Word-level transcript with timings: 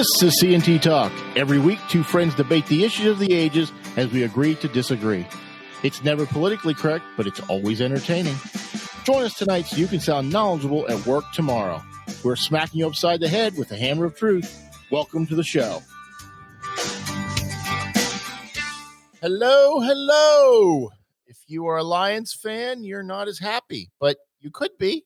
This 0.00 0.22
is 0.22 0.42
CNT 0.42 0.80
Talk. 0.80 1.12
Every 1.36 1.58
week, 1.58 1.78
two 1.90 2.02
friends 2.02 2.34
debate 2.34 2.64
the 2.68 2.84
issues 2.84 3.06
of 3.08 3.18
the 3.18 3.34
ages 3.34 3.70
as 3.98 4.10
we 4.10 4.22
agree 4.22 4.54
to 4.54 4.68
disagree. 4.68 5.26
It's 5.82 6.02
never 6.02 6.24
politically 6.24 6.72
correct, 6.72 7.04
but 7.18 7.26
it's 7.26 7.40
always 7.50 7.82
entertaining. 7.82 8.34
Join 9.04 9.24
us 9.24 9.34
tonight 9.34 9.66
so 9.66 9.76
you 9.76 9.86
can 9.86 10.00
sound 10.00 10.32
knowledgeable 10.32 10.90
at 10.90 11.04
work 11.04 11.24
tomorrow. 11.34 11.82
We're 12.24 12.36
smacking 12.36 12.80
you 12.80 12.86
upside 12.86 13.20
the 13.20 13.28
head 13.28 13.58
with 13.58 13.68
the 13.68 13.76
hammer 13.76 14.06
of 14.06 14.16
truth. 14.16 14.58
Welcome 14.90 15.26
to 15.26 15.34
the 15.34 15.44
show. 15.44 15.82
Hello, 19.20 19.80
hello. 19.80 20.92
If 21.26 21.36
you 21.46 21.66
are 21.66 21.76
a 21.76 21.84
Lions 21.84 22.32
fan, 22.32 22.84
you're 22.84 23.02
not 23.02 23.28
as 23.28 23.38
happy, 23.38 23.90
but 24.00 24.16
you 24.38 24.50
could 24.50 24.78
be. 24.78 25.04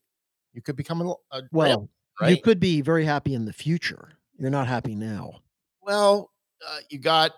You 0.53 0.63
could 0.63 0.77
become 0.77 1.01
a, 1.01 1.15
a 1.33 1.43
Well, 1.51 1.91
right? 2.21 2.31
you 2.31 2.41
could 2.41 2.61
be 2.61 2.81
very 2.81 3.05
happy 3.05 3.35
in 3.35 3.45
the 3.45 3.53
future. 3.53 4.11
You're 4.39 4.51
not 4.51 4.67
happy 4.67 4.95
now. 4.95 5.41
well, 5.83 6.31
uh, 6.67 6.79
you 6.91 6.99
got 6.99 7.33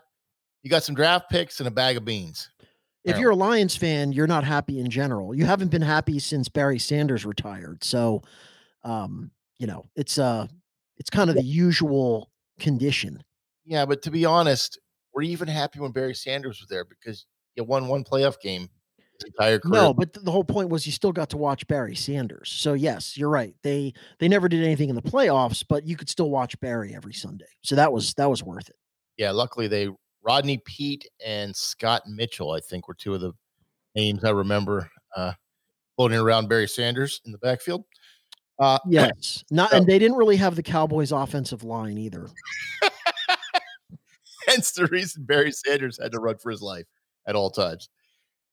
you 0.63 0.71
got 0.71 0.83
some 0.83 0.95
draft 0.95 1.31
picks 1.31 1.61
and 1.61 1.67
a 1.69 1.71
bag 1.71 1.97
of 1.97 2.05
beans. 2.05 2.51
If 3.05 3.19
you're 3.19 3.31
a 3.31 3.37
Lions 3.37 3.77
fan, 3.77 4.11
you're 4.11 4.27
not 4.27 4.43
happy 4.43 4.81
in 4.81 4.91
general. 4.91 5.33
You 5.33 5.45
haven't 5.47 5.69
been 5.71 5.83
happy 5.83 6.19
since 6.19 6.49
Barry 6.49 6.81
Sanders 6.81 7.25
retired. 7.25 7.85
So, 7.85 8.23
um, 8.83 9.31
you 9.59 9.69
know, 9.69 9.87
it's 9.95 10.19
uh 10.19 10.49
it's 10.97 11.11
kind 11.11 11.31
of 11.31 11.37
the 11.37 11.45
usual 11.45 12.31
condition. 12.59 13.23
Yeah, 13.65 13.87
but 13.87 14.03
to 14.03 14.11
be 14.11 14.25
honest, 14.25 14.81
we're 15.15 15.23
even 15.23 15.47
happy 15.47 15.79
when 15.79 15.93
Barry 15.93 16.15
Sanders 16.15 16.61
was 16.61 16.69
there 16.69 16.85
because 16.85 17.27
you 17.55 17.63
won 17.63 17.87
one 17.87 18.03
playoff 18.03 18.41
game 18.41 18.69
entire 19.25 19.59
career? 19.59 19.83
No, 19.83 19.95
but 19.95 20.13
the 20.13 20.31
whole 20.31 20.45
point 20.45 20.69
was 20.69 20.85
you 20.87 20.93
still 20.93 21.13
got 21.13 21.31
to 21.31 21.37
watch 21.37 21.67
Barry 21.67 21.95
Sanders. 21.95 22.51
So 22.51 22.75
yes, 22.75 23.17
you're 23.17 23.29
right. 23.31 23.55
They 23.63 23.93
they 24.19 24.29
never 24.29 24.49
did 24.49 24.63
anything 24.63 24.89
in 24.89 24.95
the 24.97 25.03
playoffs, 25.03 25.65
but 25.69 25.87
you 25.87 25.97
could 25.97 26.09
still 26.09 26.31
watch 26.31 26.59
Barry 26.61 26.95
every 26.95 27.15
Sunday. 27.15 27.47
So 27.63 27.75
that 27.77 27.93
was 27.93 28.15
that 28.15 28.29
was 28.31 28.43
worth 28.43 28.69
it. 28.69 28.77
yeah, 29.17 29.31
luckily 29.31 29.69
they 29.69 29.89
Rodney 30.23 30.59
Peete 30.65 31.09
and 31.25 31.55
Scott 31.55 32.03
Mitchell, 32.09 32.51
I 32.53 32.61
think, 32.61 32.89
were 32.89 32.95
two 32.95 33.15
of 33.15 33.21
the 33.21 33.33
names 33.95 34.25
I 34.25 34.31
remember 34.31 34.91
uh, 35.17 35.33
floating 35.97 36.19
around 36.19 36.49
Barry 36.49 36.67
Sanders 36.69 37.21
in 37.25 37.33
the 37.33 37.39
backfield. 37.39 37.85
Uh, 38.59 38.79
Yes. 38.89 39.45
Not 39.51 39.71
So- 39.71 39.77
and 39.79 39.87
they 39.87 39.99
didn't 39.99 40.17
really 40.17 40.37
have 40.37 40.57
the 40.57 40.63
Cowboys 40.63 41.13
offensive 41.13 41.63
line 41.63 41.97
either. 41.97 42.29
hence 44.47 44.73
the 44.73 44.87
reason 44.87 45.25
Barry 45.25 45.53
Sanders 45.53 45.99
had 46.01 46.13
to 46.13 46.21
run 46.21 46.39
for 46.39 46.51
his 46.51 46.63
life 46.63 46.87
at 47.27 47.35
all 47.37 47.51
times. 47.51 47.89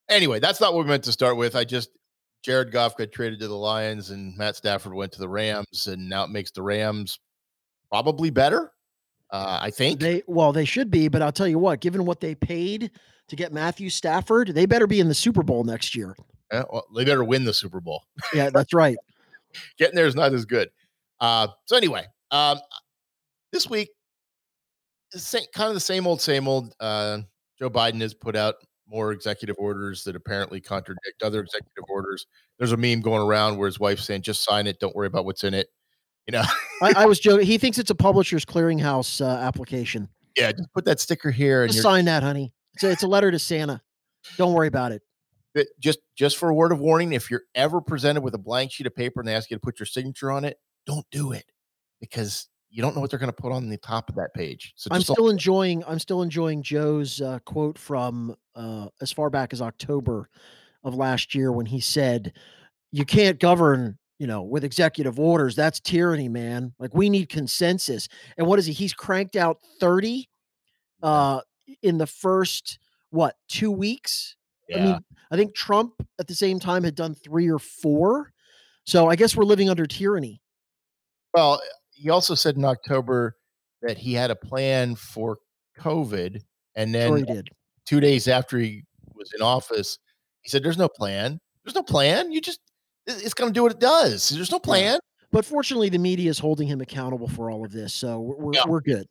Anyway, 0.09 0.39
that's 0.39 0.59
not 0.59 0.73
what 0.73 0.83
we 0.83 0.89
meant 0.89 1.03
to 1.05 1.11
start 1.11 1.37
with. 1.37 1.55
I 1.55 1.63
just 1.63 1.89
Jared 2.43 2.71
Goff 2.71 2.97
got 2.97 3.11
traded 3.11 3.39
to 3.39 3.47
the 3.47 3.55
Lions 3.55 4.09
and 4.09 4.35
Matt 4.37 4.55
Stafford 4.55 4.93
went 4.93 5.11
to 5.13 5.19
the 5.19 5.29
Rams, 5.29 5.87
and 5.87 6.09
now 6.09 6.23
it 6.23 6.29
makes 6.29 6.51
the 6.51 6.61
Rams 6.61 7.19
probably 7.89 8.29
better. 8.29 8.71
Uh, 9.31 9.59
I 9.61 9.71
think. 9.71 9.99
They 9.99 10.21
well, 10.27 10.51
they 10.51 10.65
should 10.65 10.91
be, 10.91 11.07
but 11.07 11.21
I'll 11.21 11.31
tell 11.31 11.47
you 11.47 11.57
what, 11.57 11.79
given 11.79 12.05
what 12.05 12.19
they 12.19 12.35
paid 12.35 12.91
to 13.29 13.35
get 13.35 13.51
Matthew 13.51 13.89
Stafford, 13.89 14.49
they 14.49 14.65
better 14.65 14.85
be 14.85 14.99
in 14.99 15.07
the 15.07 15.15
Super 15.15 15.41
Bowl 15.41 15.63
next 15.63 15.95
year. 15.95 16.15
Yeah, 16.51 16.63
well, 16.71 16.85
they 16.95 17.03
better 17.03 17.23
win 17.23 17.45
the 17.45 17.53
Super 17.53 17.79
Bowl. 17.79 18.03
Yeah, 18.33 18.51
that's 18.51 18.73
right. 18.73 18.97
Getting 19.79 19.95
there 19.95 20.05
is 20.05 20.15
not 20.15 20.33
as 20.33 20.45
good. 20.45 20.69
Uh, 21.19 21.47
so 21.65 21.75
anyway, 21.75 22.05
um, 22.29 22.59
this 23.51 23.69
week, 23.69 23.89
it's 25.13 25.23
sa- 25.23 25.39
kind 25.55 25.69
of 25.69 25.73
the 25.73 25.79
same 25.79 26.05
old, 26.05 26.21
same 26.21 26.47
old. 26.47 26.75
Uh, 26.79 27.19
Joe 27.57 27.69
Biden 27.69 28.01
has 28.01 28.13
put 28.13 28.35
out 28.35 28.55
more 28.87 29.11
executive 29.11 29.55
orders 29.59 30.03
that 30.03 30.15
apparently 30.15 30.61
contradict 30.61 31.23
other 31.23 31.41
executive 31.41 31.83
orders. 31.89 32.25
There's 32.57 32.71
a 32.71 32.77
meme 32.77 33.01
going 33.01 33.21
around 33.21 33.57
where 33.57 33.67
his 33.67 33.79
wife's 33.79 34.05
saying, 34.05 34.21
"Just 34.21 34.43
sign 34.43 34.67
it. 34.67 34.79
Don't 34.79 34.95
worry 34.95 35.07
about 35.07 35.25
what's 35.25 35.43
in 35.43 35.53
it." 35.53 35.67
You 36.27 36.33
know, 36.33 36.43
I, 36.81 36.93
I 36.97 37.05
was 37.05 37.19
joking. 37.21 37.45
He 37.45 37.57
thinks 37.57 37.77
it's 37.77 37.89
a 37.89 37.95
publisher's 37.95 38.45
clearinghouse 38.45 39.21
uh, 39.21 39.39
application. 39.39 40.09
yeah, 40.37 40.51
just 40.51 40.71
put 40.73 40.85
that 40.85 40.99
sticker 40.99 41.31
here 41.31 41.63
and 41.63 41.73
sign 41.73 42.05
that, 42.05 42.23
honey. 42.23 42.53
It's 42.75 42.83
a, 42.83 42.91
it's 42.91 43.03
a 43.03 43.07
letter 43.07 43.31
to 43.31 43.39
Santa. 43.39 43.81
Don't 44.37 44.53
worry 44.53 44.67
about 44.67 44.91
it. 44.91 45.01
But 45.53 45.67
just 45.79 45.99
just 46.15 46.37
for 46.37 46.49
a 46.49 46.53
word 46.53 46.71
of 46.71 46.79
warning, 46.79 47.13
if 47.13 47.29
you're 47.29 47.43
ever 47.55 47.81
presented 47.81 48.21
with 48.21 48.33
a 48.33 48.39
blank 48.39 48.71
sheet 48.71 48.87
of 48.87 48.95
paper 48.95 49.19
and 49.19 49.27
they 49.27 49.35
ask 49.35 49.51
you 49.51 49.57
to 49.57 49.61
put 49.61 49.79
your 49.79 49.85
signature 49.85 50.31
on 50.31 50.45
it, 50.45 50.57
don't 50.85 51.05
do 51.11 51.31
it 51.31 51.45
because 51.99 52.47
you 52.73 52.81
don't 52.81 52.95
know 52.95 53.01
what 53.01 53.11
they're 53.11 53.19
going 53.19 53.31
to 53.31 53.41
put 53.41 53.51
on 53.51 53.69
the 53.69 53.77
top 53.77 54.09
of 54.09 54.15
that 54.15 54.33
page. 54.33 54.73
So 54.75 54.89
I'm 54.91 55.01
still 55.01 55.29
enjoying. 55.29 55.83
I'm 55.85 55.99
still 55.99 56.23
enjoying 56.23 56.63
Joe's 56.63 57.21
uh, 57.21 57.37
quote 57.45 57.77
from 57.77 58.35
uh, 58.55 58.87
as 58.99 59.11
far 59.11 59.29
back 59.29 59.53
as 59.53 59.61
October 59.61 60.27
of 60.83 60.95
last 60.95 61.35
year 61.35 61.51
when 61.51 61.67
he 61.67 61.79
said, 61.79 62.33
"You 62.91 63.05
can't 63.05 63.39
govern." 63.39 63.99
You 64.19 64.27
know, 64.27 64.43
with 64.43 64.63
executive 64.63 65.19
orders, 65.19 65.55
that's 65.55 65.81
tyranny, 65.81 66.29
man. 66.29 66.73
Like 66.79 66.93
we 66.93 67.09
need 67.09 67.27
consensus. 67.29 68.07
And 68.37 68.47
what 68.47 68.57
is 68.57 68.65
he? 68.65 68.71
He's 68.71 68.93
cranked 68.93 69.35
out 69.35 69.57
30 69.79 70.29
uh 71.01 71.41
in 71.81 71.97
the 71.97 72.07
first 72.07 72.79
what 73.09 73.35
two 73.49 73.69
weeks 73.69 74.37
yeah. 74.69 74.77
i 74.77 74.85
mean 74.85 74.99
i 75.31 75.35
think 75.35 75.53
trump 75.53 75.91
at 76.17 76.27
the 76.27 76.35
same 76.35 76.59
time 76.59 76.83
had 76.83 76.95
done 76.95 77.13
three 77.13 77.49
or 77.49 77.59
four 77.59 78.31
so 78.85 79.09
i 79.09 79.15
guess 79.15 79.35
we're 79.35 79.43
living 79.43 79.69
under 79.69 79.85
tyranny 79.85 80.41
well, 81.33 81.59
he 82.03 82.09
also 82.09 82.35
said 82.35 82.57
in 82.57 82.65
October 82.65 83.37
that 83.81 83.97
he 83.97 84.13
had 84.13 84.29
a 84.29 84.35
plan 84.35 84.95
for 84.95 85.37
COVID, 85.79 86.41
and 86.75 86.93
Sure 86.93 87.17
he 87.17 87.23
then 87.23 87.35
did 87.35 87.49
two 87.85 88.01
days 88.01 88.27
after 88.27 88.57
he 88.57 88.83
was 89.15 89.31
in 89.33 89.41
office, 89.41 89.97
he 90.41 90.49
said, 90.49 90.63
"There's 90.63 90.77
no 90.77 90.89
plan. 90.89 91.39
There's 91.63 91.75
no 91.75 91.83
plan. 91.83 92.31
You 92.31 92.41
just 92.41 92.59
it's 93.07 93.33
going 93.33 93.49
to 93.49 93.53
do 93.53 93.63
what 93.63 93.71
it 93.71 93.79
does. 93.79 94.29
There's 94.29 94.51
no 94.51 94.59
plan." 94.59 94.99
but 95.31 95.43
fortunately 95.43 95.89
the 95.89 95.97
media 95.97 96.29
is 96.29 96.37
holding 96.37 96.67
him 96.67 96.79
accountable 96.79 97.27
for 97.27 97.49
all 97.49 97.65
of 97.65 97.71
this 97.71 97.91
so 97.91 98.19
we're, 98.21 98.35
we're, 98.35 98.53
Yeah. 98.53 98.63
we're 98.67 98.81
good 98.81 99.07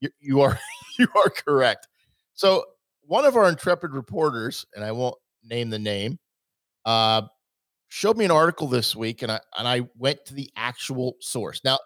You, 0.00 0.10
you 0.18 0.40
are 0.40 0.58
you 0.98 1.06
are 1.14 1.30
correct. 1.30 1.86
So 2.34 2.64
one 3.02 3.24
of 3.24 3.36
our 3.36 3.48
intrepid 3.48 3.92
reporters, 3.92 4.66
and 4.74 4.84
I 4.84 4.90
won't 4.92 5.14
name 5.44 5.70
the 5.70 5.78
name, 5.78 6.18
uh, 6.84 7.22
showed 7.86 8.16
me 8.16 8.24
an 8.24 8.30
article 8.32 8.66
this 8.66 8.94
week, 8.96 9.22
and 9.22 9.30
I 9.30 9.40
and 9.56 9.66
I 9.68 9.82
went 9.96 10.24
to 10.26 10.34
the 10.34 10.50
actual 10.56 11.14
source. 11.20 11.60
Now, 11.64 11.78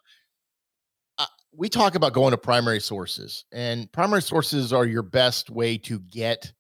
we 1.55 1.69
talk 1.69 1.95
about 1.95 2.13
going 2.13 2.31
to 2.31 2.39
primary 2.39 2.81
sources, 2.81 3.45
and 3.53 3.91
primary 3.93 4.23
sources 4.23 4.73
are 4.73 4.87
your 4.87 5.03
best 5.03 5.51
way 5.51 5.77
to 5.79 6.01
get 6.01 6.53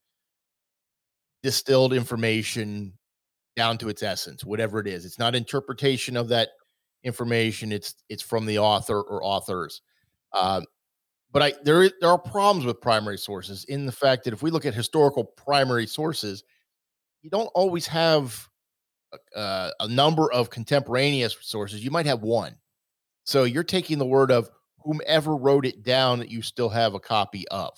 distilled 1.42 1.92
information 1.92 2.92
down 3.56 3.78
to 3.78 3.88
its 3.88 4.02
essence, 4.02 4.44
whatever 4.44 4.80
it 4.80 4.86
is. 4.86 5.04
It's 5.04 5.18
not 5.18 5.34
interpretation 5.34 6.16
of 6.16 6.28
that 6.28 6.50
information; 7.04 7.72
it's 7.72 7.94
it's 8.08 8.22
from 8.22 8.44
the 8.44 8.58
author 8.58 9.00
or 9.00 9.24
authors. 9.24 9.80
Um, 10.34 10.64
but 11.32 11.42
I 11.42 11.54
there 11.64 11.90
there 12.00 12.10
are 12.10 12.18
problems 12.18 12.66
with 12.66 12.80
primary 12.80 13.18
sources 13.18 13.64
in 13.64 13.86
the 13.86 13.92
fact 13.92 14.24
that 14.24 14.34
if 14.34 14.42
we 14.42 14.50
look 14.50 14.66
at 14.66 14.74
historical 14.74 15.24
primary 15.24 15.86
sources, 15.86 16.44
you 17.22 17.30
don't 17.30 17.50
always 17.54 17.86
have 17.86 18.48
a, 19.14 19.38
uh, 19.38 19.70
a 19.80 19.88
number 19.88 20.30
of 20.32 20.50
contemporaneous 20.50 21.36
sources. 21.40 21.82
You 21.82 21.90
might 21.90 22.06
have 22.06 22.22
one, 22.22 22.56
so 23.24 23.44
you're 23.44 23.64
taking 23.64 23.96
the 23.98 24.06
word 24.06 24.30
of 24.30 24.50
whomever 24.84 25.36
wrote 25.36 25.66
it 25.66 25.82
down 25.82 26.18
that 26.18 26.30
you 26.30 26.42
still 26.42 26.68
have 26.68 26.94
a 26.94 27.00
copy 27.00 27.46
of. 27.48 27.70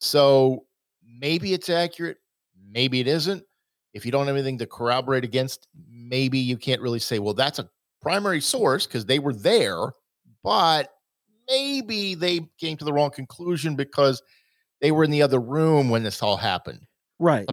So 0.00 0.66
maybe 1.04 1.52
it's 1.52 1.68
accurate, 1.68 2.18
maybe 2.70 3.00
it 3.00 3.06
isn't. 3.06 3.42
If 3.94 4.04
you 4.04 4.12
don't 4.12 4.26
have 4.26 4.36
anything 4.36 4.58
to 4.58 4.66
corroborate 4.66 5.24
against, 5.24 5.66
maybe 5.88 6.38
you 6.38 6.56
can't 6.56 6.80
really 6.80 6.98
say, 6.98 7.18
well, 7.18 7.34
that's 7.34 7.58
a 7.58 7.68
primary 8.00 8.40
source 8.40 8.86
because 8.86 9.06
they 9.06 9.18
were 9.18 9.34
there, 9.34 9.92
but 10.44 10.90
maybe 11.48 12.14
they 12.14 12.40
came 12.58 12.76
to 12.76 12.84
the 12.84 12.92
wrong 12.92 13.10
conclusion 13.10 13.74
because 13.74 14.22
they 14.80 14.92
were 14.92 15.04
in 15.04 15.10
the 15.10 15.22
other 15.22 15.40
room 15.40 15.88
when 15.88 16.02
this 16.02 16.22
all 16.22 16.36
happened. 16.36 16.86
right 17.18 17.48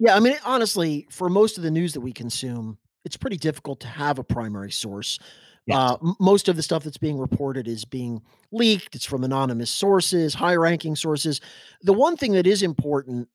yeah 0.00 0.16
i 0.16 0.20
mean 0.20 0.36
honestly 0.44 1.06
for 1.10 1.28
most 1.28 1.56
of 1.56 1.62
the 1.62 1.70
news 1.70 1.92
that 1.92 2.00
we 2.00 2.12
consume 2.12 2.76
it's 3.04 3.16
pretty 3.16 3.36
difficult 3.36 3.78
to 3.80 3.86
have 3.86 4.18
a 4.18 4.24
primary 4.24 4.70
source 4.70 5.18
Yes. 5.66 5.76
Uh, 5.78 5.96
most 6.20 6.48
of 6.48 6.56
the 6.56 6.62
stuff 6.62 6.84
that's 6.84 6.96
being 6.98 7.18
reported 7.18 7.66
is 7.66 7.84
being 7.84 8.22
leaked. 8.52 8.94
It's 8.94 9.04
from 9.04 9.24
anonymous 9.24 9.70
sources, 9.70 10.34
high 10.34 10.54
ranking 10.54 10.94
sources. 10.94 11.40
The 11.82 11.92
one 11.92 12.16
thing 12.16 12.32
that 12.32 12.46
is 12.46 12.62
important 12.62 13.28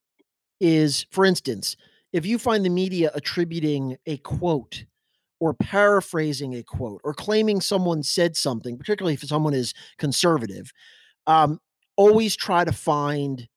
is, 0.60 1.06
for 1.12 1.26
instance, 1.26 1.78
if 2.14 2.26
you 2.26 2.40
find 2.40 2.66
the 2.66 2.70
media 2.70 3.12
attributing 3.16 3.98
a 4.08 4.18
quote 4.18 4.86
or 5.40 5.54
paraphrasing 5.54 6.56
a 6.56 6.64
quote 6.64 7.02
or 7.04 7.14
claiming 7.14 7.62
someone 7.62 8.04
said 8.04 8.38
something, 8.38 8.78
particularly 8.78 9.16
if 9.16 9.22
someone 9.24 9.54
is 9.54 9.74
conservative, 9.98 10.72
um, 11.28 11.60
always 11.98 12.36
try 12.36 12.66
to 12.66 12.72
find 12.72 13.48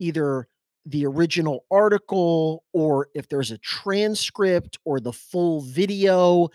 either 0.00 0.48
the 0.86 1.06
original 1.06 1.64
article 1.70 2.64
or 2.72 3.08
if 3.14 3.28
there's 3.28 3.50
a 3.50 3.58
transcript 3.58 4.78
or 4.84 5.00
the 5.00 5.12
full 5.12 5.62
video 5.62 6.48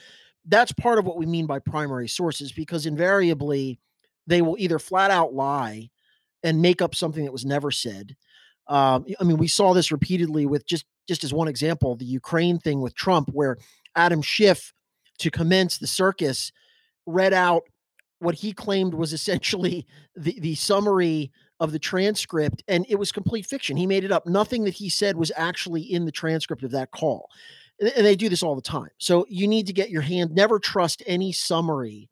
that's 0.46 0.72
part 0.72 1.00
of 1.00 1.06
what 1.06 1.18
we 1.18 1.26
mean 1.26 1.46
by 1.46 1.60
primary 1.60 2.08
sources 2.08 2.52
because 2.52 2.86
invariably 2.86 3.80
they 4.28 4.42
will 4.42 4.56
either 4.60 4.80
flat 4.80 5.12
out 5.12 5.34
lie 5.34 5.90
and 6.44 6.62
make 6.62 6.82
up 6.82 6.96
something 6.96 7.26
that 7.26 7.32
was 7.32 7.46
never 7.46 7.72
said. 7.72 8.16
Um, 8.68 9.06
I 9.20 9.24
mean, 9.24 9.38
we 9.38 9.48
saw 9.48 9.74
this 9.74 9.92
repeatedly 9.92 10.46
with 10.46 10.66
just 10.66 10.86
just 11.08 11.24
as 11.24 11.34
one 11.34 11.48
example, 11.48 11.96
the 11.96 12.06
Ukraine 12.06 12.60
thing 12.60 12.82
with 12.82 12.94
Trump, 12.94 13.30
where 13.34 13.58
Adam 13.96 14.22
Schiff, 14.22 14.74
to 15.18 15.32
commence 15.32 15.80
the 15.80 15.88
circus, 15.88 16.52
read 17.08 17.34
out 17.34 17.64
what 18.20 18.36
he 18.36 18.54
claimed 18.54 18.94
was 18.94 19.12
essentially 19.20 19.86
the 20.16 20.40
the 20.40 20.56
summary 20.56 21.32
of 21.60 21.72
the 21.72 21.80
transcript, 21.80 22.64
and 22.68 22.86
it 22.88 22.96
was 22.96 23.12
complete 23.12 23.46
fiction. 23.46 23.76
He 23.76 23.88
made 23.88 24.04
it 24.04 24.12
up. 24.12 24.26
Nothing 24.26 24.64
that 24.64 24.76
he 24.76 24.88
said 24.88 25.18
was 25.18 25.32
actually 25.36 25.82
in 25.82 26.06
the 26.06 26.12
transcript 26.12 26.64
of 26.64 26.72
that 26.72 26.92
call. 26.92 27.30
And 27.80 28.06
they 28.06 28.16
do 28.16 28.30
this 28.30 28.44
all 28.44 28.56
the 28.56 28.62
time. 28.62 28.90
So 28.98 29.26
you 29.30 29.48
need 29.48 29.68
to 29.68 29.74
get 29.74 29.90
your 29.90 30.02
hand, 30.02 30.32
never 30.32 30.60
trust 30.60 31.02
any 31.06 31.32
summary 31.32 32.10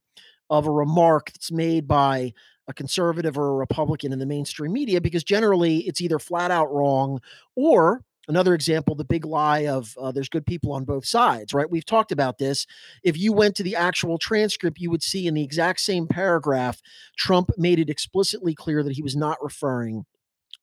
of 0.50 0.66
a 0.66 0.72
remark 0.72 1.32
that's 1.34 1.52
made 1.52 1.88
by 1.88 2.34
a 2.68 2.74
conservative 2.74 3.38
or 3.38 3.50
a 3.50 3.56
Republican 3.56 4.14
in 4.14 4.20
the 4.20 4.26
mainstream 4.26 4.74
media 4.74 5.02
because 5.02 5.24
generally 5.24 5.80
it's 5.80 6.02
either 6.02 6.20
flat 6.20 6.52
out 6.52 6.74
wrong 6.74 7.20
or 7.56 8.04
another 8.28 8.54
example 8.54 8.94
the 8.94 9.06
big 9.06 9.26
lie 9.26 9.68
of 9.68 9.96
uh, 10.00 10.12
there's 10.12 10.30
good 10.30 10.46
people 10.46 10.74
on 10.74 10.84
both 10.84 11.06
sides 11.06 11.54
right 11.54 11.72
we've 11.72 11.86
talked 11.86 12.12
about 12.12 12.38
this 12.38 12.68
if 13.04 13.18
you 13.18 13.32
went 13.32 13.56
to 13.56 13.64
the 13.64 13.76
actual 13.76 14.18
transcript 14.18 14.80
you 14.80 14.92
would 14.92 15.04
see 15.04 15.28
in 15.28 15.34
the 15.34 15.44
exact 15.44 15.80
same 15.80 16.08
paragraph 16.08 16.82
trump 17.18 17.50
made 17.58 17.80
it 17.80 17.90
explicitly 17.90 18.54
clear 18.54 18.84
that 18.84 18.94
he 18.94 19.02
was 19.02 19.16
not 19.16 19.38
referring 19.42 20.06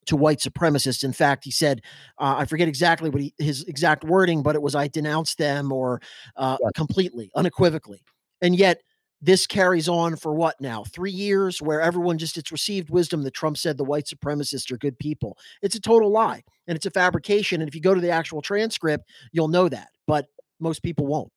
to 0.07 0.17
white 0.17 0.39
supremacists. 0.39 1.05
In 1.05 1.13
fact, 1.13 1.45
he 1.45 1.51
said, 1.51 1.83
uh, 2.19 2.37
I 2.39 2.45
forget 2.45 2.69
exactly 2.69 3.11
what 3.11 3.21
he, 3.23 3.35
his 3.39 3.65
exact 3.65 4.05
wording, 4.05 4.43
but 4.43 4.55
it 4.55 4.63
was, 4.63 4.75
I 4.75 4.89
denounce 4.89 5.35
them 5.35 5.73
or 5.73 6.01
uh, 6.37 6.57
completely, 6.75 7.31
unequivocally. 7.35 8.03
And 8.41 8.57
yet, 8.57 8.81
this 9.25 9.47
carries 9.47 9.89
on 9.89 10.17
for 10.17 10.35
what 10.35 10.61
now? 10.61 10.85
Three 10.85 11.11
years 11.11 11.63
where 11.63 11.81
everyone 11.81 12.19
just 12.19 12.37
it's 12.37 12.53
received 12.53 12.91
wisdom 12.91 13.23
that 13.23 13.33
Trump 13.33 13.57
said 13.57 13.79
the 13.79 13.85
white 13.85 14.05
supremacists 14.05 14.71
are 14.71 14.77
good 14.77 14.99
people. 14.99 15.39
It's 15.63 15.75
a 15.75 15.81
total 15.81 16.11
lie 16.11 16.43
and 16.67 16.77
it's 16.77 16.85
a 16.85 16.91
fabrication. 16.91 17.63
And 17.63 17.69
if 17.69 17.75
you 17.75 17.81
go 17.81 17.95
to 17.95 18.03
the 18.03 18.11
actual 18.11 18.43
transcript, 18.43 19.09
you'll 19.33 19.49
know 19.49 19.71
that, 19.71 19.89
but 20.07 20.27
most 20.61 20.83
people 20.83 21.07
won't. 21.07 21.31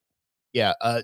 Yeah. 0.52 0.74
Uh, 0.82 1.00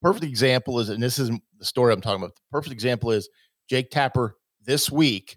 perfect 0.00 0.24
example 0.24 0.80
is, 0.80 0.88
and 0.88 1.02
this 1.02 1.18
is 1.18 1.30
the 1.58 1.64
story 1.64 1.92
I'm 1.92 2.00
talking 2.00 2.22
about. 2.22 2.34
The 2.34 2.40
perfect 2.50 2.72
example 2.72 3.10
is 3.10 3.28
Jake 3.68 3.90
Tapper 3.90 4.36
this 4.64 4.90
week 4.90 5.36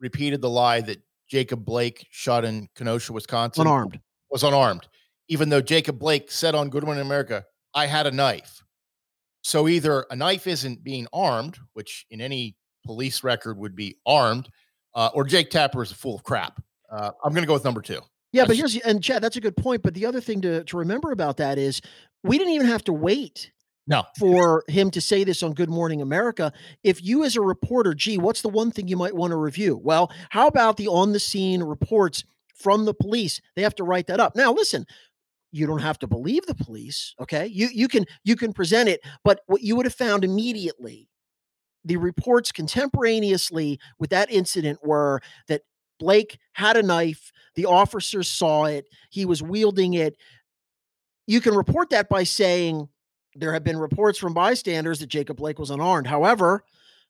repeated 0.00 0.40
the 0.40 0.50
lie 0.50 0.80
that 0.80 1.02
Jacob 1.28 1.64
Blake 1.64 2.06
shot 2.10 2.44
in 2.44 2.68
Kenosha, 2.74 3.12
Wisconsin. 3.12 3.62
Unarmed. 3.62 4.00
Was 4.30 4.42
unarmed. 4.42 4.88
Even 5.28 5.48
though 5.48 5.60
Jacob 5.60 5.98
Blake 5.98 6.30
said 6.30 6.54
on 6.54 6.70
Good 6.70 6.84
Morning 6.84 7.02
America, 7.04 7.44
I 7.74 7.86
had 7.86 8.06
a 8.06 8.10
knife. 8.10 8.62
So 9.42 9.68
either 9.68 10.04
a 10.10 10.16
knife 10.16 10.46
isn't 10.46 10.82
being 10.82 11.06
armed, 11.12 11.58
which 11.72 12.04
in 12.10 12.20
any 12.20 12.56
police 12.84 13.22
record 13.22 13.56
would 13.58 13.76
be 13.76 13.96
armed, 14.06 14.48
uh, 14.94 15.10
or 15.14 15.24
Jake 15.24 15.50
Tapper 15.50 15.82
is 15.82 15.92
a 15.92 15.94
fool 15.94 16.16
of 16.16 16.24
crap. 16.24 16.60
Uh, 16.90 17.10
I'm 17.24 17.32
going 17.32 17.42
to 17.42 17.46
go 17.46 17.54
with 17.54 17.64
number 17.64 17.80
two. 17.80 18.00
Yeah, 18.32 18.44
but 18.44 18.56
here's 18.56 18.76
and 18.78 19.02
Chad, 19.02 19.22
that's 19.22 19.36
a 19.36 19.40
good 19.40 19.56
point. 19.56 19.82
But 19.82 19.94
the 19.94 20.06
other 20.06 20.20
thing 20.20 20.40
to 20.42 20.62
to 20.64 20.76
remember 20.76 21.10
about 21.10 21.36
that 21.38 21.58
is 21.58 21.80
we 22.22 22.38
didn't 22.38 22.52
even 22.52 22.66
have 22.66 22.84
to 22.84 22.92
wait 22.92 23.50
no. 23.90 24.04
For 24.18 24.62
him 24.68 24.90
to 24.92 25.00
say 25.00 25.24
this 25.24 25.42
on 25.42 25.52
Good 25.52 25.68
Morning 25.68 26.00
America. 26.00 26.52
If 26.84 27.02
you, 27.02 27.24
as 27.24 27.34
a 27.34 27.40
reporter, 27.40 27.92
gee, 27.92 28.18
what's 28.18 28.40
the 28.40 28.48
one 28.48 28.70
thing 28.70 28.86
you 28.86 28.96
might 28.96 29.16
want 29.16 29.32
to 29.32 29.36
review? 29.36 29.76
Well, 29.82 30.12
how 30.30 30.46
about 30.46 30.76
the 30.76 30.86
on 30.86 31.12
the 31.12 31.18
scene 31.18 31.60
reports 31.60 32.22
from 32.54 32.84
the 32.84 32.94
police? 32.94 33.40
They 33.56 33.62
have 33.62 33.74
to 33.74 33.84
write 33.84 34.06
that 34.06 34.20
up. 34.20 34.36
Now, 34.36 34.52
listen, 34.52 34.86
you 35.50 35.66
don't 35.66 35.80
have 35.80 35.98
to 35.98 36.06
believe 36.06 36.46
the 36.46 36.54
police 36.54 37.12
okay 37.20 37.44
you 37.46 37.68
you 37.72 37.88
can 37.88 38.04
you 38.22 38.36
can 38.36 38.52
present 38.52 38.88
it 38.88 39.00
but 39.24 39.40
what 39.46 39.62
you 39.62 39.74
would 39.74 39.84
have 39.84 39.94
found 39.94 40.22
immediately 40.22 41.08
the 41.84 41.96
reports 41.96 42.52
contemporaneously 42.52 43.80
with 43.98 44.10
that 44.10 44.30
incident 44.30 44.78
were 44.84 45.20
that 45.48 45.62
Blake 45.98 46.38
had 46.52 46.76
a 46.76 46.84
knife 46.84 47.32
the 47.56 47.66
officers 47.66 48.30
saw 48.30 48.66
it 48.66 48.86
he 49.10 49.24
was 49.24 49.42
wielding 49.42 49.94
it 49.94 50.14
you 51.26 51.40
can 51.40 51.56
report 51.56 51.90
that 51.90 52.08
by 52.08 52.22
saying 52.22 52.88
there 53.34 53.52
have 53.52 53.64
been 53.64 53.78
reports 53.78 54.18
from 54.18 54.34
bystanders 54.34 54.98
that 54.98 55.08
Jacob 55.08 55.36
Blake 55.36 55.58
was 55.58 55.70
unarmed 55.70 56.06
however 56.06 56.64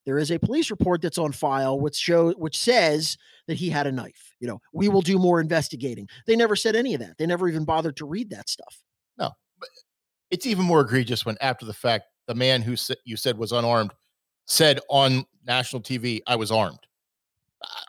there 0.07 0.19
is 0.19 0.31
a 0.31 0.39
police 0.39 0.71
report 0.71 1.03
that's 1.03 1.19
on 1.19 1.33
file 1.33 1.79
which 1.79 1.97
show 1.97 2.33
which 2.33 2.59
says 2.59 3.19
that 3.47 3.55
he 3.57 3.69
had 3.69 3.87
a 3.87 3.93
knife. 3.93 4.35
You 4.41 4.49
know, 4.49 4.61
we 4.73 4.89
will 4.89 5.03
do 5.03 5.19
more 5.19 5.41
investigating. 5.41 6.09
They 6.27 6.37
never 6.37 6.57
said 6.57 6.75
any 6.75 6.95
of 6.95 7.01
that. 7.01 7.19
They 7.19 7.27
never 7.27 7.49
even 7.49 7.65
bothered 7.65 7.97
to 7.99 8.07
read 8.07 8.31
that 8.31 8.49
stuff. 8.49 8.83
No, 9.19 9.31
it's 10.31 10.47
even 10.47 10.65
more 10.65 10.81
egregious 10.81 11.27
when 11.27 11.37
after 11.41 11.67
the 11.67 11.75
fact 11.75 12.05
the 12.27 12.35
man 12.35 12.63
who 12.63 12.77
you 13.05 13.17
said 13.17 13.37
was 13.37 13.53
unarmed 13.53 13.93
said 14.47 14.81
on 14.89 15.25
national 15.47 15.83
TV, 15.83 16.23
"I 16.27 16.37
was 16.37 16.51
armed." 16.51 16.81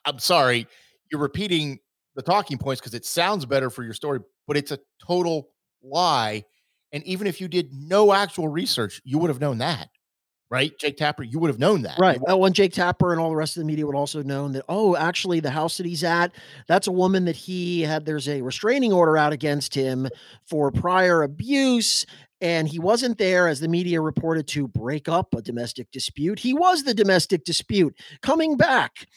I'm 0.04 0.19
sorry, 0.19 0.68
you're 1.10 1.22
repeating 1.22 1.80
the 2.16 2.22
talking 2.22 2.57
points 2.57 2.81
because 2.81 2.94
it 2.94 3.06
sounds 3.06 3.45
better 3.45 3.69
for 3.69 3.83
your 3.83 3.94
story, 3.94 4.19
but 4.48 4.57
it's 4.57 4.72
a 4.72 4.80
total 5.01 5.50
lie. 5.81 6.44
And 6.94 7.04
even 7.06 7.28
if 7.28 7.40
you 7.40 7.48
did 7.48 7.74
no 7.74 8.14
actual 8.14 8.48
research, 8.48 9.02
you 9.04 9.18
would 9.20 9.30
have 9.30 9.40
known 9.40 9.60
that 9.60 9.90
right? 10.52 10.78
Jake 10.78 10.98
Tapper, 10.98 11.24
you 11.24 11.40
would 11.40 11.48
have 11.48 11.58
known 11.58 11.82
that. 11.84 11.98
Right. 11.98 12.20
Well, 12.22 12.40
when 12.40 12.52
Jake 12.52 12.74
Tapper 12.74 13.12
and 13.14 13.22
all 13.22 13.30
the 13.30 13.36
rest 13.38 13.56
of 13.56 13.62
the 13.62 13.66
media 13.66 13.88
would 13.88 13.96
also 13.96 14.20
have 14.20 14.28
known 14.28 14.52
that, 14.52 14.66
oh, 14.68 14.96
actually, 14.98 15.40
the 15.40 15.50
house 15.50 15.78
that 15.78 15.86
he's 15.86 16.04
at, 16.04 16.34
that's 16.68 16.88
a 16.88 16.92
woman 16.92 17.26
that 17.26 17.38
he 17.38 17.82
had, 17.82 18.06
there's 18.06 18.28
a 18.28 18.42
restraining 18.42 18.92
order 18.92 19.18
out 19.18 19.32
against 19.32 19.74
him 19.74 20.10
for 20.46 20.70
prior 20.70 21.24
abuse. 21.24 22.06
And 22.42 22.68
he 22.68 22.80
wasn't 22.80 23.18
there, 23.18 23.48
as 23.48 23.62
the 23.62 23.68
media 23.68 24.02
reported, 24.02 24.48
to 24.50 24.68
break 24.68 25.08
up 25.08 25.34
a 25.34 25.42
domestic 25.42 25.90
dispute. 25.92 26.40
He 26.40 26.54
was 26.54 26.84
the 26.84 26.94
domestic 26.94 27.46
dispute 27.46 27.96
coming 28.22 28.58
back. 28.58 29.08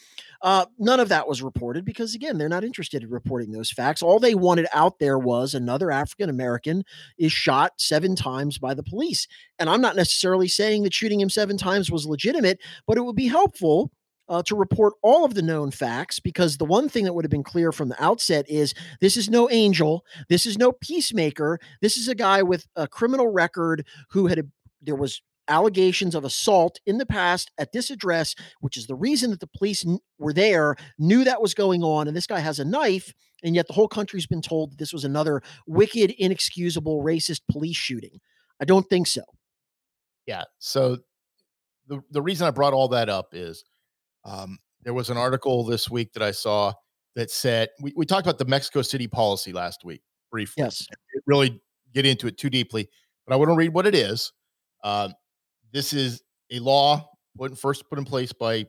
Uh, 0.45 0.63
none 0.77 0.99
of 0.99 1.09
that 1.09 1.27
was 1.27 1.41
reported 1.41 1.83
because, 1.83 2.13
again, 2.13 2.37
they're 2.37 2.47
not 2.47 2.63
interested 2.63 3.01
in 3.01 3.09
reporting 3.09 3.51
those 3.51 3.71
facts. 3.71 4.03
All 4.03 4.19
they 4.19 4.35
wanted 4.35 4.67
out 4.71 4.99
there 4.99 5.17
was 5.17 5.55
another 5.55 5.89
African 5.89 6.29
American 6.29 6.83
is 7.17 7.31
shot 7.31 7.71
seven 7.77 8.15
times 8.15 8.59
by 8.59 8.75
the 8.75 8.83
police. 8.83 9.27
And 9.57 9.67
I'm 9.67 9.81
not 9.81 9.95
necessarily 9.95 10.47
saying 10.47 10.83
that 10.83 10.93
shooting 10.93 11.19
him 11.19 11.31
seven 11.31 11.57
times 11.57 11.89
was 11.89 12.05
legitimate, 12.05 12.59
but 12.85 12.95
it 12.95 13.03
would 13.03 13.15
be 13.15 13.27
helpful 13.27 13.89
uh, 14.29 14.43
to 14.43 14.55
report 14.55 14.93
all 15.01 15.25
of 15.25 15.33
the 15.33 15.41
known 15.41 15.71
facts 15.71 16.19
because 16.19 16.57
the 16.57 16.65
one 16.65 16.89
thing 16.89 17.05
that 17.05 17.13
would 17.13 17.25
have 17.25 17.31
been 17.31 17.41
clear 17.41 17.71
from 17.71 17.89
the 17.89 18.03
outset 18.03 18.45
is 18.47 18.75
this 19.01 19.17
is 19.17 19.31
no 19.31 19.49
angel. 19.49 20.05
This 20.29 20.45
is 20.45 20.59
no 20.59 20.71
peacemaker. 20.71 21.59
This 21.81 21.97
is 21.97 22.07
a 22.07 22.13
guy 22.15 22.43
with 22.43 22.67
a 22.75 22.87
criminal 22.87 23.29
record 23.29 23.83
who 24.11 24.27
had, 24.27 24.51
there 24.79 24.95
was 24.95 25.23
allegations 25.47 26.15
of 26.15 26.25
assault 26.25 26.79
in 26.85 26.97
the 26.97 27.05
past 27.05 27.51
at 27.57 27.71
this 27.71 27.89
address, 27.89 28.35
which 28.61 28.77
is 28.77 28.87
the 28.87 28.95
reason 28.95 29.29
that 29.31 29.39
the 29.39 29.47
police 29.47 29.85
n- 29.85 29.99
were 30.17 30.33
there, 30.33 30.75
knew 30.97 31.23
that 31.23 31.41
was 31.41 31.53
going 31.53 31.83
on. 31.83 32.07
And 32.07 32.15
this 32.15 32.27
guy 32.27 32.39
has 32.39 32.59
a 32.59 32.65
knife. 32.65 33.13
And 33.43 33.55
yet 33.55 33.67
the 33.67 33.73
whole 33.73 33.87
country's 33.87 34.25
been 34.25 34.41
told 34.41 34.71
that 34.71 34.77
this 34.79 34.93
was 34.93 35.05
another 35.05 35.41
wicked, 35.67 36.11
inexcusable, 36.17 37.03
racist 37.03 37.41
police 37.51 37.75
shooting. 37.75 38.19
I 38.61 38.65
don't 38.65 38.87
think 38.89 39.07
so. 39.07 39.21
Yeah. 40.25 40.43
So 40.59 40.97
the, 41.87 42.01
the 42.11 42.21
reason 42.21 42.47
I 42.47 42.51
brought 42.51 42.73
all 42.73 42.87
that 42.89 43.09
up 43.09 43.29
is 43.33 43.63
um, 44.23 44.57
there 44.83 44.93
was 44.93 45.09
an 45.09 45.17
article 45.17 45.63
this 45.63 45.89
week 45.89 46.13
that 46.13 46.23
I 46.23 46.31
saw 46.31 46.73
that 47.15 47.29
said 47.29 47.69
we, 47.81 47.93
we 47.95 48.05
talked 48.05 48.25
about 48.25 48.39
the 48.39 48.45
Mexico 48.45 48.81
City 48.81 49.07
policy 49.07 49.53
last 49.53 49.85
week 49.85 50.01
briefly. 50.31 50.63
Yes. 50.63 50.87
Really 51.27 51.61
get 51.93 52.05
into 52.05 52.27
it 52.27 52.37
too 52.37 52.49
deeply, 52.49 52.89
but 53.25 53.33
I 53.33 53.37
want 53.37 53.49
to 53.49 53.55
read 53.55 53.73
what 53.73 53.85
it 53.85 53.95
is. 53.95 54.33
Uh, 54.83 55.09
this 55.71 55.93
is 55.93 56.21
a 56.51 56.59
law 56.59 57.09
put 57.37 57.51
in, 57.51 57.55
first 57.55 57.89
put 57.89 57.99
in 57.99 58.05
place 58.05 58.31
by, 58.31 58.65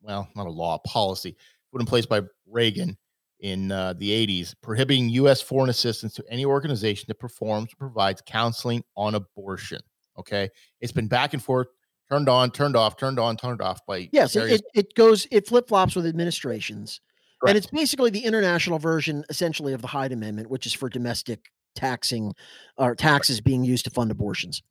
well, 0.00 0.28
not 0.36 0.46
a 0.46 0.50
law, 0.50 0.76
a 0.76 0.88
policy 0.88 1.36
put 1.72 1.80
in 1.80 1.86
place 1.86 2.06
by 2.06 2.22
Reagan 2.46 2.96
in 3.40 3.72
uh, 3.72 3.92
the 3.94 4.10
80s, 4.26 4.54
prohibiting 4.62 5.08
U.S. 5.10 5.42
foreign 5.42 5.68
assistance 5.68 6.14
to 6.14 6.24
any 6.30 6.44
organization 6.44 7.06
that 7.08 7.18
performs 7.18 7.72
or 7.72 7.76
provides 7.76 8.22
counseling 8.24 8.82
on 8.96 9.14
abortion. 9.14 9.80
Okay. 10.18 10.48
It's 10.80 10.92
been 10.92 11.08
back 11.08 11.34
and 11.34 11.42
forth, 11.42 11.66
turned 12.08 12.28
on, 12.28 12.50
turned 12.52 12.76
off, 12.76 12.96
turned 12.96 13.18
on, 13.18 13.36
turned 13.36 13.60
off 13.60 13.84
by. 13.86 14.08
Yes, 14.12 14.34
various- 14.34 14.60
it, 14.60 14.66
it 14.74 14.94
goes, 14.94 15.26
it 15.30 15.46
flip 15.46 15.68
flops 15.68 15.96
with 15.96 16.06
administrations. 16.06 17.00
Correct. 17.40 17.50
And 17.50 17.58
it's 17.58 17.66
basically 17.66 18.10
the 18.10 18.24
international 18.24 18.78
version, 18.78 19.24
essentially, 19.28 19.72
of 19.72 19.82
the 19.82 19.88
Hyde 19.88 20.12
Amendment, 20.12 20.48
which 20.48 20.66
is 20.66 20.72
for 20.72 20.88
domestic 20.88 21.50
taxing 21.74 22.32
or 22.78 22.94
taxes 22.94 23.40
being 23.40 23.64
used 23.64 23.84
to 23.84 23.90
fund 23.90 24.10
abortions. 24.10 24.62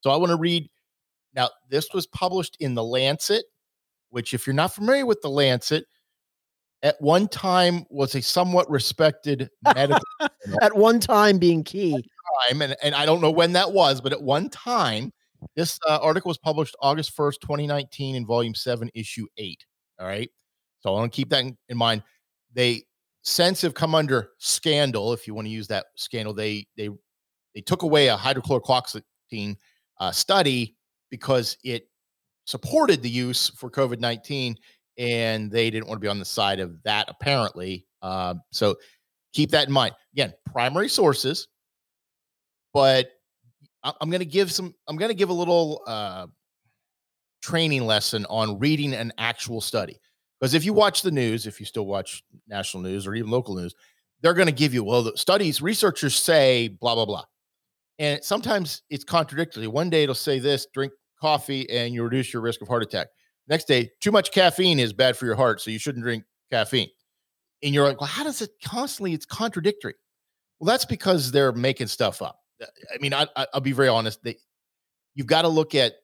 So 0.00 0.10
I 0.10 0.16
want 0.16 0.30
to 0.30 0.36
read 0.36 0.68
now, 1.34 1.48
this 1.68 1.88
was 1.92 2.06
published 2.06 2.56
in 2.60 2.74
the 2.74 2.84
Lancet, 2.84 3.44
which, 4.10 4.34
if 4.34 4.46
you're 4.46 4.54
not 4.54 4.74
familiar 4.74 5.06
with 5.06 5.20
the 5.20 5.30
Lancet, 5.30 5.86
at 6.82 7.00
one 7.00 7.28
time 7.28 7.84
was 7.90 8.14
a 8.14 8.22
somewhat 8.22 8.68
respected 8.70 9.50
medical. 9.74 10.00
at 10.62 10.74
one 10.74 10.98
time 10.98 11.38
being 11.38 11.62
key. 11.62 11.92
Time, 12.48 12.62
and, 12.62 12.74
and 12.82 12.94
I 12.94 13.06
don't 13.06 13.20
know 13.20 13.30
when 13.30 13.52
that 13.52 13.72
was, 13.72 14.00
but 14.00 14.12
at 14.12 14.22
one 14.22 14.48
time, 14.48 15.12
this 15.56 15.78
uh, 15.86 15.98
article 16.02 16.28
was 16.28 16.38
published 16.38 16.74
August 16.80 17.16
1st, 17.16 17.40
2019, 17.40 18.16
in 18.16 18.26
volume 18.26 18.54
seven, 18.54 18.90
issue 18.94 19.26
eight. 19.36 19.64
All 19.98 20.06
right. 20.06 20.30
So 20.80 20.90
I 20.90 20.92
want 21.00 21.12
to 21.12 21.16
keep 21.16 21.28
that 21.30 21.42
in, 21.42 21.56
in 21.68 21.76
mind. 21.76 22.02
They 22.52 22.84
since 23.22 23.60
have 23.62 23.74
come 23.74 23.94
under 23.94 24.30
scandal, 24.38 25.12
if 25.12 25.26
you 25.26 25.34
want 25.34 25.46
to 25.46 25.50
use 25.50 25.68
that 25.68 25.86
scandal. 25.96 26.34
They 26.34 26.66
they 26.76 26.88
they 27.54 27.60
took 27.60 27.82
away 27.82 28.08
a 28.08 28.16
hydrochloroquine 28.16 29.56
uh, 30.00 30.10
study 30.10 30.76
because 31.10 31.56
it 31.64 31.88
supported 32.44 33.02
the 33.02 33.10
use 33.10 33.50
for 33.50 33.70
COVID 33.70 34.00
19 34.00 34.56
and 34.98 35.50
they 35.50 35.70
didn't 35.70 35.86
want 35.88 35.98
to 36.00 36.04
be 36.04 36.08
on 36.08 36.18
the 36.18 36.24
side 36.24 36.60
of 36.60 36.82
that, 36.82 37.08
apparently. 37.08 37.86
Uh, 38.02 38.34
so 38.50 38.76
keep 39.32 39.50
that 39.50 39.66
in 39.66 39.72
mind. 39.72 39.94
Again, 40.12 40.34
primary 40.52 40.88
sources, 40.88 41.48
but 42.74 43.10
I'm 43.82 44.10
going 44.10 44.20
to 44.20 44.26
give 44.26 44.52
some, 44.52 44.74
I'm 44.88 44.96
going 44.96 45.08
to 45.10 45.14
give 45.14 45.30
a 45.30 45.34
little, 45.34 45.82
uh, 45.86 46.26
training 47.42 47.86
lesson 47.86 48.26
on 48.28 48.58
reading 48.58 48.92
an 48.92 49.12
actual 49.18 49.60
study. 49.60 49.98
Because 50.38 50.54
if 50.54 50.64
you 50.64 50.72
watch 50.72 51.02
the 51.02 51.10
news, 51.10 51.46
if 51.46 51.60
you 51.60 51.66
still 51.66 51.86
watch 51.86 52.22
national 52.48 52.82
news 52.82 53.06
or 53.06 53.14
even 53.14 53.30
local 53.30 53.54
news, 53.54 53.74
they're 54.22 54.34
going 54.34 54.46
to 54.46 54.52
give 54.52 54.74
you, 54.74 54.84
well, 54.84 55.02
the 55.02 55.16
studies, 55.16 55.62
researchers 55.62 56.14
say 56.14 56.68
blah, 56.68 56.94
blah, 56.94 57.06
blah. 57.06 57.24
And 57.98 58.22
sometimes 58.24 58.82
it's 58.90 59.04
contradictory. 59.04 59.66
One 59.66 59.90
day 59.90 60.02
it'll 60.02 60.14
say 60.14 60.38
this 60.38 60.66
drink 60.72 60.92
coffee 61.20 61.68
and 61.70 61.94
you 61.94 62.02
reduce 62.02 62.32
your 62.32 62.42
risk 62.42 62.62
of 62.62 62.68
heart 62.68 62.82
attack. 62.82 63.08
Next 63.48 63.64
day, 63.64 63.90
too 64.00 64.12
much 64.12 64.30
caffeine 64.30 64.78
is 64.78 64.92
bad 64.92 65.16
for 65.16 65.26
your 65.26 65.34
heart, 65.34 65.60
so 65.60 65.70
you 65.70 65.78
shouldn't 65.78 66.04
drink 66.04 66.24
caffeine. 66.52 66.88
And 67.62 67.74
you're 67.74 67.84
like, 67.84 68.00
well, 68.00 68.08
how 68.08 68.24
does 68.24 68.40
it 68.40 68.50
constantly? 68.64 69.12
It's 69.12 69.26
contradictory. 69.26 69.94
Well, 70.58 70.66
that's 70.66 70.84
because 70.84 71.32
they're 71.32 71.52
making 71.52 71.88
stuff 71.88 72.22
up. 72.22 72.38
I 72.62 72.98
mean, 73.00 73.14
I, 73.14 73.26
will 73.54 73.60
be 73.60 73.72
very 73.72 73.88
honest. 73.88 74.22
They, 74.22 74.36
you've 75.14 75.26
got 75.26 75.42
to 75.42 75.48
look 75.48 75.74
at 75.74 75.94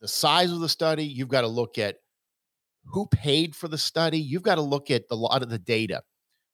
the 0.00 0.08
size 0.08 0.52
of 0.52 0.60
the 0.60 0.68
study. 0.68 1.04
You've 1.04 1.28
got 1.28 1.42
to 1.42 1.48
look 1.48 1.78
at 1.78 1.96
who 2.84 3.06
paid 3.06 3.54
for 3.54 3.68
the 3.68 3.78
study. 3.78 4.18
You've 4.18 4.42
got 4.42 4.56
to 4.56 4.62
look 4.62 4.90
at 4.90 5.04
a 5.10 5.14
lot 5.14 5.42
of 5.42 5.50
the 5.50 5.58
data. 5.58 6.02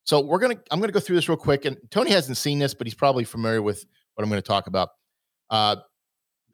So 0.04 0.20
we're 0.20 0.38
gonna, 0.38 0.58
I'm 0.70 0.78
gonna 0.80 0.92
go 0.92 1.00
through 1.00 1.16
this 1.16 1.28
real 1.28 1.37
quick. 1.37 1.64
And 1.64 1.76
Tony 1.90 2.11
hasn't 2.11 2.37
seen 2.37 2.58
this, 2.58 2.75
but 2.75 2.87
he's 2.87 2.94
probably 2.94 3.25
familiar 3.25 3.62
with 3.62 3.85
what 4.14 4.23
I'm 4.23 4.30
going 4.30 4.40
to 4.40 4.46
talk 4.46 4.66
about. 4.66 4.90
Uh, 5.50 5.76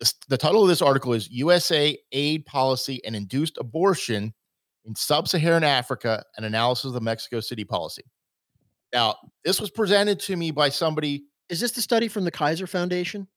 the, 0.02 0.12
the 0.30 0.38
title 0.38 0.62
of 0.62 0.68
this 0.68 0.82
article 0.82 1.12
is 1.12 1.30
USA 1.30 1.96
Aid 2.10 2.44
Policy 2.44 3.00
and 3.04 3.14
Induced 3.14 3.56
Abortion 3.58 4.34
in 4.84 4.96
Sub 4.96 5.28
Saharan 5.28 5.62
Africa 5.62 6.24
An 6.36 6.42
Analysis 6.44 6.86
of 6.86 6.92
the 6.94 7.00
Mexico 7.00 7.38
City 7.38 7.64
Policy. 7.64 8.02
Now, 8.92 9.16
this 9.44 9.60
was 9.60 9.70
presented 9.70 10.18
to 10.20 10.36
me 10.36 10.50
by 10.50 10.70
somebody. 10.70 11.24
Is 11.48 11.60
this 11.60 11.70
the 11.70 11.80
study 11.80 12.08
from 12.08 12.24
the 12.24 12.32
Kaiser 12.32 12.66
Foundation? 12.66 13.28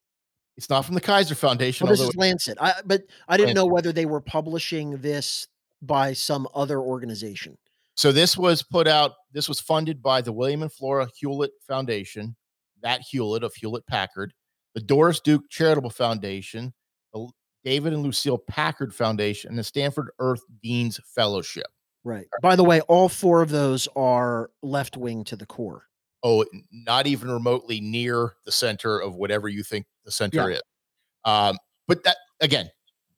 It's 0.57 0.69
not 0.69 0.85
from 0.85 0.95
the 0.95 1.01
Kaiser 1.01 1.35
Foundation. 1.35 1.85
Well, 1.85 1.95
this 1.95 2.01
is 2.01 2.15
Lancet. 2.15 2.57
I, 2.59 2.73
but 2.83 3.03
I 3.27 3.37
didn't 3.37 3.49
Lancet. 3.49 3.55
know 3.55 3.65
whether 3.71 3.91
they 3.91 4.07
were 4.07 4.21
publishing 4.21 4.97
this 4.97 5.47
by 5.83 6.13
some 6.13 6.47
other 6.55 6.79
organization. 6.79 7.57
So 7.93 8.11
this 8.11 8.37
was 8.37 8.63
put 8.63 8.87
out. 8.87 9.11
This 9.33 9.47
was 9.47 9.59
funded 9.59 10.01
by 10.01 10.21
the 10.21 10.33
William 10.33 10.63
and 10.63 10.73
Flora 10.73 11.07
Hewlett 11.15 11.51
Foundation, 11.67 12.35
that 12.81 13.01
Hewlett 13.01 13.43
of 13.43 13.53
Hewlett 13.53 13.85
Packard, 13.85 14.33
the 14.75 14.81
Doris 14.81 15.19
Duke 15.19 15.49
Charitable 15.49 15.89
Foundation, 15.89 16.73
the 17.13 17.27
David 17.63 17.93
and 17.93 18.03
Lucile 18.03 18.37
Packard 18.37 18.93
Foundation, 18.93 19.49
and 19.49 19.57
the 19.57 19.63
Stanford 19.63 20.11
Earth 20.19 20.41
Dean's 20.61 20.99
Fellowship. 21.15 21.65
Right. 22.03 22.27
By 22.43 22.55
the 22.55 22.63
way, 22.63 22.81
all 22.81 23.09
four 23.09 23.41
of 23.41 23.49
those 23.49 23.87
are 23.95 24.51
left 24.61 24.95
wing 24.95 25.23
to 25.23 25.35
the 25.35 25.47
core. 25.47 25.85
Oh, 26.23 26.45
not 26.71 27.07
even 27.07 27.31
remotely 27.31 27.81
near 27.81 28.33
the 28.45 28.51
center 28.51 28.99
of 28.99 29.15
whatever 29.15 29.47
you 29.49 29.63
think 29.63 29.85
the 30.05 30.11
center 30.11 30.51
yeah. 30.51 30.57
is. 30.57 30.61
Um, 31.23 31.57
but 31.87 32.03
that 32.03 32.17
again, 32.41 32.69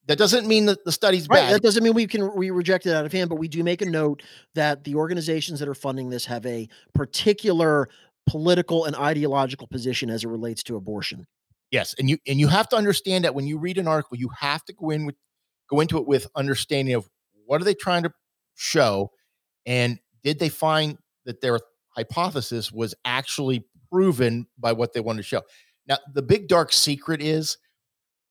that 0.07 0.17
doesn't 0.17 0.47
mean 0.47 0.67
that 0.67 0.85
the 0.85 0.91
study's 0.91 1.27
right, 1.27 1.39
bad. 1.39 1.55
That 1.55 1.63
doesn't 1.63 1.83
mean 1.83 1.93
we 1.93 2.07
can 2.07 2.33
we 2.35 2.49
reject 2.49 2.85
it 2.85 2.93
out 2.93 3.05
of 3.05 3.11
hand, 3.11 3.29
but 3.29 3.35
we 3.35 3.47
do 3.49 3.63
make 3.63 3.81
a 3.81 3.85
note 3.85 4.23
that 4.55 4.85
the 4.85 4.95
organizations 4.95 5.59
that 5.59 5.67
are 5.67 5.75
funding 5.75 6.09
this 6.09 6.25
have 6.25 6.45
a 6.45 6.67
particular 6.93 7.89
political 8.25 8.85
and 8.85 8.95
ideological 8.95 9.67
position 9.67 10.09
as 10.09 10.23
it 10.23 10.27
relates 10.27 10.63
to 10.63 10.75
abortion. 10.75 11.25
Yes, 11.71 11.95
and 11.99 12.09
you 12.09 12.17
and 12.27 12.39
you 12.39 12.47
have 12.47 12.69
to 12.69 12.75
understand 12.75 13.25
that 13.25 13.35
when 13.35 13.47
you 13.47 13.57
read 13.57 13.77
an 13.77 13.87
article, 13.87 14.17
you 14.17 14.29
have 14.39 14.63
to 14.65 14.73
go 14.73 14.89
in 14.89 15.05
with 15.05 15.15
go 15.69 15.79
into 15.81 15.97
it 15.97 16.07
with 16.07 16.27
understanding 16.35 16.93
of 16.93 17.09
what 17.45 17.61
are 17.61 17.65
they 17.65 17.73
trying 17.73 18.03
to 18.03 18.11
show, 18.55 19.11
and 19.65 19.99
did 20.23 20.39
they 20.39 20.49
find 20.49 20.97
that 21.25 21.41
their 21.41 21.59
hypothesis 21.89 22.71
was 22.71 22.95
actually 23.05 23.65
proven 23.91 24.47
by 24.57 24.71
what 24.71 24.93
they 24.93 24.99
wanted 24.99 25.17
to 25.17 25.23
show. 25.23 25.41
Now, 25.87 25.97
the 26.13 26.21
big 26.21 26.47
dark 26.47 26.71
secret 26.71 27.21
is 27.21 27.57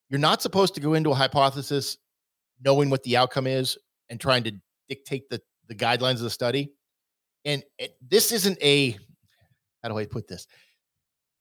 you're 0.09 0.21
not 0.21 0.41
supposed 0.41 0.75
to 0.75 0.81
go 0.81 0.95
into 0.95 1.11
a 1.11 1.15
hypothesis 1.15 1.99
knowing 2.65 2.91
what 2.91 3.03
the 3.03 3.17
outcome 3.17 3.47
is 3.47 3.77
and 4.09 4.21
trying 4.21 4.45
to 4.45 4.53
dictate 4.89 5.29
the 5.29 5.41
the 5.69 5.75
guidelines 5.75 6.15
of 6.15 6.21
the 6.21 6.31
study. 6.31 6.73
And 7.45 7.65
it, 7.79 7.97
this 8.01 8.31
isn't 8.33 8.59
a 8.63 8.97
how 9.83 9.89
do 9.89 9.99
I 9.99 10.07
put 10.07 10.29
this? 10.29 10.47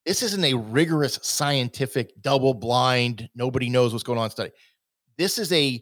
This 0.06 0.22
isn't 0.22 0.44
a 0.44 0.54
rigorous 0.54 1.20
scientific 1.24 2.22
double 2.22 2.54
blind 2.54 3.28
nobody 3.36 3.70
knows 3.70 3.92
what's 3.92 4.04
going 4.04 4.20
on 4.20 4.30
study. 4.30 4.52
This 5.18 5.40
is 5.40 5.52
a 5.52 5.82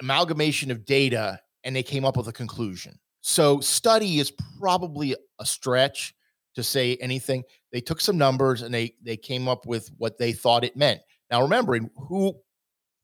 amalgamation 0.00 0.70
of 0.70 0.84
data 0.84 1.38
and 1.64 1.76
they 1.76 1.82
came 1.82 2.04
up 2.04 2.16
with 2.16 2.28
a 2.28 2.32
conclusion. 2.32 2.98
So 3.20 3.60
study 3.60 4.18
is 4.18 4.32
probably 4.58 5.14
a 5.38 5.46
stretch 5.46 6.14
to 6.56 6.62
say 6.62 6.96
anything. 6.96 7.44
They 7.70 7.80
took 7.80 8.00
some 8.00 8.18
numbers 8.18 8.62
and 8.62 8.74
they 8.74 8.94
they 9.02 9.16
came 9.16 9.48
up 9.48 9.66
with 9.66 9.88
what 9.98 10.18
they 10.18 10.32
thought 10.32 10.64
it 10.64 10.76
meant. 10.76 11.00
Now 11.30 11.42
remembering 11.42 11.90
who 11.96 12.34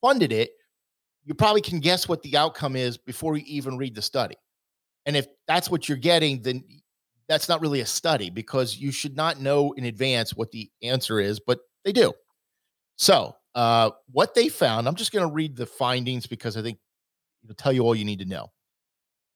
funded 0.01 0.33
it, 0.33 0.51
you 1.25 1.35
probably 1.35 1.61
can 1.61 1.79
guess 1.79 2.09
what 2.09 2.23
the 2.23 2.37
outcome 2.37 2.75
is 2.75 2.99
before 2.99 3.37
you 3.37 3.45
even 3.47 3.79
read 3.79 3.95
the 3.95 4.03
study. 4.03 4.37
And 5.07 5.17
if 5.17 5.27
that's 5.47 5.71
what 5.71 5.89
you're 5.89 5.97
getting, 5.97 6.43
then 6.43 6.65
that's 7.29 7.49
not 7.49 7.61
really 7.61 7.81
a 7.81 7.87
study 7.87 8.31
because 8.31 8.77
you 8.77 8.91
should 8.91 9.17
not 9.17 9.41
know 9.41 9.73
in 9.73 9.85
advance 9.85 10.35
what 10.35 10.51
the 10.51 10.71
answer 10.83 11.21
is, 11.21 11.41
but 11.41 11.61
they 11.85 11.93
do. 11.93 12.13
So, 12.97 13.37
uh, 13.55 13.91
what 14.11 14.35
they 14.35 14.49
found, 14.49 14.89
I'm 14.89 14.95
just 14.95 15.13
going 15.13 15.29
to 15.29 15.33
read 15.33 15.57
the 15.57 15.67
findings 15.67 16.27
because 16.27 16.57
I 16.57 16.63
think 16.63 16.79
it'll 17.45 17.55
tell 17.55 17.73
you 17.73 17.83
all 17.83 17.95
you 17.95 18.05
need 18.05 18.21
to 18.21 18.25
know. 18.25 18.51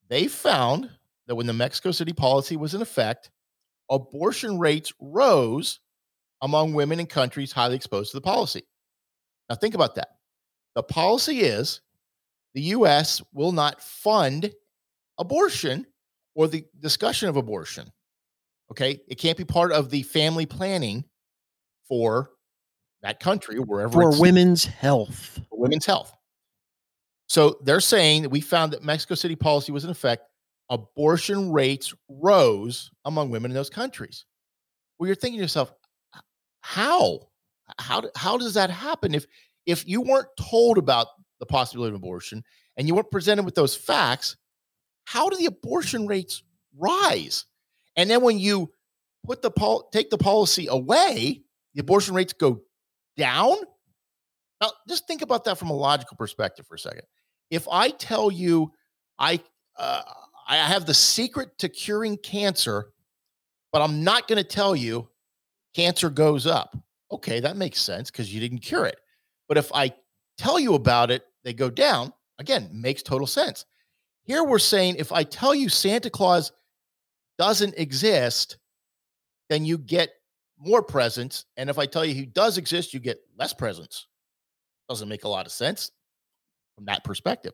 They 0.09 0.27
found 0.27 0.91
that 1.27 1.35
when 1.35 1.47
the 1.47 1.53
Mexico 1.53 1.91
City 1.91 2.13
policy 2.13 2.57
was 2.57 2.75
in 2.75 2.83
effect, 2.83 3.31
abortion 3.91 4.59
rates 4.59 4.93
rose 5.01 5.81
among 6.41 6.73
women 6.73 6.99
in 6.99 7.07
countries 7.07 7.53
highly 7.53 7.77
exposed 7.77 8.11
to 8.11 8.17
the 8.17 8.23
policy. 8.23 8.63
Now, 9.49 9.57
think 9.57 9.75
about 9.75 9.95
that. 9.97 10.09
The 10.75 10.83
policy 10.83 11.41
is 11.41 11.81
the 12.55 12.63
U.S. 12.63 13.23
will 13.33 13.53
not 13.53 13.83
fund 13.83 14.53
abortion 15.19 15.87
or 16.35 16.49
the 16.49 16.65
discussion 16.81 17.29
of 17.29 17.37
abortion. 17.37 17.91
Okay. 18.71 19.01
It 19.09 19.17
can't 19.17 19.37
be 19.37 19.45
part 19.45 19.73
of 19.73 19.91
the 19.91 20.03
family 20.03 20.47
planning 20.47 21.05
for 21.89 22.31
that 23.03 23.21
country 23.21 23.57
or 23.59 23.63
wherever 23.63 23.93
for 23.93 24.21
women's 24.21 24.65
health. 24.65 25.41
For 25.51 25.59
women's 25.59 25.85
health. 25.85 26.15
So 27.27 27.59
they're 27.63 27.81
saying 27.81 28.23
that 28.23 28.29
we 28.29 28.41
found 28.41 28.73
that 28.73 28.83
Mexico 28.83 29.15
City 29.15 29.37
policy 29.37 29.73
was 29.73 29.85
in 29.85 29.91
effect. 29.91 30.25
Abortion 30.71 31.53
rates 31.53 31.93
rose 32.09 32.91
among 33.05 33.31
women 33.31 33.51
in 33.51 33.55
those 33.55 33.71
countries. 33.71 34.25
Well, 34.99 35.07
you're 35.07 35.17
thinking 35.17 35.39
to 35.39 35.43
yourself, 35.43 35.73
how? 36.61 37.29
How, 37.79 38.03
how 38.17 38.39
does 38.39 38.55
that 38.55 38.71
happen? 38.71 39.15
If 39.15 39.27
if 39.67 39.87
you 39.87 40.01
weren't 40.01 40.29
told 40.39 40.79
about 40.79 41.09
the 41.41 41.47
possibility 41.47 41.91
of 41.91 41.97
abortion 41.97 42.43
and 42.77 42.89
you 42.89 42.95
weren't 42.95 43.11
presented 43.11 43.45
with 43.45 43.55
those 43.55 43.77
facts, 43.77 44.37
how 45.05 45.29
do 45.29 45.37
the 45.37 45.47
abortion 45.47 46.07
rates 46.07 46.43
rise? 46.79 47.45
And 47.97 48.09
then 48.09 48.23
when 48.23 48.39
you 48.39 48.73
put 49.25 49.43
the 49.43 49.51
pol- 49.51 49.89
take 49.93 50.11
the 50.11 50.19
policy 50.19 50.67
away, 50.69 51.43
the 51.75 51.81
abortion 51.81 52.15
rates 52.15 52.33
go 52.33 52.63
down. 53.17 53.57
Now, 54.61 54.71
just 54.89 55.07
think 55.07 55.23
about 55.23 55.45
that 55.45 55.59
from 55.59 55.71
a 55.71 55.75
logical 55.75 56.17
perspective 56.17 56.67
for 56.67 56.75
a 56.75 56.79
second. 56.79 57.03
If 57.51 57.67
I 57.71 57.91
tell 57.91 58.31
you 58.31 58.73
I 59.19 59.41
uh, 59.79 60.03
I 60.49 60.57
have 60.57 60.87
the 60.87 60.95
secret 60.95 61.59
to 61.59 61.69
curing 61.69 62.17
cancer, 62.17 62.93
but 63.73 63.81
I'm 63.81 64.05
not 64.05 64.29
going 64.29 64.43
to 64.43 64.49
tell 64.49 64.75
you 64.77 65.09
cancer 65.75 66.11
goes 66.11 66.47
up. 66.47 66.77
Okay, 67.11 67.41
that 67.41 67.57
makes 67.57 67.81
sense 67.81 68.11
because 68.11 68.33
you 68.33 68.41
didn't 68.41 68.59
cure 68.59 68.87
it. 68.87 68.97
But 69.49 69.59
if 69.59 69.71
I 69.73 69.93
tell 70.39 70.59
you 70.59 70.75
about 70.75 71.11
it, 71.11 71.25
they 71.45 71.53
go 71.53 71.71
down. 71.71 72.13
Again, 72.39 72.69
makes 72.73 73.03
total 73.03 73.27
sense. 73.27 73.65
Here 74.25 74.45
we're 74.45 74.59
saying 74.59 74.97
if 74.99 75.13
I 75.13 75.25
tell 75.25 75.55
you 75.55 75.69
Santa 75.69 76.11
Claus 76.11 76.53
doesn't 77.39 77.75
exist, 77.77 78.59
then 79.49 79.65
you 79.65 79.79
get 79.79 80.11
more 80.59 80.83
presents. 80.83 81.45
And 81.57 81.69
if 81.69 81.79
I 81.79 81.87
tell 81.87 82.05
you 82.05 82.15
he 82.15 82.27
does 82.27 82.59
exist, 82.59 82.95
you 82.95 83.01
get 83.01 83.21
less 83.37 83.53
presents. 83.53 84.07
Doesn't 84.89 85.09
make 85.09 85.25
a 85.25 85.29
lot 85.29 85.47
of 85.47 85.53
sense 85.53 85.91
from 86.77 86.85
that 86.87 87.05
perspective. 87.05 87.53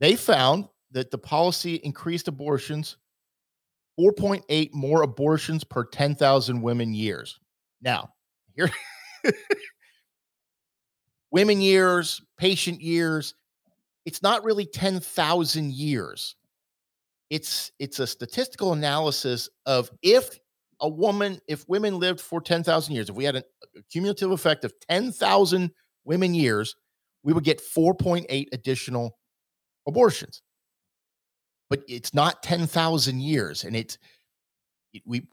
They 0.00 0.16
found 0.16 0.68
that 0.92 1.10
the 1.10 1.18
policy 1.18 1.76
increased 1.76 2.28
abortions 2.28 2.96
4.8 3.98 4.72
more 4.72 5.02
abortions 5.02 5.64
per 5.64 5.84
10,000 5.84 6.62
women 6.62 6.94
years. 6.94 7.40
Now, 7.82 8.10
here 8.54 8.70
women 11.32 11.60
years, 11.60 12.22
patient 12.38 12.80
years, 12.80 13.34
it's 14.08 14.22
not 14.22 14.42
really 14.42 14.64
10,000 14.64 15.70
years. 15.70 16.34
It's 17.28 17.72
it's 17.78 17.98
a 17.98 18.06
statistical 18.06 18.72
analysis 18.72 19.50
of 19.66 19.90
if 20.00 20.38
a 20.80 20.88
woman, 20.88 21.38
if 21.46 21.68
women 21.68 21.98
lived 21.98 22.18
for 22.18 22.40
10,000 22.40 22.94
years, 22.94 23.10
if 23.10 23.14
we 23.14 23.24
had 23.24 23.36
a 23.36 23.44
cumulative 23.92 24.30
effect 24.30 24.64
of 24.64 24.72
10,000 24.88 25.70
women 26.06 26.32
years, 26.32 26.74
we 27.22 27.34
would 27.34 27.44
get 27.44 27.60
4.8 27.60 28.46
additional 28.50 29.18
abortions. 29.86 30.40
But 31.68 31.82
it's 31.86 32.14
not 32.14 32.42
10,000 32.42 33.20
years. 33.20 33.64
And 33.64 33.76
it's, 33.76 33.98
we 35.04 35.26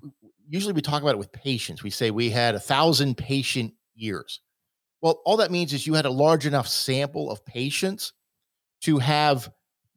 usually 0.49 0.73
we 0.73 0.81
talk 0.81 1.01
about 1.01 1.15
it 1.15 1.19
with 1.19 1.31
patients. 1.31 1.81
We 1.81 1.91
say 1.91 2.11
we 2.11 2.29
had 2.29 2.55
a 2.55 2.59
thousand 2.59 3.15
patient 3.15 3.73
years. 3.95 4.41
Well, 5.01 5.21
all 5.23 5.37
that 5.37 5.51
means 5.51 5.71
is 5.71 5.87
you 5.87 5.93
had 5.93 6.03
a 6.03 6.09
large 6.09 6.45
enough 6.45 6.67
sample 6.67 7.31
of 7.31 7.45
patients 7.45 8.11
to 8.85 8.99
have 8.99 9.49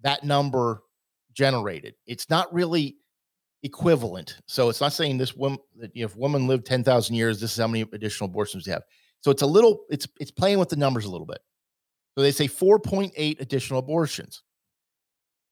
that 0.02 0.24
number 0.24 0.82
generated. 1.32 1.94
It's 2.06 2.28
not 2.30 2.52
really 2.52 2.96
equivalent. 3.62 4.38
So 4.46 4.68
it's 4.68 4.80
not 4.80 4.92
saying 4.92 5.18
this 5.18 5.34
woman 5.34 5.58
that 5.76 5.90
if 5.94 6.16
woman 6.16 6.46
lived 6.46 6.66
10,000 6.66 7.14
years, 7.14 7.40
this 7.40 7.52
is 7.52 7.58
how 7.58 7.66
many 7.66 7.82
additional 7.92 8.30
abortions 8.30 8.66
you 8.66 8.72
have. 8.72 8.82
So 9.20 9.30
it's 9.30 9.42
a 9.42 9.46
little, 9.46 9.84
it's 9.90 10.06
it's 10.20 10.30
playing 10.30 10.58
with 10.58 10.68
the 10.68 10.76
numbers 10.76 11.04
a 11.04 11.10
little 11.10 11.26
bit. 11.26 11.40
So 12.16 12.22
they 12.22 12.30
say 12.30 12.46
4.8 12.46 13.40
additional 13.40 13.78
abortions. 13.78 14.42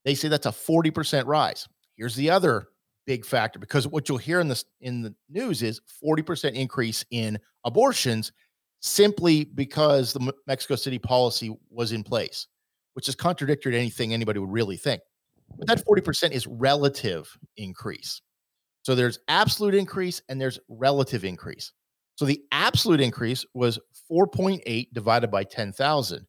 They 0.04 0.14
say 0.14 0.28
that's 0.28 0.46
a 0.46 0.50
40% 0.50 1.26
rise. 1.26 1.68
Here's 1.96 2.14
the 2.14 2.30
other 2.30 2.68
big 3.06 3.24
factor 3.24 3.58
because 3.58 3.86
what 3.86 4.08
you'll 4.08 4.18
hear 4.18 4.40
in 4.40 4.48
this 4.48 4.64
in 4.80 5.02
the 5.02 5.14
news 5.28 5.62
is 5.62 5.80
40% 6.04 6.54
increase 6.54 7.04
in 7.10 7.38
abortions 7.64 8.32
simply 8.80 9.44
because 9.44 10.12
the 10.12 10.32
Mexico 10.46 10.76
City 10.76 10.98
policy 10.98 11.56
was 11.70 11.92
in 11.92 12.02
place, 12.02 12.46
which 12.96 13.10
is 13.10 13.14
contradictory 13.14 13.72
to 13.72 13.78
anything 13.78 14.14
anybody 14.14 14.38
would 14.38 14.50
really 14.50 14.78
think. 14.78 15.02
But 15.58 15.68
that 15.68 15.84
mm-hmm. 15.84 16.10
40% 16.10 16.30
is 16.30 16.46
relative 16.46 17.28
increase. 17.58 18.22
So 18.84 18.94
there's 18.94 19.18
absolute 19.28 19.74
increase 19.74 20.22
and 20.30 20.40
there's 20.40 20.58
relative 20.70 21.22
increase. 21.22 21.72
So 22.14 22.24
the 22.24 22.40
absolute 22.52 23.02
increase 23.02 23.44
was 23.52 23.78
4.8 24.10 24.86
divided 24.94 25.30
by 25.30 25.44
10,000. 25.44 26.26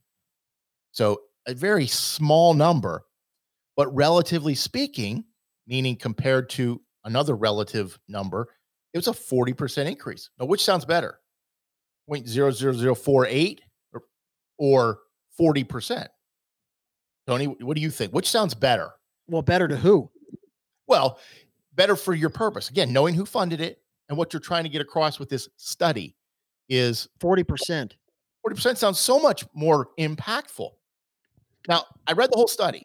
So 0.91 1.21
a 1.47 1.53
very 1.53 1.87
small 1.87 2.53
number, 2.53 3.05
but 3.77 3.87
relatively 3.95 4.53
speaking, 4.53 5.23
meaning 5.67 5.95
compared 5.95 6.49
to 6.49 6.81
another 7.05 7.37
relative 7.37 7.97
number, 8.09 8.49
it 8.93 8.97
was 8.97 9.07
a 9.07 9.11
40% 9.11 9.85
increase. 9.85 10.29
Now, 10.37 10.47
which 10.47 10.65
sounds 10.65 10.83
better? 10.83 11.17
0.00048 12.09 13.59
or, 13.93 14.01
or 14.59 14.99
40%? 15.39 16.07
Tony, 17.27 17.45
what 17.45 17.75
do 17.75 17.81
you 17.81 17.91
think? 17.91 18.13
Which 18.13 18.29
sounds 18.29 18.53
better? 18.53 18.91
Well, 19.27 19.41
better 19.41 19.67
to 19.67 19.75
who? 19.75 20.09
Well, 20.87 21.19
better 21.75 21.97
for 21.97 22.15
your 22.15 22.29
purpose. 22.29 22.69
Again, 22.69 22.93
knowing 22.93 23.13
who 23.13 23.25
funded 23.25 23.59
it 23.59 23.81
and 24.07 24.17
what 24.17 24.31
you're 24.31 24.39
trying 24.39 24.63
to 24.63 24.69
get 24.69 24.81
across 24.81 25.19
with 25.19 25.27
this 25.27 25.49
study 25.57 26.15
is 26.69 27.09
40%. 27.19 27.91
40% 28.47 28.77
sounds 28.77 28.99
so 28.99 29.19
much 29.19 29.45
more 29.53 29.89
impactful. 29.99 30.69
Now, 31.67 31.83
I 32.07 32.13
read 32.13 32.31
the 32.31 32.37
whole 32.37 32.47
study. 32.47 32.83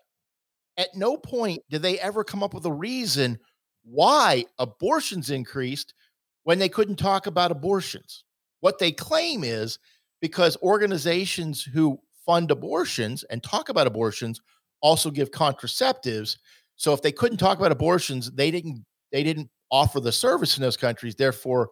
At 0.77 0.89
no 0.97 1.17
point 1.17 1.63
did 1.71 1.83
they 1.83 2.01
ever 2.01 2.25
come 2.25 2.43
up 2.43 2.53
with 2.53 2.65
a 2.67 2.73
reason 2.73 3.39
why 3.85 4.45
abortions 4.59 5.31
increased 5.31 5.95
when 6.43 6.59
they 6.59 6.69
couldn't 6.69 6.97
talk 6.97 7.29
about 7.29 7.53
abortions. 7.53 8.25
What 8.61 8.79
they 8.79 8.91
claim 8.91 9.45
is 9.45 9.79
because 10.21 10.57
organizations 10.63 11.63
who 11.63 12.01
fund 12.27 12.51
abortions 12.51 13.25
and 13.25 13.43
talk 13.43 13.69
about 13.69 13.87
abortions 13.87 14.41
also 14.81 15.11
give 15.11 15.31
contraceptives. 15.31 16.37
So 16.77 16.93
if 16.93 17.03
they 17.03 17.13
couldn't 17.13 17.39
talk 17.39 17.59
about 17.59 17.73
abortions, 17.73 18.31
they 18.33 18.51
didn't 18.51 18.85
they 19.13 19.23
didn't 19.23 19.51
offer 19.71 20.01
the 20.01 20.13
service 20.13 20.57
in 20.57 20.63
those 20.63 20.77
countries. 20.77 21.15
Therefore, 21.15 21.71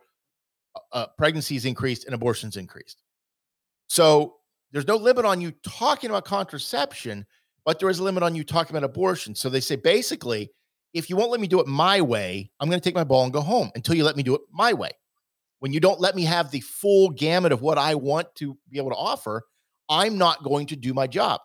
uh, 0.75 0.81
uh, 0.93 1.07
pregnancies 1.19 1.65
increased 1.65 2.05
and 2.07 2.15
abortions 2.15 2.57
increased. 2.57 3.03
So 3.89 4.37
there's 4.73 4.87
no 4.87 4.97
limit 4.97 5.25
on 5.25 5.41
you 5.41 5.53
talking 5.63 6.11
about 6.11 6.25
contraception, 6.25 7.27
but 7.65 7.79
there 7.79 7.89
is 7.89 7.99
a 7.99 8.03
limit 8.03 8.23
on 8.23 8.35
you 8.35 8.45
talking 8.45 8.77
about 8.77 8.89
abortion. 8.89 9.35
So 9.35 9.49
they 9.49 9.61
say 9.61 9.77
basically, 9.77 10.51
if 10.95 11.11
you 11.11 11.17
won't 11.17 11.31
let 11.31 11.41
me 11.41 11.49
do 11.49 11.61
it 11.61 11.67
my 11.67 12.01
way, 12.01 12.51
I'm 12.61 12.69
going 12.69 12.81
to 12.81 12.85
take 12.85 12.95
my 12.95 13.05
ball 13.05 13.25
and 13.25 13.33
go 13.33 13.41
home 13.41 13.71
until 13.75 13.95
you 13.95 14.05
let 14.05 14.17
me 14.17 14.23
do 14.23 14.35
it 14.35 14.41
my 14.53 14.73
way. 14.73 14.91
When 15.59 15.73
you 15.73 15.81
don't 15.81 16.01
let 16.01 16.17
me 16.17 16.25
have 16.25 16.51
the 16.51 16.61
full 16.61 17.11
gamut 17.11 17.53
of 17.53 17.63
what 17.63 17.79
I 17.79 17.95
want 17.95 18.35
to 18.37 18.57
be 18.71 18.79
able 18.79 18.91
to 18.91 18.97
offer, 18.97 19.45
I'm 19.91 20.17
not 20.17 20.43
going 20.45 20.67
to 20.69 20.77
do 20.77 20.95
my 20.95 21.07
job. 21.07 21.41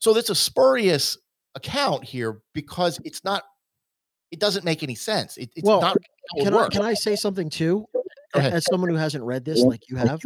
So 0.00 0.12
that's 0.12 0.30
a 0.30 0.34
spurious 0.34 1.16
account 1.54 2.04
here 2.04 2.40
because 2.54 2.98
it's 3.04 3.22
not. 3.22 3.44
It 4.30 4.40
doesn't 4.40 4.64
make 4.64 4.82
any 4.82 4.96
sense. 4.96 5.36
It, 5.36 5.50
it's 5.54 5.64
well, 5.64 5.80
not. 5.80 5.96
Can 6.40 6.54
I, 6.54 6.68
can 6.68 6.82
I 6.82 6.94
say 6.94 7.14
something 7.14 7.50
too? 7.50 7.86
As 8.34 8.64
someone 8.68 8.90
who 8.90 8.96
hasn't 8.96 9.22
read 9.22 9.44
this 9.44 9.60
like 9.60 9.88
you 9.88 9.96
have, 9.96 10.20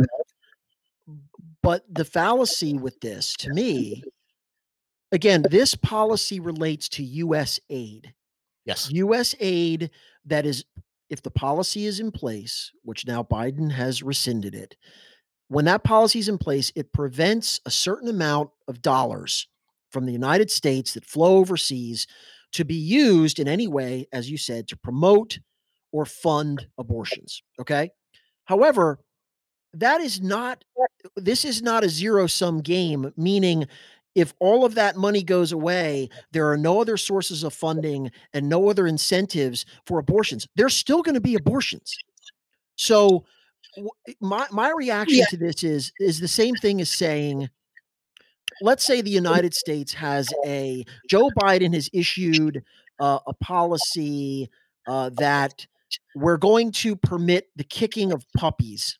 but 1.63 1.83
the 1.91 2.05
fallacy 2.05 2.75
with 2.75 2.99
this, 3.01 3.35
to 3.41 3.53
me, 3.53 4.03
again, 5.13 5.45
this 5.51 5.75
policy 5.75 6.41
relates 6.41 6.89
to 6.91 7.03
U.S. 7.03 7.61
aid. 7.69 8.15
Yes. 8.65 8.89
U.S. 8.93 9.35
aid 9.41 9.91
that 10.25 10.47
is, 10.47 10.65
if 11.11 11.23
the 11.23 11.31
policy 11.31 11.85
is 11.85 12.01
in 12.01 12.11
place, 12.11 12.71
which 12.83 13.07
now 13.07 13.23
Biden 13.23 13.71
has 13.71 14.03
rescinded 14.03 14.55
it, 14.55 14.77
when 15.49 15.65
that 15.65 15.85
policy 15.85 16.19
is 16.19 16.29
in 16.29 16.39
place, 16.39 16.71
it 16.77 16.93
prevents 16.93 17.61
a 17.67 17.71
certain 17.71 18.09
amount 18.09 18.51
of 18.69 18.83
dollars 18.83 19.49
from 19.91 20.07
the 20.07 20.13
United 20.13 20.51
States 20.51 20.95
that 20.95 21.05
flow 21.05 21.37
overseas 21.37 22.07
to 22.53 22.65
be 22.65 22.75
used 22.75 23.39
in 23.39 23.49
any 23.49 23.67
way, 23.67 24.07
as 24.13 24.31
you 24.31 24.37
said, 24.37 24.69
to 24.69 24.77
promote 24.77 25.39
or 25.93 26.05
fund 26.05 26.67
abortions. 26.79 27.43
Okay. 27.61 27.91
However, 28.45 28.99
that 29.75 30.01
is 30.01 30.21
not, 30.21 30.65
this 31.17 31.45
is 31.45 31.63
not 31.63 31.85
a 31.85 31.89
zero 31.89 32.27
sum 32.27 32.61
game, 32.61 33.13
meaning 33.17 33.67
if 34.15 34.35
all 34.41 34.65
of 34.65 34.75
that 34.75 34.97
money 34.97 35.23
goes 35.23 35.53
away, 35.53 36.09
there 36.33 36.51
are 36.51 36.57
no 36.57 36.81
other 36.81 36.97
sources 36.97 37.45
of 37.45 37.55
funding 37.55 38.11
and 38.33 38.49
no 38.49 38.69
other 38.69 38.87
incentives 38.87 39.65
for 39.87 39.99
abortions. 39.99 40.47
There's 40.57 40.75
still 40.75 41.03
going 41.03 41.15
to 41.15 41.21
be 41.21 41.35
abortions. 41.35 41.97
So, 42.77 43.25
my 44.21 44.47
my 44.51 44.73
reaction 44.77 45.19
yeah. 45.19 45.27
to 45.27 45.37
this 45.37 45.63
is 45.63 45.93
is 46.01 46.21
the 46.21 46.29
same 46.29 46.55
thing 46.57 46.81
as 46.81 46.91
saying 46.91 47.49
let's 48.61 48.85
say 48.85 49.01
the 49.01 49.11
United 49.11 49.55
States 49.55 49.95
has 49.95 50.29
a 50.45 50.85
Joe 51.09 51.31
Biden 51.41 51.75
has 51.75 51.89
issued 51.93 52.63
uh, 53.01 53.19
a 53.27 53.35
policy 53.35 54.49
uh, 54.87 55.11
that 55.19 55.67
we're 56.15 56.37
going 56.37 56.73
to 56.73 56.97
permit 56.97 57.49
the 57.57 57.65
kicking 57.65 58.13
of 58.13 58.25
puppies. 58.37 58.99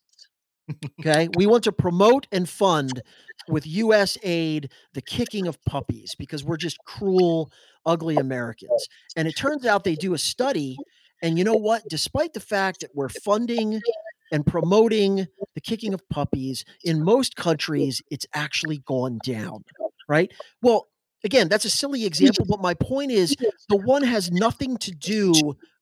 Okay, 0.99 1.27
we 1.35 1.47
want 1.47 1.63
to 1.63 1.71
promote 1.71 2.27
and 2.31 2.47
fund 2.47 3.01
with 3.47 3.65
U.S. 3.65 4.19
aid 4.21 4.71
the 4.93 5.01
kicking 5.01 5.47
of 5.47 5.57
puppies 5.65 6.13
because 6.17 6.43
we're 6.43 6.57
just 6.57 6.77
cruel, 6.85 7.51
ugly 7.87 8.17
Americans. 8.17 8.87
And 9.15 9.27
it 9.27 9.35
turns 9.35 9.65
out 9.65 9.83
they 9.83 9.95
do 9.95 10.13
a 10.13 10.19
study, 10.19 10.77
and 11.23 11.39
you 11.39 11.43
know 11.43 11.55
what? 11.55 11.81
Despite 11.89 12.33
the 12.33 12.39
fact 12.39 12.81
that 12.81 12.91
we're 12.93 13.09
funding 13.09 13.81
and 14.31 14.45
promoting 14.45 15.27
the 15.55 15.61
kicking 15.61 15.93
of 15.93 16.07
puppies 16.09 16.65
in 16.83 17.03
most 17.03 17.35
countries 17.35 18.01
it's 18.09 18.25
actually 18.33 18.77
gone 18.79 19.19
down 19.23 19.63
right 20.07 20.31
well 20.61 20.87
again 21.23 21.47
that's 21.47 21.65
a 21.65 21.69
silly 21.69 22.05
example 22.05 22.45
but 22.47 22.61
my 22.61 22.73
point 22.73 23.11
is 23.11 23.35
the 23.69 23.77
one 23.77 24.03
has 24.03 24.31
nothing 24.31 24.77
to 24.77 24.91
do 24.91 25.33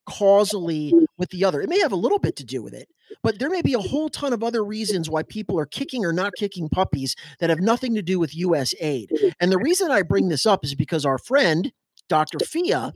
causally 0.05 0.93
with 1.17 1.29
the 1.31 1.43
other 1.43 1.61
it 1.61 1.69
may 1.69 1.79
have 1.79 1.91
a 1.91 1.97
little 1.97 2.19
bit 2.19 2.35
to 2.35 2.45
do 2.45 2.61
with 2.61 2.73
it 2.73 2.87
but 3.23 3.39
there 3.39 3.49
may 3.49 3.61
be 3.61 3.73
a 3.73 3.79
whole 3.79 4.09
ton 4.09 4.31
of 4.31 4.43
other 4.43 4.63
reasons 4.63 5.09
why 5.09 5.21
people 5.23 5.59
are 5.59 5.65
kicking 5.65 6.05
or 6.05 6.13
not 6.13 6.31
kicking 6.37 6.69
puppies 6.69 7.15
that 7.39 7.49
have 7.49 7.59
nothing 7.59 7.93
to 7.93 8.01
do 8.01 8.17
with 8.17 8.33
us 8.35 8.73
aid 8.79 9.11
and 9.41 9.51
the 9.51 9.57
reason 9.57 9.91
i 9.91 10.01
bring 10.01 10.29
this 10.29 10.45
up 10.45 10.63
is 10.63 10.75
because 10.75 11.05
our 11.05 11.17
friend 11.17 11.73
Dr. 12.09 12.39
Fia. 12.39 12.93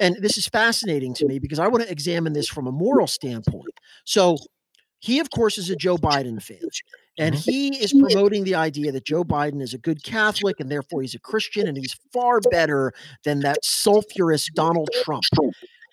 And 0.00 0.16
this 0.20 0.36
is 0.36 0.46
fascinating 0.48 1.14
to 1.14 1.26
me 1.26 1.38
because 1.38 1.58
I 1.58 1.68
want 1.68 1.82
to 1.84 1.90
examine 1.90 2.32
this 2.32 2.48
from 2.48 2.66
a 2.66 2.72
moral 2.72 3.06
standpoint. 3.06 3.74
So, 4.04 4.38
he, 5.00 5.18
of 5.18 5.30
course, 5.30 5.58
is 5.58 5.70
a 5.70 5.76
Joe 5.76 5.96
Biden 5.96 6.42
fan. 6.42 6.58
And 7.18 7.34
mm-hmm. 7.34 7.50
he 7.50 7.76
is 7.82 7.92
promoting 7.92 8.44
the 8.44 8.54
idea 8.54 8.92
that 8.92 9.04
Joe 9.04 9.24
Biden 9.24 9.60
is 9.60 9.74
a 9.74 9.78
good 9.78 10.02
Catholic 10.02 10.60
and 10.60 10.70
therefore 10.70 11.02
he's 11.02 11.14
a 11.14 11.20
Christian 11.20 11.66
and 11.66 11.76
he's 11.76 11.96
far 12.12 12.40
better 12.50 12.92
than 13.24 13.40
that 13.40 13.58
sulfurous 13.64 14.46
Donald 14.54 14.88
Trump. 15.02 15.24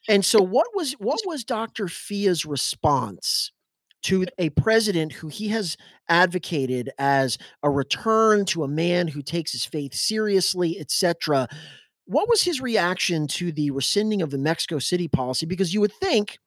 And 0.08 0.24
so 0.24 0.42
what 0.42 0.68
was 0.74 0.94
what 0.94 1.20
was 1.26 1.44
Dr. 1.44 1.88
Fia's 1.88 2.46
response 2.46 3.52
to 4.04 4.26
a 4.38 4.50
president 4.52 5.12
who 5.12 5.28
he 5.28 5.50
has 5.50 5.76
advocated 6.08 6.90
as 6.98 7.38
a 7.64 7.70
return 7.70 8.46
to 8.46 8.64
a 8.64 8.68
man 8.68 9.08
who 9.08 9.22
takes 9.22 9.52
his 9.52 9.66
faith 9.66 9.94
seriously, 9.94 10.80
etc. 10.80 11.48
What 12.06 12.30
was 12.30 12.44
his 12.44 12.62
reaction 12.62 13.28
to 13.30 13.52
the 13.52 13.72
rescinding 13.72 14.22
of 14.22 14.32
the 14.32 14.38
Mexico 14.38 14.80
City 14.80 15.10
policy? 15.10 15.46
Because 15.46 15.74
you 15.74 15.82
would 15.82 15.94
think 15.94 16.38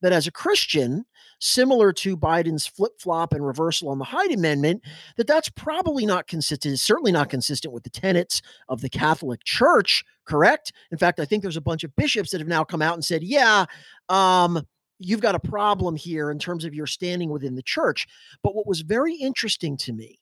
that 0.00 0.12
as 0.12 0.26
a 0.26 0.32
Christian, 0.32 1.04
similar 1.40 1.92
to 1.92 2.16
Biden's 2.16 2.66
flip 2.66 3.00
flop 3.00 3.32
and 3.32 3.44
reversal 3.44 3.88
on 3.88 3.98
the 3.98 4.04
Hyde 4.04 4.32
Amendment, 4.32 4.82
that 5.16 5.26
that's 5.26 5.48
probably 5.48 6.06
not 6.06 6.28
consistent, 6.28 6.78
certainly 6.78 7.10
not 7.10 7.30
consistent 7.30 7.74
with 7.74 7.82
the 7.82 7.90
tenets 7.90 8.42
of 8.68 8.80
the 8.80 8.88
Catholic 8.88 9.42
Church, 9.44 10.04
correct? 10.24 10.72
In 10.92 10.98
fact, 10.98 11.18
I 11.18 11.24
think 11.24 11.42
there's 11.42 11.56
a 11.56 11.62
bunch 11.62 11.82
of 11.82 11.96
bishops 11.96 12.30
that 12.30 12.40
have 12.40 12.48
now 12.48 12.62
come 12.62 12.82
out 12.82 12.94
and 12.94 13.04
said, 13.04 13.24
yeah, 13.24 13.64
um, 14.08 14.64
you've 14.98 15.22
got 15.22 15.34
a 15.34 15.40
problem 15.40 15.96
here 15.96 16.30
in 16.30 16.38
terms 16.38 16.64
of 16.64 16.74
your 16.74 16.86
standing 16.86 17.30
within 17.30 17.56
the 17.56 17.62
church. 17.62 18.06
But 18.42 18.54
what 18.54 18.66
was 18.66 18.82
very 18.82 19.14
interesting 19.14 19.76
to 19.78 19.92
me 19.92 20.20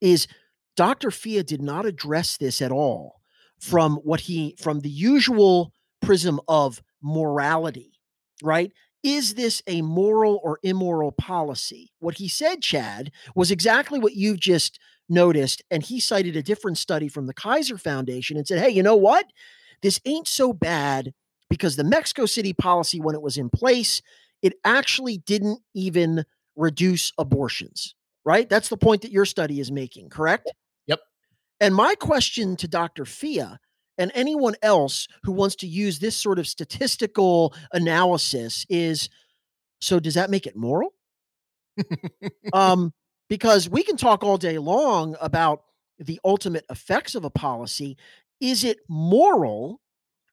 is 0.00 0.28
Dr. 0.76 1.10
Fia 1.10 1.42
did 1.42 1.62
not 1.62 1.86
address 1.86 2.36
this 2.36 2.60
at 2.60 2.70
all 2.70 3.20
from 3.58 3.96
what 3.96 4.20
he, 4.20 4.54
from 4.60 4.80
the 4.80 4.90
usual 4.90 5.72
prism 6.02 6.38
of 6.46 6.82
morality 7.02 7.96
right? 8.42 8.72
Is 9.06 9.34
this 9.34 9.62
a 9.68 9.82
moral 9.82 10.40
or 10.42 10.58
immoral 10.64 11.12
policy? 11.12 11.92
What 12.00 12.16
he 12.16 12.26
said, 12.26 12.60
Chad, 12.60 13.12
was 13.36 13.52
exactly 13.52 14.00
what 14.00 14.16
you've 14.16 14.40
just 14.40 14.80
noticed, 15.08 15.62
and 15.70 15.84
he 15.84 16.00
cited 16.00 16.34
a 16.34 16.42
different 16.42 16.76
study 16.76 17.06
from 17.06 17.28
the 17.28 17.32
Kaiser 17.32 17.78
Foundation 17.78 18.36
and 18.36 18.44
said, 18.48 18.58
hey, 18.58 18.70
you 18.70 18.82
know 18.82 18.96
what? 18.96 19.26
This 19.80 20.00
ain't 20.06 20.26
so 20.26 20.52
bad 20.52 21.14
because 21.48 21.76
the 21.76 21.84
Mexico 21.84 22.26
City 22.26 22.52
policy, 22.52 23.00
when 23.00 23.14
it 23.14 23.22
was 23.22 23.38
in 23.38 23.48
place, 23.48 24.02
it 24.42 24.54
actually 24.64 25.18
didn't 25.18 25.60
even 25.72 26.24
reduce 26.56 27.12
abortions, 27.16 27.94
right? 28.24 28.48
That's 28.48 28.70
the 28.70 28.76
point 28.76 29.02
that 29.02 29.12
your 29.12 29.24
study 29.24 29.60
is 29.60 29.70
making, 29.70 30.08
correct? 30.08 30.52
Yep. 30.88 30.98
And 31.60 31.76
my 31.76 31.94
question 31.94 32.56
to 32.56 32.66
Dr. 32.66 33.04
Fia 33.04 33.60
and 33.98 34.10
anyone 34.14 34.54
else 34.62 35.08
who 35.22 35.32
wants 35.32 35.56
to 35.56 35.66
use 35.66 35.98
this 35.98 36.16
sort 36.16 36.38
of 36.38 36.46
statistical 36.46 37.54
analysis 37.72 38.66
is 38.68 39.08
so 39.80 40.00
does 40.00 40.14
that 40.14 40.30
make 40.30 40.46
it 40.46 40.56
moral? 40.56 40.92
um, 42.52 42.92
because 43.28 43.68
we 43.68 43.82
can 43.82 43.96
talk 43.96 44.22
all 44.22 44.38
day 44.38 44.58
long 44.58 45.16
about 45.20 45.62
the 45.98 46.20
ultimate 46.24 46.64
effects 46.70 47.14
of 47.14 47.24
a 47.24 47.30
policy. 47.30 47.96
Is 48.40 48.64
it 48.64 48.78
moral 48.88 49.80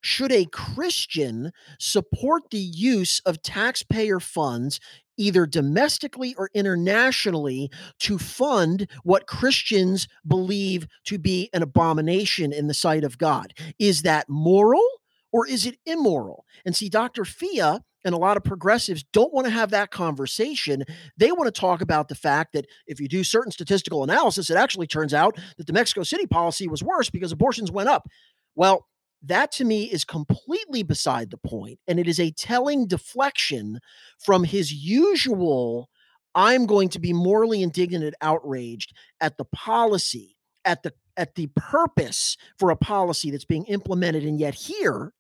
should 0.02 0.32
a 0.34 0.46
Christian 0.46 1.52
support 1.80 2.44
the 2.52 2.58
use 2.58 3.22
of 3.26 3.42
taxpayer 3.42 4.20
funds, 4.20 4.80
either 5.18 5.46
domestically 5.46 6.36
or 6.38 6.50
internationally, 6.54 7.70
to 8.00 8.18
fund 8.18 8.88
what 9.04 9.28
Christians 9.28 10.08
believe 10.26 10.88
to 11.06 11.18
be 11.18 11.50
an 11.54 11.62
abomination 11.62 12.52
in 12.54 12.68
the 12.68 12.74
sight 12.74 13.04
of 13.04 13.18
God? 13.18 13.54
Is 13.80 14.02
that 14.04 14.30
moral 14.30 14.86
or 15.32 15.48
is 15.48 15.66
it 15.66 15.78
immoral? 15.86 16.46
And 16.66 16.76
see, 16.76 16.90
Dr. 16.90 17.26
Fia 17.26 17.84
and 18.06 18.14
a 18.14 18.18
lot 18.18 18.38
of 18.38 18.44
progressives 18.44 19.04
don't 19.14 19.34
want 19.34 19.46
to 19.46 19.52
have 19.52 19.72
that 19.72 19.92
conversation. 19.92 20.84
They 21.18 21.32
want 21.32 21.54
to 21.54 21.60
talk 21.60 21.82
about 21.82 22.10
the 22.10 22.16
fact 22.16 22.54
that 22.54 22.68
if 22.86 23.00
you 23.00 23.08
do 23.08 23.24
certain 23.24 23.52
statistical 23.52 24.04
analysis, 24.04 24.50
it 24.50 24.58
actually 24.58 24.88
turns 24.88 25.14
out 25.14 25.38
that 25.58 25.68
the 25.68 25.74
Mexico 25.74 26.04
City 26.04 26.28
policy 26.28 26.68
was 26.68 26.84
worse 26.84 27.10
because 27.10 27.32
abortions 27.32 27.72
went 27.72 27.90
up. 27.90 28.08
Well, 28.56 28.86
that 29.24 29.52
to 29.54 29.66
me 29.66 29.86
is 29.86 30.04
completely 30.06 30.84
beside 30.84 31.32
the 31.32 31.38
point, 31.38 31.80
and 31.88 32.00
it 32.00 32.08
is 32.08 32.20
a 32.20 32.32
telling 32.32 32.88
deflection 32.88 33.80
from 34.20 34.44
his 34.44 34.74
usual 34.74 35.90
I'm 36.36 36.66
going 36.66 36.90
to 36.90 37.00
be 37.00 37.14
morally 37.14 37.62
indignant 37.62 38.04
and 38.04 38.16
outraged 38.22 38.94
at 39.22 39.38
the 39.38 39.46
policy, 39.46 40.36
at 40.66 40.84
the 40.84 40.94
at 41.16 41.36
the 41.36 41.48
purpose 41.56 42.38
for 42.58 42.72
a 42.72 42.76
policy 42.76 43.30
that's 43.32 43.46
being 43.46 43.66
implemented, 43.66 44.24
and 44.24 44.40
yet 44.40 44.56
here 44.56 45.14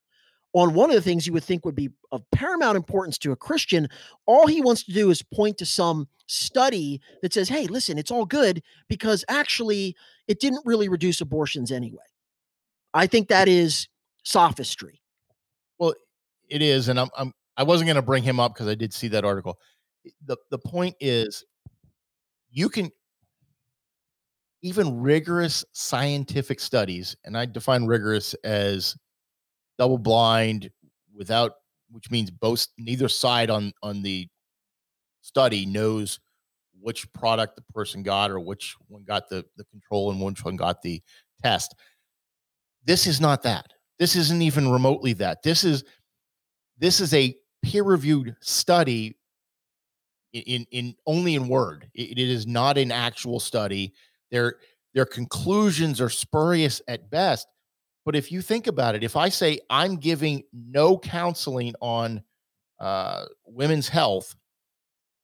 on 0.54 0.74
one 0.74 0.89
of 0.89 0.96
the 0.96 1.02
things 1.02 1.26
you 1.26 1.34
would 1.34 1.44
think 1.44 1.66
would 1.66 1.76
be 1.76 1.89
of 2.12 2.24
paramount 2.32 2.78
importance 2.78 3.18
to 3.18 3.32
a 3.32 3.36
Christian, 3.36 3.88
all 4.28 4.48
he 4.48 4.62
wants 4.62 4.84
to 4.84 4.94
do 4.94 5.10
is 5.10 5.24
point 5.24 5.58
to 5.58 5.66
some 5.66 6.08
study 6.28 7.02
that 7.22 7.34
says, 7.34 7.50
hey, 7.50 7.66
listen, 7.66 7.98
it's 7.98 8.12
all 8.12 8.26
good 8.26 8.62
because 8.88 9.26
actually 9.28 9.96
it 10.28 10.39
didn't 10.39 10.66
really 10.66 10.88
reduce 10.89 11.22
abortions 11.22 11.72
anyway. 11.72 12.04
I 12.94 13.08
think 13.08 13.30
that 13.30 13.48
mm. 13.48 13.52
is 13.52 13.88
sophistry. 14.24 15.02
Well, 15.80 15.94
it 16.50 16.62
is, 16.62 16.88
and 16.88 17.00
I'm, 17.00 17.10
I'm 17.18 17.34
I 17.58 17.64
wasn't 17.64 17.88
going 17.88 17.96
to 17.96 18.02
bring 18.02 18.24
him 18.24 18.40
up 18.40 18.54
because 18.54 18.68
I 18.68 18.76
did 18.76 18.94
see 18.94 19.08
that 19.10 19.26
article. 19.26 19.60
the 20.26 20.38
The 20.50 20.58
point 20.58 20.96
is, 21.00 21.44
you 22.50 22.70
can 22.70 22.92
even 24.62 25.02
rigorous 25.02 25.66
scientific 25.74 26.60
studies, 26.60 27.16
and 27.26 27.38
I 27.38 27.46
define 27.46 27.86
rigorous 27.86 28.34
as 28.44 28.96
double 29.78 29.98
blind 29.98 30.70
without, 31.14 31.54
which 31.92 32.10
means 32.10 32.32
both 32.32 32.68
neither 32.78 33.10
side 33.10 33.50
on 33.50 33.74
on 33.84 34.02
the 34.02 34.28
study 35.22 35.66
knows 35.66 36.20
which 36.80 37.12
product 37.14 37.56
the 37.56 37.64
person 37.74 38.04
got 38.04 38.30
or 38.30 38.40
which 38.40 38.76
one 38.88 39.04
got 39.04 39.30
the 39.30 39.46
the 39.58 39.66
control 39.66 40.12
and 40.12 40.22
which 40.22 40.44
one 40.44 40.56
got 40.56 40.82
the 40.82 41.02
test. 41.42 41.76
This 42.86 43.08
is 43.08 43.22
not 43.22 43.44
that. 43.44 43.74
This 44.00 44.16
isn't 44.16 44.42
even 44.42 44.72
remotely 44.72 45.14
that. 45.14 45.44
This 45.44 45.64
is 45.64 45.84
this 46.78 47.00
is 47.00 47.14
a 47.14 47.36
peer-reviewed 47.62 48.36
study 48.42 49.18
in 50.34 50.66
in 50.72 50.96
only 51.06 51.36
in 51.36 51.48
word. 51.48 51.90
it, 51.94 52.18
it 52.18 52.30
is 52.30 52.48
not 52.48 52.78
an 52.78 52.92
actual 52.92 53.40
study. 53.40 53.94
Their 54.32 54.56
their 54.94 55.06
conclusions 55.06 56.02
are 56.02 56.10
spurious 56.10 56.82
at 56.88 57.10
best. 57.10 57.48
But 58.06 58.16
if 58.16 58.32
you 58.32 58.42
think 58.42 58.68
about 58.68 58.96
it, 58.96 59.04
if 59.04 59.16
I 59.16 59.30
say 59.30 59.60
I'm 59.70 59.96
giving 59.96 60.44
no 60.52 60.98
counseling 60.98 61.74
on 61.82 62.22
uh, 62.80 63.26
women's 63.46 63.88
health 63.88 64.36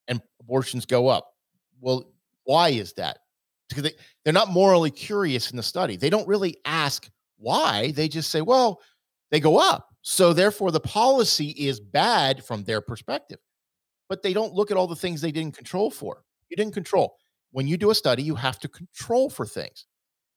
and 0.07 0.21
abortions 0.39 0.85
go 0.85 1.07
up, 1.07 1.33
well, 1.81 2.11
why 2.45 2.69
is 2.69 2.93
that? 2.93 3.19
Because 3.67 3.83
they, 3.83 3.91
they're 4.23 4.33
not 4.33 4.49
morally 4.49 4.91
curious 4.91 5.51
in 5.51 5.57
the 5.57 5.63
study. 5.63 5.97
They 5.97 6.09
don't 6.09 6.27
really 6.27 6.57
ask 6.65 7.09
why? 7.39 7.91
They 7.91 8.07
just 8.07 8.29
say, 8.29 8.41
well, 8.41 8.81
they 9.31 9.39
go 9.39 9.57
up. 9.57 9.87
So 10.01 10.33
therefore, 10.33 10.71
the 10.71 10.79
policy 10.79 11.49
is 11.49 11.79
bad 11.79 12.43
from 12.43 12.63
their 12.63 12.81
perspective. 12.81 13.39
But 14.07 14.23
they 14.23 14.33
don't 14.33 14.53
look 14.53 14.71
at 14.71 14.77
all 14.77 14.87
the 14.87 14.95
things 14.95 15.21
they 15.21 15.31
didn't 15.31 15.55
control 15.55 15.91
for. 15.91 16.23
You 16.49 16.57
didn't 16.57 16.73
control. 16.73 17.15
When 17.51 17.67
you 17.67 17.77
do 17.77 17.91
a 17.91 17.95
study, 17.95 18.23
you 18.23 18.35
have 18.35 18.59
to 18.59 18.67
control 18.67 19.29
for 19.29 19.45
things. 19.45 19.85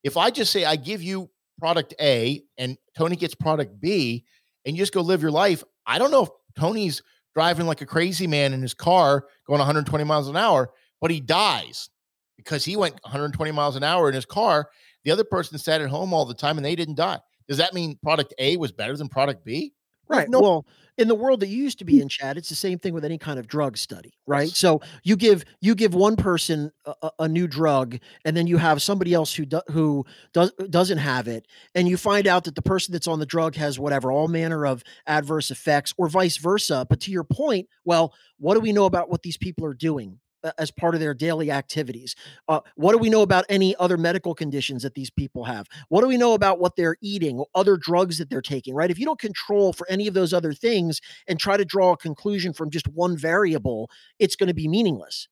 If 0.02 0.16
I 0.16 0.30
just 0.30 0.52
say, 0.52 0.64
I 0.64 0.76
give 0.76 1.02
you 1.02 1.30
product 1.58 1.94
A 2.00 2.42
and 2.58 2.76
Tony 2.96 3.16
gets 3.16 3.34
product 3.34 3.80
B, 3.80 4.24
and 4.64 4.76
you 4.76 4.82
just 4.82 4.92
go 4.92 5.00
live 5.00 5.22
your 5.22 5.30
life, 5.30 5.64
I 5.86 5.98
don't 5.98 6.10
know 6.10 6.24
if 6.24 6.28
Tony's 6.56 7.02
driving 7.34 7.66
like 7.66 7.80
a 7.80 7.86
crazy 7.86 8.26
man 8.26 8.52
in 8.52 8.62
his 8.62 8.74
car 8.74 9.26
going 9.46 9.58
120 9.58 10.04
miles 10.04 10.28
an 10.28 10.36
hour, 10.36 10.70
but 11.00 11.10
he 11.10 11.20
dies 11.20 11.88
because 12.36 12.64
he 12.64 12.76
went 12.76 12.94
120 13.02 13.50
miles 13.52 13.76
an 13.76 13.84
hour 13.84 14.08
in 14.08 14.14
his 14.14 14.26
car 14.26 14.68
the 15.04 15.10
other 15.10 15.24
person 15.24 15.58
sat 15.58 15.80
at 15.80 15.88
home 15.88 16.12
all 16.12 16.24
the 16.24 16.34
time 16.34 16.58
and 16.58 16.64
they 16.64 16.76
didn't 16.76 16.96
die. 16.96 17.20
Does 17.48 17.58
that 17.58 17.74
mean 17.74 17.98
product 18.02 18.34
A 18.38 18.56
was 18.56 18.72
better 18.72 18.96
than 18.96 19.08
product 19.08 19.44
B? 19.44 19.72
Right. 20.08 20.28
No. 20.28 20.40
Well, 20.40 20.66
in 20.98 21.08
the 21.08 21.14
world 21.14 21.40
that 21.40 21.48
you 21.48 21.56
used 21.56 21.78
to 21.78 21.84
be 21.84 21.96
hmm. 21.96 22.02
in, 22.02 22.08
Chad, 22.08 22.36
it's 22.36 22.48
the 22.48 22.54
same 22.54 22.78
thing 22.78 22.92
with 22.92 23.04
any 23.04 23.16
kind 23.16 23.38
of 23.38 23.46
drug 23.46 23.78
study, 23.78 24.12
right? 24.26 24.48
So 24.48 24.82
you 25.02 25.16
give 25.16 25.44
you 25.60 25.74
give 25.74 25.94
one 25.94 26.16
person 26.16 26.70
a, 26.84 27.10
a 27.20 27.28
new 27.28 27.46
drug, 27.46 27.98
and 28.24 28.36
then 28.36 28.46
you 28.46 28.58
have 28.58 28.82
somebody 28.82 29.14
else 29.14 29.34
who 29.34 29.46
do, 29.46 29.62
who 29.70 30.04
does 30.34 30.52
doesn't 30.68 30.98
have 30.98 31.28
it, 31.28 31.46
and 31.74 31.88
you 31.88 31.96
find 31.96 32.26
out 32.26 32.44
that 32.44 32.54
the 32.54 32.62
person 32.62 32.92
that's 32.92 33.08
on 33.08 33.20
the 33.20 33.26
drug 33.26 33.54
has 33.54 33.78
whatever 33.78 34.12
all 34.12 34.28
manner 34.28 34.66
of 34.66 34.82
adverse 35.06 35.50
effects, 35.50 35.94
or 35.96 36.08
vice 36.08 36.36
versa. 36.36 36.86
But 36.88 37.00
to 37.00 37.10
your 37.10 37.24
point, 37.24 37.68
well, 37.84 38.12
what 38.38 38.54
do 38.54 38.60
we 38.60 38.72
know 38.72 38.84
about 38.84 39.08
what 39.08 39.22
these 39.22 39.38
people 39.38 39.64
are 39.64 39.74
doing? 39.74 40.18
As 40.58 40.70
part 40.70 40.94
of 40.94 41.00
their 41.00 41.14
daily 41.14 41.50
activities? 41.50 42.14
Uh, 42.48 42.60
what 42.76 42.92
do 42.92 42.98
we 42.98 43.10
know 43.10 43.22
about 43.22 43.44
any 43.48 43.74
other 43.76 43.96
medical 43.96 44.34
conditions 44.34 44.82
that 44.82 44.94
these 44.94 45.10
people 45.10 45.44
have? 45.44 45.66
What 45.88 46.00
do 46.00 46.08
we 46.08 46.16
know 46.16 46.34
about 46.34 46.58
what 46.58 46.76
they're 46.76 46.96
eating, 47.00 47.44
other 47.54 47.76
drugs 47.76 48.18
that 48.18 48.30
they're 48.30 48.42
taking, 48.42 48.74
right? 48.74 48.90
If 48.90 48.98
you 48.98 49.06
don't 49.06 49.18
control 49.18 49.72
for 49.72 49.88
any 49.88 50.06
of 50.06 50.14
those 50.14 50.32
other 50.32 50.52
things 50.52 51.00
and 51.26 51.38
try 51.38 51.56
to 51.56 51.64
draw 51.64 51.92
a 51.92 51.96
conclusion 51.96 52.52
from 52.52 52.70
just 52.70 52.88
one 52.88 53.16
variable, 53.16 53.90
it's 54.18 54.36
going 54.36 54.48
to 54.48 54.54
be 54.54 54.68
meaningless. 54.68 55.28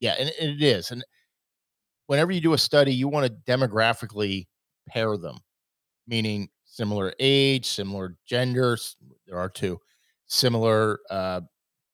Yeah, 0.00 0.14
and 0.18 0.30
it 0.30 0.62
is. 0.62 0.90
And 0.90 1.04
whenever 2.06 2.32
you 2.32 2.40
do 2.40 2.54
a 2.54 2.58
study, 2.58 2.92
you 2.94 3.08
want 3.08 3.26
to 3.26 3.52
demographically 3.52 4.46
pair 4.88 5.16
them, 5.16 5.38
meaning 6.06 6.48
similar 6.64 7.12
age, 7.20 7.66
similar 7.66 8.16
genders. 8.26 8.96
There 9.26 9.38
are 9.38 9.48
two 9.48 9.78
similar 10.26 11.00
uh, 11.10 11.42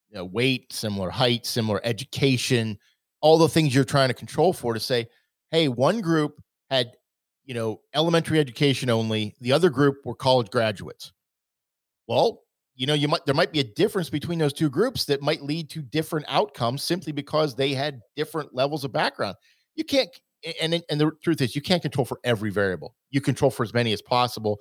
you 0.09 0.17
know, 0.17 0.25
weight, 0.25 0.73
similar 0.73 1.11
height, 1.11 1.47
similar 1.47 1.81
education, 1.85 2.79
all 3.21 3.39
the 3.39 3.49
things 3.49 3.75
you're 3.75 3.85
trying 3.85 4.09
to 4.09 4.15
control 4.15 4.53
for 4.53 4.75
to 4.75 4.81
say, 4.81 5.07
hey, 5.51 5.69
one 5.69 6.01
group 6.01 6.41
had, 6.71 6.93
you 7.45 7.55
know, 7.55 7.81
elementary 7.95 8.39
education 8.39 8.91
only, 8.91 9.35
the 9.41 9.53
other 9.53 9.71
group 9.71 9.97
were 10.05 10.15
college 10.15 10.51
graduates. 10.51 11.13
Well, 12.07 12.43
you 12.75 12.87
know, 12.87 12.95
you 12.95 13.09
might 13.09 13.25
there 13.25 13.35
might 13.35 13.53
be 13.53 13.61
a 13.61 13.65
difference 13.65 14.11
between 14.11 14.39
those 14.39 14.53
two 14.53 14.69
groups 14.69 15.07
that 15.07 15.23
might 15.23 15.43
lead 15.43 15.71
to 15.71 15.83
different 15.83 16.27
outcomes 16.29 16.83
simply 16.83 17.13
because 17.13 17.55
they 17.55 17.73
had 17.73 18.01
different 18.17 18.55
levels 18.55 18.85
of 18.85 18.93
background. 18.93 19.37
You 19.77 19.85
can't 19.85 20.11
and 20.61 20.83
and 20.91 21.01
the 21.01 21.11
truth 21.23 21.41
is 21.41 21.57
you 21.57 21.63
can't 21.63 21.83
control 21.83 22.05
for 22.05 22.21
every 22.23 22.51
variable. 22.51 22.95
You 23.11 23.21
control 23.21 23.51
for 23.51 23.63
as 23.63 23.73
many 23.73 23.93
as 23.93 24.03
possible 24.03 24.61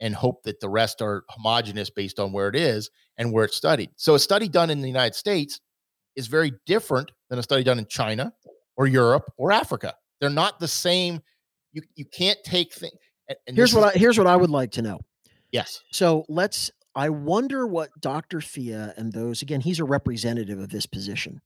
and 0.00 0.14
hope 0.14 0.42
that 0.44 0.60
the 0.60 0.68
rest 0.68 1.02
are 1.02 1.24
homogenous 1.28 1.90
based 1.90 2.18
on 2.20 2.32
where 2.32 2.48
it 2.48 2.56
is 2.56 2.90
and 3.16 3.32
where 3.32 3.44
it's 3.44 3.56
studied. 3.56 3.90
So 3.96 4.14
a 4.14 4.18
study 4.18 4.48
done 4.48 4.70
in 4.70 4.80
the 4.80 4.88
United 4.88 5.14
States 5.14 5.60
is 6.16 6.26
very 6.26 6.52
different 6.66 7.10
than 7.30 7.38
a 7.38 7.42
study 7.42 7.64
done 7.64 7.78
in 7.78 7.86
China 7.86 8.32
or 8.76 8.86
Europe 8.86 9.24
or 9.36 9.52
Africa. 9.52 9.94
They're 10.20 10.30
not 10.30 10.58
the 10.58 10.68
same. 10.68 11.20
You 11.72 11.82
you 11.94 12.04
can't 12.04 12.38
take 12.44 12.72
things. 12.72 12.94
Here's 13.46 13.74
what 13.74 13.94
is, 13.94 13.96
I 13.96 13.98
here's 13.98 14.18
what 14.18 14.26
I 14.26 14.36
would 14.36 14.50
like 14.50 14.72
to 14.72 14.82
know. 14.82 14.98
Yes. 15.52 15.82
So 15.92 16.24
let's. 16.28 16.70
I 16.94 17.10
wonder 17.10 17.66
what 17.66 17.90
Dr. 18.00 18.40
Fia 18.40 18.92
and 18.96 19.12
those 19.12 19.42
again. 19.42 19.60
He's 19.60 19.78
a 19.78 19.84
representative 19.84 20.58
of 20.58 20.70
this 20.70 20.86
position. 20.86 21.40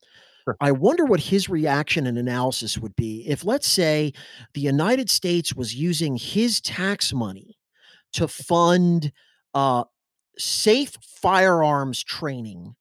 Sure. 0.44 0.56
I 0.60 0.72
wonder 0.72 1.04
what 1.04 1.20
his 1.20 1.48
reaction 1.48 2.06
and 2.06 2.16
analysis 2.18 2.78
would 2.78 2.96
be 2.96 3.24
if, 3.28 3.44
let's 3.44 3.68
say, 3.68 4.12
the 4.54 4.60
United 4.60 5.10
States 5.10 5.54
was 5.54 5.74
using 5.74 6.16
his 6.16 6.60
tax 6.60 7.12
money 7.12 7.58
to 8.12 8.28
fund 8.28 9.12
uh, 9.54 9.84
safe 10.38 10.96
firearms 11.02 12.02
training 12.02 12.74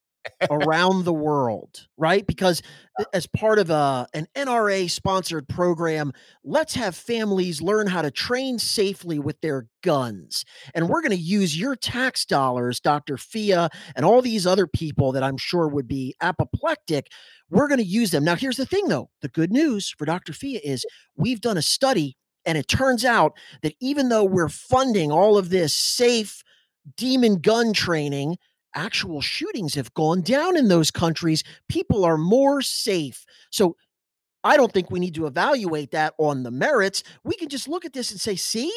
around 0.50 1.06
the 1.06 1.14
world, 1.14 1.88
right? 1.98 2.26
Because 2.26 2.62
as 3.14 3.28
part 3.28 3.60
of 3.60 3.70
a 3.70 4.08
an 4.14 4.28
NRA 4.36 4.90
sponsored 4.90 5.48
program, 5.48 6.12
let's 6.44 6.76
have 6.76 6.96
families 6.96 7.62
learn 7.62 7.88
how 7.88 8.02
to 8.02 8.12
train 8.12 8.60
safely 8.60 9.20
with 9.20 9.40
their 9.42 9.68
guns. 9.84 10.46
And 10.74 10.90
we're 10.90 11.02
going 11.02 11.12
to 11.12 11.18
use 11.18 11.58
your 11.58 11.76
tax 11.76 12.26
dollars, 12.26 12.80
Dr. 12.80 13.18
Fia, 13.18 13.70
and 13.96 14.06
all 14.06 14.22
these 14.22 14.46
other 14.46 14.68
people 14.68 15.12
that 15.14 15.24
I'm 15.24 15.38
sure 15.38 15.68
would 15.68 15.88
be 15.88 16.16
apoplectic. 16.22 17.08
We're 17.50 17.68
going 17.68 17.80
to 17.80 17.86
use 17.86 18.12
them. 18.12 18.24
Now, 18.24 18.36
here's 18.36 18.58
the 18.58 18.66
thing 18.66 18.88
though 18.88 19.10
the 19.22 19.30
good 19.30 19.52
news 19.52 19.94
for 19.98 20.06
Dr. 20.06 20.34
Fia 20.34 20.60
is 20.64 20.86
we've 21.16 21.42
done 21.42 21.58
a 21.58 21.62
study, 21.62 22.18
and 22.46 22.58
it 22.58 22.68
turns 22.68 23.06
out 23.06 23.34
that 23.62 23.76
even 23.80 24.10
though 24.10 24.24
we're 24.24 24.50
funding 24.50 25.12
all 25.12 25.38
of 25.38 25.50
this 25.50 25.74
safe 25.74 26.44
demon 26.98 27.40
gun 27.40 27.74
training, 27.74 28.38
actual 28.76 29.22
shootings 29.22 29.76
have 29.76 29.94
gone 29.94 30.22
down 30.22 30.58
in 30.58 30.68
those 30.68 30.92
countries. 30.92 31.44
People 31.70 32.06
are 32.06 32.18
more 32.18 32.62
safe. 32.62 33.26
So 33.50 33.76
I 34.44 34.58
don't 34.58 34.72
think 34.72 34.90
we 34.90 35.00
need 35.00 35.16
to 35.16 35.28
evaluate 35.28 35.92
that 35.92 36.14
on 36.18 36.44
the 36.44 36.52
merits. 36.52 37.04
We 37.24 37.36
can 37.36 37.50
just 37.50 37.68
look 37.68 37.86
at 37.86 37.94
this 37.94 38.12
and 38.12 38.20
say, 38.20 38.36
see, 38.36 38.72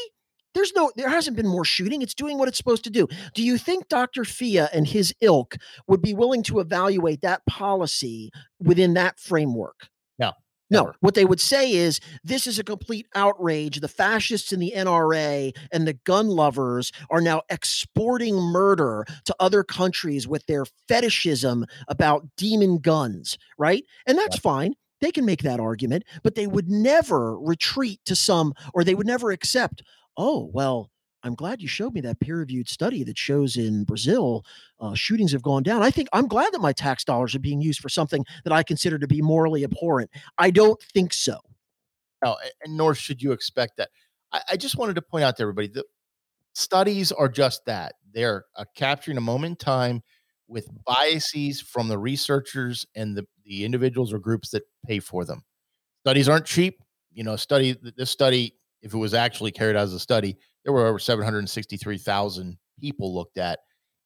there's 0.55 0.73
no, 0.75 0.93
there 0.97 1.09
hasn't 1.09 1.37
been 1.37 1.49
more 1.49 1.65
shooting. 1.65 2.03
It's 2.03 2.15
doing 2.15 2.39
what 2.39 2.49
it's 2.49 2.59
supposed 2.59 2.85
to 2.85 2.91
do. 2.91 3.09
Do 3.35 3.43
you 3.43 3.59
think 3.59 3.89
Dr. 3.89 4.25
Fia 4.25 4.69
and 4.73 4.87
his 4.87 5.13
ilk 5.21 5.57
would 5.89 6.01
be 6.01 6.15
willing 6.15 6.43
to 6.45 6.61
evaluate 6.61 7.23
that 7.23 7.45
policy 7.47 8.31
within 8.61 8.95
that 8.95 9.19
framework? 9.19 9.89
No, 10.71 10.93
what 11.01 11.15
they 11.15 11.25
would 11.25 11.41
say 11.41 11.73
is 11.73 12.01
this 12.25 12.47
is 12.47 12.59
a 12.59 12.65
complete 12.65 13.07
outrage. 13.15 13.81
The 13.81 13.89
fascists 13.89 14.53
in 14.53 14.61
the 14.61 14.73
NRA 14.75 15.55
and 15.71 15.87
the 15.87 15.93
gun 15.93 16.29
lovers 16.29 16.91
are 17.11 17.21
now 17.21 17.43
exporting 17.51 18.37
murder 18.37 19.05
to 19.27 19.37
other 19.39 19.63
countries 19.63 20.27
with 20.27 20.47
their 20.47 20.65
fetishism 20.89 21.67
about 21.87 22.27
demon 22.37 22.79
guns, 22.79 23.37
right? 23.59 23.85
And 24.07 24.17
that's 24.19 24.39
fine. 24.39 24.75
They 25.01 25.13
can 25.13 25.27
make 25.27 25.43
that 25.43 25.61
argument, 25.61 26.05
but 26.23 26.35
they 26.35 26.47
would 26.47 26.71
never 26.71 27.39
retreat 27.39 28.01
to 28.07 28.17
some, 28.17 28.55
or 28.73 28.85
they 28.85 28.95
would 28.95 29.07
never 29.07 29.33
accept, 29.33 29.83
oh, 30.17 30.49
well, 30.53 30.91
I'm 31.25 31.35
glad 31.35 31.63
you 31.63 31.69
showed 31.69 31.95
me 31.95 32.03
that 32.03 32.21
peer 32.21 32.39
reviewed 32.39 32.69
study 32.69 33.03
that 33.05 33.17
shows 33.17 33.57
in 33.57 33.85
Brazil 33.85 34.45
uh, 34.79 34.95
shootings 34.95 35.33
have 35.33 35.43
gone 35.43 35.63
down. 35.63 35.83
I 35.83 35.91
think 35.91 36.09
I'm 36.13 36.29
glad 36.29 36.53
that 36.53 36.61
my 36.61 36.73
tax 36.73 37.03
dollars 37.03 37.35
are 37.35 37.41
being 37.41 37.63
used 37.63 37.81
for 37.81 37.89
something 37.89 38.25
that 38.45 38.53
I 38.53 38.63
consider 38.63 38.99
to 38.99 39.07
be 39.07 39.23
morally 39.23 39.65
abhorrent. 39.65 40.11
I 40.37 40.51
don't 40.51 40.81
think 40.81 41.15
so. 41.15 41.39
No, 42.23 42.37
and 42.63 42.77
nor 42.77 42.95
should 42.95 43.23
you 43.23 43.33
expect 43.33 43.79
that. 43.79 43.89
I, 44.33 44.43
I 44.51 44.57
just 44.57 44.77
wanted 44.77 44.95
to 44.97 45.03
point 45.03 45.25
out 45.25 45.37
to 45.39 45.43
everybody 45.43 45.69
that 45.69 45.85
studies 46.53 47.11
are 47.11 47.29
just 47.29 47.65
that. 47.65 47.95
They're 48.13 48.45
uh, 48.57 48.65
capturing 48.77 49.17
a 49.17 49.23
moment 49.23 49.53
in 49.53 49.57
time 49.57 50.03
with 50.47 50.69
biases 50.85 51.61
from 51.61 51.89
the 51.89 51.99
researchers 51.99 52.87
and 52.95 53.17
the, 53.17 53.27
the 53.45 53.65
individuals 53.65 54.13
or 54.13 54.19
groups 54.19 54.51
that 54.51 54.63
pay 54.87 55.01
for 55.01 55.25
them. 55.25 55.43
Studies 56.05 56.29
aren't 56.29 56.45
cheap. 56.45 56.83
You 57.13 57.25
know, 57.25 57.37
study 57.37 57.77
this 57.97 58.11
study, 58.11 58.57
if 58.83 58.93
it 58.93 58.99
was 58.99 59.15
actually 59.15 59.53
carried 59.53 59.77
out 59.77 59.85
as 59.85 59.95
a 59.95 60.01
study, 60.01 60.37
there 60.65 60.73
were 60.73 60.87
over 60.87 60.99
763,000 60.99 62.57
people 62.81 63.15
looked 63.15 63.39
at. 63.39 63.61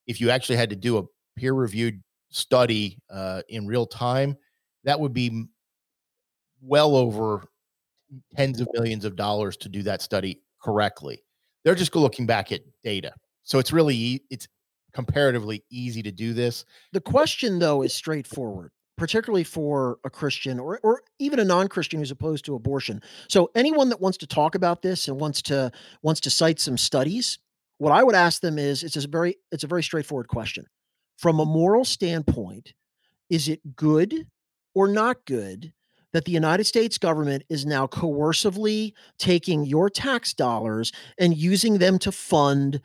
If 0.07 0.21
you 0.21 0.31
actually 0.31 0.57
had 0.57 0.71
to 0.71 0.77
do 0.77 0.99
a 0.99 1.05
peer 1.37 1.53
reviewed 1.53 2.03
study 2.31 2.99
uh, 3.11 3.43
in 3.49 3.67
real 3.67 3.87
time, 3.87 4.37
that 4.85 4.99
would 4.99 5.13
be 5.13 5.47
well 6.61 6.97
over 6.97 7.49
tens 8.37 8.61
of 8.61 8.69
millions 8.73 9.05
of 9.05 9.17
dollars 9.17 9.57
to 9.59 9.69
do 9.69 9.83
that 9.83 10.03
study 10.03 10.41
correctly. 10.63 11.23
They're 11.65 11.75
just 11.75 11.95
looking 11.95 12.27
back 12.27 12.53
at 12.53 12.61
data. 12.83 13.13
So 13.43 13.59
it's 13.59 13.73
really 13.73 14.23
it's 14.31 14.49
comparatively 14.93 15.63
easy 15.71 16.03
to 16.03 16.11
do 16.11 16.33
this. 16.33 16.65
The 16.93 17.01
question 17.01 17.59
though 17.59 17.83
is 17.83 17.95
straightforward 17.95 18.73
particularly 18.99 19.45
for 19.45 19.99
a 20.05 20.11
Christian 20.11 20.59
or 20.59 20.79
or 20.83 21.03
even 21.19 21.39
a 21.39 21.45
non-Christian 21.45 22.01
who's 22.01 22.11
opposed 22.11 22.45
to 22.45 22.55
abortion. 22.55 23.01
So 23.29 23.51
anyone 23.55 23.89
that 23.89 24.01
wants 24.01 24.19
to 24.19 24.27
talk 24.27 24.55
about 24.55 24.83
this 24.83 25.09
and 25.09 25.19
wants 25.19 25.41
to 25.43 25.71
wants 26.03 26.21
to 26.23 26.31
cite 26.31 26.61
some 26.61 26.77
studies, 26.77 27.39
what 27.79 27.93
I 27.93 28.03
would 28.03 28.15
ask 28.15 28.43
them 28.43 28.59
is 28.59 28.83
it's 28.83 28.97
a 28.97 29.09
very 29.09 29.37
it's 29.51 29.65
a 29.65 29.69
very 29.69 29.83
straightforward 29.83 30.29
question. 30.29 30.67
From 31.17 31.41
a 31.41 31.47
moral 31.47 31.85
standpoint, 31.85 32.75
is 33.31 33.49
it 33.49 33.77
good 33.77 34.27
or 34.75 34.89
not 34.89 35.25
good 35.25 35.73
that 36.13 36.25
the 36.25 36.33
United 36.33 36.65
States 36.65 36.99
government 36.99 37.45
is 37.49 37.67
now 37.67 37.87
coercively 37.87 38.93
taking 39.19 39.65
your 39.65 39.91
tax 39.91 40.33
dollars 40.33 40.93
and 41.19 41.37
using 41.37 41.79
them 41.79 41.99
to 41.99 42.11
fund 42.11 42.81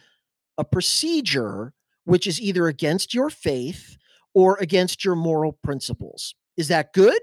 a 0.58 0.63
procedure 0.63 1.73
which 2.06 2.28
is 2.28 2.41
either 2.41 2.67
against 2.67 3.13
your 3.13 3.30
faith 3.30 3.97
or 4.34 4.58
against 4.60 5.06
your 5.06 5.15
moral 5.15 5.54
principles. 5.63 6.36
Is 6.58 6.67
that 6.67 6.93
good 6.93 7.22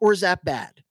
or 0.00 0.12
is 0.12 0.20
that 0.20 0.44
bad? 0.44 0.82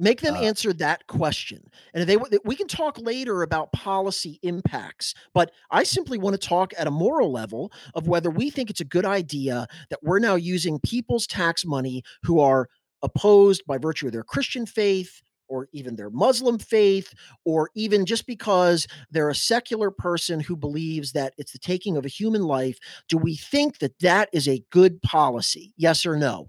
Make 0.00 0.20
them 0.20 0.36
uh, 0.36 0.40
answer 0.40 0.72
that 0.74 1.06
question. 1.08 1.64
And 1.92 2.08
they 2.08 2.16
we 2.44 2.54
can 2.54 2.68
talk 2.68 2.98
later 2.98 3.42
about 3.42 3.72
policy 3.72 4.38
impacts, 4.42 5.12
but 5.34 5.50
I 5.72 5.82
simply 5.82 6.18
want 6.18 6.40
to 6.40 6.48
talk 6.48 6.72
at 6.78 6.86
a 6.86 6.92
moral 6.92 7.32
level 7.32 7.72
of 7.94 8.06
whether 8.06 8.30
we 8.30 8.50
think 8.50 8.70
it's 8.70 8.80
a 8.80 8.84
good 8.84 9.04
idea 9.04 9.66
that 9.90 9.98
we're 10.02 10.20
now 10.20 10.36
using 10.36 10.78
people's 10.78 11.26
tax 11.26 11.64
money 11.64 12.04
who 12.22 12.38
are 12.38 12.68
opposed 13.02 13.62
by 13.66 13.78
virtue 13.78 14.06
of 14.06 14.12
their 14.12 14.22
Christian 14.22 14.66
faith 14.66 15.20
or 15.48 15.68
even 15.72 15.96
their 15.96 16.10
Muslim 16.10 16.58
faith, 16.58 17.12
or 17.44 17.70
even 17.74 18.06
just 18.06 18.26
because 18.26 18.86
they're 19.10 19.30
a 19.30 19.34
secular 19.34 19.90
person 19.90 20.40
who 20.40 20.56
believes 20.56 21.12
that 21.12 21.34
it's 21.38 21.52
the 21.52 21.58
taking 21.58 21.96
of 21.96 22.04
a 22.04 22.08
human 22.08 22.42
life, 22.42 22.78
do 23.08 23.16
we 23.18 23.36
think 23.36 23.78
that 23.78 23.98
that 24.00 24.28
is 24.32 24.48
a 24.48 24.62
good 24.70 25.00
policy? 25.02 25.72
Yes 25.76 26.06
or 26.06 26.16
no? 26.16 26.46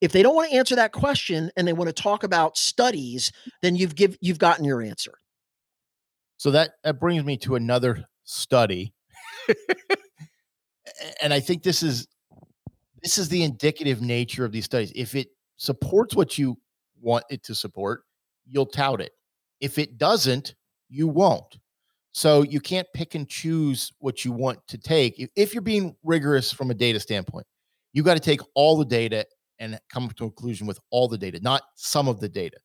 If 0.00 0.12
they 0.12 0.22
don't 0.22 0.34
want 0.34 0.50
to 0.50 0.56
answer 0.56 0.76
that 0.76 0.92
question 0.92 1.50
and 1.56 1.66
they 1.66 1.72
want 1.72 1.88
to 1.88 2.02
talk 2.02 2.22
about 2.22 2.58
studies, 2.58 3.32
then 3.62 3.76
you've 3.76 3.94
give 3.94 4.16
you've 4.20 4.38
gotten 4.38 4.64
your 4.64 4.82
answer. 4.82 5.14
So 6.36 6.50
that 6.50 6.72
that 6.84 7.00
brings 7.00 7.24
me 7.24 7.36
to 7.38 7.56
another 7.56 8.04
study. 8.24 8.92
and 11.22 11.32
I 11.32 11.40
think 11.40 11.62
this 11.62 11.82
is 11.82 12.06
this 13.02 13.18
is 13.18 13.28
the 13.28 13.42
indicative 13.42 14.02
nature 14.02 14.44
of 14.44 14.52
these 14.52 14.64
studies. 14.64 14.92
If 14.94 15.14
it 15.14 15.28
supports 15.56 16.14
what 16.14 16.36
you 16.36 16.58
want 17.00 17.24
it 17.30 17.42
to 17.44 17.54
support, 17.54 18.02
you'll 18.48 18.66
tout 18.66 19.00
it. 19.00 19.12
If 19.60 19.78
it 19.78 19.98
doesn't, 19.98 20.54
you 20.88 21.08
won't. 21.08 21.58
So 22.12 22.42
you 22.42 22.60
can't 22.60 22.86
pick 22.94 23.14
and 23.14 23.28
choose 23.28 23.92
what 23.98 24.24
you 24.24 24.32
want 24.32 24.66
to 24.68 24.78
take. 24.78 25.30
If 25.36 25.52
you're 25.52 25.60
being 25.60 25.94
rigorous 26.02 26.52
from 26.52 26.70
a 26.70 26.74
data 26.74 26.98
standpoint, 26.98 27.46
you 27.92 28.02
got 28.02 28.14
to 28.14 28.20
take 28.20 28.40
all 28.54 28.76
the 28.76 28.84
data 28.84 29.26
and 29.58 29.78
come 29.90 30.08
to 30.08 30.24
a 30.24 30.30
conclusion 30.30 30.66
with 30.66 30.78
all 30.90 31.08
the 31.08 31.18
data, 31.18 31.40
not 31.42 31.62
some 31.74 32.08
of 32.08 32.20
the 32.20 32.28
data. 32.28 32.56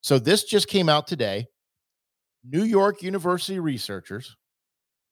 So 0.00 0.18
this 0.18 0.44
just 0.44 0.68
came 0.68 0.88
out 0.88 1.06
today. 1.06 1.46
New 2.44 2.62
York 2.62 3.02
University 3.02 3.58
researchers, 3.58 4.36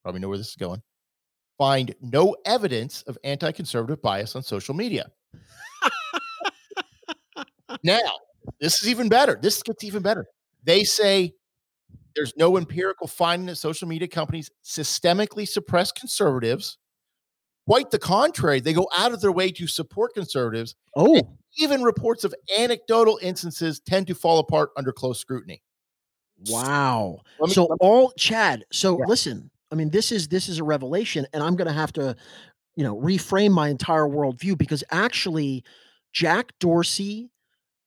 probably 0.02 0.20
know 0.20 0.28
where 0.28 0.38
this 0.38 0.48
is 0.48 0.56
going, 0.56 0.80
find 1.58 1.94
no 2.00 2.36
evidence 2.44 3.02
of 3.02 3.18
anti 3.24 3.50
conservative 3.52 4.00
bias 4.00 4.36
on 4.36 4.42
social 4.42 4.74
media. 4.74 5.10
now, 7.82 8.12
this 8.60 8.82
is 8.82 8.88
even 8.88 9.08
better. 9.08 9.38
This 9.40 9.62
gets 9.62 9.84
even 9.84 10.02
better. 10.02 10.26
They 10.64 10.84
say 10.84 11.34
there's 12.14 12.32
no 12.36 12.56
empirical 12.56 13.06
finding 13.06 13.46
that 13.46 13.56
social 13.56 13.86
media 13.86 14.08
companies 14.08 14.50
systemically 14.64 15.46
suppress 15.46 15.92
conservatives. 15.92 16.78
Quite 17.66 17.90
the 17.90 17.98
contrary, 17.98 18.60
they 18.60 18.72
go 18.72 18.88
out 18.96 19.12
of 19.12 19.20
their 19.20 19.32
way 19.32 19.50
to 19.52 19.66
support 19.66 20.14
conservatives. 20.14 20.76
Oh, 20.96 21.20
even 21.58 21.82
reports 21.82 22.24
of 22.24 22.34
anecdotal 22.58 23.18
instances 23.22 23.80
tend 23.80 24.06
to 24.06 24.14
fall 24.14 24.38
apart 24.38 24.70
under 24.76 24.92
close 24.92 25.18
scrutiny. 25.18 25.62
Wow. 26.48 27.20
Me, 27.40 27.50
so 27.50 27.64
all 27.80 28.12
Chad, 28.12 28.64
so 28.70 28.98
yeah. 28.98 29.04
listen, 29.06 29.50
I 29.72 29.74
mean, 29.74 29.90
this 29.90 30.12
is 30.12 30.28
this 30.28 30.48
is 30.48 30.58
a 30.58 30.64
revelation, 30.64 31.26
and 31.32 31.42
I'm 31.42 31.56
gonna 31.56 31.72
have 31.72 31.92
to, 31.94 32.14
you 32.76 32.84
know, 32.84 32.96
reframe 32.96 33.52
my 33.52 33.68
entire 33.68 34.06
worldview 34.06 34.56
because 34.58 34.84
actually 34.90 35.64
Jack 36.12 36.52
Dorsey. 36.60 37.30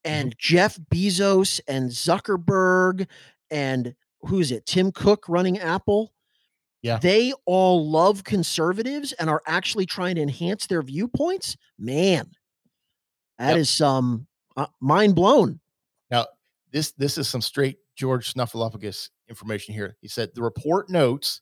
And 0.03 0.35
Jeff 0.37 0.79
Bezos 0.91 1.59
and 1.67 1.89
Zuckerberg 1.89 3.07
and 3.51 3.95
who's 4.21 4.51
it? 4.51 4.65
Tim 4.65 4.91
Cook 4.91 5.25
running 5.27 5.59
Apple. 5.59 6.13
Yeah. 6.81 6.97
They 6.97 7.33
all 7.45 7.89
love 7.89 8.23
conservatives 8.23 9.11
and 9.13 9.29
are 9.29 9.41
actually 9.45 9.85
trying 9.85 10.15
to 10.15 10.21
enhance 10.21 10.67
their 10.67 10.81
viewpoints. 10.81 11.57
Man, 11.77 12.31
that 13.37 13.49
yep. 13.49 13.57
is 13.57 13.69
some 13.69 14.27
uh, 14.55 14.67
mind 14.79 15.15
blown. 15.15 15.59
Now, 16.09 16.27
this 16.71 16.93
this 16.93 17.17
is 17.17 17.27
some 17.27 17.41
straight 17.41 17.77
George 17.97 18.33
Snuffleupagus 18.33 19.09
information 19.27 19.73
here. 19.73 19.97
He 20.01 20.07
said 20.07 20.29
the 20.33 20.41
report 20.41 20.89
notes 20.89 21.41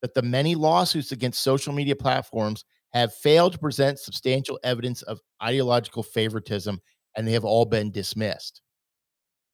that 0.00 0.14
the 0.14 0.22
many 0.22 0.54
lawsuits 0.54 1.10
against 1.10 1.42
social 1.42 1.72
media 1.72 1.96
platforms 1.96 2.64
have 2.92 3.12
failed 3.14 3.52
to 3.52 3.58
present 3.58 3.98
substantial 3.98 4.58
evidence 4.62 5.02
of 5.02 5.20
ideological 5.42 6.02
favoritism 6.02 6.80
and 7.18 7.26
they 7.26 7.32
have 7.32 7.44
all 7.44 7.64
been 7.64 7.90
dismissed. 7.90 8.62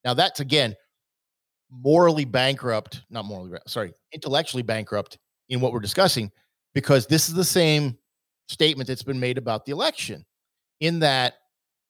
Now, 0.04 0.12
that's 0.12 0.38
again 0.38 0.76
morally 1.70 2.26
bankrupt, 2.26 3.02
not 3.10 3.24
morally, 3.24 3.58
sorry, 3.66 3.94
intellectually 4.12 4.62
bankrupt 4.62 5.18
in 5.48 5.60
what 5.60 5.72
we're 5.72 5.80
discussing, 5.80 6.30
because 6.74 7.06
this 7.06 7.28
is 7.28 7.34
the 7.34 7.42
same 7.42 7.96
statement 8.48 8.86
that's 8.86 9.02
been 9.02 9.18
made 9.18 9.38
about 9.38 9.64
the 9.64 9.72
election, 9.72 10.24
in 10.80 10.98
that 11.00 11.34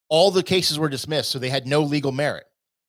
all 0.08 0.30
the 0.30 0.44
cases 0.44 0.78
were 0.78 0.88
dismissed, 0.88 1.30
so 1.30 1.40
they 1.40 1.50
had 1.50 1.66
no 1.66 1.82
legal 1.82 2.12
merit. 2.12 2.44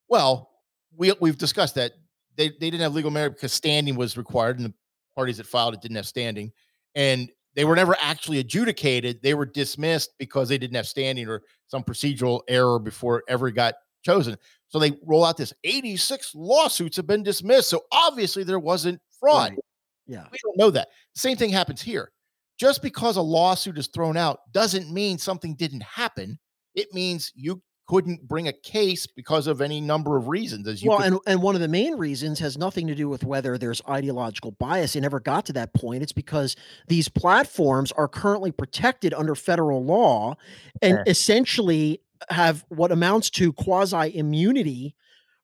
Well, 0.08 0.52
we 0.96 1.12
we've 1.20 1.40
discussed 1.40 1.76
that 1.76 1.94
they, 2.38 2.50
they 2.50 2.70
didn't 2.70 2.82
have 2.82 2.94
legal 2.94 3.12
merit 3.12 3.32
because 3.32 3.52
standing 3.52 3.96
was 3.96 4.16
required, 4.16 4.60
and 4.60 4.70
the 4.70 4.74
parties 5.16 5.38
that 5.38 5.48
filed 5.48 5.74
it 5.74 5.82
didn't 5.82 5.98
have 5.98 6.06
standing, 6.08 6.52
and 6.94 7.32
they 7.56 7.66
were 7.66 7.76
never 7.76 7.96
actually 8.00 8.40
adjudicated. 8.40 9.22
They 9.22 9.34
were 9.34 9.46
dismissed 9.46 10.12
because 10.20 10.50
they 10.50 10.58
didn't 10.58 10.76
have 10.76 10.88
standing 10.88 11.28
or 11.28 11.42
some 11.68 11.84
procedural 11.84 12.42
error 12.48 12.80
before 12.80 13.20
it 13.20 13.26
ever 13.30 13.50
got 13.52 13.76
chosen. 14.04 14.38
So 14.68 14.80
they 14.80 14.94
roll 15.04 15.24
out 15.24 15.38
this 15.38 15.54
86 15.64 16.36
lawsuits 16.36 16.98
have 16.98 17.08
been 17.08 17.24
dismissed. 17.24 17.70
So 17.70 17.84
obviously 17.92 18.44
there 18.44 18.60
wasn't 18.60 19.00
fraud. 19.20 19.52
Right. 19.52 19.60
Yeah. 20.08 20.26
We 20.32 20.38
don't 20.44 20.58
know 20.58 20.70
that. 20.72 20.90
Same 21.16 21.38
thing 21.38 21.50
happens 21.50 21.82
here. 21.82 22.12
Just 22.60 22.82
because 22.82 23.18
a 23.18 23.22
lawsuit 23.22 23.78
is 23.78 23.88
thrown 23.88 24.16
out 24.16 24.40
doesn't 24.52 24.92
mean 24.92 25.18
something 25.18 25.56
didn't 25.56 25.84
happen. 25.84 26.40
It 26.74 26.94
means 26.94 27.32
you 27.36 27.62
couldn't 27.88 28.28
bring 28.28 28.48
a 28.48 28.54
case 28.54 29.06
because 29.06 29.46
of 29.48 29.62
any 29.62 29.80
number 29.80 30.18
of 30.18 30.28
reasons 30.28 30.68
as 30.68 30.82
you 30.82 30.90
well 30.90 30.98
could- 30.98 31.08
and, 31.08 31.20
and 31.28 31.42
one 31.42 31.54
of 31.56 31.62
the 31.62 31.68
main 31.68 31.96
reasons 31.96 32.40
has 32.40 32.58
nothing 32.58 32.88
to 32.88 32.96
do 32.96 33.08
with 33.08 33.24
whether 33.24 33.58
there's 33.58 33.82
ideological 33.88 34.52
bias. 34.52 34.96
It 34.96 35.02
never 35.02 35.20
got 35.20 35.46
to 35.48 35.54
that 35.54 35.74
point. 35.74 36.02
It's 36.02 36.12
because 36.12 36.56
these 36.88 37.08
platforms 37.08 37.92
are 37.92 38.08
currently 38.08 38.52
protected 38.52 39.14
under 39.14 39.36
federal 39.36 39.84
law 39.86 40.36
and 40.82 40.98
essentially 41.08 42.02
have 42.30 42.66
what 42.70 42.92
amounts 42.92 43.30
to 43.32 43.54
quasi 43.54 44.18
immunity 44.18 44.96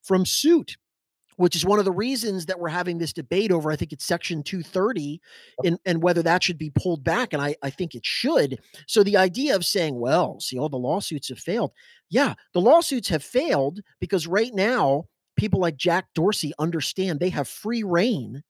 from 0.02 0.26
suit 0.26 0.78
which 1.42 1.56
is 1.56 1.66
one 1.66 1.80
of 1.80 1.86
the 1.86 1.92
reasons 1.92 2.46
that 2.46 2.60
we're 2.60 2.70
having 2.70 2.98
this 2.98 3.14
debate 3.14 3.52
over 3.52 3.72
i 3.72 3.76
think 3.76 3.92
it's 3.92 4.06
section 4.06 4.44
230 4.44 5.20
in, 5.64 5.78
and 5.86 6.02
whether 6.04 6.22
that 6.22 6.44
should 6.44 6.58
be 6.58 6.70
pulled 6.70 7.04
back 7.04 7.34
and 7.34 7.42
I, 7.42 7.56
I 7.64 7.70
think 7.70 7.96
it 7.96 8.06
should. 8.06 8.60
So 8.88 9.04
the 9.04 9.18
idea 9.18 9.56
of 9.56 9.66
saying 9.66 10.00
well 10.00 10.40
see 10.40 10.58
all 10.58 10.70
the 10.70 10.78
lawsuits 10.78 11.30
have 11.30 11.40
failed. 11.40 11.72
Yeah 12.10 12.36
the 12.54 12.62
lawsuits 12.62 13.10
have 13.10 13.24
failed 13.24 13.82
because 14.00 14.28
right 14.28 14.54
now 14.54 15.06
people 15.36 15.60
like 15.60 15.78
jack 15.78 16.06
dorsey 16.14 16.54
understand 16.60 17.20
they 17.20 17.30
have 17.30 17.48
free 17.48 17.84
reign 17.84 18.44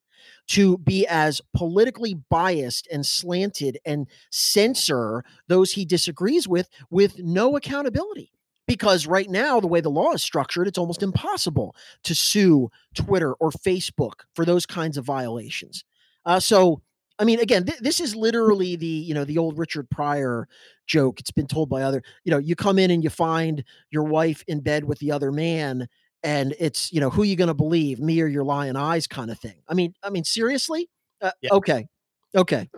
to 0.48 0.78
be 0.80 1.08
as 1.08 1.42
politically 1.56 2.16
biased 2.30 2.88
and 2.92 3.06
slanted 3.06 3.80
and 3.86 4.08
censor 4.32 5.24
those 5.48 5.72
he 5.72 5.86
disagrees 5.86 6.48
with 6.48 6.70
with 6.90 7.18
no 7.20 7.56
accountability 7.56 8.32
because 8.68 9.08
right 9.08 9.30
now 9.30 9.60
the 9.60 9.68
way 9.68 9.82
the 9.82 9.90
law 9.90 10.12
is 10.14 10.22
structured 10.24 10.68
it's 10.68 10.78
almost 10.78 11.04
impossible 11.04 11.76
to 12.04 12.16
sue 12.16 12.70
twitter 12.94 13.34
or 13.36 13.52
facebook 13.52 14.22
for 14.36 14.46
those 14.46 14.66
kinds 14.66 14.98
of 14.98 15.06
violations. 15.06 15.84
Uh, 16.26 16.40
so 16.40 16.82
i 17.20 17.24
mean 17.24 17.40
again 17.40 17.66
th- 17.66 17.80
this 17.80 18.00
is 18.00 18.16
literally 18.16 18.76
the 18.76 18.86
you 18.86 19.14
know 19.14 19.26
the 19.26 19.38
old 19.38 19.58
richard 19.58 19.90
pryor 19.90 20.48
joke. 20.88 21.20
It's 21.20 21.32
been 21.32 21.48
told 21.48 21.70
by 21.70 21.84
other 21.84 22.04
you 22.24 22.32
know 22.32 22.38
you 22.38 22.56
come 22.56 22.78
in 22.78 22.92
and 22.92 23.04
you 23.04 23.10
find 23.10 23.64
your 23.92 24.04
wife 24.04 24.44
in 24.48 24.60
bed 24.60 24.84
with 24.84 25.00
the 25.00 25.12
other 25.12 25.32
man 25.32 25.88
and 26.24 26.54
it's 26.60 26.92
you 26.94 27.00
know 27.00 27.10
who 27.10 27.24
you 27.24 27.36
going 27.36 27.48
to 27.48 27.54
believe 27.54 28.00
me 28.00 28.22
or 28.22 28.28
your 28.28 28.44
lying 28.44 28.76
eyes 28.76 29.08
kind 29.08 29.32
of 29.32 29.40
thing. 29.40 29.56
I 29.68 29.74
mean 29.74 29.94
i 30.04 30.10
mean 30.10 30.24
seriously? 30.24 30.90
Uh, 31.22 31.32
Yeah. 31.42 31.52
okay 31.54 31.88
okay. 32.36 32.70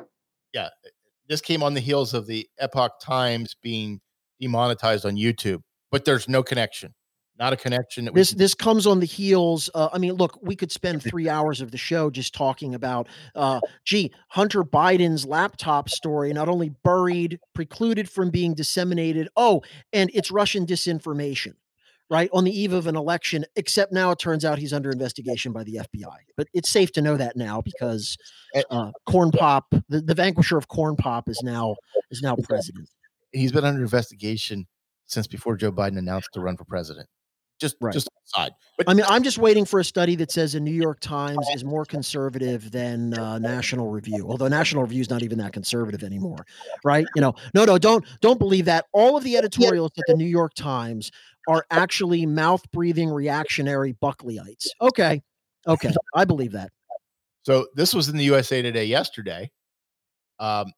Yeah, 0.54 0.70
this 1.28 1.42
came 1.42 1.64
on 1.64 1.74
the 1.74 1.80
heels 1.80 2.14
of 2.14 2.28
the 2.28 2.48
Epoch 2.60 3.00
Times 3.02 3.56
being 3.62 4.00
demonetized 4.40 5.06
on 5.06 5.16
YouTube, 5.16 5.62
but 5.94 6.06
there's 6.06 6.28
no 6.28 6.42
connection. 6.42 6.92
Not 7.38 7.54
a 7.54 7.56
connection. 7.56 8.06
That 8.06 8.16
this 8.16 8.32
can- 8.32 8.40
this 8.40 8.56
comes 8.56 8.88
on 8.88 9.00
the 9.00 9.06
heels 9.06 9.70
uh, 9.74 9.90
i 9.94 9.98
mean 9.98 10.14
look 10.14 10.38
we 10.42 10.56
could 10.56 10.72
spend 10.72 11.02
three 11.02 11.30
hours 11.30 11.62
of 11.62 11.72
the 11.72 11.78
show 11.78 12.10
just 12.10 12.34
talking 12.34 12.76
about 12.76 13.08
uh 13.36 13.60
gee 13.86 14.12
hunter 14.30 14.64
biden's 14.64 15.26
laptop 15.26 15.90
story 15.90 16.32
not 16.34 16.48
only 16.48 16.70
buried 16.84 17.40
precluded 17.56 18.08
from 18.10 18.30
being 18.30 18.54
disseminated 18.54 19.30
oh 19.36 19.62
and 19.94 20.12
it's 20.14 20.30
russian 20.30 20.66
disinformation 20.66 21.54
right 22.10 22.30
on 22.34 22.44
the 22.44 22.52
eve 22.52 22.72
of 22.72 22.86
an 22.86 22.96
election 22.96 23.46
except 23.56 23.92
now 23.92 24.12
it 24.12 24.20
turns 24.20 24.46
out 24.46 24.60
he's 24.60 24.74
under 24.74 24.92
investigation 24.92 25.52
by 25.52 25.64
the 25.64 25.80
fbi 25.92 26.18
but 26.38 26.48
it's 26.54 26.70
safe 26.70 26.92
to 26.92 27.02
know 27.02 27.18
that 27.18 27.36
now 27.36 27.62
because 27.62 28.16
uh, 28.70 28.92
corn 29.08 29.32
pop 29.32 29.66
the, 29.90 30.02
the 30.02 30.14
vanquisher 30.14 30.58
of 30.58 30.68
corn 30.68 30.96
pop 30.96 31.28
is 31.28 31.42
now 31.44 31.76
is 32.12 32.22
now 32.22 32.36
president 32.44 32.88
he's 33.32 33.52
been 33.52 33.66
under 33.66 33.82
investigation 33.82 34.68
since 35.06 35.28
before 35.28 35.56
Joe 35.56 35.72
Biden 35.72 35.98
announced 35.98 36.30
to 36.34 36.40
run 36.42 36.58
for 36.58 36.66
president. 36.66 37.08
Just 37.60 37.76
Right. 37.80 37.94
just 37.94 38.10
aside. 38.28 38.52
But 38.78 38.90
I 38.90 38.94
mean, 38.94 39.06
I'm 39.08 39.24
just 39.24 39.38
waiting 39.38 39.64
for 39.64 39.80
a 39.80 39.86
study 39.86 40.16
that 40.16 40.32
says 40.32 40.54
the 40.54 40.60
New 40.60 40.72
York 40.74 41.00
Times 41.00 41.48
is 41.54 41.64
more 41.64 41.86
conservative 41.96 42.72
than 42.72 43.18
uh, 43.18 43.38
National 43.40 43.90
Review. 43.90 44.28
Although 44.28 44.48
National 44.48 44.82
Review 44.84 45.02
is 45.02 45.10
not 45.10 45.22
even 45.24 45.38
that 45.38 45.54
conservative 45.54 46.04
anymore, 46.04 46.46
right? 46.84 47.06
You 47.16 47.22
know, 47.22 47.36
no, 47.54 47.64
no, 47.64 47.78
don't 47.78 48.04
don't 48.22 48.40
believe 48.40 48.66
that. 48.66 48.86
All 48.92 49.16
of 49.16 49.24
the 49.24 49.38
editorials 49.38 49.92
at 49.98 50.04
the 50.08 50.16
New 50.16 50.28
York 50.28 50.54
Times 50.56 51.12
are 51.48 51.66
actually 51.70 52.26
mouth 52.26 52.64
breathing 52.72 53.10
reactionary 53.10 53.94
Buckleyites. 53.94 54.68
Okay, 54.82 55.22
okay, 55.68 55.94
I 56.16 56.26
believe 56.26 56.54
that. 56.54 56.72
So 57.44 57.68
this 57.76 57.94
was 57.94 58.10
in 58.10 58.18
the 58.18 58.24
USA 58.26 58.62
Today 58.62 58.86
yesterday. 58.86 59.52
Um, 60.40 60.72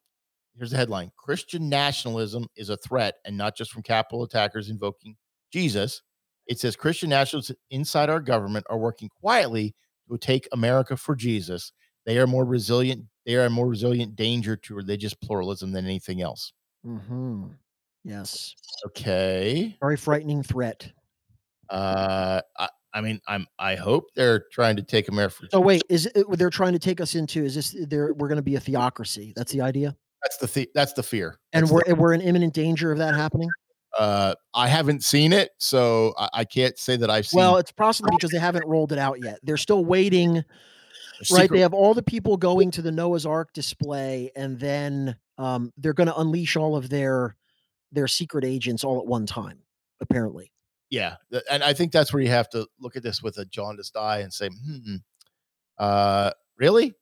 here's 0.56 0.70
the 0.70 0.76
headline: 0.76 1.10
Christian 1.16 1.68
nationalism 1.68 2.46
is 2.56 2.68
a 2.70 2.76
threat, 2.76 3.14
and 3.24 3.36
not 3.36 3.56
just 3.56 3.72
from 3.72 3.82
Capitol 3.82 4.22
attackers 4.22 4.70
invoking 4.70 5.16
Jesus. 5.52 6.02
It 6.46 6.60
says 6.60 6.76
Christian 6.76 7.10
nationalists 7.10 7.52
inside 7.70 8.08
our 8.08 8.20
government 8.20 8.66
are 8.70 8.78
working 8.78 9.08
quietly 9.08 9.74
to 10.08 10.16
take 10.18 10.46
America 10.52 10.96
for 10.96 11.16
Jesus. 11.16 11.72
They 12.04 12.18
are 12.18 12.26
more 12.26 12.44
resilient. 12.44 13.04
They 13.24 13.34
are 13.34 13.46
a 13.46 13.50
more 13.50 13.66
resilient 13.66 14.14
danger 14.14 14.56
to 14.56 14.74
religious 14.74 15.12
pluralism 15.12 15.72
than 15.72 15.84
anything 15.84 16.22
else. 16.22 16.52
Mm-hmm. 16.86 17.46
Yes, 18.04 18.54
Okay. 18.86 19.76
very 19.80 19.96
frightening 19.96 20.44
threat. 20.44 20.92
Uh, 21.68 22.40
I, 22.56 22.68
I 22.94 23.00
mean, 23.00 23.20
I'm. 23.26 23.46
I 23.58 23.74
hope 23.74 24.04
they're 24.14 24.44
trying 24.52 24.76
to 24.76 24.82
take 24.82 25.08
America. 25.08 25.34
For 25.34 25.48
So 25.50 25.60
wait, 25.60 25.82
is 25.88 26.06
it, 26.14 26.24
they're 26.38 26.48
trying 26.48 26.74
to 26.74 26.78
take 26.78 27.00
us 27.00 27.16
into? 27.16 27.44
Is 27.44 27.56
this 27.56 27.74
there? 27.88 28.14
We're 28.14 28.28
going 28.28 28.36
to 28.36 28.42
be 28.42 28.54
a 28.54 28.60
theocracy. 28.60 29.32
That's 29.34 29.50
the 29.50 29.60
idea, 29.62 29.96
That's 30.26 30.38
the, 30.38 30.60
the 30.60 30.70
that's 30.74 30.92
the 30.94 31.02
fear. 31.04 31.38
and 31.52 31.62
That's 31.64 31.72
we're 31.72 31.94
we're 31.94 32.12
in 32.12 32.20
imminent 32.20 32.52
danger 32.52 32.90
of 32.90 32.98
that 32.98 33.14
happening. 33.14 33.48
Uh, 33.96 34.34
I 34.54 34.66
haven't 34.66 35.04
seen 35.04 35.32
it, 35.32 35.50
so 35.58 36.14
I, 36.18 36.28
I 36.34 36.44
can't 36.44 36.76
say 36.78 36.96
that 36.96 37.08
I've 37.08 37.26
seen. 37.26 37.38
Well, 37.38 37.56
it's 37.58 37.70
possibly 37.70 38.10
because 38.16 38.30
they 38.30 38.38
haven't 38.38 38.66
rolled 38.66 38.92
it 38.92 38.98
out 38.98 39.22
yet. 39.22 39.38
They're 39.44 39.56
still 39.56 39.84
waiting, 39.84 40.38
a 40.38 40.44
right? 41.30 41.48
They 41.48 41.60
have 41.60 41.72
all 41.72 41.94
the 41.94 42.02
people 42.02 42.36
going 42.36 42.72
to 42.72 42.82
the 42.82 42.90
Noah's 42.90 43.24
Ark 43.24 43.52
display, 43.54 44.32
and 44.34 44.58
then 44.58 45.16
um, 45.38 45.72
they're 45.78 45.94
going 45.94 46.08
to 46.08 46.18
unleash 46.18 46.56
all 46.56 46.74
of 46.74 46.88
their 46.88 47.36
their 47.92 48.08
secret 48.08 48.44
agents 48.44 48.82
all 48.82 48.98
at 48.98 49.06
one 49.06 49.26
time. 49.26 49.60
Apparently, 50.00 50.50
yeah, 50.90 51.14
and 51.48 51.62
I 51.62 51.72
think 51.72 51.92
that's 51.92 52.12
where 52.12 52.22
you 52.22 52.30
have 52.30 52.48
to 52.50 52.66
look 52.80 52.96
at 52.96 53.04
this 53.04 53.22
with 53.22 53.38
a 53.38 53.44
jaundiced 53.44 53.96
eye 53.96 54.18
and 54.18 54.32
say, 54.32 54.48
"Hmm, 54.48 54.96
uh, 55.78 56.32
really, 56.58 56.94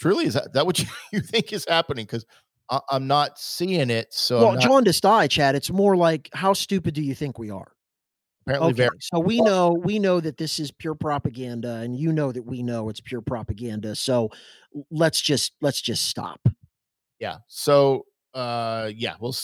truly, 0.00 0.26
is 0.26 0.34
that 0.34 0.52
that 0.54 0.66
what 0.66 0.78
you, 0.80 0.86
you 1.12 1.20
think 1.20 1.52
is 1.52 1.66
happening?" 1.68 2.06
Because 2.06 2.26
I'm 2.88 3.06
not 3.06 3.38
seeing 3.38 3.90
it. 3.90 4.12
So 4.12 4.40
well, 4.40 4.52
not- 4.52 4.62
jaundiced 4.62 5.04
eye, 5.04 5.26
Chad. 5.26 5.54
It's 5.54 5.70
more 5.70 5.96
like 5.96 6.28
how 6.32 6.52
stupid 6.52 6.94
do 6.94 7.02
you 7.02 7.14
think 7.14 7.38
we 7.38 7.50
are? 7.50 7.72
apparently 8.46 8.70
Okay, 8.70 8.82
very. 8.88 8.98
so 9.00 9.18
we 9.20 9.40
know 9.40 9.72
we 9.72 9.98
know 9.98 10.20
that 10.20 10.36
this 10.36 10.58
is 10.58 10.70
pure 10.70 10.94
propaganda, 10.94 11.74
and 11.76 11.96
you 11.96 12.12
know 12.12 12.32
that 12.32 12.44
we 12.44 12.62
know 12.62 12.88
it's 12.88 13.00
pure 13.00 13.20
propaganda. 13.20 13.94
So 13.94 14.30
let's 14.90 15.20
just 15.20 15.52
let's 15.60 15.80
just 15.80 16.06
stop. 16.06 16.40
Yeah. 17.18 17.38
So, 17.48 18.06
uh, 18.34 18.90
yeah, 18.96 19.14
we'll 19.20 19.34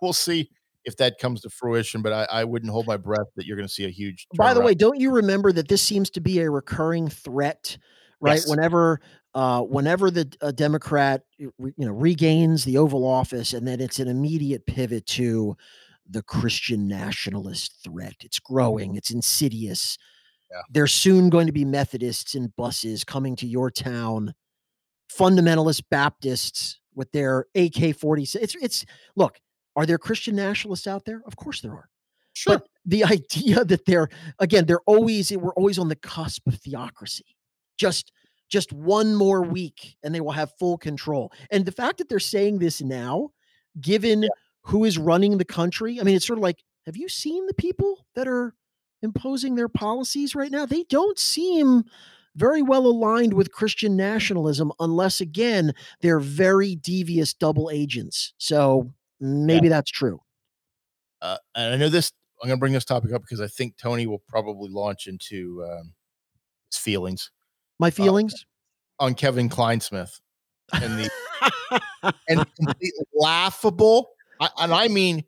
we'll 0.00 0.12
see 0.12 0.50
if 0.84 0.96
that 0.96 1.18
comes 1.18 1.42
to 1.42 1.50
fruition. 1.50 2.02
But 2.02 2.12
I, 2.12 2.40
I 2.40 2.44
wouldn't 2.44 2.72
hold 2.72 2.86
my 2.86 2.96
breath 2.96 3.26
that 3.36 3.46
you're 3.46 3.56
going 3.56 3.68
to 3.68 3.72
see 3.74 3.84
a 3.84 3.90
huge. 3.90 4.26
By 4.36 4.54
the 4.54 4.60
way, 4.60 4.74
don't 4.74 4.98
you 4.98 5.10
remember 5.10 5.52
that 5.52 5.68
this 5.68 5.82
seems 5.82 6.10
to 6.10 6.20
be 6.20 6.40
a 6.40 6.50
recurring 6.50 7.08
threat, 7.08 7.76
right? 8.20 8.34
Yes. 8.34 8.48
Whenever, 8.48 9.00
uh, 9.34 9.62
whenever 9.62 10.10
the 10.10 10.30
uh, 10.40 10.52
Democrat, 10.52 11.22
you 11.38 11.52
know, 11.78 11.92
regains 11.92 12.64
the 12.64 12.78
Oval 12.78 13.06
Office, 13.06 13.52
and 13.54 13.66
then 13.66 13.80
it's 13.80 13.98
an 13.98 14.08
immediate 14.08 14.66
pivot 14.66 15.06
to 15.06 15.56
the 16.08 16.22
Christian 16.22 16.86
nationalist 16.86 17.82
threat. 17.82 18.16
It's 18.20 18.38
growing. 18.38 18.96
It's 18.96 19.10
insidious. 19.10 19.96
Yeah. 20.50 20.60
There's 20.70 20.92
soon 20.92 21.30
going 21.30 21.46
to 21.46 21.52
be 21.52 21.64
Methodists 21.64 22.34
in 22.34 22.52
buses 22.56 23.04
coming 23.04 23.36
to 23.36 23.46
your 23.46 23.70
town, 23.70 24.34
fundamentalist 25.10 25.84
Baptists 25.90 26.80
with 26.94 27.10
their 27.12 27.46
AK 27.54 27.96
47. 27.96 28.44
It's 28.44 28.54
it's 28.56 28.84
look. 29.16 29.38
Are 29.74 29.86
there 29.86 29.96
Christian 29.96 30.36
nationalists 30.36 30.86
out 30.86 31.06
there? 31.06 31.22
Of 31.26 31.36
course 31.36 31.62
there 31.62 31.72
are 31.72 31.88
sure. 32.34 32.58
but 32.58 32.68
the 32.84 33.04
idea 33.12 33.64
that 33.64 33.86
they're 33.86 34.08
again 34.38 34.66
they're 34.66 34.80
always 34.86 35.32
we're 35.32 35.54
always 35.54 35.78
on 35.78 35.88
the 35.88 35.96
cusp 35.96 36.46
of 36.46 36.54
theocracy 36.54 37.36
just 37.78 38.12
just 38.52 38.72
one 38.72 39.14
more 39.14 39.42
week 39.42 39.96
and 40.02 40.14
they 40.14 40.20
will 40.20 40.32
have 40.32 40.52
full 40.58 40.76
control 40.76 41.32
and 41.50 41.64
the 41.64 41.72
fact 41.72 41.98
that 41.98 42.08
they're 42.08 42.18
saying 42.20 42.58
this 42.58 42.82
now 42.82 43.30
given 43.80 44.28
who 44.62 44.84
is 44.84 44.98
running 44.98 45.38
the 45.38 45.44
country 45.44 45.98
i 46.00 46.04
mean 46.04 46.14
it's 46.14 46.26
sort 46.26 46.38
of 46.38 46.42
like 46.42 46.62
have 46.86 46.96
you 46.96 47.08
seen 47.08 47.46
the 47.46 47.54
people 47.54 48.06
that 48.14 48.28
are 48.28 48.54
imposing 49.02 49.54
their 49.54 49.68
policies 49.68 50.34
right 50.34 50.50
now 50.50 50.66
they 50.66 50.84
don't 50.84 51.18
seem 51.18 51.84
very 52.34 52.62
well 52.62 52.86
aligned 52.86 53.34
with 53.34 53.52
Christian 53.52 53.96
nationalism, 53.96 54.72
unless 54.80 55.20
again, 55.20 55.74
they're 56.00 56.20
very 56.20 56.74
devious 56.74 57.34
double 57.34 57.70
agents. 57.70 58.32
So 58.38 58.92
maybe 59.20 59.66
yeah. 59.66 59.74
that's 59.74 59.90
true. 59.90 60.20
Uh, 61.20 61.38
and 61.54 61.74
I 61.74 61.76
know 61.76 61.88
this, 61.88 62.12
I'm 62.42 62.48
going 62.48 62.56
to 62.56 62.60
bring 62.60 62.72
this 62.72 62.84
topic 62.84 63.12
up 63.12 63.22
because 63.22 63.40
I 63.40 63.46
think 63.46 63.76
Tony 63.76 64.06
will 64.06 64.22
probably 64.28 64.70
launch 64.70 65.06
into 65.06 65.64
um, 65.64 65.94
his 66.70 66.78
feelings. 66.78 67.30
My 67.82 67.88
uh, 67.88 67.90
feelings? 67.90 68.32
Uh, 69.00 69.04
on 69.04 69.14
Kevin 69.14 69.48
Clinesmith 69.48 70.20
and 70.72 71.00
the 71.00 71.10
and 72.28 72.46
completely 72.54 73.04
laughable, 73.12 74.10
and 74.58 74.72
I 74.72 74.86
mean 74.86 75.24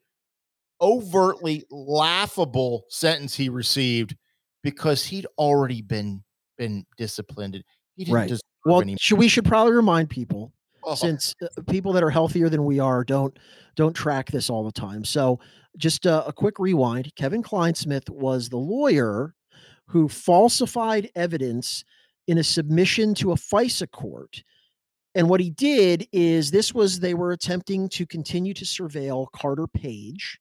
overtly 0.80 1.64
laughable 1.68 2.84
sentence 2.88 3.34
he 3.34 3.48
received 3.48 4.16
because 4.62 5.04
he'd 5.04 5.26
already 5.36 5.82
been 5.82 6.22
been 6.56 6.86
disciplined. 6.96 7.60
He 7.96 8.04
didn't 8.04 8.14
right. 8.14 8.40
well, 8.64 8.84
should, 9.00 9.18
we 9.18 9.26
should 9.26 9.44
probably 9.44 9.72
remind 9.72 10.08
people 10.08 10.52
oh. 10.84 10.94
since 10.94 11.34
uh, 11.42 11.48
people 11.68 11.92
that 11.94 12.04
are 12.04 12.10
healthier 12.10 12.48
than 12.48 12.64
we 12.64 12.78
are 12.78 13.02
don't 13.02 13.36
don't 13.74 13.94
track 13.94 14.30
this 14.30 14.48
all 14.48 14.62
the 14.62 14.70
time. 14.70 15.04
So 15.04 15.40
just 15.76 16.06
a 16.06 16.32
quick 16.36 16.60
rewind. 16.60 17.12
Kevin 17.16 17.42
Clinesmith 17.42 18.08
was 18.10 18.48
the 18.48 18.58
lawyer 18.58 19.34
who 19.88 20.08
falsified 20.08 21.10
evidence 21.16 21.84
in 22.26 22.38
a 22.38 22.44
submission 22.44 23.14
to 23.14 23.32
a 23.32 23.36
FISA 23.36 23.90
court. 23.90 24.42
And 25.14 25.28
what 25.28 25.40
he 25.40 25.50
did 25.50 26.08
is 26.12 26.50
this 26.50 26.74
was 26.74 26.98
they 26.98 27.14
were 27.14 27.32
attempting 27.32 27.88
to 27.90 28.06
continue 28.06 28.54
to 28.54 28.64
surveil 28.64 29.26
Carter 29.32 29.66
Page, 29.66 30.38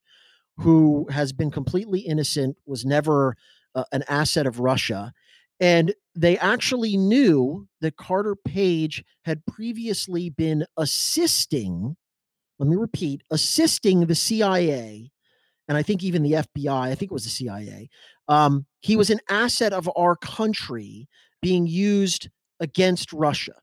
who 0.57 1.07
has 1.11 1.31
been 1.31 1.51
completely 1.51 1.99
innocent, 1.99 2.57
was 2.65 2.85
never 2.85 3.35
uh, 3.75 3.83
an 3.91 4.03
asset 4.07 4.47
of 4.47 4.59
Russia. 4.59 5.13
And 5.59 5.93
they 6.15 6.37
actually 6.39 6.97
knew 6.97 7.67
that 7.81 7.97
Carter 7.97 8.35
Page 8.35 9.03
had 9.25 9.45
previously 9.45 10.29
been 10.29 10.65
assisting, 10.77 11.95
let 12.59 12.67
me 12.67 12.75
repeat, 12.75 13.21
assisting 13.29 14.05
the 14.05 14.15
CIA, 14.15 15.11
and 15.67 15.77
I 15.77 15.83
think 15.83 16.03
even 16.03 16.23
the 16.23 16.33
FBI, 16.33 16.69
I 16.69 16.95
think 16.95 17.11
it 17.11 17.13
was 17.13 17.23
the 17.23 17.29
CIA. 17.29 17.89
Um, 18.27 18.65
he 18.81 18.95
was 18.95 19.09
an 19.09 19.19
asset 19.29 19.73
of 19.73 19.89
our 19.95 20.15
country 20.15 21.07
being 21.43 21.67
used 21.67 22.29
against 22.59 23.13
Russia. 23.13 23.53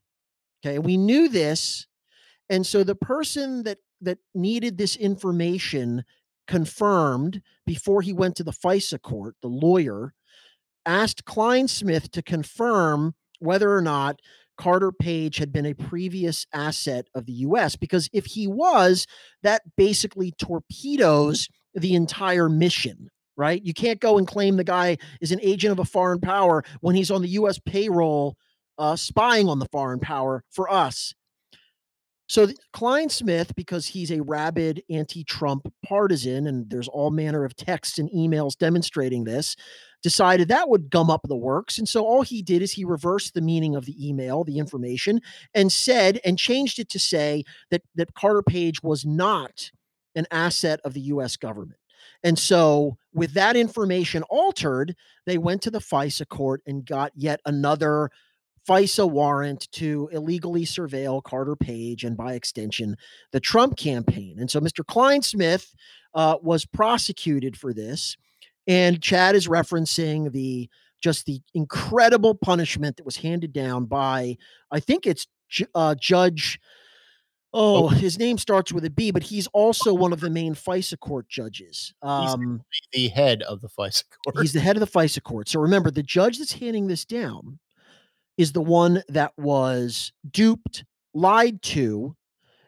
Okay. 0.63 0.79
We 0.79 0.95
knew 0.95 1.27
this. 1.27 1.87
And 2.49 2.65
so 2.65 2.83
the 2.83 2.95
person 2.95 3.63
that 3.63 3.79
that 4.01 4.19
needed 4.33 4.77
this 4.77 4.95
information 4.95 6.03
confirmed 6.47 7.41
before 7.65 8.01
he 8.01 8.13
went 8.13 8.35
to 8.35 8.43
the 8.43 8.51
FISA 8.51 9.01
court, 9.01 9.35
the 9.41 9.47
lawyer, 9.47 10.13
asked 10.85 11.25
Clinesmith 11.25 12.09
to 12.11 12.21
confirm 12.21 13.13
whether 13.39 13.73
or 13.75 13.81
not 13.81 14.19
Carter 14.57 14.91
Page 14.91 15.37
had 15.37 15.51
been 15.51 15.65
a 15.65 15.73
previous 15.73 16.45
asset 16.53 17.07
of 17.15 17.25
the 17.25 17.33
US. 17.33 17.75
Because 17.75 18.09
if 18.11 18.25
he 18.25 18.47
was, 18.47 19.07
that 19.43 19.61
basically 19.77 20.31
torpedoes 20.31 21.47
the 21.73 21.95
entire 21.95 22.49
mission, 22.49 23.09
right? 23.37 23.63
You 23.63 23.73
can't 23.73 23.99
go 23.99 24.17
and 24.17 24.27
claim 24.27 24.57
the 24.57 24.63
guy 24.63 24.97
is 25.19 25.31
an 25.31 25.39
agent 25.41 25.71
of 25.71 25.79
a 25.79 25.85
foreign 25.85 26.19
power 26.19 26.63
when 26.81 26.95
he's 26.95 27.11
on 27.11 27.21
the 27.21 27.29
US 27.29 27.59
payroll 27.59 28.35
uh, 28.77 28.95
spying 28.95 29.47
on 29.47 29.59
the 29.59 29.67
foreign 29.71 29.99
power 29.99 30.43
for 30.49 30.71
us. 30.71 31.13
So 32.31 32.47
Clinesmith, 32.73 33.55
because 33.55 33.87
he's 33.87 34.09
a 34.09 34.21
rabid 34.21 34.83
anti-Trump 34.89 35.67
partisan, 35.85 36.47
and 36.47 36.69
there's 36.69 36.87
all 36.87 37.11
manner 37.11 37.43
of 37.43 37.57
texts 37.57 37.99
and 37.99 38.09
emails 38.11 38.57
demonstrating 38.57 39.25
this, 39.25 39.57
decided 40.01 40.47
that 40.47 40.69
would 40.69 40.89
gum 40.89 41.09
up 41.09 41.23
the 41.27 41.35
works. 41.35 41.77
And 41.77 41.89
so 41.89 42.05
all 42.05 42.21
he 42.21 42.41
did 42.41 42.61
is 42.61 42.71
he 42.71 42.85
reversed 42.85 43.33
the 43.33 43.41
meaning 43.41 43.75
of 43.75 43.85
the 43.85 44.07
email, 44.07 44.45
the 44.45 44.59
information, 44.59 45.19
and 45.53 45.73
said 45.73 46.21
and 46.23 46.39
changed 46.39 46.79
it 46.79 46.87
to 46.91 46.99
say 46.99 47.43
that 47.69 47.81
that 47.95 48.13
Carter 48.13 48.43
Page 48.43 48.81
was 48.81 49.05
not 49.05 49.69
an 50.15 50.25
asset 50.31 50.79
of 50.85 50.93
the 50.93 51.01
U.S. 51.01 51.35
government. 51.35 51.79
And 52.23 52.39
so, 52.39 52.97
with 53.13 53.33
that 53.33 53.55
information 53.55 54.23
altered, 54.23 54.95
they 55.25 55.37
went 55.37 55.61
to 55.63 55.71
the 55.71 55.79
FISA 55.79 56.27
court 56.27 56.61
and 56.65 56.85
got 56.85 57.11
yet 57.15 57.41
another 57.45 58.09
FISA 58.67 59.09
warrant 59.09 59.67
to 59.71 60.09
illegally 60.11 60.65
surveil 60.65 61.23
Carter 61.23 61.55
Page 61.55 62.03
and 62.03 62.15
by 62.15 62.33
extension 62.33 62.95
the 63.31 63.39
Trump 63.39 63.77
campaign. 63.77 64.37
And 64.39 64.49
so 64.49 64.59
Mr. 64.59 64.85
Clinesmith 64.85 65.73
uh, 66.13 66.37
was 66.41 66.65
prosecuted 66.65 67.57
for 67.57 67.73
this. 67.73 68.17
And 68.67 69.01
Chad 69.01 69.35
is 69.35 69.47
referencing 69.47 70.31
the 70.31 70.69
just 71.01 71.25
the 71.25 71.41
incredible 71.55 72.35
punishment 72.35 72.97
that 72.97 73.05
was 73.05 73.17
handed 73.17 73.51
down 73.51 73.85
by, 73.85 74.37
I 74.69 74.79
think 74.79 75.07
it's 75.07 75.25
uh, 75.73 75.95
Judge. 75.99 76.59
Oh, 77.53 77.89
his 77.89 78.17
name 78.17 78.37
starts 78.37 78.71
with 78.71 78.85
a 78.85 78.89
B, 78.89 79.11
but 79.11 79.23
he's 79.23 79.47
also 79.47 79.93
one 79.93 80.13
of 80.13 80.21
the 80.21 80.29
main 80.29 80.55
FISA 80.55 80.97
court 80.99 81.27
judges. 81.27 81.93
Um, 82.01 82.61
he's 82.71 82.87
the 82.93 83.07
head 83.09 83.41
of 83.43 83.59
the 83.59 83.67
FISA 83.67 84.03
court. 84.23 84.39
He's 84.41 84.53
the 84.53 84.61
head 84.61 84.77
of 84.77 84.79
the 84.79 84.99
FISA 84.99 85.21
court. 85.21 85.49
So 85.49 85.59
remember, 85.59 85.91
the 85.91 86.03
judge 86.03 86.37
that's 86.37 86.53
handing 86.53 86.87
this 86.87 87.03
down 87.03 87.59
is 88.37 88.53
the 88.53 88.61
one 88.61 89.03
that 89.09 89.33
was 89.37 90.13
duped, 90.29 90.85
lied 91.13 91.61
to. 91.61 92.15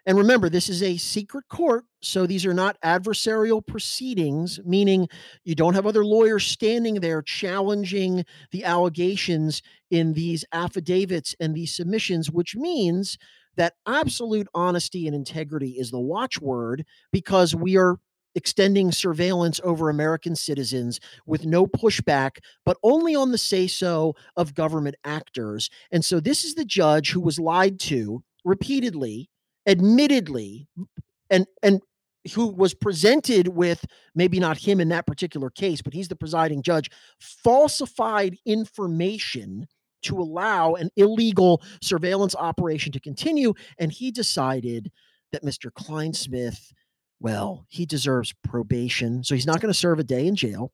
And 0.05 0.17
remember, 0.17 0.49
this 0.49 0.67
is 0.67 0.83
a 0.83 0.97
secret 0.97 1.45
court. 1.47 1.85
So 2.01 2.27
these 2.27 2.45
are 2.45 2.53
not 2.53 2.77
adversarial 2.83 3.65
proceedings, 3.65 4.59
meaning 4.65 5.07
you 5.45 5.55
don't 5.55 5.75
have 5.75 5.87
other 5.87 6.03
lawyers 6.03 6.45
standing 6.45 6.95
there 6.95 7.21
challenging 7.21 8.25
the 8.51 8.65
allegations 8.65 9.61
in 9.89 10.11
these 10.11 10.43
affidavits 10.51 11.33
and 11.39 11.55
these 11.55 11.73
submissions, 11.73 12.29
which 12.29 12.53
means 12.57 13.17
that 13.55 13.75
absolute 13.87 14.47
honesty 14.53 15.07
and 15.07 15.15
integrity 15.15 15.71
is 15.71 15.91
the 15.91 15.99
watchword 15.99 16.85
because 17.11 17.55
we 17.55 17.77
are 17.77 17.97
extending 18.35 18.91
surveillance 18.91 19.61
over 19.63 19.89
American 19.89 20.35
citizens 20.35 20.99
with 21.25 21.45
no 21.45 21.67
pushback, 21.67 22.37
but 22.65 22.77
only 22.83 23.15
on 23.15 23.31
the 23.31 23.37
say 23.37 23.67
so 23.67 24.15
of 24.35 24.55
government 24.55 24.95
actors. 25.03 25.69
And 25.91 26.03
so 26.03 26.19
this 26.19 26.43
is 26.43 26.55
the 26.55 26.65
judge 26.65 27.11
who 27.11 27.21
was 27.21 27.39
lied 27.39 27.79
to 27.81 28.23
repeatedly, 28.43 29.29
admittedly, 29.67 30.67
and 31.29 31.45
and 31.61 31.81
who 32.33 32.47
was 32.47 32.73
presented 32.73 33.49
with 33.49 33.85
maybe 34.15 34.39
not 34.39 34.57
him 34.57 34.79
in 34.79 34.89
that 34.89 35.05
particular 35.05 35.49
case, 35.49 35.81
but 35.81 35.93
he's 35.93 36.07
the 36.07 36.15
presiding 36.15 36.61
judge, 36.61 36.89
falsified 37.19 38.37
information 38.45 39.67
to 40.03 40.19
allow 40.19 40.73
an 40.73 40.89
illegal 40.95 41.61
surveillance 41.81 42.35
operation 42.35 42.91
to 42.91 42.99
continue. 42.99 43.53
And 43.77 43.91
he 43.91 44.11
decided 44.11 44.91
that 45.31 45.43
Mr. 45.43 45.71
Clinesmith 45.71 46.71
well, 47.23 47.65
he 47.69 47.85
deserves 47.85 48.33
probation. 48.43 49.23
So 49.23 49.33
he's 49.33 49.47
not 49.47 49.61
going 49.61 49.71
to 49.71 49.79
serve 49.79 49.97
a 49.97 50.03
day 50.03 50.27
in 50.27 50.35
jail. 50.35 50.73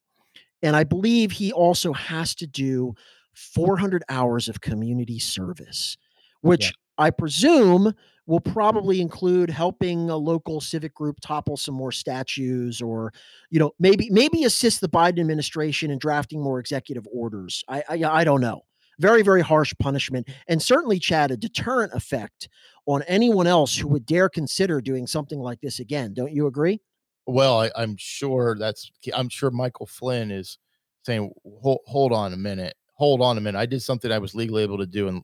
And 0.64 0.76
I 0.76 0.84
believe 0.84 1.32
he 1.32 1.54
also 1.54 1.94
has 1.94 2.34
to 2.36 2.48
do 2.48 2.96
400 3.36 4.04
hours 4.10 4.50
of 4.50 4.60
community 4.60 5.20
service, 5.20 5.96
which 6.42 6.66
yeah. 6.66 6.72
I 6.98 7.12
presume 7.12 7.94
will 8.26 8.40
probably 8.40 9.00
include 9.00 9.52
helping 9.52 10.10
a 10.10 10.18
local 10.18 10.60
civic 10.60 10.94
group 10.94 11.20
topple 11.22 11.56
some 11.56 11.76
more 11.76 11.92
statues 11.92 12.82
or 12.82 13.14
you 13.50 13.60
know 13.60 13.72
maybe 13.80 14.10
maybe 14.12 14.44
assist 14.44 14.82
the 14.82 14.90
Biden 14.90 15.20
administration 15.20 15.90
in 15.90 15.98
drafting 15.98 16.42
more 16.42 16.60
executive 16.60 17.08
orders. 17.12 17.64
I 17.68 17.84
I, 17.90 18.04
I 18.04 18.24
don't 18.24 18.42
know. 18.42 18.64
Very 19.00 19.22
very 19.24 19.42
harsh 19.42 19.74
punishment 19.80 20.28
and 20.48 20.62
certainly 20.62 21.00
Chad 21.00 21.32
a 21.32 21.38
deterrent 21.38 21.94
effect 21.94 22.50
on 22.86 23.02
anyone 23.04 23.48
else 23.48 23.78
who 23.78 23.88
would 23.88 24.06
dare 24.06 24.30
consider 24.30 24.82
doing 24.82 25.08
something 25.08 25.40
like 25.40 25.62
this 25.62 25.80
again. 25.80 26.14
Don't 26.14 26.34
you 26.34 26.48
agree? 26.48 26.82
Well, 27.28 27.60
I, 27.60 27.84
am 27.84 27.96
sure 27.98 28.56
that's. 28.58 28.92
I'm 29.14 29.30
sure 29.30 29.52
Michael 29.52 29.86
Flynn 29.86 30.32
is 30.32 30.58
saying, 31.04 31.32
hold, 31.62 31.80
"Hold 31.86 32.12
on 32.12 32.34
a 32.34 32.38
minute. 32.38 32.76
Hold 32.96 33.22
on 33.22 33.38
a 33.38 33.42
minute. 33.42 33.60
I 33.60 33.68
did 33.68 33.84
something 33.84 34.12
I 34.12 34.18
was 34.18 34.34
legally 34.34 34.64
able 34.64 34.80
to 34.80 34.88
do 34.88 35.08
and 35.08 35.22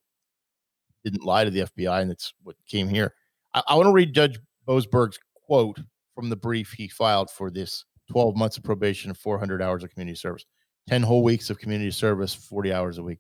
didn't 1.04 1.26
lie 1.26 1.44
to 1.44 1.50
the 1.50 1.62
FBI, 1.62 2.02
and 2.02 2.12
that's 2.12 2.34
what 2.44 2.56
came 2.68 2.88
here." 2.88 3.16
I, 3.56 3.64
I 3.70 3.76
want 3.76 3.88
to 3.88 3.92
read 3.92 4.14
Judge 4.14 4.40
Boasberg's 4.68 5.18
quote 5.48 5.80
from 6.14 6.30
the 6.30 6.36
brief 6.36 6.72
he 6.72 6.88
filed 6.88 7.32
for 7.32 7.50
this 7.50 7.84
12 8.12 8.36
months 8.36 8.58
of 8.58 8.64
probation 8.64 9.10
and 9.10 9.18
400 9.18 9.62
hours 9.62 9.84
of 9.84 9.90
community 9.90 10.16
service, 10.16 10.46
10 10.88 11.02
whole 11.02 11.24
weeks 11.24 11.50
of 11.50 11.58
community 11.58 11.92
service, 11.92 12.36
40 12.36 12.72
hours 12.72 12.98
a 13.00 13.04
week. 13.04 13.20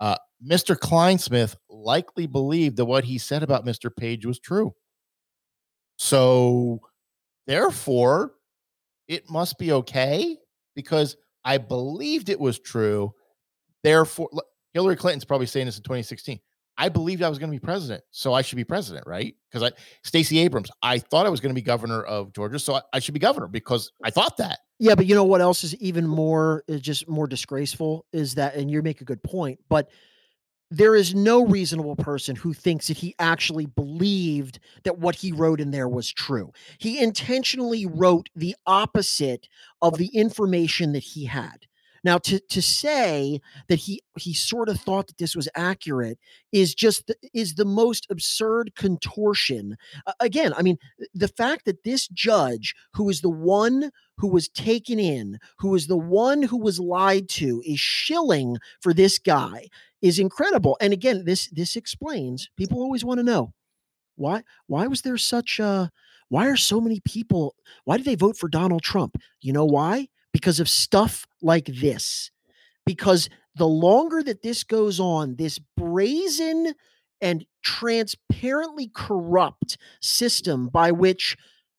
Uh, 0.00 0.16
Mr. 0.44 0.76
Clinesmith 0.76 1.56
likely 1.68 2.26
believed 2.26 2.76
that 2.78 2.86
what 2.86 3.04
he 3.04 3.18
said 3.18 3.42
about 3.42 3.66
Mr. 3.66 3.94
Page 3.94 4.24
was 4.24 4.38
true. 4.38 4.74
So, 5.98 6.80
therefore, 7.46 8.32
it 9.06 9.28
must 9.28 9.58
be 9.58 9.72
okay 9.72 10.38
because 10.74 11.16
I 11.44 11.58
believed 11.58 12.30
it 12.30 12.40
was 12.40 12.58
true. 12.58 13.12
Therefore, 13.82 14.30
Hillary 14.72 14.96
Clinton's 14.96 15.24
probably 15.24 15.46
saying 15.46 15.66
this 15.66 15.76
in 15.76 15.82
2016. 15.82 16.40
I 16.80 16.88
believed 16.88 17.22
I 17.22 17.28
was 17.28 17.38
going 17.38 17.50
to 17.50 17.54
be 17.54 17.62
president, 17.62 18.02
so 18.10 18.32
I 18.32 18.40
should 18.40 18.56
be 18.56 18.64
president, 18.64 19.06
right? 19.06 19.36
Because 19.50 19.70
I, 19.70 19.76
Stacey 20.02 20.38
Abrams, 20.38 20.70
I 20.82 20.98
thought 20.98 21.26
I 21.26 21.28
was 21.28 21.38
going 21.38 21.50
to 21.50 21.54
be 21.54 21.60
governor 21.60 22.02
of 22.02 22.32
Georgia, 22.32 22.58
so 22.58 22.76
I, 22.76 22.80
I, 22.94 22.98
should 23.00 23.12
be 23.12 23.20
governor 23.20 23.48
because 23.48 23.92
I 24.02 24.08
thought 24.08 24.38
that. 24.38 24.60
Yeah, 24.78 24.94
but 24.94 25.04
you 25.04 25.14
know 25.14 25.24
what 25.24 25.42
else 25.42 25.62
is 25.62 25.76
even 25.76 26.06
more, 26.06 26.64
is 26.68 26.80
just 26.80 27.06
more 27.06 27.26
disgraceful 27.26 28.06
is 28.14 28.36
that, 28.36 28.54
and 28.54 28.70
you 28.70 28.80
make 28.80 29.02
a 29.02 29.04
good 29.04 29.22
point, 29.22 29.60
but 29.68 29.90
there 30.70 30.96
is 30.96 31.14
no 31.14 31.44
reasonable 31.44 31.96
person 31.96 32.34
who 32.34 32.54
thinks 32.54 32.88
that 32.88 32.96
he 32.96 33.14
actually 33.18 33.66
believed 33.66 34.58
that 34.84 34.98
what 34.98 35.16
he 35.16 35.32
wrote 35.32 35.60
in 35.60 35.72
there 35.72 35.88
was 35.88 36.10
true. 36.10 36.50
He 36.78 36.98
intentionally 36.98 37.84
wrote 37.84 38.30
the 38.34 38.56
opposite 38.66 39.48
of 39.82 39.98
the 39.98 40.06
information 40.14 40.92
that 40.92 41.02
he 41.02 41.26
had. 41.26 41.66
Now, 42.02 42.18
to 42.18 42.40
to 42.40 42.62
say 42.62 43.40
that 43.68 43.80
he 43.80 44.02
he 44.18 44.32
sort 44.32 44.68
of 44.68 44.80
thought 44.80 45.06
that 45.08 45.18
this 45.18 45.36
was 45.36 45.48
accurate 45.54 46.18
is 46.52 46.74
just 46.74 47.06
the, 47.06 47.16
is 47.34 47.54
the 47.54 47.64
most 47.64 48.06
absurd 48.10 48.74
contortion. 48.74 49.76
Uh, 50.06 50.12
again, 50.20 50.52
I 50.56 50.62
mean, 50.62 50.78
the 51.14 51.28
fact 51.28 51.66
that 51.66 51.84
this 51.84 52.08
judge, 52.08 52.74
who 52.94 53.08
is 53.10 53.20
the 53.20 53.30
one 53.30 53.90
who 54.16 54.28
was 54.28 54.48
taken 54.48 54.98
in, 54.98 55.38
who 55.58 55.74
is 55.74 55.86
the 55.86 55.96
one 55.96 56.42
who 56.42 56.58
was 56.58 56.80
lied 56.80 57.28
to, 57.30 57.62
is 57.66 57.80
shilling 57.80 58.58
for 58.80 58.92
this 58.94 59.18
guy 59.18 59.68
is 60.02 60.18
incredible. 60.18 60.76
And 60.80 60.92
again, 60.92 61.24
this 61.24 61.48
this 61.48 61.76
explains. 61.76 62.48
People 62.56 62.80
always 62.80 63.04
want 63.04 63.18
to 63.18 63.24
know 63.24 63.52
why 64.16 64.42
why 64.66 64.86
was 64.86 65.02
there 65.02 65.16
such 65.18 65.58
a 65.58 65.90
why 66.28 66.46
are 66.46 66.56
so 66.56 66.80
many 66.80 67.00
people 67.00 67.54
why 67.84 67.96
did 67.96 68.06
they 68.06 68.14
vote 68.14 68.36
for 68.36 68.48
Donald 68.48 68.82
Trump? 68.82 69.16
You 69.40 69.52
know 69.52 69.64
why? 69.64 70.08
Because 70.32 70.60
of 70.60 70.68
stuff 70.68 71.26
like 71.42 71.66
this. 71.66 72.30
Because 72.86 73.28
the 73.54 73.66
longer 73.66 74.22
that 74.22 74.42
this 74.42 74.64
goes 74.64 75.00
on, 75.00 75.36
this 75.36 75.58
brazen 75.76 76.74
and 77.20 77.44
transparently 77.62 78.90
corrupt 78.94 79.76
system 80.00 80.68
by 80.68 80.90
which 80.90 81.36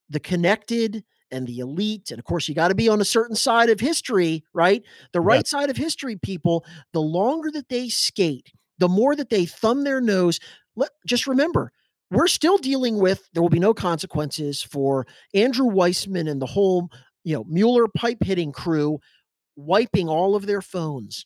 the 0.10 0.20
connected 0.20 1.04
and 1.32 1.48
the 1.48 1.60
elite, 1.60 2.12
and 2.12 2.20
of 2.20 2.26
course, 2.26 2.48
you 2.48 2.54
got 2.54 2.68
to 2.68 2.76
be 2.76 2.90
on 2.90 3.02
a 3.02 3.06
certain 3.06 3.36
side 3.36 3.70
of 3.70 3.80
history, 3.80 4.44
right? 4.54 4.84
The 5.14 5.22
right 5.22 5.48
side 5.48 5.70
of 5.70 5.78
history, 5.78 6.18
people, 6.18 6.66
the 6.92 7.02
longer 7.02 7.50
that 7.52 7.70
they 7.70 7.88
skate, 7.90 8.52
the 8.78 8.90
more 8.90 9.16
that 9.16 9.30
they 9.30 9.46
thumb 9.46 9.84
their 9.84 10.02
nose. 10.02 10.40
Let, 10.76 10.90
just 11.08 11.28
remember, 11.28 11.72
we're 12.12 12.28
still 12.28 12.58
dealing 12.58 12.98
with 13.00 13.30
there 13.34 13.42
will 13.42 13.50
be 13.50 13.60
no 13.60 13.74
consequences 13.74 14.62
for 14.62 15.08
Andrew 15.34 15.68
Weissmann 15.68 16.30
and 16.30 16.42
the 16.42 16.48
whole 16.48 16.90
you 17.24 17.36
know, 17.36 17.44
Mueller 17.48 17.88
pipe 17.88 18.24
hitting 18.24 18.52
crew 18.52 19.00
wiping 19.56 20.10
all 20.10 20.36
of 20.36 20.46
their 20.46 20.62
phones, 20.62 21.26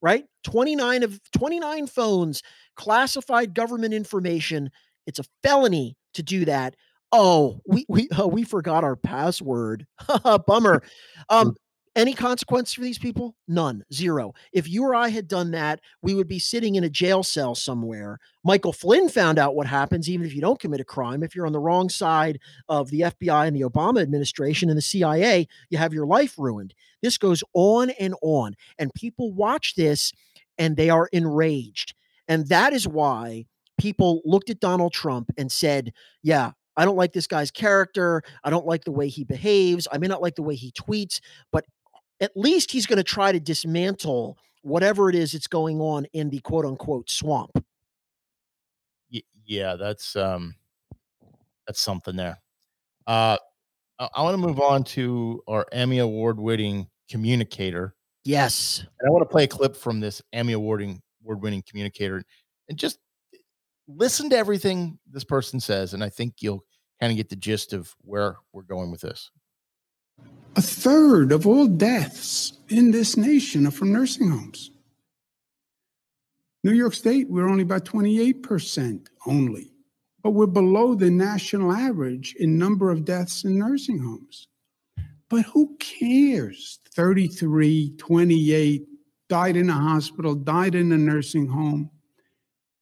right? 0.00 0.24
29 0.44 1.02
of 1.02 1.20
29 1.36 1.86
phones, 1.86 2.42
classified 2.76 3.54
government 3.54 3.94
information. 3.94 4.70
It's 5.06 5.18
a 5.18 5.24
felony 5.42 5.96
to 6.14 6.22
do 6.22 6.44
that. 6.44 6.74
Oh, 7.12 7.60
we 7.66 7.84
we 7.88 8.08
oh, 8.16 8.26
we 8.26 8.44
forgot 8.44 8.84
our 8.84 8.96
password. 8.96 9.86
Bummer. 10.46 10.82
Um, 11.30 11.56
any 11.96 12.12
consequence 12.12 12.74
for 12.74 12.80
these 12.80 12.98
people? 12.98 13.36
None. 13.46 13.84
Zero. 13.92 14.34
If 14.52 14.68
you 14.68 14.84
or 14.84 14.94
I 14.94 15.08
had 15.08 15.28
done 15.28 15.52
that, 15.52 15.80
we 16.02 16.14
would 16.14 16.26
be 16.26 16.38
sitting 16.38 16.74
in 16.74 16.84
a 16.84 16.90
jail 16.90 17.22
cell 17.22 17.54
somewhere. 17.54 18.18
Michael 18.42 18.72
Flynn 18.72 19.08
found 19.08 19.38
out 19.38 19.54
what 19.54 19.66
happens 19.66 20.08
even 20.08 20.26
if 20.26 20.34
you 20.34 20.40
don't 20.40 20.58
commit 20.58 20.80
a 20.80 20.84
crime. 20.84 21.22
If 21.22 21.34
you're 21.34 21.46
on 21.46 21.52
the 21.52 21.60
wrong 21.60 21.88
side 21.88 22.40
of 22.68 22.90
the 22.90 23.00
FBI 23.00 23.46
and 23.46 23.56
the 23.56 23.62
Obama 23.62 24.02
administration 24.02 24.68
and 24.68 24.76
the 24.76 24.82
CIA, 24.82 25.46
you 25.70 25.78
have 25.78 25.94
your 25.94 26.06
life 26.06 26.34
ruined. 26.36 26.74
This 27.02 27.16
goes 27.16 27.44
on 27.54 27.90
and 27.90 28.14
on. 28.22 28.54
And 28.78 28.92
people 28.94 29.32
watch 29.32 29.74
this 29.76 30.12
and 30.58 30.76
they 30.76 30.90
are 30.90 31.08
enraged. 31.12 31.94
And 32.26 32.48
that 32.48 32.72
is 32.72 32.88
why 32.88 33.46
people 33.78 34.22
looked 34.24 34.50
at 34.50 34.60
Donald 34.60 34.92
Trump 34.92 35.30
and 35.36 35.50
said, 35.50 35.92
yeah, 36.22 36.52
I 36.76 36.84
don't 36.84 36.96
like 36.96 37.12
this 37.12 37.26
guy's 37.26 37.50
character. 37.50 38.22
I 38.42 38.50
don't 38.50 38.66
like 38.66 38.84
the 38.84 38.92
way 38.92 39.08
he 39.08 39.24
behaves. 39.24 39.86
I 39.92 39.98
may 39.98 40.08
not 40.08 40.22
like 40.22 40.34
the 40.34 40.42
way 40.42 40.56
he 40.56 40.72
tweets, 40.72 41.20
but 41.52 41.64
at 42.24 42.32
least 42.34 42.72
he's 42.72 42.86
going 42.86 42.96
to 42.96 43.04
try 43.04 43.30
to 43.30 43.38
dismantle 43.38 44.38
whatever 44.62 45.10
it 45.10 45.14
is 45.14 45.32
that's 45.32 45.46
going 45.46 45.80
on 45.80 46.06
in 46.14 46.30
the 46.30 46.40
quote 46.40 46.64
unquote 46.64 47.10
swamp. 47.10 47.50
Yeah, 49.46 49.76
that's 49.76 50.16
um 50.16 50.54
that's 51.66 51.80
something 51.80 52.16
there. 52.16 52.40
Uh 53.06 53.36
I, 53.98 54.22
want 54.22 54.34
to 54.34 54.38
move 54.38 54.58
on 54.58 54.82
to 54.84 55.42
our 55.46 55.66
Emmy 55.70 55.98
award 55.98 56.40
winning 56.40 56.88
communicator. 57.08 57.94
Yes. 58.24 58.84
And 58.98 59.06
I 59.06 59.10
want 59.10 59.22
to 59.22 59.30
play 59.30 59.44
a 59.44 59.48
clip 59.48 59.76
from 59.76 60.00
this 60.00 60.20
Emmy 60.32 60.54
awarding 60.54 61.00
award 61.22 61.42
winning 61.42 61.62
communicator 61.68 62.24
and 62.68 62.78
just 62.78 62.98
listen 63.86 64.30
to 64.30 64.36
everything 64.36 64.98
this 65.10 65.24
person 65.24 65.60
says 65.60 65.92
and 65.92 66.02
I 66.02 66.08
think 66.08 66.36
you'll 66.40 66.64
kind 67.00 67.12
of 67.12 67.18
get 67.18 67.28
the 67.28 67.36
gist 67.36 67.74
of 67.74 67.94
where 68.00 68.36
we're 68.54 68.62
going 68.62 68.90
with 68.90 69.02
this. 69.02 69.30
A 70.56 70.62
third 70.62 71.32
of 71.32 71.46
all 71.46 71.66
deaths 71.66 72.52
in 72.68 72.92
this 72.92 73.16
nation 73.16 73.66
are 73.66 73.72
from 73.72 73.92
nursing 73.92 74.30
homes. 74.30 74.70
New 76.62 76.72
York 76.72 76.94
State, 76.94 77.28
we're 77.28 77.48
only 77.48 77.62
about 77.62 77.84
28% 77.84 79.06
only, 79.26 79.72
but 80.22 80.30
we're 80.30 80.46
below 80.46 80.94
the 80.94 81.10
national 81.10 81.72
average 81.72 82.34
in 82.38 82.56
number 82.56 82.90
of 82.90 83.04
deaths 83.04 83.44
in 83.44 83.58
nursing 83.58 83.98
homes. 83.98 84.48
But 85.28 85.42
who 85.46 85.76
cares? 85.78 86.78
33, 86.94 87.94
28, 87.98 88.86
died 89.28 89.56
in 89.56 89.68
a 89.68 89.74
hospital, 89.74 90.34
died 90.34 90.74
in 90.74 90.92
a 90.92 90.98
nursing 90.98 91.48
home. 91.48 91.90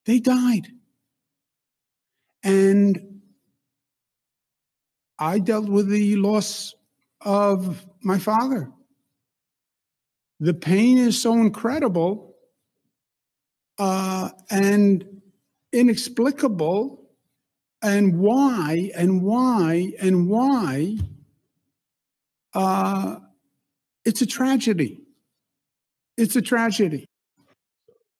They 0.04 0.18
died. 0.20 0.68
And 2.44 3.20
I 5.18 5.38
dealt 5.38 5.68
with 5.68 5.88
the 5.88 6.16
loss 6.16 6.74
of 7.24 7.86
my 8.02 8.18
father. 8.18 8.70
The 10.40 10.54
pain 10.54 10.98
is 10.98 11.20
so 11.20 11.34
incredible 11.34 12.36
uh, 13.78 14.30
and 14.50 15.22
inexplicable. 15.72 16.98
And 17.80 18.18
why, 18.18 18.92
and 18.94 19.22
why, 19.22 19.92
and 20.00 20.28
why? 20.28 20.98
Uh, 22.54 23.16
it's 24.04 24.22
a 24.22 24.26
tragedy. 24.26 25.02
It's 26.16 26.36
a 26.36 26.42
tragedy. 26.42 27.06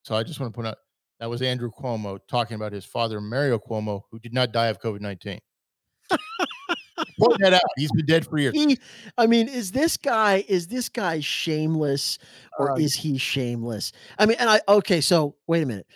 So 0.03 0.17
I 0.17 0.25
just 0.25 0.41
want 0.41 0.53
to 0.53 0.57
point 0.57 0.67
out 0.69 0.79
that 1.21 1.31
was 1.31 1.43
Andrew 1.43 1.71
Cuomo 1.71 2.19
talking 2.29 2.57
about 2.57 2.73
his 2.73 2.85
father, 2.85 3.21
Mario 3.21 3.59
Cuomo, 3.59 4.03
who 4.11 4.19
did 4.19 4.35
not 4.35 4.53
die 4.53 4.67
of 4.67 4.81
COVID 4.81 5.01
19. 5.01 5.39
Point 7.19 7.41
that 7.41 7.55
out. 7.55 7.63
He's 7.77 7.93
been 7.93 8.07
dead 8.07 8.27
for 8.27 8.39
years. 8.39 8.55
He, 8.55 8.79
I 9.19 9.27
mean, 9.27 9.49
is 9.49 9.73
this 9.73 9.97
guy 9.97 10.45
is 10.49 10.69
this 10.69 10.89
guy 10.89 11.21
shameless 11.21 12.19
or 12.59 12.73
uh, 12.73 12.77
is 12.77 12.95
he 12.95 13.19
shameless? 13.19 13.93
I 14.19 14.27
mean, 14.27 14.37
and 14.39 14.49
I 14.49 14.61
okay, 14.69 15.01
so 15.01 15.37
wait 15.47 15.63
a 15.63 15.67
minute. 15.67 15.87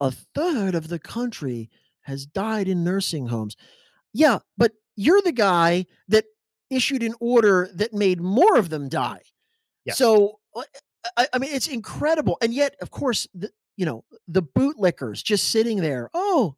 A 0.00 0.10
third 0.10 0.74
of 0.74 0.88
the 0.88 0.98
country 0.98 1.70
has 2.02 2.26
died 2.26 2.68
in 2.68 2.84
nursing 2.84 3.26
homes. 3.26 3.56
Yeah, 4.12 4.38
but 4.56 4.72
you're 4.96 5.22
the 5.22 5.32
guy 5.32 5.86
that 6.08 6.24
issued 6.70 7.02
an 7.02 7.14
order 7.20 7.68
that 7.74 7.92
made 7.92 8.20
more 8.20 8.56
of 8.56 8.70
them 8.70 8.88
die. 8.88 9.20
Yes. 9.84 9.98
So 9.98 10.40
uh, 10.54 10.62
I, 11.16 11.26
I 11.32 11.38
mean, 11.38 11.50
it's 11.52 11.68
incredible, 11.68 12.38
and 12.40 12.52
yet, 12.54 12.76
of 12.80 12.90
course, 12.90 13.26
the, 13.34 13.50
you 13.76 13.86
know 13.86 14.04
the 14.28 14.42
bootlickers 14.42 15.22
just 15.22 15.50
sitting 15.50 15.78
there. 15.78 16.10
Oh, 16.14 16.56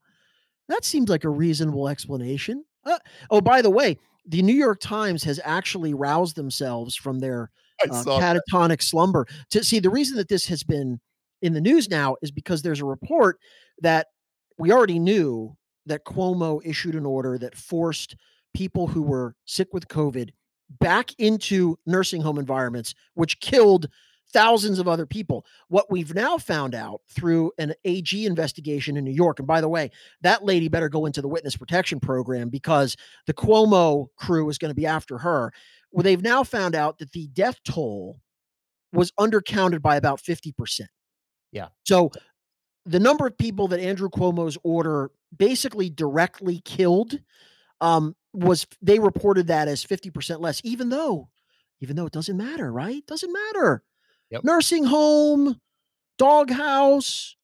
that 0.68 0.84
seems 0.84 1.08
like 1.08 1.24
a 1.24 1.30
reasonable 1.30 1.88
explanation. 1.88 2.64
Uh, 2.84 2.98
oh, 3.30 3.40
by 3.40 3.62
the 3.62 3.70
way, 3.70 3.98
the 4.26 4.42
New 4.42 4.54
York 4.54 4.80
Times 4.80 5.24
has 5.24 5.40
actually 5.44 5.94
roused 5.94 6.36
themselves 6.36 6.94
from 6.94 7.18
their 7.18 7.50
uh, 7.84 8.02
catatonic 8.04 8.68
that. 8.68 8.82
slumber. 8.82 9.26
To 9.50 9.64
see 9.64 9.80
the 9.80 9.90
reason 9.90 10.16
that 10.16 10.28
this 10.28 10.46
has 10.46 10.62
been 10.62 11.00
in 11.40 11.54
the 11.54 11.60
news 11.60 11.88
now 11.88 12.16
is 12.22 12.30
because 12.30 12.62
there's 12.62 12.80
a 12.80 12.84
report 12.84 13.38
that 13.80 14.08
we 14.58 14.70
already 14.70 14.98
knew 14.98 15.56
that 15.86 16.04
Cuomo 16.04 16.60
issued 16.64 16.94
an 16.94 17.06
order 17.06 17.38
that 17.38 17.56
forced 17.56 18.16
people 18.54 18.86
who 18.86 19.02
were 19.02 19.34
sick 19.44 19.68
with 19.72 19.88
COVID 19.88 20.30
back 20.80 21.10
into 21.18 21.76
nursing 21.86 22.22
home 22.22 22.38
environments, 22.38 22.94
which 23.14 23.40
killed 23.40 23.88
thousands 24.32 24.78
of 24.78 24.88
other 24.88 25.06
people. 25.06 25.44
What 25.68 25.90
we've 25.90 26.14
now 26.14 26.38
found 26.38 26.74
out 26.74 27.02
through 27.08 27.52
an 27.58 27.74
AG 27.84 28.26
investigation 28.26 28.96
in 28.96 29.04
New 29.04 29.12
York, 29.12 29.38
and 29.38 29.46
by 29.46 29.60
the 29.60 29.68
way, 29.68 29.90
that 30.22 30.44
lady 30.44 30.68
better 30.68 30.88
go 30.88 31.06
into 31.06 31.22
the 31.22 31.28
witness 31.28 31.56
protection 31.56 32.00
program 32.00 32.48
because 32.48 32.96
the 33.26 33.34
Cuomo 33.34 34.08
crew 34.16 34.48
is 34.48 34.58
going 34.58 34.70
to 34.70 34.74
be 34.74 34.86
after 34.86 35.18
her. 35.18 35.52
Well, 35.90 36.02
they've 36.02 36.22
now 36.22 36.42
found 36.44 36.74
out 36.74 36.98
that 36.98 37.12
the 37.12 37.28
death 37.28 37.60
toll 37.64 38.20
was 38.92 39.12
undercounted 39.12 39.82
by 39.82 39.96
about 39.96 40.20
50%. 40.22 40.86
Yeah. 41.50 41.68
So 41.84 42.10
the 42.84 43.00
number 43.00 43.26
of 43.26 43.36
people 43.38 43.68
that 43.68 43.80
Andrew 43.80 44.08
Cuomo's 44.08 44.58
order 44.64 45.10
basically 45.36 45.90
directly 45.90 46.60
killed 46.64 47.18
um, 47.80 48.16
was 48.32 48.66
they 48.80 48.98
reported 48.98 49.48
that 49.48 49.68
as 49.68 49.84
50% 49.84 50.40
less, 50.40 50.60
even 50.64 50.88
though 50.88 51.28
even 51.80 51.96
though 51.96 52.06
it 52.06 52.12
doesn't 52.12 52.36
matter, 52.36 52.72
right? 52.72 53.04
Doesn't 53.06 53.32
matter. 53.32 53.82
Yep. 54.32 54.44
Nursing 54.44 54.84
home, 54.84 55.60
doghouse, 56.18 57.36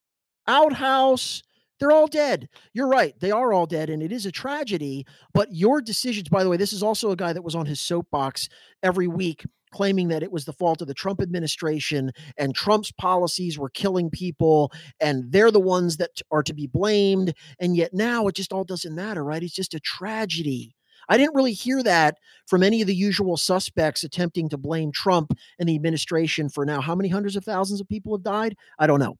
outhouse, 0.47 1.43
they're 1.79 1.91
all 1.91 2.07
dead. 2.07 2.49
You're 2.73 2.87
right. 2.87 3.17
They 3.19 3.31
are 3.31 3.53
all 3.53 3.65
dead, 3.65 3.89
and 3.89 4.03
it 4.03 4.11
is 4.11 4.25
a 4.25 4.31
tragedy. 4.31 5.05
But 5.33 5.49
your 5.53 5.81
decisions, 5.81 6.27
by 6.27 6.43
the 6.43 6.49
way, 6.49 6.57
this 6.57 6.73
is 6.73 6.83
also 6.83 7.11
a 7.11 7.15
guy 7.15 7.31
that 7.31 7.43
was 7.43 7.55
on 7.55 7.65
his 7.65 7.79
soapbox 7.79 8.49
every 8.83 9.07
week 9.07 9.45
claiming 9.71 10.07
that 10.07 10.23
it 10.23 10.31
was 10.31 10.45
the 10.45 10.53
fault 10.53 10.81
of 10.81 10.87
the 10.87 10.93
Trump 10.93 11.21
administration 11.21 12.11
and 12.37 12.55
Trump's 12.55 12.91
policies 12.91 13.59
were 13.59 13.69
killing 13.69 14.09
people 14.09 14.71
and 14.99 15.31
they're 15.31 15.51
the 15.51 15.59
ones 15.59 15.97
that 15.97 16.09
are 16.31 16.43
to 16.43 16.53
be 16.53 16.67
blamed. 16.67 17.33
And 17.59 17.75
yet 17.75 17.93
now 17.93 18.27
it 18.27 18.35
just 18.35 18.51
all 18.51 18.63
doesn't 18.63 18.95
matter, 18.95 19.23
right? 19.23 19.43
It's 19.43 19.53
just 19.53 19.75
a 19.75 19.79
tragedy. 19.79 20.75
I 21.09 21.17
didn't 21.17 21.35
really 21.35 21.53
hear 21.53 21.83
that 21.83 22.17
from 22.47 22.63
any 22.63 22.81
of 22.81 22.87
the 22.87 22.95
usual 22.95 23.35
suspects 23.35 24.03
attempting 24.03 24.47
to 24.49 24.57
blame 24.57 24.91
Trump 24.91 25.33
and 25.59 25.67
the 25.67 25.75
administration 25.75 26.47
for 26.49 26.65
now 26.65 26.79
how 26.81 26.95
many 26.95 27.09
hundreds 27.09 27.35
of 27.35 27.43
thousands 27.43 27.81
of 27.81 27.89
people 27.89 28.15
have 28.15 28.23
died? 28.23 28.55
I 28.77 28.87
don't 28.87 28.99
know. 28.99 29.17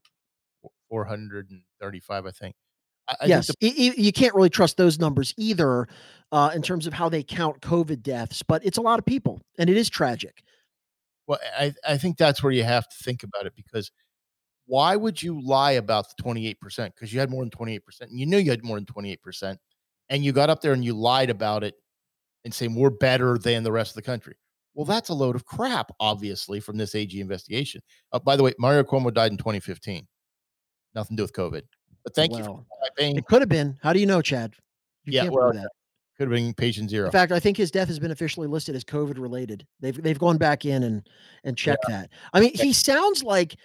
435, 0.90 2.26
I 2.26 2.32
think. 2.32 2.56
I, 3.08 3.16
I 3.22 3.26
yes, 3.26 3.52
think 3.60 3.78
y- 3.78 3.94
you 3.98 4.12
can't 4.12 4.36
really 4.36 4.50
trust 4.50 4.78
those 4.78 5.00
numbers 5.00 5.34
either 5.38 5.88
uh, 6.32 6.52
in 6.54 6.62
terms 6.62 6.86
of 6.88 6.94
how 6.94 7.10
they 7.10 7.24
count 7.24 7.62
COVID 7.62 8.02
deaths, 8.04 8.44
but 8.44 8.64
it's 8.64 8.78
a 8.78 8.82
lot 8.82 9.00
of 9.00 9.06
people 9.06 9.42
and 9.58 9.70
it 9.70 9.78
is 9.78 9.90
tragic. 9.90 10.44
well, 11.28 11.40
I, 11.58 11.74
I 11.88 11.98
think 11.98 12.18
that's 12.18 12.42
where 12.44 12.52
you 12.52 12.64
have 12.64 12.88
to 12.88 12.96
think 13.04 13.24
about 13.24 13.46
it 13.46 13.54
because 13.56 13.92
why 14.66 14.96
would 14.96 15.22
you 15.22 15.42
lie 15.42 15.72
about 15.72 16.06
the 16.16 16.24
28%? 16.24 16.58
Because 16.94 17.14
you 17.14 17.20
had 17.20 17.30
more 17.30 17.44
than 17.44 17.52
28%. 17.52 17.80
And 18.02 18.20
you 18.20 18.26
knew 18.26 18.38
you 18.38 18.52
had 18.52 18.64
more 18.64 18.78
than 18.78 18.86
28%. 18.86 19.58
And 20.10 20.24
you 20.24 20.32
got 20.32 20.50
up 20.50 20.62
there 20.62 20.74
and 20.74 20.84
you 20.84 20.94
lied 20.94 21.30
about 21.30 21.64
it 21.64 21.76
and 22.46 22.54
saying 22.54 22.76
we're 22.76 22.90
better 22.90 23.38
than 23.38 23.64
the 23.64 23.72
rest 23.72 23.92
of 23.92 23.96
the 23.96 24.02
country. 24.02 24.36
Well, 24.74 24.86
that's 24.86 25.10
a 25.10 25.14
load 25.14 25.36
of 25.36 25.46
crap, 25.46 25.92
obviously, 26.00 26.60
from 26.60 26.78
this 26.78 26.96
AG 26.96 27.20
investigation. 27.20 27.82
Uh, 28.14 28.20
by 28.20 28.36
the 28.36 28.44
way, 28.44 28.54
Mario 28.60 28.84
Cuomo 28.84 29.14
died 29.14 29.32
in 29.32 29.38
2015. 29.38 30.08
Nothing 30.96 31.18
to 31.18 31.22
do 31.22 31.24
with 31.24 31.34
COVID. 31.34 31.64
But 32.04 32.16
thank 32.16 32.36
you 32.36 32.44
for 32.44 32.66
typing. 32.84 33.18
It 33.18 33.26
could 33.26 33.42
have 33.42 33.50
been. 33.50 33.78
How 33.82 33.94
do 33.94 34.00
you 34.00 34.06
know, 34.06 34.22
Chad? 34.22 34.54
You 35.04 35.14
Yeah, 35.14 35.24
can't 35.24 35.34
well, 35.34 35.54
that. 35.54 35.70
Could 36.18 36.30
have 36.30 36.36
been 36.36 36.54
patient 36.54 36.90
zero. 36.90 37.06
In 37.06 37.12
fact, 37.12 37.32
I 37.32 37.40
think 37.40 37.56
his 37.56 37.72
death 37.72 37.88
has 37.88 37.98
been 37.98 38.12
officially 38.12 38.48
listed 38.48 38.76
as 38.76 38.84
COVID 38.84 39.18
related. 39.20 39.66
They've 39.80 40.02
they've 40.02 40.20
gone 40.20 40.38
back 40.38 40.66
in 40.66 40.84
and 40.84 41.08
and 41.46 41.58
checked 41.58 41.86
that. 41.88 42.10
I 42.34 42.42
mean, 42.42 42.52
he 42.54 42.74
sounds 42.74 43.24
like 43.24 43.56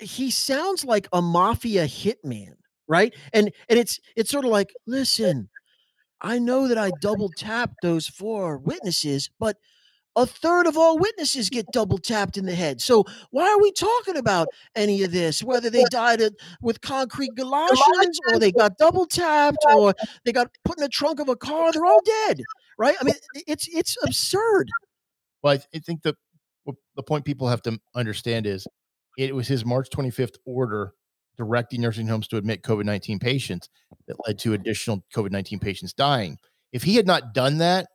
he 0.00 0.30
sounds 0.30 0.84
like 0.84 1.08
a 1.12 1.20
mafia 1.20 1.86
hitman, 1.86 2.54
right? 2.86 3.12
And 3.32 3.50
and 3.68 3.78
it's 3.80 3.98
it's 4.14 4.30
sort 4.30 4.44
of 4.44 4.52
like, 4.52 4.72
listen, 4.86 5.48
I 6.24 6.38
know 6.38 6.68
that 6.68 6.78
I 6.78 6.90
double 7.00 7.28
tapped 7.28 7.82
those 7.82 8.08
four 8.08 8.56
witnesses, 8.56 9.30
but 9.38 9.58
a 10.16 10.24
third 10.24 10.66
of 10.66 10.78
all 10.78 10.98
witnesses 10.98 11.50
get 11.50 11.66
double 11.72 11.98
tapped 11.98 12.38
in 12.38 12.46
the 12.46 12.54
head. 12.54 12.80
So 12.80 13.04
why 13.30 13.48
are 13.50 13.60
we 13.60 13.72
talking 13.72 14.16
about 14.16 14.48
any 14.74 15.02
of 15.02 15.12
this? 15.12 15.42
Whether 15.42 15.68
they 15.68 15.84
died 15.90 16.22
with 16.62 16.80
concrete 16.80 17.34
galoshes, 17.34 18.20
or 18.32 18.38
they 18.38 18.52
got 18.52 18.78
double 18.78 19.06
tapped, 19.06 19.64
or 19.74 19.92
they 20.24 20.32
got 20.32 20.48
put 20.64 20.78
in 20.78 20.82
the 20.82 20.88
trunk 20.88 21.20
of 21.20 21.28
a 21.28 21.36
car, 21.36 21.72
they're 21.72 21.84
all 21.84 22.02
dead, 22.26 22.42
right? 22.78 22.96
I 23.00 23.04
mean, 23.04 23.14
it's 23.46 23.68
it's 23.68 23.98
absurd. 24.02 24.70
Well, 25.42 25.58
I 25.74 25.78
think 25.78 26.02
the 26.02 26.14
the 26.96 27.02
point 27.02 27.24
people 27.24 27.48
have 27.48 27.62
to 27.62 27.78
understand 27.94 28.46
is 28.46 28.66
it 29.18 29.34
was 29.34 29.46
his 29.46 29.64
March 29.64 29.90
25th 29.90 30.36
order 30.46 30.94
directing 31.36 31.80
nursing 31.80 32.06
homes 32.06 32.28
to 32.28 32.36
admit 32.36 32.62
COVID 32.62 32.84
19 32.84 33.18
patients 33.18 33.68
that 34.08 34.16
led 34.26 34.38
to 34.40 34.54
additional 34.54 35.04
COVID 35.14 35.30
19 35.30 35.58
patients 35.58 35.92
dying. 35.92 36.38
If 36.72 36.82
he 36.82 36.96
had 36.96 37.06
not 37.06 37.34
done 37.34 37.58
that, 37.58 37.86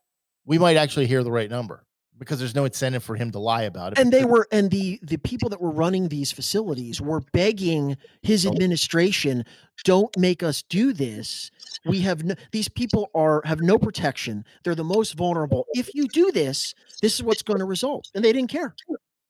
we 0.45 0.57
might 0.57 0.77
actually 0.77 1.07
hear 1.07 1.23
the 1.23 1.31
right 1.31 1.49
number 1.49 1.85
because 2.19 2.37
there's 2.37 2.53
no 2.53 2.65
incentive 2.65 3.03
for 3.03 3.15
him 3.15 3.31
to 3.31 3.39
lie 3.39 3.63
about 3.63 3.93
it. 3.93 3.99
And 3.99 4.11
they 4.11 4.25
were, 4.25 4.47
and 4.51 4.69
the 4.69 4.99
the 5.01 5.17
people 5.17 5.49
that 5.49 5.61
were 5.61 5.71
running 5.71 6.09
these 6.09 6.31
facilities 6.31 7.01
were 7.01 7.21
begging 7.33 7.97
his 8.21 8.45
administration, 8.45 9.45
"Don't 9.85 10.15
make 10.17 10.43
us 10.43 10.61
do 10.63 10.93
this. 10.93 11.49
We 11.85 12.01
have 12.01 12.23
no, 12.23 12.35
these 12.51 12.67
people 12.67 13.09
are 13.15 13.41
have 13.45 13.61
no 13.61 13.77
protection. 13.79 14.45
They're 14.63 14.75
the 14.75 14.83
most 14.83 15.13
vulnerable. 15.13 15.65
If 15.73 15.95
you 15.95 16.07
do 16.09 16.31
this, 16.31 16.75
this 17.01 17.15
is 17.15 17.23
what's 17.23 17.41
going 17.41 17.59
to 17.59 17.65
result." 17.65 18.09
And 18.13 18.23
they 18.23 18.33
didn't 18.33 18.49
care. 18.49 18.75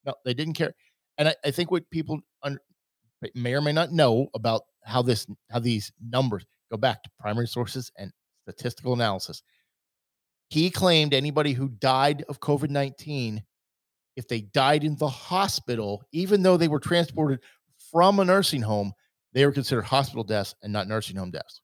no, 0.05 0.15
they 0.25 0.33
didn't 0.33 0.55
care. 0.55 0.73
And 1.17 1.29
I, 1.29 1.35
I 1.45 1.51
think 1.51 1.69
what 1.69 1.89
people 1.91 2.21
may 3.35 3.53
or 3.53 3.61
may 3.61 3.71
not 3.71 3.91
know 3.91 4.29
about 4.33 4.63
how 4.83 5.01
this 5.01 5.27
how 5.49 5.59
these 5.59 5.91
numbers 6.01 6.45
go 6.71 6.77
back 6.77 7.03
to 7.03 7.09
primary 7.19 7.47
sources 7.47 7.91
and 7.97 8.11
statistical 8.43 8.93
analysis. 8.93 9.43
He 10.49 10.69
claimed 10.69 11.13
anybody 11.13 11.53
who 11.53 11.69
died 11.69 12.23
of 12.27 12.39
COVID 12.39 12.69
19, 12.69 13.43
if 14.15 14.27
they 14.27 14.41
died 14.41 14.83
in 14.83 14.95
the 14.97 15.07
hospital, 15.07 16.03
even 16.11 16.41
though 16.43 16.57
they 16.57 16.67
were 16.67 16.79
transported 16.79 17.39
from 17.91 18.19
a 18.19 18.25
nursing 18.25 18.61
home, 18.61 18.93
they 19.33 19.45
were 19.45 19.51
considered 19.51 19.83
hospital 19.83 20.23
deaths 20.23 20.55
and 20.63 20.73
not 20.73 20.87
nursing 20.87 21.15
home 21.15 21.31
deaths. 21.31 21.61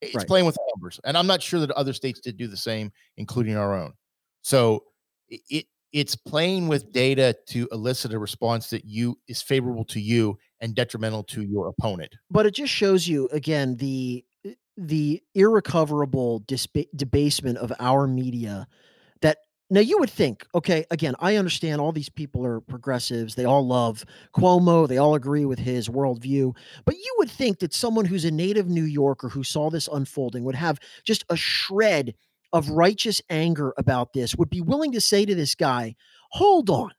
It's 0.00 0.14
Right. 0.14 0.26
playing 0.26 0.46
with 0.46 0.58
numbers. 0.74 1.00
And 1.04 1.16
I'm 1.16 1.26
not 1.26 1.42
sure 1.42 1.60
that 1.60 1.70
other 1.72 1.92
states 1.92 2.20
did 2.20 2.36
do 2.36 2.46
the 2.48 2.56
same, 2.56 2.92
including 3.16 3.56
our 3.56 3.74
own. 3.74 3.94
So 4.42 4.84
it 5.28 5.66
it's 5.94 6.16
playing 6.16 6.66
with 6.66 6.90
data 6.92 7.36
to 7.46 7.68
elicit 7.70 8.12
a 8.12 8.18
response 8.18 8.68
that 8.70 8.84
you 8.84 9.16
is 9.28 9.40
favorable 9.40 9.84
to 9.84 10.00
you 10.00 10.36
and 10.60 10.74
detrimental 10.74 11.22
to 11.22 11.42
your 11.42 11.68
opponent. 11.68 12.12
but 12.30 12.44
it 12.44 12.54
just 12.54 12.72
shows 12.72 13.08
you 13.08 13.28
again 13.32 13.76
the 13.76 14.22
the 14.76 15.22
irrecoverable 15.34 16.44
debasement 16.96 17.56
of 17.58 17.72
our 17.78 18.08
media 18.08 18.66
that 19.22 19.38
now 19.70 19.80
you 19.80 19.96
would 19.98 20.10
think 20.10 20.44
okay 20.54 20.84
again 20.90 21.14
i 21.20 21.36
understand 21.36 21.80
all 21.80 21.92
these 21.92 22.08
people 22.08 22.44
are 22.44 22.60
progressives 22.60 23.36
they 23.36 23.44
all 23.44 23.64
love 23.64 24.04
cuomo 24.36 24.88
they 24.88 24.98
all 24.98 25.14
agree 25.14 25.44
with 25.44 25.60
his 25.60 25.88
worldview 25.88 26.54
but 26.84 26.96
you 26.96 27.14
would 27.18 27.30
think 27.30 27.60
that 27.60 27.72
someone 27.72 28.04
who's 28.04 28.24
a 28.24 28.30
native 28.30 28.68
new 28.68 28.84
yorker 28.84 29.28
who 29.28 29.44
saw 29.44 29.70
this 29.70 29.88
unfolding 29.92 30.42
would 30.42 30.56
have 30.56 30.80
just 31.04 31.24
a 31.30 31.36
shred 31.36 32.14
of 32.54 32.70
righteous 32.70 33.20
anger 33.28 33.74
about 33.76 34.14
this 34.14 34.34
would 34.34 34.48
be 34.48 34.62
willing 34.62 34.92
to 34.92 35.00
say 35.00 35.26
to 35.26 35.34
this 35.34 35.54
guy 35.54 35.94
hold 36.30 36.70
on 36.70 36.92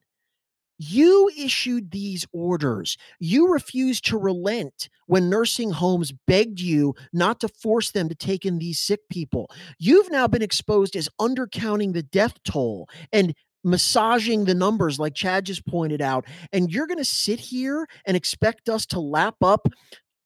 you 0.77 1.31
issued 1.37 1.91
these 1.91 2.25
orders. 2.33 2.97
You 3.19 3.51
refused 3.51 4.05
to 4.07 4.17
relent 4.17 4.89
when 5.07 5.29
nursing 5.29 5.71
homes 5.71 6.11
begged 6.27 6.59
you 6.59 6.95
not 7.13 7.39
to 7.41 7.47
force 7.47 7.91
them 7.91 8.09
to 8.09 8.15
take 8.15 8.45
in 8.45 8.59
these 8.59 8.79
sick 8.79 9.01
people. 9.09 9.49
You've 9.79 10.11
now 10.11 10.27
been 10.27 10.41
exposed 10.41 10.95
as 10.95 11.09
undercounting 11.19 11.93
the 11.93 12.03
death 12.03 12.43
toll 12.43 12.89
and 13.13 13.33
massaging 13.63 14.45
the 14.45 14.53
numbers, 14.53 14.99
like 14.99 15.15
Chad 15.15 15.45
just 15.45 15.65
pointed 15.65 16.01
out. 16.01 16.25
And 16.51 16.71
you're 16.71 16.87
going 16.87 16.97
to 16.97 17.05
sit 17.05 17.39
here 17.39 17.87
and 18.05 18.17
expect 18.17 18.69
us 18.69 18.85
to 18.87 18.99
lap 18.99 19.35
up 19.41 19.67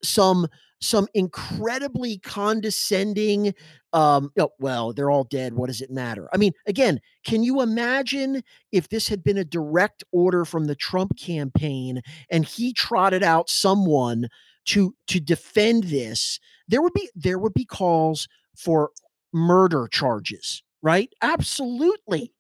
some 0.04 0.48
some 0.82 1.08
incredibly 1.14 2.18
condescending 2.20 3.54
um 3.92 4.32
oh, 4.40 4.50
well 4.60 4.94
they're 4.94 5.10
all 5.12 5.24
dead 5.24 5.54
what 5.54 5.68
does 5.68 5.82
it 5.82 5.92
matter 5.92 6.30
i 6.34 6.38
mean 6.38 6.54
again 6.68 7.00
can 7.26 7.44
you 7.44 7.62
imagine 7.62 8.42
if 8.72 8.90
this 8.90 9.08
had 9.08 9.24
been 9.24 9.38
a 9.38 9.44
direct 9.44 10.04
order 10.12 10.46
from 10.46 10.66
the 10.66 10.76
Trump 10.76 11.18
campaign 11.18 12.02
and 12.30 12.46
he 12.46 12.72
trotted 12.74 13.24
out 13.24 13.50
someone 13.50 14.28
to 14.70 14.96
to 15.08 15.20
defend 15.20 15.86
this, 15.86 16.40
there 16.68 16.82
would 16.82 16.94
be 16.94 17.10
there 17.16 17.40
would 17.40 17.54
be 17.54 17.66
calls 17.66 18.28
for 18.56 18.92
murder 19.34 19.88
charges, 19.92 20.62
right? 20.82 21.10
Absolutely. 21.22 22.34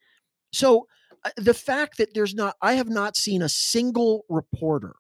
So 0.54 0.88
uh, 1.26 1.32
the 1.38 1.54
fact 1.54 1.98
that 1.98 2.14
there's 2.14 2.36
not 2.36 2.56
I 2.62 2.74
have 2.74 2.90
not 2.90 3.18
seen 3.18 3.42
a 3.42 3.50
single 3.50 4.26
reporter 4.30 4.96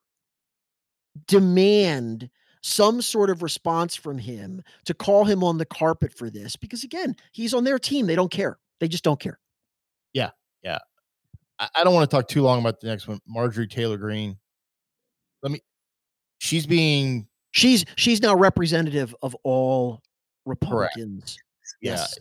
demand 1.28 2.30
some 2.62 3.02
sort 3.02 3.30
of 3.30 3.42
response 3.42 3.96
from 3.96 4.18
him 4.18 4.62
to 4.86 4.94
call 4.94 5.26
him 5.26 5.44
on 5.44 5.58
the 5.58 5.66
carpet 5.66 6.14
for 6.18 6.30
this 6.30 6.56
because 6.56 6.84
again, 6.84 7.16
he's 7.32 7.54
on 7.54 7.64
their 7.64 7.80
team. 7.80 8.06
They 8.08 8.16
don't 8.16 8.32
care. 8.32 8.60
They 8.80 8.88
just 8.88 9.04
don't 9.04 9.20
care. 9.20 9.40
Yeah. 10.14 10.32
Yeah. 10.64 10.80
I, 11.60 11.70
I 11.76 11.84
don't 11.84 11.94
want 11.94 12.10
to 12.10 12.16
talk 12.16 12.28
too 12.28 12.42
long 12.42 12.60
about 12.60 12.80
the 12.80 12.88
next 12.88 13.08
one. 13.08 13.20
Marjorie 13.28 13.68
Taylor 13.68 13.98
Greene. 13.98 14.38
Let 15.42 15.52
me 15.52 15.62
she's 16.40 16.66
being 16.66 17.28
She's 17.52 17.86
she's 17.96 18.22
now 18.22 18.36
representative 18.36 19.16
of 19.22 19.36
all 19.44 20.02
Republicans. 20.46 21.38
yeah. 21.82 21.94
Yes. 21.94 22.18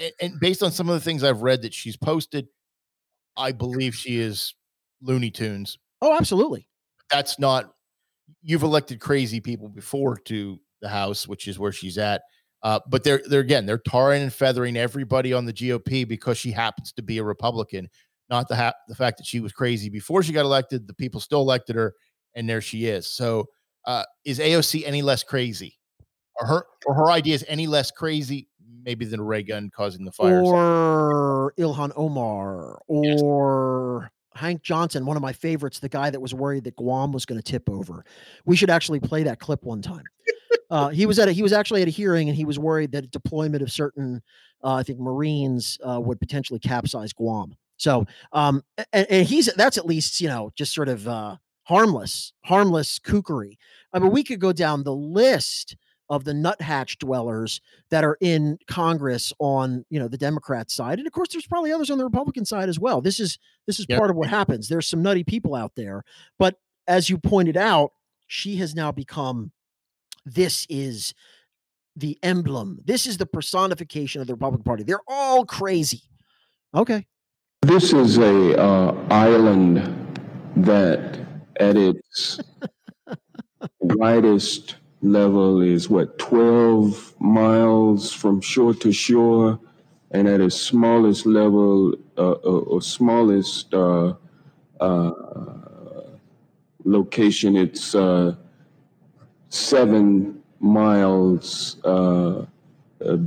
and, 0.00 0.12
and 0.20 0.40
based 0.40 0.62
on 0.62 0.70
some 0.72 0.88
of 0.88 0.94
the 0.94 1.00
things 1.00 1.22
I've 1.22 1.42
read 1.42 1.62
that 1.62 1.74
she's 1.74 1.96
posted, 1.96 2.48
I 3.36 3.52
believe 3.52 3.94
she 3.94 4.18
is 4.18 4.54
Looney 5.02 5.30
Tunes. 5.30 5.78
Oh, 6.00 6.16
absolutely. 6.16 6.66
That's 7.10 7.38
not 7.38 7.73
you've 8.42 8.62
elected 8.62 9.00
crazy 9.00 9.40
people 9.40 9.68
before 9.68 10.16
to 10.16 10.58
the 10.80 10.88
House, 10.88 11.26
which 11.26 11.48
is 11.48 11.58
where 11.58 11.72
she's 11.72 11.98
at. 11.98 12.22
Uh, 12.62 12.80
but 12.88 13.04
they're 13.04 13.20
they're 13.28 13.40
again 13.40 13.66
they're 13.66 13.76
tarring 13.76 14.22
and 14.22 14.32
feathering 14.32 14.76
everybody 14.76 15.34
on 15.34 15.44
the 15.44 15.52
GOP 15.52 16.08
because 16.08 16.38
she 16.38 16.50
happens 16.50 16.92
to 16.92 17.02
be 17.02 17.18
a 17.18 17.24
Republican, 17.24 17.88
not 18.30 18.48
the 18.48 18.56
ha- 18.56 18.72
the 18.88 18.94
fact 18.94 19.18
that 19.18 19.26
she 19.26 19.40
was 19.40 19.52
crazy 19.52 19.90
before 19.90 20.22
she 20.22 20.32
got 20.32 20.46
elected. 20.46 20.86
The 20.86 20.94
people 20.94 21.20
still 21.20 21.42
elected 21.42 21.76
her, 21.76 21.92
and 22.34 22.48
there 22.48 22.62
she 22.62 22.86
is. 22.86 23.06
So 23.06 23.46
uh, 23.84 24.04
is 24.24 24.38
AOC 24.38 24.82
any 24.86 25.02
less 25.02 25.22
crazy, 25.22 25.78
or 26.40 26.46
her 26.46 26.66
or 26.86 26.94
her 26.94 27.10
ideas 27.10 27.44
any 27.48 27.66
less 27.66 27.90
crazy? 27.90 28.48
Maybe 28.82 29.04
than 29.04 29.20
ray 29.20 29.42
gun 29.42 29.70
causing 29.74 30.04
the 30.04 30.12
fires. 30.12 30.46
Or 30.46 31.52
Ilhan 31.58 31.92
Omar 31.96 32.82
or 32.86 34.10
Hank 34.34 34.62
Johnson, 34.62 35.06
one 35.06 35.16
of 35.16 35.22
my 35.22 35.32
favorites, 35.32 35.78
the 35.78 35.88
guy 35.88 36.10
that 36.10 36.20
was 36.20 36.34
worried 36.34 36.64
that 36.64 36.76
Guam 36.76 37.12
was 37.12 37.24
going 37.24 37.40
to 37.40 37.52
tip 37.52 37.68
over. 37.68 38.04
We 38.44 38.56
should 38.56 38.70
actually 38.70 39.00
play 39.00 39.22
that 39.24 39.40
clip 39.40 39.62
one 39.62 39.82
time. 39.82 40.04
Uh, 40.70 40.88
he 40.88 41.06
was 41.06 41.18
at 41.18 41.28
a, 41.28 41.32
he 41.32 41.42
was 41.42 41.52
actually 41.52 41.82
at 41.82 41.88
a 41.88 41.90
hearing 41.90 42.28
and 42.28 42.36
he 42.36 42.44
was 42.44 42.58
worried 42.58 42.92
that 42.92 43.10
deployment 43.10 43.62
of 43.62 43.70
certain 43.70 44.22
uh, 44.64 44.76
I 44.76 44.82
think 44.82 44.98
Marines 44.98 45.78
uh, 45.86 46.00
would 46.00 46.18
potentially 46.18 46.58
capsize 46.58 47.12
Guam. 47.12 47.54
So, 47.76 48.06
um, 48.32 48.62
and, 48.92 49.06
and 49.10 49.26
he's 49.26 49.52
that's 49.54 49.78
at 49.78 49.86
least 49.86 50.20
you 50.20 50.28
know 50.28 50.50
just 50.56 50.72
sort 50.74 50.88
of 50.88 51.06
uh, 51.06 51.36
harmless, 51.64 52.32
harmless 52.44 52.98
kookery. 52.98 53.58
I 53.92 53.98
mean, 53.98 54.10
we 54.10 54.24
could 54.24 54.40
go 54.40 54.52
down 54.52 54.82
the 54.82 54.94
list 54.94 55.76
of 56.10 56.24
the 56.24 56.34
nuthatch 56.34 56.98
dwellers 56.98 57.60
that 57.90 58.04
are 58.04 58.16
in 58.20 58.58
Congress 58.68 59.32
on 59.38 59.84
you 59.90 59.98
know 59.98 60.08
the 60.08 60.18
Democrat 60.18 60.70
side, 60.70 60.98
and 60.98 61.06
of 61.06 61.12
course 61.12 61.28
there's 61.32 61.46
probably 61.46 61.72
others 61.72 61.90
on 61.90 61.98
the 61.98 62.04
Republican 62.04 62.44
side 62.44 62.68
as 62.68 62.78
well. 62.78 63.00
This 63.00 63.20
is 63.20 63.38
this 63.66 63.80
is 63.80 63.86
yep. 63.88 63.98
part 63.98 64.10
of 64.10 64.16
what 64.16 64.28
happens. 64.28 64.68
There's 64.68 64.88
some 64.88 65.02
nutty 65.02 65.24
people 65.24 65.54
out 65.54 65.72
there, 65.76 66.04
but 66.38 66.58
as 66.86 67.08
you 67.08 67.18
pointed 67.18 67.56
out, 67.56 67.92
she 68.26 68.56
has 68.56 68.74
now 68.74 68.92
become 68.92 69.52
this 70.26 70.66
is 70.68 71.14
the 71.96 72.18
emblem. 72.22 72.80
This 72.84 73.06
is 73.06 73.18
the 73.18 73.26
personification 73.26 74.20
of 74.20 74.26
the 74.26 74.34
Republican 74.34 74.64
Party. 74.64 74.82
They're 74.82 75.00
all 75.06 75.44
crazy. 75.44 76.02
Okay. 76.74 77.06
This 77.62 77.92
is 77.92 78.18
a 78.18 78.60
uh, 78.60 79.06
island 79.10 79.76
that, 80.56 81.20
at 81.60 81.76
its 81.76 82.40
widest 83.80 84.76
level, 85.04 85.60
is 85.60 85.88
what 85.88 86.18
twelve 86.18 87.14
miles 87.20 88.12
from 88.12 88.40
shore 88.40 88.74
to 88.74 88.92
shore, 88.92 89.60
and 90.10 90.26
at 90.26 90.40
its 90.40 90.56
smallest 90.56 91.26
level, 91.26 91.94
uh, 92.16 92.32
uh 92.32 92.72
or 92.72 92.80
smallest 92.80 93.72
uh, 93.74 94.14
uh, 94.80 95.12
location, 96.84 97.56
it's 97.56 97.94
uh, 97.94 98.34
seven 99.50 100.42
miles 100.60 101.76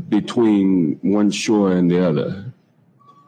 between 0.10 0.98
one 1.02 1.30
shore 1.30 1.74
and 1.74 1.90
the 1.92 2.04
other. 2.04 2.54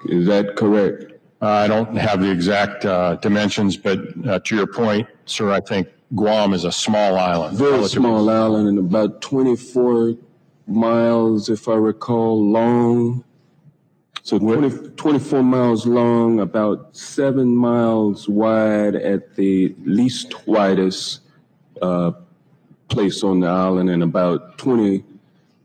Is 0.06 0.26
that 0.28 0.56
correct? 0.56 1.14
I 1.42 1.68
don't 1.68 1.96
have 1.96 2.22
the 2.22 2.32
exact 2.32 2.82
dimensions, 3.22 3.78
but 3.78 4.44
to 4.46 4.56
your 4.56 4.68
point, 4.68 5.08
sir, 5.26 5.52
I 5.52 5.60
think 5.60 5.88
Guam 6.16 6.54
is 6.54 6.64
a 6.66 6.72
small 6.72 7.18
island. 7.18 7.58
Very 7.58 7.88
small 7.88 8.30
island 8.30 8.68
and 8.68 8.80
about 8.80 9.22
24 9.22 10.16
miles, 10.68 11.50
if 11.50 11.68
I 11.68 11.76
recall, 11.76 12.50
long. 12.50 13.24
So 14.24 14.40
20, 14.40 14.90
24 14.90 15.44
miles 15.44 15.86
long, 15.86 16.40
about 16.40 16.96
seven 16.96 17.56
miles 17.56 18.28
wide 18.28 18.96
at 18.96 19.36
the 19.36 19.76
least 19.86 20.48
widest 20.48 21.22
uh, 21.82 22.12
place 22.90 23.24
on 23.24 23.42
the 23.42 23.48
island 23.48 23.90
and 23.90 24.04
about 24.04 24.58
20, 24.58 25.04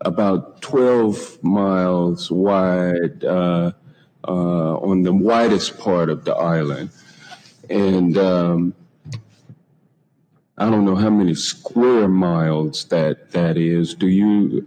about 0.02 0.60
12 0.60 1.42
miles 1.42 2.30
wide 2.30 3.24
uh, 3.24 3.72
uh, 4.26 4.76
on 4.76 5.02
the 5.02 5.12
widest 5.12 5.78
part 5.78 6.10
of 6.10 6.24
the 6.24 6.34
island. 6.34 6.90
And 7.68 8.16
um, 8.18 8.74
I 10.58 10.70
don't 10.70 10.84
know 10.84 10.94
how 10.94 11.10
many 11.10 11.34
square 11.34 12.08
miles 12.08 12.84
that 12.86 13.32
that 13.32 13.56
is. 13.56 13.94
Do 13.94 14.06
you 14.06 14.66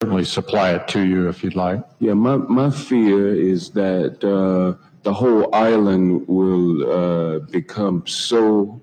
certainly 0.00 0.24
supply 0.24 0.74
it 0.74 0.86
to 0.88 1.02
you 1.02 1.28
if 1.28 1.42
you'd 1.42 1.56
like? 1.56 1.82
Yeah, 1.98 2.14
my, 2.14 2.36
my 2.36 2.70
fear 2.70 3.34
is 3.34 3.70
that 3.70 4.22
uh, 4.22 4.80
the 5.02 5.12
whole 5.12 5.52
island 5.54 6.26
will 6.28 6.90
uh, 6.90 7.38
become 7.50 8.06
so 8.06 8.80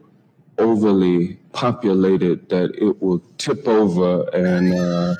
overly 0.57 1.35
populated 1.53 2.49
that 2.49 2.71
it 2.75 3.01
will 3.01 3.19
tip 3.37 3.67
over 3.67 4.27
and 4.29 4.73
uh, 4.73 5.15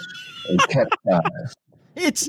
and 0.49 0.59
capsize. 0.69 1.53
It's 1.95 2.27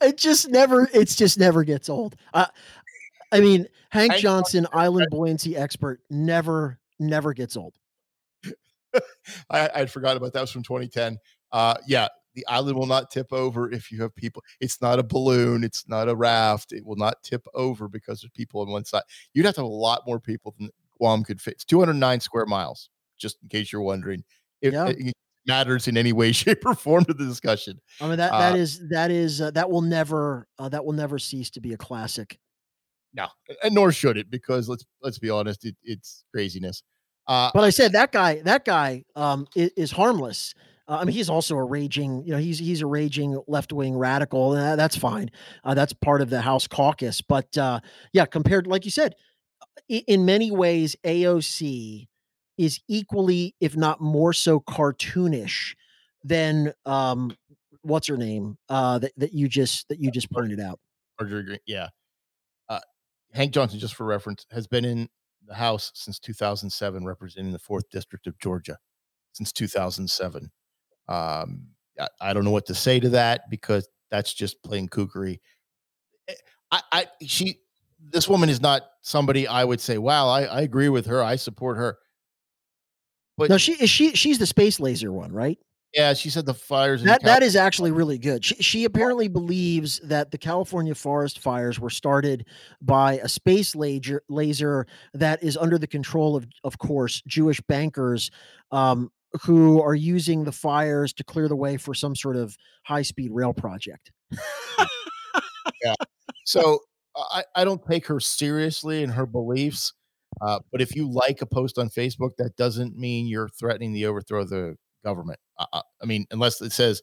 it 0.00 0.16
just 0.16 0.50
never 0.50 0.88
it's 0.94 1.16
just 1.16 1.36
never 1.36 1.64
gets 1.64 1.88
old. 1.88 2.14
Uh, 2.32 2.46
I 3.32 3.40
mean, 3.40 3.66
Hank, 3.90 4.12
Hank 4.12 4.22
Johnson, 4.22 4.68
island 4.72 5.08
buoyancy 5.10 5.56
expert, 5.56 6.00
never 6.10 6.78
never 7.00 7.34
gets 7.34 7.56
old. 7.56 7.74
I 9.50 9.70
I'd 9.74 9.90
forgotten 9.90 10.16
about 10.16 10.32
that. 10.32 10.40
was 10.40 10.50
from 10.50 10.62
2010. 10.62 11.18
Uh, 11.52 11.74
yeah, 11.86 12.08
the 12.34 12.46
island 12.46 12.76
will 12.76 12.86
not 12.86 13.10
tip 13.10 13.32
over 13.32 13.70
if 13.70 13.90
you 13.90 14.02
have 14.02 14.14
people. 14.14 14.42
It's 14.60 14.80
not 14.80 14.98
a 14.98 15.02
balloon. 15.02 15.64
It's 15.64 15.88
not 15.88 16.08
a 16.08 16.14
raft. 16.14 16.72
It 16.72 16.84
will 16.84 16.96
not 16.96 17.22
tip 17.22 17.44
over 17.54 17.88
because 17.88 18.20
there's 18.20 18.30
people 18.32 18.60
on 18.60 18.70
one 18.70 18.84
side. 18.84 19.02
You'd 19.34 19.46
have 19.46 19.54
to 19.56 19.62
have 19.62 19.66
a 19.66 19.68
lot 19.68 20.02
more 20.06 20.20
people 20.20 20.54
than 20.58 20.70
Guam 20.98 21.24
could 21.24 21.40
fit. 21.40 21.54
It's 21.54 21.64
209 21.64 22.20
square 22.20 22.46
miles, 22.46 22.90
just 23.18 23.38
in 23.42 23.48
case 23.48 23.72
you're 23.72 23.82
wondering. 23.82 24.24
If 24.60 24.74
yeah. 24.74 24.88
it 24.88 25.14
matters 25.46 25.88
in 25.88 25.96
any 25.96 26.12
way, 26.12 26.32
shape, 26.32 26.64
or 26.64 26.74
form 26.74 27.04
to 27.06 27.14
the 27.14 27.24
discussion. 27.24 27.80
I 28.00 28.08
mean 28.08 28.18
that 28.18 28.30
that 28.30 28.54
uh, 28.54 28.56
is 28.56 28.88
that 28.90 29.10
is 29.10 29.40
uh, 29.40 29.50
that 29.52 29.70
will 29.70 29.82
never 29.82 30.46
uh, 30.58 30.68
that 30.68 30.84
will 30.84 30.92
never 30.92 31.18
cease 31.18 31.50
to 31.50 31.60
be 31.60 31.72
a 31.72 31.76
classic. 31.76 32.38
No, 33.12 33.26
and 33.64 33.74
nor 33.74 33.90
should 33.90 34.16
it, 34.16 34.30
because 34.30 34.68
let's 34.68 34.84
let's 35.02 35.18
be 35.18 35.30
honest, 35.30 35.64
it, 35.64 35.76
it's 35.82 36.24
craziness. 36.32 36.82
Uh, 37.26 37.50
but 37.54 37.64
I 37.64 37.70
said 37.70 37.92
that 37.92 38.12
guy 38.12 38.40
that 38.42 38.64
guy 38.64 39.04
um, 39.14 39.46
is, 39.54 39.70
is 39.76 39.90
harmless. 39.92 40.54
Uh, 40.88 40.98
I 41.00 41.04
mean, 41.04 41.14
he's 41.14 41.30
also 41.30 41.54
a 41.54 41.62
raging, 41.62 42.24
you 42.24 42.32
know, 42.32 42.38
he's 42.38 42.58
he's 42.58 42.82
a 42.82 42.86
raging 42.86 43.40
left 43.46 43.72
wing 43.72 43.96
radical. 43.96 44.52
Uh, 44.52 44.74
that's 44.74 44.96
fine. 44.96 45.30
Uh, 45.62 45.74
that's 45.74 45.92
part 45.92 46.20
of 46.20 46.30
the 46.30 46.40
House 46.40 46.66
caucus. 46.66 47.20
But 47.20 47.56
uh, 47.56 47.78
yeah, 48.12 48.26
compared, 48.26 48.66
like 48.66 48.84
you 48.84 48.90
said, 48.90 49.14
in 49.88 50.24
many 50.24 50.50
ways, 50.50 50.96
AOC 51.04 52.08
is 52.58 52.80
equally, 52.88 53.54
if 53.60 53.76
not 53.76 54.00
more 54.00 54.32
so, 54.32 54.58
cartoonish 54.60 55.74
than 56.24 56.72
um, 56.84 57.36
what's 57.82 58.08
her 58.08 58.16
name 58.16 58.58
uh, 58.68 58.98
that 58.98 59.12
that 59.16 59.32
you 59.32 59.48
just 59.48 59.88
that 59.88 60.00
you 60.00 60.10
just 60.10 60.30
pointed 60.32 60.58
out. 60.58 60.80
Marjorie 61.20 61.60
yeah. 61.66 61.88
Uh, 62.68 62.80
Hank 63.32 63.52
Johnson, 63.52 63.78
just 63.78 63.94
for 63.94 64.04
reference, 64.04 64.44
has 64.50 64.66
been 64.66 64.84
in 64.84 65.08
the 65.46 65.54
House 65.54 65.90
since 65.94 66.18
2007, 66.18 67.04
representing 67.04 67.52
the 67.52 67.58
fourth 67.58 67.88
district 67.90 68.26
of 68.26 68.38
Georgia 68.38 68.78
since 69.32 69.52
2007. 69.52 70.50
Um, 71.08 71.66
I, 71.98 72.08
I, 72.20 72.32
don't 72.32 72.44
know 72.44 72.50
what 72.50 72.66
to 72.66 72.74
say 72.74 73.00
to 73.00 73.08
that 73.10 73.50
because 73.50 73.88
that's 74.10 74.32
just 74.32 74.62
plain 74.62 74.88
kookery. 74.88 75.40
Eh, 76.28 76.34
I, 76.70 76.82
I 76.92 77.06
she 77.22 77.60
this 78.00 78.28
woman 78.28 78.48
is 78.48 78.60
not 78.60 78.82
somebody 79.02 79.46
I 79.46 79.64
would 79.64 79.80
say, 79.80 79.98
wow, 79.98 80.28
I, 80.28 80.42
I 80.42 80.60
agree 80.60 80.88
with 80.88 81.06
her. 81.06 81.22
I 81.22 81.36
support 81.36 81.76
her. 81.78 81.98
But 83.36 83.50
no, 83.50 83.58
she 83.58 83.72
is 83.72 83.90
she 83.90 84.12
she's 84.12 84.38
the 84.38 84.46
space 84.46 84.78
laser 84.78 85.12
one, 85.12 85.32
right? 85.32 85.58
Yeah, 85.94 86.14
she 86.14 86.30
said 86.30 86.46
the 86.46 86.54
fires. 86.54 87.02
That 87.02 87.24
that 87.24 87.42
is 87.42 87.56
actually 87.56 87.90
really 87.90 88.18
good. 88.18 88.44
She 88.44 88.54
she 88.56 88.84
apparently 88.84 89.26
believes 89.26 89.98
that 90.04 90.30
the 90.30 90.38
California 90.38 90.94
forest 90.94 91.40
fires 91.40 91.80
were 91.80 91.90
started 91.90 92.46
by 92.80 93.14
a 93.14 93.28
space 93.28 93.74
laser 93.74 94.22
laser 94.28 94.86
that 95.14 95.42
is 95.42 95.56
under 95.56 95.78
the 95.78 95.88
control 95.88 96.36
of, 96.36 96.46
of 96.62 96.78
course, 96.78 97.22
Jewish 97.26 97.60
bankers, 97.62 98.30
um, 98.70 99.10
who 99.42 99.82
are 99.82 99.94
using 99.94 100.44
the 100.44 100.52
fires 100.52 101.12
to 101.14 101.24
clear 101.24 101.48
the 101.48 101.56
way 101.56 101.76
for 101.76 101.92
some 101.92 102.14
sort 102.14 102.36
of 102.36 102.56
high 102.84 103.02
speed 103.02 103.32
rail 103.32 103.52
project. 103.52 104.12
yeah. 105.84 105.94
So 106.44 106.80
I, 107.16 107.42
I 107.56 107.64
don't 107.64 107.84
take 107.84 108.06
her 108.06 108.20
seriously 108.20 109.02
in 109.02 109.10
her 109.10 109.26
beliefs. 109.26 109.92
Uh, 110.40 110.60
but 110.70 110.80
if 110.80 110.94
you 110.94 111.10
like 111.10 111.42
a 111.42 111.46
post 111.46 111.78
on 111.78 111.90
Facebook, 111.90 112.30
that 112.38 112.56
doesn't 112.56 112.96
mean 112.96 113.26
you're 113.26 113.48
threatening 113.48 113.92
the 113.92 114.06
overthrow 114.06 114.42
of 114.42 114.50
the 114.50 114.76
government. 115.04 115.38
Uh, 115.58 115.82
I 116.02 116.06
mean, 116.06 116.26
unless 116.30 116.60
it 116.60 116.72
says 116.72 117.02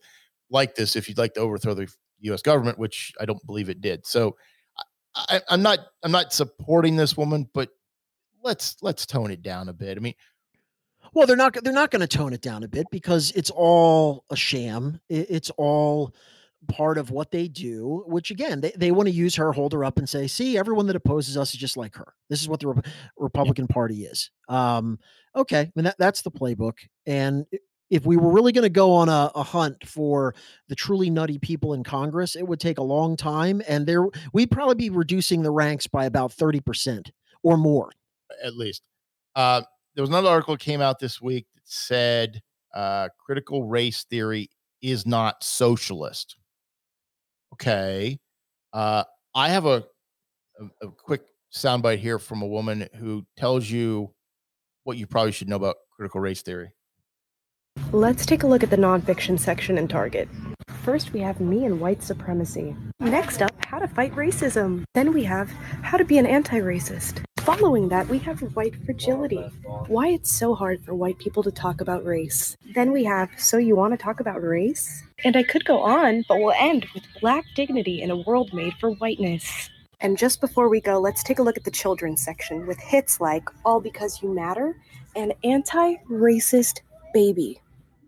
like 0.49 0.75
this, 0.75 0.95
if 0.95 1.07
you'd 1.07 1.17
like 1.17 1.33
to 1.35 1.41
overthrow 1.41 1.73
the 1.73 1.87
U.S. 2.21 2.41
government, 2.41 2.79
which 2.79 3.13
I 3.19 3.25
don't 3.25 3.45
believe 3.45 3.69
it 3.69 3.81
did. 3.81 4.05
So 4.05 4.35
I, 5.15 5.41
I'm 5.49 5.61
not 5.61 5.79
I'm 6.03 6.11
not 6.11 6.33
supporting 6.33 6.95
this 6.95 7.17
woman, 7.17 7.49
but 7.53 7.69
let's 8.43 8.77
let's 8.81 9.05
tone 9.05 9.31
it 9.31 9.41
down 9.41 9.69
a 9.69 9.73
bit. 9.73 9.97
I 9.97 9.99
mean, 9.99 10.13
well, 11.13 11.27
they're 11.27 11.35
not 11.35 11.57
they're 11.63 11.73
not 11.73 11.91
going 11.91 12.01
to 12.01 12.07
tone 12.07 12.33
it 12.33 12.41
down 12.41 12.63
a 12.63 12.67
bit 12.67 12.87
because 12.91 13.31
it's 13.31 13.49
all 13.49 14.25
a 14.29 14.35
sham. 14.35 14.99
It's 15.09 15.49
all 15.57 16.13
part 16.67 16.97
of 16.97 17.11
what 17.11 17.31
they 17.31 17.47
do, 17.47 18.03
which 18.07 18.31
again, 18.31 18.61
they, 18.61 18.71
they 18.75 18.91
want 18.91 19.07
to 19.07 19.13
use 19.13 19.35
her, 19.35 19.51
hold 19.53 19.73
her 19.73 19.85
up 19.85 19.97
and 19.97 20.09
say, 20.09 20.27
see, 20.27 20.57
everyone 20.57 20.87
that 20.87 20.95
opposes 20.95 21.37
us 21.37 21.53
is 21.53 21.59
just 21.59 21.77
like 21.77 21.95
her. 21.95 22.13
This 22.29 22.41
is 22.41 22.49
what 22.49 22.59
the 22.59 22.69
Re- 22.69 22.81
Republican 23.17 23.67
Party 23.67 24.05
is. 24.05 24.31
Um, 24.49 24.99
okay. 25.35 25.61
I 25.61 25.71
mean, 25.75 25.85
that, 25.85 25.95
that's 25.97 26.23
the 26.23 26.31
playbook. 26.31 26.79
And 27.05 27.45
if 27.89 28.05
we 28.05 28.17
were 28.17 28.31
really 28.31 28.51
going 28.51 28.63
to 28.63 28.69
go 28.69 28.93
on 28.93 29.09
a, 29.09 29.31
a, 29.35 29.43
hunt 29.43 29.87
for 29.87 30.35
the 30.67 30.75
truly 30.75 31.09
nutty 31.09 31.37
people 31.37 31.73
in 31.73 31.83
Congress, 31.83 32.35
it 32.35 32.47
would 32.47 32.59
take 32.59 32.77
a 32.77 32.83
long 32.83 33.15
time. 33.15 33.61
And 33.67 33.87
there, 33.87 34.05
we'd 34.33 34.51
probably 34.51 34.75
be 34.75 34.89
reducing 34.89 35.41
the 35.41 35.51
ranks 35.51 35.87
by 35.87 36.05
about 36.05 36.31
30% 36.31 37.11
or 37.43 37.57
more. 37.57 37.91
At 38.43 38.55
least. 38.55 38.81
Uh, 39.35 39.61
there 39.95 40.01
was 40.03 40.09
another 40.09 40.29
article 40.29 40.57
came 40.57 40.81
out 40.81 40.99
this 40.99 41.21
week 41.21 41.47
that 41.55 41.63
said 41.65 42.41
uh, 42.73 43.09
critical 43.17 43.63
race 43.63 44.05
theory 44.09 44.49
is 44.81 45.05
not 45.05 45.43
socialist 45.43 46.35
okay, 47.53 48.19
uh, 48.73 49.03
I 49.33 49.49
have 49.49 49.65
a, 49.65 49.83
a, 50.59 50.87
a 50.87 50.91
quick 50.91 51.21
soundbite 51.53 51.99
here 51.99 52.19
from 52.19 52.41
a 52.41 52.47
woman 52.47 52.87
who 52.95 53.25
tells 53.35 53.69
you 53.69 54.13
what 54.83 54.97
you 54.97 55.07
probably 55.07 55.31
should 55.31 55.49
know 55.49 55.55
about 55.55 55.75
critical 55.95 56.21
race 56.21 56.41
theory. 56.41 56.71
Let's 57.91 58.25
take 58.25 58.43
a 58.43 58.47
look 58.47 58.63
at 58.63 58.69
the 58.69 58.77
nonfiction 58.77 59.39
section 59.39 59.77
in 59.77 59.87
Target. 59.87 60.27
First, 60.83 61.13
we 61.13 61.19
have 61.21 61.39
me 61.39 61.65
and 61.65 61.79
white 61.79 62.03
supremacy. 62.03 62.75
Next 62.99 63.41
up, 63.41 63.51
how 63.65 63.79
to 63.79 63.87
fight 63.87 64.13
racism. 64.15 64.83
Then 64.93 65.13
we 65.13 65.23
have 65.23 65.49
how 65.81 65.97
to 65.97 66.05
be 66.05 66.17
an 66.17 66.25
anti 66.25 66.59
racist. 66.59 67.23
Following 67.39 67.89
that, 67.89 68.09
we 68.09 68.17
have 68.19 68.41
white 68.55 68.75
fragility. 68.85 69.41
Why 69.87 70.09
it's 70.09 70.31
so 70.31 70.53
hard 70.53 70.83
for 70.83 70.93
white 70.93 71.17
people 71.17 71.43
to 71.43 71.51
talk 71.51 71.79
about 71.79 72.05
race. 72.05 72.57
Then 72.75 72.91
we 72.91 73.05
have 73.05 73.29
so 73.37 73.57
you 73.57 73.75
want 73.75 73.93
to 73.93 73.97
talk 73.97 74.19
about 74.19 74.43
race? 74.43 75.03
And 75.23 75.37
I 75.37 75.43
could 75.43 75.63
go 75.63 75.79
on, 75.79 76.23
but 76.27 76.39
we'll 76.39 76.53
end 76.57 76.85
with 76.93 77.03
black 77.21 77.45
dignity 77.55 78.01
in 78.01 78.11
a 78.11 78.17
world 78.17 78.53
made 78.53 78.73
for 78.81 78.91
whiteness. 78.91 79.69
And 80.01 80.17
just 80.17 80.41
before 80.41 80.69
we 80.69 80.81
go, 80.81 80.99
let's 80.99 81.23
take 81.23 81.39
a 81.39 81.43
look 81.43 81.57
at 81.57 81.63
the 81.63 81.71
children's 81.71 82.21
section 82.21 82.67
with 82.67 82.79
hits 82.79 83.19
like 83.19 83.47
All 83.65 83.79
Because 83.79 84.21
You 84.21 84.33
Matter 84.33 84.75
and 85.15 85.33
Anti 85.43 85.95
Racist 86.09 86.81
Baby. 87.13 87.61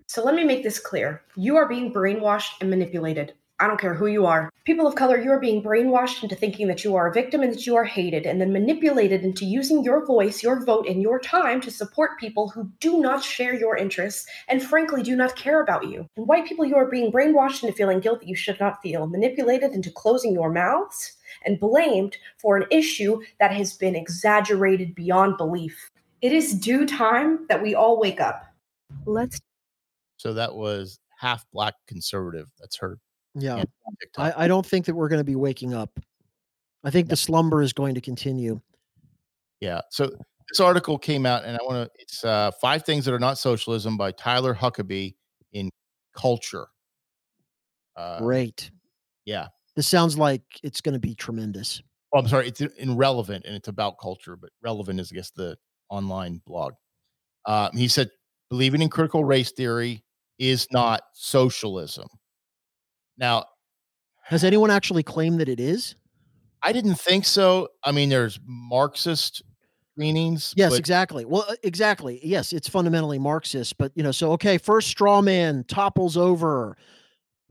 So 0.10 0.24
let 0.24 0.34
me 0.34 0.44
make 0.44 0.64
this 0.64 0.80
clear. 0.80 1.22
You 1.36 1.56
are 1.58 1.70
being 1.70 1.94
brainwashed 1.94 2.54
and 2.62 2.70
manipulated. 2.72 3.34
I 3.60 3.68
don't 3.68 3.80
care 3.80 3.94
who 3.94 4.08
you 4.08 4.26
are. 4.26 4.50
People 4.66 4.88
of 4.88 4.96
color, 4.96 5.22
you 5.22 5.30
are 5.30 5.40
being 5.40 5.62
brainwashed 5.62 6.24
into 6.24 6.36
thinking 6.36 6.68
that 6.68 6.84
you 6.84 6.96
are 6.96 7.10
a 7.10 7.14
victim 7.14 7.44
and 7.44 7.54
that 7.54 7.68
you 7.68 7.76
are 7.76 7.84
hated, 7.84 8.26
and 8.26 8.42
then 8.42 8.52
manipulated 8.52 9.22
into 9.22 9.46
using 9.46 9.84
your 9.84 10.04
voice, 10.08 10.42
your 10.42 10.66
vote, 10.66 10.88
and 10.88 11.00
your 11.00 11.20
time 11.20 11.62
to 11.62 11.70
support 11.70 12.18
people 12.20 12.50
who 12.50 12.72
do 12.80 13.00
not 13.00 13.24
share 13.24 13.54
your 13.54 13.78
interests 13.78 14.26
and 14.48 14.64
frankly 14.64 15.04
do 15.04 15.16
not 15.16 15.36
care 15.36 15.62
about 15.62 15.88
you. 15.88 16.08
And 16.18 16.26
white 16.26 16.48
people, 16.48 16.66
you 16.66 16.76
are 16.76 16.90
being 16.90 17.12
brainwashed 17.12 17.62
into 17.62 17.76
feeling 17.76 18.00
guilt 18.00 18.22
that 18.22 18.30
you 18.30 18.36
should 18.36 18.60
not 18.60 18.82
feel, 18.82 19.06
manipulated 19.06 19.74
into 19.74 19.92
closing 19.92 20.34
your 20.34 20.52
mouths, 20.52 21.18
and 21.46 21.60
blamed 21.60 22.18
for 22.42 22.58
an 22.58 22.66
issue 22.72 23.22
that 23.40 23.52
has 23.52 23.74
been 23.74 23.96
exaggerated 23.96 24.96
beyond 24.96 25.38
belief. 25.38 25.92
It 26.24 26.32
is 26.32 26.56
due 26.56 26.88
time 26.88 27.46
that 27.48 27.62
we 27.62 27.76
all 27.76 28.00
wake 28.00 28.20
up. 28.20 28.48
Let's 29.06 29.40
So 30.20 30.34
that 30.34 30.54
was 30.54 31.00
half 31.18 31.46
black 31.54 31.76
conservative. 31.88 32.48
That's 32.60 32.78
her. 32.78 33.00
Yeah. 33.36 33.64
I, 34.18 34.34
I 34.46 34.48
don't 34.48 34.66
think 34.66 34.86
that 34.86 34.96
we're 34.96 35.08
going 35.08 35.22
to 35.22 35.26
be 35.26 35.36
waking 35.36 35.74
up. 35.74 35.98
I 36.84 36.92
think 36.92 37.08
the 37.08 37.16
slumber 37.16 37.62
is 37.62 37.72
going 37.72 37.96
to 37.96 38.02
continue. 38.02 38.60
Yeah. 39.62 39.82
So 39.92 40.12
this 40.50 40.60
article 40.60 40.98
came 40.98 41.26
out, 41.26 41.46
and 41.46 41.56
I 41.56 41.60
want 41.64 41.86
to. 41.86 42.02
It's 42.02 42.26
uh, 42.26 42.52
five 42.62 42.84
things 42.84 43.06
that 43.06 43.14
are 43.14 43.20
not 43.20 43.38
socialism 43.38 43.96
by 43.96 44.12
Tyler 44.12 44.54
Huckabee 44.54 45.16
in 45.54 45.70
Culture. 46.14 46.68
Uh, 47.96 48.20
Great. 48.20 48.72
Yeah. 49.26 49.48
This 49.78 49.88
sounds 49.88 50.18
like 50.18 50.42
it's 50.64 50.82
going 50.82 50.94
to 50.94 51.00
be 51.00 51.16
tremendous. 51.16 51.82
Oh, 52.14 52.20
I'm 52.20 52.28
sorry. 52.28 52.50
It's 52.50 52.60
irrelevant 52.62 53.46
and 53.46 53.56
it's 53.56 53.70
about 53.70 54.00
culture, 54.00 54.36
but 54.36 54.50
relevant 54.62 55.00
is, 55.00 55.12
I 55.14 55.16
guess, 55.16 55.32
the 55.32 55.58
online 55.90 56.42
blog. 56.46 56.74
Uh, 57.46 57.70
he 57.74 57.88
said, 57.88 58.10
believing 58.50 58.82
in 58.82 58.90
critical 58.90 59.24
race 59.24 59.52
theory 59.52 60.04
is 60.40 60.68
not 60.72 61.02
socialism. 61.14 62.08
Now, 63.18 63.46
Has 64.24 64.44
anyone 64.44 64.72
actually 64.72 65.04
claimed 65.04 65.40
that 65.42 65.50
it 65.50 65.60
is? 65.60 65.96
I 66.64 66.72
didn't 66.72 66.96
think 66.96 67.26
so. 67.26 67.70
I 67.84 67.92
mean, 67.92 68.10
there's 68.10 68.40
Marxist 68.46 69.44
leanings. 69.98 70.54
Yes, 70.56 70.72
but 70.72 70.80
exactly. 70.80 71.26
Well, 71.26 71.46
uh, 71.48 71.56
exactly. 71.64 72.20
Yes, 72.24 72.54
it's 72.54 72.68
fundamentally 72.70 73.20
Marxist, 73.20 73.78
but 73.78 73.92
you 73.96 74.04
know, 74.04 74.12
so 74.12 74.32
okay, 74.34 74.58
first 74.58 74.88
straw 74.88 75.22
man 75.22 75.66
topples 75.68 76.18
over. 76.18 76.78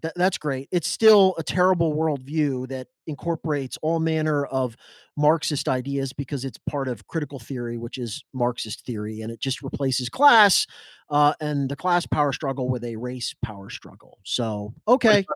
That, 0.03 0.13
that's 0.15 0.39
great. 0.39 0.69
It's 0.71 0.87
still 0.87 1.35
a 1.39 1.43
terrible 1.43 1.93
worldview 1.95 2.69
that 2.69 2.87
incorporates 3.09 3.77
all 3.83 3.99
manner 3.99 4.45
of 4.47 4.77
Marxist 5.17 5.69
ideas 5.69 6.13
because 6.13 6.45
it's 6.45 6.59
part 6.71 6.87
of 6.87 7.07
critical 7.09 7.41
theory, 7.41 7.79
which 7.79 7.99
is 7.99 8.23
Marxist 8.33 8.87
theory, 8.87 9.23
and 9.23 9.33
it 9.33 9.41
just 9.41 9.61
replaces 9.61 10.09
class 10.09 10.67
uh, 11.11 11.33
and 11.41 11.69
the 11.69 11.75
class 11.75 12.07
power 12.07 12.33
struggle 12.33 12.69
with 12.69 12.85
a 12.85 12.95
race 12.95 13.35
power 13.43 13.71
struggle. 13.71 14.19
So, 14.25 14.73
okay. 14.87 15.27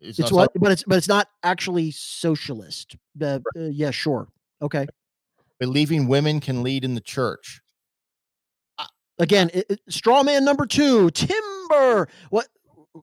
It's, 0.00 0.18
it's 0.18 0.30
what, 0.30 0.52
but 0.54 0.72
it's 0.72 0.84
but 0.86 0.98
it's 0.98 1.08
not 1.08 1.28
actually 1.42 1.90
socialist. 1.92 2.96
Uh, 3.18 3.38
uh, 3.56 3.60
yeah, 3.72 3.90
sure. 3.90 4.28
Okay. 4.60 4.86
believing 5.58 6.06
women 6.08 6.40
can 6.40 6.62
lead 6.62 6.84
in 6.84 6.94
the 6.94 7.00
church. 7.00 7.62
Again, 9.18 9.50
it, 9.54 9.66
it- 9.70 9.80
straw 9.88 10.22
man 10.22 10.44
number 10.44 10.66
two, 10.66 11.10
timber. 11.10 12.06
What? 12.28 12.48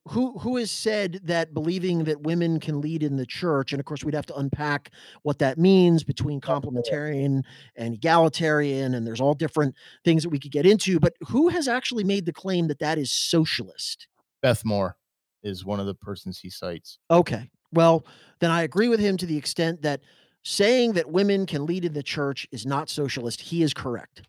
Who 0.09 0.37
who 0.39 0.57
has 0.57 0.71
said 0.71 1.19
that 1.23 1.53
believing 1.53 2.05
that 2.05 2.21
women 2.21 2.59
can 2.59 2.81
lead 2.81 3.03
in 3.03 3.17
the 3.17 3.25
church, 3.25 3.71
and 3.71 3.79
of 3.79 3.85
course 3.85 4.03
we'd 4.03 4.15
have 4.15 4.25
to 4.27 4.35
unpack 4.35 4.91
what 5.23 5.39
that 5.39 5.57
means 5.57 6.03
between 6.03 6.41
complementarian 6.41 7.43
and 7.75 7.93
egalitarian, 7.93 8.93
and 8.93 9.05
there's 9.05 9.21
all 9.21 9.33
different 9.33 9.75
things 10.03 10.23
that 10.23 10.29
we 10.29 10.39
could 10.39 10.51
get 10.51 10.65
into. 10.65 10.99
But 10.99 11.13
who 11.27 11.49
has 11.49 11.67
actually 11.67 12.03
made 12.03 12.25
the 12.25 12.33
claim 12.33 12.67
that 12.67 12.79
that 12.79 12.97
is 12.97 13.11
socialist? 13.11 14.07
Beth 14.41 14.63
Moore 14.65 14.97
is 15.43 15.65
one 15.65 15.79
of 15.79 15.85
the 15.85 15.95
persons 15.95 16.39
he 16.39 16.49
cites. 16.49 16.99
Okay, 17.11 17.49
well 17.71 18.05
then 18.39 18.51
I 18.51 18.63
agree 18.63 18.87
with 18.87 18.99
him 18.99 19.17
to 19.17 19.25
the 19.25 19.37
extent 19.37 19.81
that 19.83 20.01
saying 20.43 20.93
that 20.93 21.09
women 21.09 21.45
can 21.45 21.65
lead 21.65 21.85
in 21.85 21.93
the 21.93 22.03
church 22.03 22.47
is 22.51 22.65
not 22.65 22.89
socialist. 22.89 23.41
He 23.41 23.63
is 23.63 23.73
correct. 23.73 24.23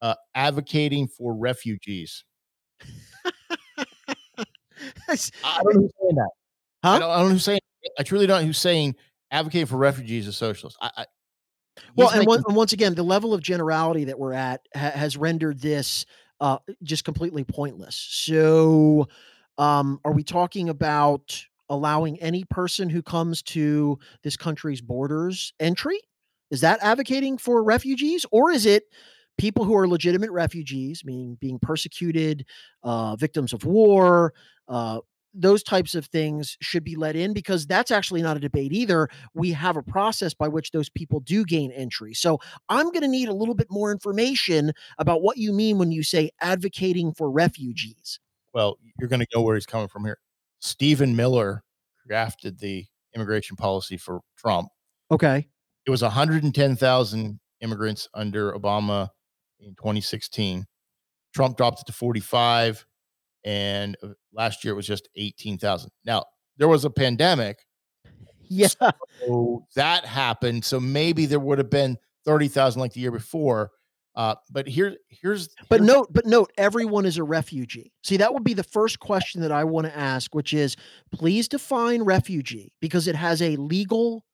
Uh, 0.00 0.14
advocating 0.34 1.06
for 1.06 1.34
refugees. 1.34 2.24
I 5.08 5.16
don't 5.62 5.74
know 5.74 5.80
who's 5.82 5.92
saying 6.00 6.14
that. 6.16 6.30
Huh? 6.84 6.90
I 6.90 6.98
don't, 6.98 7.10
I 7.10 7.16
don't 7.18 7.26
know 7.26 7.32
who's 7.32 7.44
saying. 7.44 7.60
I 7.98 8.02
truly 8.02 8.26
don't 8.26 8.40
know 8.42 8.46
who's 8.46 8.58
saying 8.58 8.94
advocating 9.30 9.66
for 9.66 9.76
refugees 9.76 10.26
is 10.26 10.36
socialist. 10.36 10.76
I, 10.80 10.90
I, 10.98 11.04
Well, 11.96 12.08
and, 12.08 12.18
making- 12.20 12.28
one, 12.28 12.42
and 12.46 12.56
once 12.56 12.72
again, 12.72 12.94
the 12.94 13.02
level 13.02 13.34
of 13.34 13.42
generality 13.42 14.04
that 14.04 14.18
we're 14.18 14.32
at 14.34 14.60
ha- 14.74 14.90
has 14.90 15.16
rendered 15.16 15.60
this 15.60 16.06
uh, 16.40 16.58
just 16.82 17.04
completely 17.04 17.44
pointless. 17.44 17.96
So, 17.96 19.08
um, 19.58 20.00
are 20.04 20.12
we 20.12 20.24
talking 20.24 20.68
about 20.68 21.44
allowing 21.68 22.20
any 22.20 22.44
person 22.44 22.88
who 22.90 23.02
comes 23.02 23.42
to 23.42 23.98
this 24.22 24.36
country's 24.36 24.80
borders 24.80 25.52
entry? 25.60 26.00
Is 26.50 26.60
that 26.62 26.80
advocating 26.82 27.38
for 27.38 27.62
refugees, 27.62 28.26
or 28.30 28.50
is 28.50 28.66
it 28.66 28.84
people 29.38 29.64
who 29.64 29.76
are 29.76 29.88
legitimate 29.88 30.30
refugees, 30.30 31.02
meaning 31.04 31.36
being 31.40 31.58
persecuted, 31.58 32.46
uh, 32.82 33.16
victims 33.16 33.52
of 33.52 33.64
war? 33.64 34.32
Uh, 34.68 35.00
those 35.34 35.62
types 35.62 35.94
of 35.94 36.06
things 36.06 36.56
should 36.60 36.84
be 36.84 36.94
let 36.96 37.16
in 37.16 37.32
because 37.32 37.66
that's 37.66 37.90
actually 37.90 38.22
not 38.22 38.36
a 38.36 38.40
debate 38.40 38.72
either 38.72 39.08
we 39.34 39.50
have 39.52 39.76
a 39.76 39.82
process 39.82 40.34
by 40.34 40.48
which 40.48 40.70
those 40.72 40.90
people 40.90 41.20
do 41.20 41.44
gain 41.44 41.70
entry. 41.72 42.12
So 42.14 42.38
I'm 42.68 42.86
going 42.90 43.00
to 43.02 43.08
need 43.08 43.28
a 43.28 43.34
little 43.34 43.54
bit 43.54 43.68
more 43.70 43.90
information 43.90 44.72
about 44.98 45.22
what 45.22 45.38
you 45.38 45.52
mean 45.52 45.78
when 45.78 45.90
you 45.90 46.02
say 46.02 46.30
advocating 46.40 47.12
for 47.14 47.30
refugees. 47.30 48.20
well, 48.52 48.76
you're 48.98 49.08
going 49.08 49.20
to 49.20 49.26
know 49.34 49.40
where 49.40 49.54
he's 49.54 49.66
coming 49.66 49.88
from 49.88 50.04
here. 50.04 50.18
Stephen 50.60 51.16
Miller 51.16 51.64
drafted 52.06 52.58
the 52.58 52.84
immigration 53.14 53.56
policy 53.56 53.96
for 53.96 54.20
Trump. 54.36 54.68
Okay. 55.10 55.48
It 55.86 55.90
was 55.90 56.02
110,000 56.02 57.40
immigrants 57.60 58.08
under 58.14 58.52
Obama 58.52 59.08
in 59.62 59.74
2016. 59.74 60.66
Trump 61.34 61.56
dropped 61.56 61.80
it 61.80 61.86
to 61.86 61.92
45, 61.92 62.84
and 63.44 63.96
uh, 64.02 64.08
last 64.32 64.64
year 64.64 64.72
it 64.74 64.76
was 64.76 64.86
just 64.86 65.08
18,000. 65.16 65.90
Now, 66.04 66.24
there 66.58 66.68
was 66.68 66.84
a 66.84 66.90
pandemic, 66.90 67.58
Yeah. 68.42 68.68
so 69.26 69.66
that 69.74 70.04
happened. 70.04 70.64
So 70.64 70.78
maybe 70.78 71.24
there 71.26 71.40
would 71.40 71.58
have 71.58 71.70
been 71.70 71.96
30,000 72.26 72.80
like 72.80 72.92
the 72.92 73.00
year 73.00 73.10
before. 73.10 73.70
Uh, 74.14 74.34
but 74.50 74.68
here, 74.68 74.94
here's 75.08 75.48
But 75.70 75.80
note, 75.80 76.08
but 76.12 76.26
note, 76.26 76.52
everyone 76.58 77.06
is 77.06 77.16
a 77.16 77.24
refugee. 77.24 77.90
See, 78.04 78.18
that 78.18 78.34
would 78.34 78.44
be 78.44 78.52
the 78.52 78.62
first 78.62 79.00
question 79.00 79.40
that 79.40 79.50
I 79.50 79.64
want 79.64 79.86
to 79.86 79.96
ask, 79.96 80.34
which 80.34 80.52
is 80.52 80.76
please 81.12 81.48
define 81.48 82.02
refugee 82.02 82.74
because 82.78 83.08
it 83.08 83.16
has 83.16 83.40
a 83.40 83.56
legal 83.56 84.26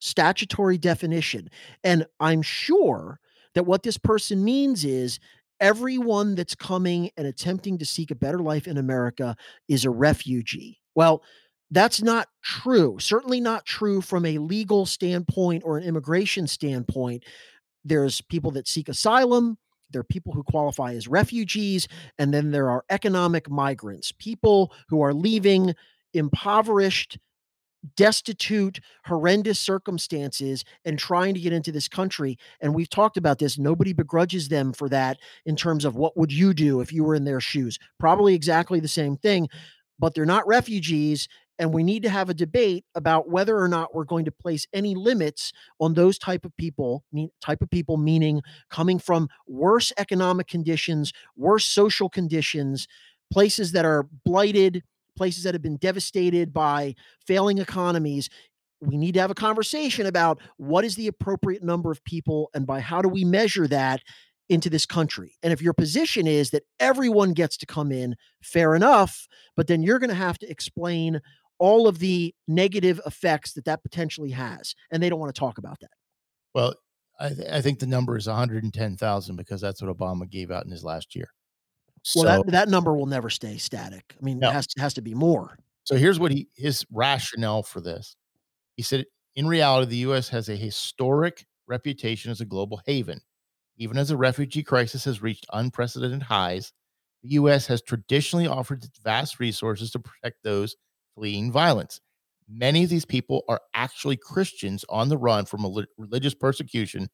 statutory 0.00 0.76
definition. 0.76 1.48
And 1.82 2.04
I'm 2.20 2.42
sure 2.42 3.20
that 3.54 3.64
what 3.66 3.82
this 3.82 3.98
person 3.98 4.44
means 4.44 4.84
is 4.84 5.18
everyone 5.60 6.34
that's 6.34 6.54
coming 6.54 7.10
and 7.16 7.26
attempting 7.26 7.78
to 7.78 7.86
seek 7.86 8.10
a 8.10 8.16
better 8.16 8.40
life 8.40 8.66
in 8.66 8.78
America 8.78 9.36
is 9.68 9.84
a 9.84 9.90
refugee. 9.90 10.78
Well, 10.94 11.22
that's 11.70 12.02
not 12.02 12.28
true. 12.42 12.98
Certainly 12.98 13.40
not 13.40 13.64
true 13.64 14.00
from 14.00 14.26
a 14.26 14.38
legal 14.38 14.84
standpoint 14.84 15.62
or 15.64 15.78
an 15.78 15.84
immigration 15.84 16.46
standpoint. 16.46 17.24
There's 17.84 18.20
people 18.20 18.50
that 18.52 18.68
seek 18.68 18.88
asylum, 18.88 19.56
there 19.90 20.00
are 20.00 20.04
people 20.04 20.32
who 20.32 20.42
qualify 20.42 20.94
as 20.94 21.08
refugees, 21.08 21.88
and 22.18 22.32
then 22.32 22.50
there 22.50 22.70
are 22.70 22.84
economic 22.90 23.50
migrants, 23.50 24.12
people 24.12 24.72
who 24.88 25.02
are 25.02 25.14
leaving 25.14 25.74
impoverished, 26.14 27.18
destitute, 27.96 28.80
horrendous 29.04 29.58
circumstances 29.58 30.64
and 30.84 30.98
trying 30.98 31.34
to 31.34 31.40
get 31.40 31.52
into 31.52 31.72
this 31.72 31.88
country. 31.88 32.38
And 32.60 32.74
we've 32.74 32.90
talked 32.90 33.16
about 33.16 33.38
this. 33.38 33.58
Nobody 33.58 33.92
begrudges 33.92 34.48
them 34.48 34.72
for 34.72 34.88
that 34.88 35.18
in 35.44 35.56
terms 35.56 35.84
of 35.84 35.96
what 35.96 36.16
would 36.16 36.32
you 36.32 36.54
do 36.54 36.80
if 36.80 36.92
you 36.92 37.04
were 37.04 37.14
in 37.14 37.24
their 37.24 37.40
shoes? 37.40 37.78
Probably 37.98 38.34
exactly 38.34 38.80
the 38.80 38.88
same 38.88 39.16
thing, 39.16 39.48
but 39.98 40.14
they're 40.14 40.24
not 40.24 40.46
refugees. 40.46 41.28
And 41.58 41.72
we 41.72 41.82
need 41.84 42.02
to 42.02 42.08
have 42.08 42.28
a 42.28 42.34
debate 42.34 42.84
about 42.94 43.28
whether 43.28 43.58
or 43.58 43.68
not 43.68 43.94
we're 43.94 44.04
going 44.04 44.24
to 44.24 44.32
place 44.32 44.66
any 44.72 44.94
limits 44.94 45.52
on 45.78 45.94
those 45.94 46.18
type 46.18 46.44
of 46.44 46.56
people, 46.56 47.04
mean 47.12 47.30
type 47.40 47.62
of 47.62 47.70
people, 47.70 47.98
meaning 47.98 48.42
coming 48.70 48.98
from 48.98 49.28
worse 49.46 49.92
economic 49.98 50.48
conditions, 50.48 51.12
worse 51.36 51.64
social 51.64 52.08
conditions, 52.08 52.88
places 53.30 53.72
that 53.72 53.84
are 53.84 54.08
blighted, 54.24 54.82
places 55.16 55.44
that 55.44 55.54
have 55.54 55.62
been 55.62 55.76
devastated 55.76 56.52
by 56.52 56.94
failing 57.26 57.58
economies. 57.58 58.28
We 58.80 58.96
need 58.96 59.14
to 59.14 59.20
have 59.20 59.30
a 59.30 59.34
conversation 59.34 60.06
about 60.06 60.40
what 60.56 60.84
is 60.84 60.96
the 60.96 61.06
appropriate 61.06 61.62
number 61.62 61.90
of 61.90 62.02
people 62.04 62.50
and 62.54 62.66
by 62.66 62.80
how 62.80 63.00
do 63.02 63.08
we 63.08 63.24
measure 63.24 63.68
that 63.68 64.02
into 64.48 64.68
this 64.68 64.86
country. 64.86 65.36
And 65.42 65.52
if 65.52 65.62
your 65.62 65.72
position 65.72 66.26
is 66.26 66.50
that 66.50 66.64
everyone 66.80 67.32
gets 67.32 67.56
to 67.58 67.66
come 67.66 67.92
in, 67.92 68.16
fair 68.42 68.74
enough, 68.74 69.26
but 69.56 69.66
then 69.66 69.82
you're 69.82 69.98
going 69.98 70.10
to 70.10 70.14
have 70.14 70.38
to 70.40 70.50
explain 70.50 71.20
all 71.58 71.86
of 71.86 72.00
the 72.00 72.34
negative 72.48 73.00
effects 73.06 73.52
that 73.52 73.64
that 73.64 73.82
potentially 73.82 74.30
has. 74.30 74.74
And 74.90 75.02
they 75.02 75.08
don't 75.08 75.20
want 75.20 75.34
to 75.34 75.38
talk 75.38 75.58
about 75.58 75.80
that. 75.80 75.90
Well, 76.54 76.74
I, 77.20 77.28
th- 77.28 77.48
I 77.48 77.60
think 77.60 77.78
the 77.78 77.86
number 77.86 78.16
is 78.16 78.26
110,000 78.26 79.36
because 79.36 79.60
that's 79.60 79.80
what 79.80 79.96
Obama 79.96 80.28
gave 80.28 80.50
out 80.50 80.64
in 80.64 80.70
his 80.70 80.84
last 80.84 81.14
year. 81.14 81.28
Well, 82.16 82.42
that, 82.44 82.50
that 82.52 82.68
number 82.68 82.94
will 82.96 83.06
never 83.06 83.30
stay 83.30 83.58
static. 83.58 84.14
I 84.20 84.24
mean, 84.24 84.38
No. 84.40 84.50
it 84.50 84.52
has, 84.52 84.66
has 84.78 84.94
to 84.94 85.02
be 85.02 85.14
more. 85.14 85.56
So 85.84 85.96
here's 85.96 86.18
what 86.20 86.30
he 86.32 86.48
his 86.56 86.84
rationale 86.92 87.62
for 87.62 87.80
this. 87.80 88.16
He 88.76 88.82
said, 88.82 89.04
in 89.34 89.46
reality, 89.46 89.90
the 89.90 89.96
U.S. 89.98 90.28
has 90.28 90.48
a 90.48 90.56
historic 90.56 91.46
reputation 91.66 92.30
as 92.30 92.40
a 92.40 92.44
global 92.44 92.80
haven. 92.86 93.20
Even 93.78 93.98
as 93.98 94.08
the 94.08 94.16
refugee 94.16 94.62
crisis 94.62 95.04
has 95.04 95.22
reached 95.22 95.46
unprecedented 95.52 96.22
highs, 96.22 96.72
the 97.22 97.30
U.S. 97.30 97.66
has 97.66 97.82
traditionally 97.82 98.46
offered 98.46 98.84
vast 99.02 99.40
resources 99.40 99.90
to 99.92 99.98
protect 99.98 100.42
those 100.42 100.76
fleeing 101.14 101.50
violence. 101.50 102.00
Many 102.48 102.84
of 102.84 102.90
these 102.90 103.04
people 103.04 103.42
are 103.48 103.60
actually 103.74 104.16
Christians 104.16 104.84
on 104.88 105.08
the 105.08 105.16
run 105.16 105.46
from 105.46 105.60
reli- 105.62 105.86
religious 105.96 106.34
persecution, 106.34 107.08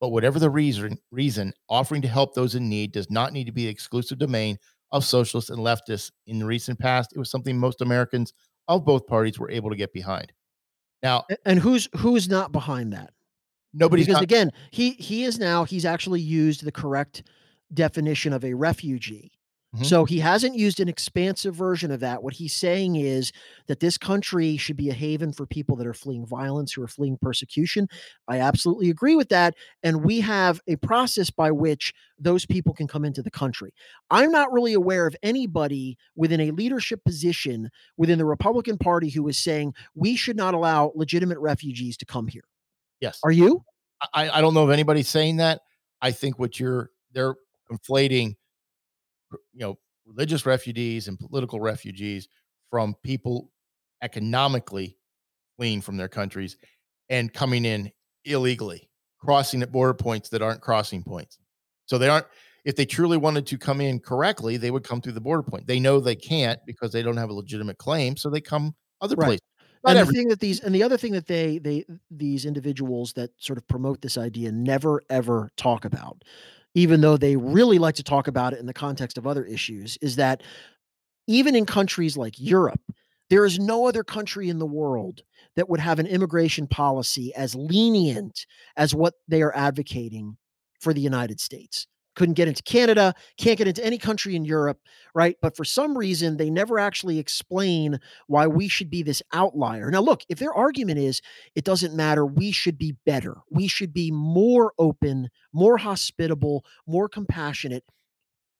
but 0.00 0.10
whatever 0.10 0.38
the 0.38 0.50
reason, 0.50 0.98
reason, 1.10 1.52
offering 1.68 2.02
to 2.02 2.08
help 2.08 2.34
those 2.34 2.54
in 2.54 2.68
need 2.68 2.92
does 2.92 3.10
not 3.10 3.32
need 3.32 3.44
to 3.44 3.52
be 3.52 3.64
the 3.64 3.70
exclusive 3.70 4.18
domain 4.18 4.58
of 4.92 5.04
socialists 5.04 5.50
and 5.50 5.58
leftists. 5.58 6.10
In 6.26 6.38
the 6.38 6.44
recent 6.46 6.78
past, 6.78 7.12
it 7.14 7.18
was 7.18 7.30
something 7.30 7.58
most 7.58 7.80
Americans 7.80 8.32
of 8.68 8.84
both 8.84 9.06
parties 9.06 9.38
were 9.38 9.50
able 9.50 9.70
to 9.70 9.76
get 9.76 9.92
behind. 9.92 10.32
Now, 11.02 11.24
And 11.44 11.58
who's 11.58 11.88
who's 11.96 12.28
not 12.28 12.52
behind 12.52 12.92
that? 12.92 13.12
Nobody, 13.72 14.02
because 14.02 14.14
not, 14.14 14.22
again, 14.22 14.50
he 14.70 14.92
he 14.92 15.24
is 15.24 15.38
now 15.38 15.64
he's 15.64 15.84
actually 15.84 16.20
used 16.20 16.64
the 16.64 16.72
correct 16.72 17.24
definition 17.74 18.32
of 18.32 18.44
a 18.44 18.54
refugee. 18.54 19.32
Mhm. 19.74 19.84
So 19.84 20.04
he 20.04 20.20
hasn't 20.20 20.54
used 20.54 20.78
an 20.80 20.88
expansive 20.88 21.54
version 21.54 21.90
of 21.90 22.00
that. 22.00 22.22
What 22.22 22.34
he's 22.34 22.54
saying 22.54 22.96
is 22.96 23.32
that 23.66 23.80
this 23.80 23.98
country 23.98 24.56
should 24.56 24.76
be 24.76 24.88
a 24.90 24.94
haven 24.94 25.32
for 25.32 25.44
people 25.44 25.74
that 25.76 25.86
are 25.86 25.92
fleeing 25.92 26.24
violence, 26.24 26.72
who 26.72 26.82
are 26.82 26.88
fleeing 26.88 27.18
persecution. 27.20 27.88
I 28.28 28.38
absolutely 28.38 28.90
agree 28.90 29.16
with 29.16 29.28
that. 29.30 29.54
And 29.82 30.04
we 30.04 30.20
have 30.20 30.60
a 30.68 30.76
process 30.76 31.30
by 31.30 31.50
which 31.50 31.92
those 32.18 32.46
people 32.46 32.72
can 32.74 32.86
come 32.86 33.04
into 33.04 33.22
the 33.22 33.30
country. 33.30 33.74
I'm 34.10 34.30
not 34.30 34.52
really 34.52 34.72
aware 34.72 35.06
of 35.06 35.16
anybody 35.22 35.98
within 36.14 36.40
a 36.40 36.52
leadership 36.52 37.04
position 37.04 37.68
within 37.96 38.18
the 38.18 38.24
Republican 38.24 38.78
Party 38.78 39.10
who 39.10 39.26
is 39.28 39.36
saying 39.36 39.74
we 39.94 40.14
should 40.16 40.36
not 40.36 40.54
allow 40.54 40.92
legitimate 40.94 41.38
refugees 41.40 41.96
to 41.98 42.06
come 42.06 42.28
here. 42.28 42.44
yes. 43.00 43.18
Are 43.24 43.32
you? 43.32 43.62
I, 44.14 44.30
I 44.30 44.40
don't 44.40 44.54
know 44.54 44.62
of 44.62 44.70
anybody 44.70 45.02
saying 45.02 45.38
that. 45.38 45.62
I 46.00 46.12
think 46.12 46.38
what 46.38 46.60
you're 46.60 46.90
they're 47.12 47.34
conflating, 47.70 48.36
you 49.32 49.60
know, 49.60 49.78
religious 50.06 50.46
refugees 50.46 51.08
and 51.08 51.18
political 51.18 51.60
refugees 51.60 52.28
from 52.70 52.94
people 53.02 53.50
economically 54.02 54.96
fleeing 55.56 55.80
from 55.80 55.96
their 55.96 56.08
countries 56.08 56.56
and 57.08 57.32
coming 57.32 57.64
in 57.64 57.90
illegally, 58.24 58.90
crossing 59.18 59.62
at 59.62 59.72
border 59.72 59.94
points 59.94 60.28
that 60.30 60.42
aren't 60.42 60.60
crossing 60.60 61.02
points. 61.02 61.38
So 61.86 61.98
they 61.98 62.08
aren't. 62.08 62.26
If 62.64 62.74
they 62.76 62.84
truly 62.86 63.16
wanted 63.16 63.46
to 63.46 63.58
come 63.58 63.80
in 63.80 64.00
correctly, 64.00 64.56
they 64.56 64.72
would 64.72 64.82
come 64.82 65.00
through 65.00 65.12
the 65.12 65.20
border 65.20 65.44
point. 65.44 65.68
They 65.68 65.78
know 65.78 66.00
they 66.00 66.16
can't 66.16 66.58
because 66.66 66.92
they 66.92 67.02
don't 67.02 67.16
have 67.16 67.30
a 67.30 67.32
legitimate 67.32 67.78
claim, 67.78 68.16
so 68.16 68.28
they 68.28 68.40
come 68.40 68.74
other 69.00 69.14
Right. 69.16 69.26
places. 69.26 69.40
Not 69.84 69.90
and 69.90 69.98
every- 70.00 70.12
the 70.14 70.18
thing 70.18 70.28
that 70.28 70.40
these 70.40 70.58
and 70.60 70.74
the 70.74 70.82
other 70.82 70.96
thing 70.96 71.12
that 71.12 71.26
they 71.26 71.58
they 71.58 71.84
these 72.10 72.44
individuals 72.44 73.12
that 73.12 73.30
sort 73.38 73.56
of 73.56 73.68
promote 73.68 74.02
this 74.02 74.18
idea 74.18 74.50
never 74.50 75.00
ever 75.10 75.48
talk 75.56 75.84
about 75.84 76.24
even 76.76 77.00
though 77.00 77.16
they 77.16 77.36
really 77.36 77.78
like 77.78 77.94
to 77.94 78.02
talk 78.02 78.28
about 78.28 78.52
it 78.52 78.60
in 78.60 78.66
the 78.66 78.74
context 78.74 79.16
of 79.16 79.26
other 79.26 79.44
issues 79.44 79.96
is 80.02 80.16
that 80.16 80.42
even 81.26 81.56
in 81.56 81.66
countries 81.66 82.16
like 82.16 82.34
Europe 82.38 82.80
there 83.28 83.44
is 83.44 83.58
no 83.58 83.88
other 83.88 84.04
country 84.04 84.48
in 84.48 84.60
the 84.60 84.66
world 84.66 85.22
that 85.56 85.68
would 85.68 85.80
have 85.80 85.98
an 85.98 86.06
immigration 86.06 86.68
policy 86.68 87.34
as 87.34 87.56
lenient 87.56 88.46
as 88.76 88.94
what 88.94 89.14
they 89.26 89.42
are 89.42 89.56
advocating 89.56 90.36
for 90.78 90.94
the 90.94 91.00
United 91.00 91.40
States 91.40 91.88
couldn't 92.16 92.34
get 92.34 92.48
into 92.48 92.62
Canada 92.62 93.14
can't 93.38 93.58
get 93.58 93.68
into 93.68 93.84
any 93.84 93.98
country 93.98 94.34
in 94.34 94.44
Europe 94.44 94.80
right 95.14 95.36
but 95.40 95.56
for 95.56 95.64
some 95.64 95.96
reason 95.96 96.36
they 96.36 96.50
never 96.50 96.78
actually 96.78 97.18
explain 97.18 98.00
why 98.26 98.46
we 98.46 98.68
should 98.68 98.90
be 98.90 99.02
this 99.02 99.22
outlier. 99.32 99.90
Now, 99.90 100.00
look, 100.00 100.22
if 100.28 100.38
their 100.38 100.52
argument 100.52 100.98
is 100.98 101.20
it 101.54 101.64
doesn't 101.64 101.94
matter, 101.94 102.26
we 102.26 102.50
should 102.50 102.78
be 102.78 102.96
better, 103.04 103.36
we 103.50 103.68
should 103.68 103.92
be 103.92 104.10
more 104.10 104.72
open, 104.78 105.28
more 105.52 105.76
hospitable, 105.78 106.64
more 106.86 107.08
compassionate, 107.08 107.84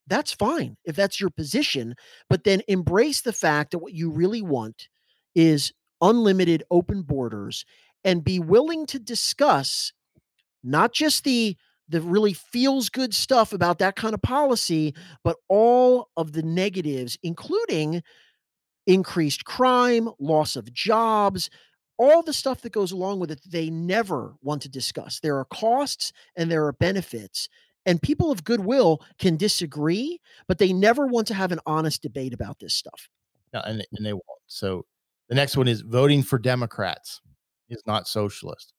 that's 0.07 0.33
fine 0.33 0.77
if 0.85 0.97
that's 0.97 1.21
your 1.21 1.31
position. 1.31 1.95
But 2.29 2.45
then 2.45 2.63
embrace 2.69 3.21
the 3.23 3.33
fact 3.33 3.73
that 3.73 3.79
what 3.79 3.95
you 3.95 4.11
really 4.11 4.43
want 4.43 4.89
is 5.35 5.73
unlimited 6.01 6.63
open 6.71 7.03
borders 7.03 7.65
and 8.05 8.25
be 8.25 8.39
willing 8.39 8.87
to 8.87 8.99
discuss 8.99 9.93
not 10.63 10.93
just 10.93 11.25
the 11.25 11.57
the 11.89 12.01
really 12.01 12.33
feels 12.33 12.89
good 12.89 13.15
stuff 13.15 13.53
about 13.53 13.79
that 13.79 13.97
kind 13.97 14.15
of 14.15 14.23
policy, 14.23 14.95
but 15.23 15.37
all 15.49 16.09
of 16.17 16.33
the 16.33 16.43
negatives, 16.43 17.17
including 17.23 18.03
increased 18.87 19.45
crime, 19.45 20.09
loss 20.19 20.57
of 20.57 20.73
jobs, 20.73 21.51
all 21.99 22.23
the 22.23 22.33
stuff 22.33 22.63
that 22.63 22.73
goes 22.73 22.93
along 22.93 23.21
with 23.21 23.31
it, 23.31 23.41
they 23.47 23.71
never 23.71 24.35
want 24.43 24.63
to 24.63 24.69
discuss. 24.69 25.21
There 25.21 25.39
are 25.39 25.47
costs 25.47 26.13
and 26.37 26.51
there 26.51 26.67
are 26.67 26.73
benefits. 26.73 27.49
And 27.87 28.03
people 28.03 28.33
of 28.33 28.45
goodwill 28.45 29.01
can 29.19 29.37
disagree, 29.37 30.21
but 30.49 30.59
they 30.59 30.73
never 30.73 31.07
want 31.07 31.29
to 31.29 31.35
have 31.35 31.53
an 31.53 31.61
honest 31.67 32.03
debate 32.03 32.35
about 32.35 32.59
this 32.59 32.75
stuff. 32.75 33.09
No, 33.53 33.61
and 33.61 33.87
and 33.93 34.05
they 34.05 34.13
won't. 34.13 34.25
So 34.49 34.85
the 35.29 35.37
next 35.37 35.57
one 35.57 35.69
is 35.69 35.83
voting 35.83 36.23
for 36.23 36.39
Democrats 36.39 37.21
is 37.69 37.83
not 37.87 38.09
socialist. 38.09 38.73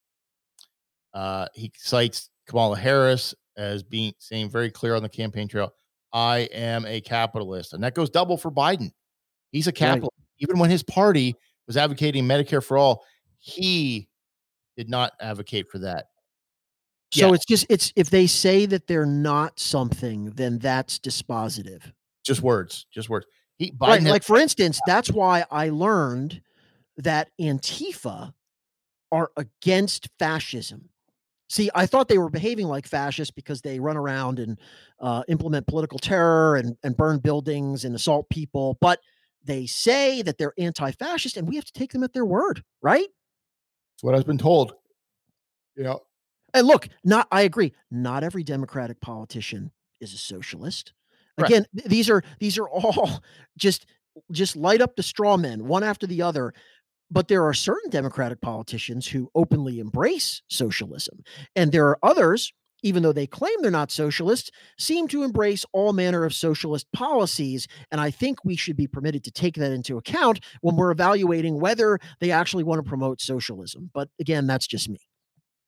Uh, 1.14 1.47
he 1.53 1.72
cites 1.78 2.30
Kamala 2.48 2.78
Harris 2.78 3.36
as 3.58 3.84
being 3.84 4.14
saying 4.20 4.50
very 4.50 4.72
clear 4.72 4.95
on 4.95 5.04
the 5.04 5.10
campaign 5.10 5.48
trail, 5.48 5.74
"I 6.14 6.39
am 6.54 6.86
a 6.86 7.02
capitalist," 7.02 7.74
and 7.74 7.84
that 7.84 7.93
goes 7.95 8.10
double 8.10 8.38
for 8.38 8.52
Biden. 8.52 8.91
He's 9.52 9.68
a 9.68 9.72
capitalist. 9.72 10.16
Even 10.39 10.60
when 10.60 10.70
his 10.70 10.84
party 10.84 11.36
was 11.66 11.78
advocating 11.78 12.24
Medicare 12.26 12.64
for 12.64 12.78
all, 12.78 13.04
he 13.38 14.08
did 14.76 14.89
not 14.89 15.14
advocate 15.20 15.70
for 15.70 15.80
that. 15.80 16.08
So 17.14 17.28
Yeah. 17.30 17.34
it's 17.34 17.45
just 17.45 17.66
it's 17.70 17.93
if 17.95 18.10
they 18.10 18.28
say 18.28 18.66
that 18.66 18.88
they're 18.88 19.06
not 19.06 19.60
something, 19.60 20.32
then 20.32 20.60
that's 20.60 21.00
dispositive. 21.00 21.91
Just 22.24 22.41
words, 22.41 22.86
just 22.91 23.10
words. 23.10 23.26
He 23.58 23.72
Biden 23.72 23.88
Right. 23.88 24.04
Like 24.04 24.24
for 24.24 24.38
instance, 24.38 24.80
that's 24.86 25.10
why 25.10 25.45
I 25.50 25.70
learned 25.70 26.41
that 26.98 27.32
Antifa 27.39 28.34
are 29.12 29.32
against 29.38 30.10
fascism. 30.20 30.89
See, 31.50 31.70
I 31.74 31.86
thought 31.86 32.10
they 32.10 32.18
were 32.18 32.30
behaving 32.30 32.68
like 32.68 32.86
fascists 32.86 33.32
because 33.32 33.62
they 33.62 33.80
run 33.80 33.95
around 33.95 34.39
and 34.39 34.60
uh, 35.00 35.24
implement 35.30 35.66
political 35.68 35.98
terror 35.98 36.58
and, 36.58 36.76
and 36.84 36.95
burn 36.98 37.20
buildings 37.20 37.86
and 37.86 37.95
assault 37.95 38.30
people, 38.30 38.78
but 38.82 39.00
they 39.45 39.66
say 39.66 40.22
that 40.22 40.38
they're 40.38 40.54
anti-fascist, 40.58 41.38
and 41.38 41.48
we 41.48 41.56
have 41.56 41.64
to 41.66 41.72
take 41.72 41.93
them 41.93 42.04
at 42.04 42.12
their 42.12 42.26
word, 42.26 42.64
right? 42.82 43.08
That's 43.95 44.04
what 44.04 44.14
I've 44.14 44.28
been 44.28 44.38
told. 44.38 44.74
You 45.76 45.84
know, 45.84 46.02
And 46.54 46.68
look, 46.68 46.89
not 47.04 47.28
I 47.32 47.41
agree. 47.41 47.74
Not 47.89 48.24
every 48.24 48.43
Democratic 48.43 49.00
politician 49.00 49.72
is 50.02 50.14
a 50.14 50.18
socialist. 50.18 50.93
Again, 51.38 51.66
th- 51.76 51.88
these 51.88 52.10
are 52.10 52.24
these 52.39 52.58
are 52.58 52.68
all 52.68 53.22
just 53.58 53.86
just 54.32 54.56
light 54.56 54.82
up 54.82 54.95
the 54.95 55.04
straw 55.04 55.38
men 55.38 55.68
one 55.68 55.84
after 55.84 56.08
the 56.08 56.24
other. 56.24 56.54
But 57.10 57.28
there 57.28 57.45
are 57.45 57.53
certain 57.53 57.89
Democratic 57.89 58.41
politicians 58.41 59.08
who 59.08 59.30
openly 59.34 59.80
embrace 59.80 60.41
socialism, 60.49 61.24
and 61.55 61.72
there 61.72 61.88
are 61.88 61.99
others, 62.03 62.51
even 62.84 63.01
though 63.01 63.14
they 63.14 63.28
claim 63.28 63.55
they're 63.62 63.72
not 63.72 63.91
socialists, 63.91 64.51
seem 64.78 65.08
to 65.08 65.24
embrace 65.24 65.66
all 65.72 65.93
manner 65.93 66.26
of 66.26 66.34
socialist 66.34 66.86
policies. 66.93 67.68
And 67.91 67.99
I 68.01 68.12
think 68.12 68.43
we 68.43 68.55
should 68.55 68.76
be 68.76 68.88
permitted 68.88 69.24
to 69.24 69.32
take 69.32 69.55
that 69.55 69.72
into 69.72 69.97
account 69.97 70.41
when 70.62 70.76
we're 70.76 70.91
evaluating 70.91 71.60
whether 71.60 71.97
they 72.20 72.32
actually 72.32 72.64
want 72.64 72.84
to 72.84 72.88
promote 72.88 73.22
socialism. 73.22 73.89
But 73.93 74.10
again, 74.20 74.45
that's 74.45 74.68
just 74.68 74.89
me. 74.89 74.99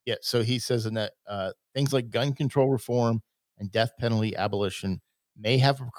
Yeah. 0.05 0.15
So 0.21 0.43
he 0.43 0.59
says 0.59 0.85
in 0.85 0.95
that 0.95 1.13
uh, 1.27 1.51
things 1.73 1.93
like 1.93 2.09
gun 2.09 2.33
control 2.33 2.69
reform 2.69 3.21
and 3.57 3.71
death 3.71 3.91
penalty 3.99 4.35
abolition 4.35 5.01
may 5.37 5.57
have 5.57 5.79
a 5.81 5.89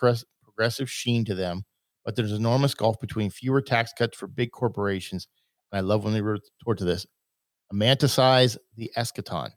progressive 0.43 0.91
sheen 0.91 1.25
to 1.25 1.35
them, 1.35 1.65
but 2.05 2.17
there's 2.17 2.33
an 2.33 2.39
enormous 2.39 2.75
gulf 2.75 2.99
between 3.01 3.31
fewer 3.31 3.61
tax 3.61 3.93
cuts 3.97 4.17
for 4.17 4.27
big 4.27 4.51
corporations. 4.53 5.27
And 5.73 5.79
I 5.79 5.81
love 5.83 6.05
when 6.05 6.13
they 6.15 6.21
retort 6.21 6.79
to 6.79 6.85
this 6.85 7.07
immanentize 7.73 8.57
the 8.77 8.91
eschaton. 8.97 9.51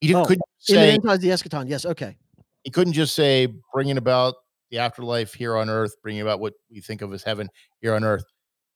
He 0.00 0.14
Oh, 0.14 0.24
couldn't 0.24 0.42
say 0.58 0.92
end 0.92 1.02
the 1.02 1.28
eschaton. 1.28 1.68
Yes. 1.68 1.84
Okay. 1.84 2.16
he 2.64 2.70
couldn't 2.70 2.92
just 2.94 3.14
say 3.14 3.48
bringing 3.72 3.96
about 3.98 4.34
the 4.70 4.78
afterlife 4.78 5.34
here 5.34 5.56
on 5.56 5.68
earth, 5.68 5.94
bringing 6.02 6.22
about 6.22 6.40
what 6.40 6.54
we 6.70 6.80
think 6.80 7.02
of 7.02 7.12
as 7.12 7.22
heaven 7.22 7.48
here 7.80 7.94
on 7.94 8.02
earth, 8.04 8.24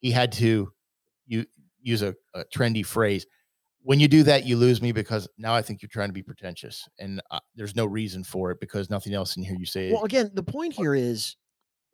he 0.00 0.10
had 0.10 0.30
to 0.32 0.70
you 1.26 1.44
use 1.80 2.02
a, 2.02 2.14
a 2.34 2.44
trendy 2.54 2.84
phrase. 2.84 3.26
When 3.82 4.00
you 4.00 4.08
do 4.08 4.22
that, 4.24 4.44
you 4.44 4.56
lose 4.56 4.82
me 4.82 4.92
because 4.92 5.28
now 5.38 5.54
I 5.54 5.62
think 5.62 5.80
you're 5.80 5.88
trying 5.88 6.08
to 6.08 6.12
be 6.12 6.22
pretentious, 6.22 6.86
and 6.98 7.22
uh, 7.30 7.38
there's 7.54 7.74
no 7.76 7.86
reason 7.86 8.24
for 8.24 8.50
it 8.50 8.58
because 8.60 8.90
nothing 8.90 9.14
else 9.14 9.36
in 9.36 9.44
here 9.44 9.56
you 9.58 9.64
say. 9.66 9.92
Well, 9.92 10.04
again, 10.04 10.30
the 10.34 10.42
point 10.42 10.74
here 10.74 10.94
is 10.94 11.36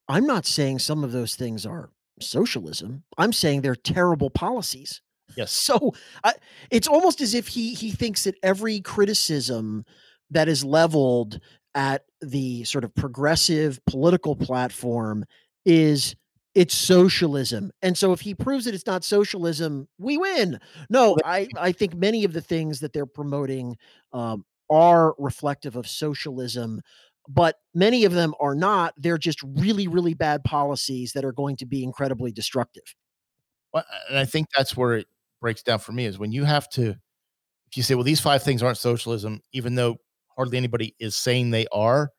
I'm 0.09 0.26
not 0.26 0.46
saying 0.46 0.80
some 0.80 1.05
of 1.05 1.12
those 1.12 1.34
things 1.34 1.64
are 1.64 1.90
socialism. 2.20 3.05
I'm 3.18 3.32
saying 3.32 3.62
they're 3.62 3.74
terrible 3.74 4.30
policies. 4.30 5.00
Yes. 5.34 5.50
So 5.53 5.94
I, 6.22 6.34
it's 6.70 6.86
almost 6.86 7.22
as 7.22 7.32
if 7.32 7.48
he 7.48 7.72
he 7.72 7.90
thinks 7.90 8.24
that 8.24 8.34
every 8.42 8.80
criticism 8.82 9.86
that 10.30 10.46
is 10.46 10.62
leveled 10.62 11.40
at 11.74 12.05
the 12.20 12.64
sort 12.64 12.84
of 12.84 12.94
progressive 12.94 13.80
political 13.86 14.36
platform 14.36 15.24
is 15.64 16.14
it's 16.55 16.74
socialism. 16.74 17.72
And 17.80 17.96
so 17.96 18.12
if 18.12 18.20
he 18.20 18.34
proves 18.34 18.66
that 18.66 18.74
it's 18.74 18.86
not 18.86 19.05
socialism, 19.05 19.88
we 19.98 20.18
win. 20.18 20.61
No, 20.90 21.16
I, 21.24 21.48
I 21.57 21.72
think 21.72 21.94
many 21.94 22.24
of 22.24 22.34
the 22.34 22.42
things 22.42 22.80
that 22.80 22.92
they're 22.92 23.07
promoting 23.07 23.76
um, 24.12 24.44
are 24.68 25.14
reflective 25.18 25.76
of 25.76 25.86
socialism, 25.86 26.82
but 27.28 27.56
many 27.74 28.04
of 28.04 28.12
them 28.12 28.34
are 28.40 28.54
not. 28.54 28.94
They're 28.96 29.18
just 29.18 29.40
really, 29.42 29.88
really 29.88 30.14
bad 30.14 30.44
policies 30.44 31.12
that 31.12 31.24
are 31.24 31.32
going 31.32 31.56
to 31.56 31.66
be 31.66 31.82
incredibly 31.84 32.32
destructive. 32.32 32.94
Well, 33.72 33.84
and 34.08 34.18
I 34.18 34.24
think 34.24 34.48
that's 34.56 34.76
where 34.76 34.94
it 34.94 35.06
breaks 35.40 35.62
down 35.62 35.78
for 35.78 35.92
me 35.92 36.06
is 36.06 36.18
when 36.18 36.32
you 36.32 36.44
have 36.44 36.68
to, 36.70 36.90
if 36.90 37.76
you 37.76 37.82
say, 37.82 37.94
well, 37.94 38.04
these 38.04 38.20
five 38.20 38.42
things 38.42 38.62
aren't 38.62 38.78
socialism, 38.78 39.40
even 39.52 39.74
though 39.74 39.96
hardly 40.36 40.56
anybody 40.56 40.94
is 40.98 41.16
saying 41.16 41.50
they 41.50 41.66
are, 41.72 42.10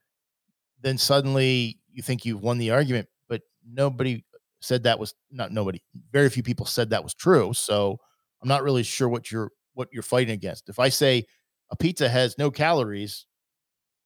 then 0.81 0.97
suddenly 0.97 1.79
you 1.91 2.01
think 2.01 2.25
you've 2.25 2.41
won 2.41 2.57
the 2.57 2.71
argument 2.71 3.07
but 3.33 3.41
nobody 3.67 4.23
said 4.61 4.83
that 4.83 4.99
was 4.99 5.15
not 5.31 5.51
nobody. 5.51 5.81
Very 6.11 6.29
few 6.29 6.43
people 6.43 6.67
said 6.67 6.91
that 6.91 7.03
was 7.03 7.15
true. 7.15 7.51
So 7.53 7.97
I'm 8.41 8.47
not 8.47 8.61
really 8.61 8.83
sure 8.83 9.09
what 9.09 9.31
you're 9.31 9.49
what 9.73 9.89
you're 9.91 10.03
fighting 10.03 10.33
against. 10.33 10.69
If 10.69 10.77
I 10.77 10.89
say 10.89 11.25
a 11.71 11.75
pizza 11.75 12.07
has 12.07 12.37
no 12.37 12.51
calories, 12.51 13.25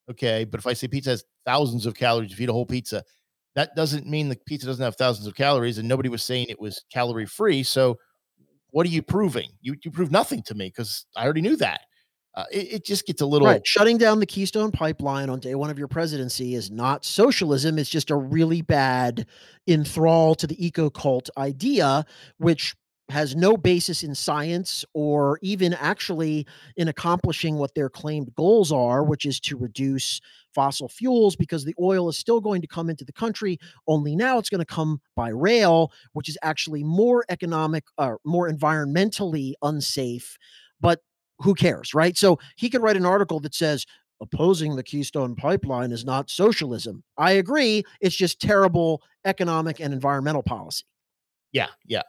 okay, 0.10 0.44
but 0.46 0.60
if 0.60 0.68
I 0.68 0.74
say 0.74 0.88
pizza 0.88 1.12
has 1.12 1.24
thousands 1.46 1.86
of 1.86 1.96
calories, 1.96 2.32
if 2.32 2.40
you 2.40 2.46
eat 2.46 2.50
a 2.50 2.54
whole 2.54 2.66
pizza, 2.66 3.04
that 3.56 3.76
doesn't 3.76 4.06
mean 4.06 4.30
the 4.30 4.38
pizza 4.46 4.68
doesn't 4.68 4.84
have 4.84 4.96
thousands 4.96 5.28
of 5.28 5.36
calories, 5.36 5.78
and 5.78 5.88
nobody 5.88 6.10
was 6.10 6.24
saying 6.24 6.48
it 6.50 6.60
was 6.60 6.84
calorie 6.92 7.26
free. 7.26 7.64
So 7.64 7.98
what 8.72 8.86
are 8.86 8.90
you 8.90 9.02
proving? 9.02 9.50
You 9.62 9.76
you 9.84 9.92
prove 9.92 10.12
nothing 10.12 10.44
to 10.44 10.56
me 10.56 10.68
because 10.68 11.06
I 11.16 11.24
already 11.24 11.42
knew 11.42 11.56
that 11.58 11.82
uh, 12.38 12.46
it, 12.52 12.74
it, 12.74 12.86
just 12.86 13.08
gets 13.08 13.20
a 13.20 13.26
little 13.26 13.48
right. 13.48 13.66
Shutting 13.66 13.98
down 13.98 14.20
the 14.20 14.26
Keystone 14.28 14.72
Pipeline 14.72 15.32
on 15.32 15.40
day 15.40 15.56
one 15.56 15.72
of 15.72 15.80
your 15.80 15.88
presidency 15.88 16.54
is 16.54 16.70
not 16.70 17.04
socialism. 17.04 17.80
It's 17.80 17.90
just 17.90 18.12
a 18.12 18.16
really 18.16 18.62
bad 18.62 19.26
enthrall 19.68 20.36
to 20.36 20.46
the 20.46 20.64
eco 20.64 20.92
cult 20.92 21.32
idea, 21.36 22.06
which 22.38 22.76
has 23.10 23.36
no 23.36 23.56
basis 23.56 24.04
in 24.04 24.14
science 24.14 24.84
or 24.94 25.40
even 25.42 25.74
actually 25.74 26.46
in 26.76 26.88
accomplishing 26.88 27.56
what 27.56 27.74
their 27.74 27.90
claimed 27.90 28.34
goals 28.36 28.72
are, 28.72 29.04
which 29.04 29.26
is 29.26 29.40
to 29.40 29.58
reduce 29.58 30.20
fossil 30.54 30.90
fuels 30.90 31.36
because 31.36 31.64
the 31.64 31.76
oil 31.80 32.10
is 32.10 32.18
still 32.18 32.42
going 32.42 32.62
to 32.62 32.68
come 32.68 32.90
into 32.90 33.06
the 33.06 33.14
country. 33.14 33.58
Only 33.88 34.16
now 34.16 34.38
it's 34.40 34.50
going 34.50 34.60
to 34.60 34.66
come 34.66 35.00
by 35.16 35.30
rail, 35.30 35.92
which 36.14 36.28
is 36.28 36.38
actually 36.42 36.84
more 36.84 37.24
economic, 37.30 37.86
uh, 37.98 38.16
more 38.26 38.50
environmentally 38.50 39.54
unsafe. 39.62 40.38
But 40.82 41.02
who 41.40 41.54
cares, 41.54 41.94
right? 41.94 42.18
So 42.18 42.40
he 42.58 42.70
could 42.70 42.82
write 42.82 42.98
an 42.98 43.06
article 43.06 43.40
that 43.42 43.56
says 43.56 43.86
opposing 44.20 44.76
the 44.76 44.84
Keystone 44.84 45.36
Pipeline 45.36 45.92
is 45.92 46.04
not 46.04 46.30
socialism. 46.30 47.04
I 47.18 47.34
agree. 47.34 47.84
It's 48.02 48.16
just 48.16 48.42
terrible 48.42 49.02
economic 49.24 49.80
and 49.80 49.94
environmental 49.94 50.44
policy. 50.44 50.84
Yeah, 51.52 51.68
yeah. 51.86 52.02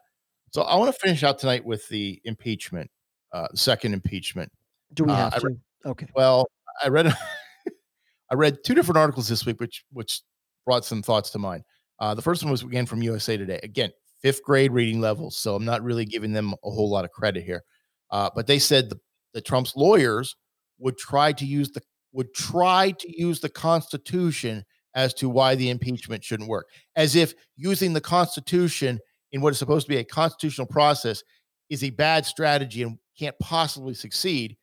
So 0.50 0.62
I 0.62 0.76
want 0.76 0.92
to 0.92 0.98
finish 0.98 1.22
out 1.22 1.38
tonight 1.38 1.64
with 1.64 1.88
the 1.88 2.20
impeachment, 2.24 2.90
uh, 3.32 3.48
second 3.54 3.94
impeachment. 3.94 4.50
Do 4.94 5.04
we 5.04 5.12
uh, 5.12 5.16
have 5.16 5.34
uh, 5.34 5.38
to? 5.40 5.46
Read, 5.48 5.60
okay. 5.86 6.06
Well, 6.14 6.46
I 6.82 6.88
read 6.88 7.06
I 8.30 8.34
read 8.34 8.58
two 8.64 8.74
different 8.74 8.98
articles 8.98 9.28
this 9.28 9.44
week, 9.46 9.60
which 9.60 9.84
which 9.92 10.22
brought 10.64 10.84
some 10.84 11.02
thoughts 11.02 11.30
to 11.30 11.38
mind. 11.38 11.64
Uh, 12.00 12.14
the 12.14 12.22
first 12.22 12.42
one 12.42 12.50
was 12.50 12.62
again 12.62 12.86
from 12.86 13.02
USA 13.02 13.36
Today. 13.36 13.60
Again, 13.62 13.90
fifth 14.22 14.42
grade 14.42 14.72
reading 14.72 15.00
levels, 15.00 15.36
so 15.36 15.54
I'm 15.54 15.64
not 15.64 15.82
really 15.82 16.04
giving 16.04 16.32
them 16.32 16.54
a 16.64 16.70
whole 16.70 16.90
lot 16.90 17.04
of 17.04 17.10
credit 17.10 17.44
here. 17.44 17.62
Uh, 18.10 18.30
but 18.34 18.46
they 18.46 18.58
said 18.58 18.90
the 18.90 18.98
that 19.34 19.44
Trump's 19.44 19.76
lawyers 19.76 20.36
would 20.78 20.96
try 20.98 21.32
to 21.32 21.44
use 21.44 21.70
the 21.70 21.82
would 22.12 22.32
try 22.34 22.92
to 22.98 23.20
use 23.20 23.40
the 23.40 23.48
Constitution 23.48 24.64
as 24.94 25.12
to 25.14 25.28
why 25.28 25.54
the 25.54 25.70
impeachment 25.70 26.24
shouldn't 26.24 26.48
work, 26.48 26.66
as 26.96 27.14
if 27.14 27.34
using 27.56 27.92
the 27.92 28.00
Constitution 28.00 28.98
in 29.32 29.40
what 29.40 29.52
is 29.52 29.58
supposed 29.58 29.86
to 29.86 29.90
be 29.90 29.98
a 29.98 30.04
constitutional 30.04 30.66
process 30.66 31.22
is 31.70 31.84
a 31.84 31.90
bad 31.90 32.24
strategy 32.24 32.82
and 32.82 32.98
can't 33.18 33.38
possibly 33.38 33.94
succeed, 33.94 34.56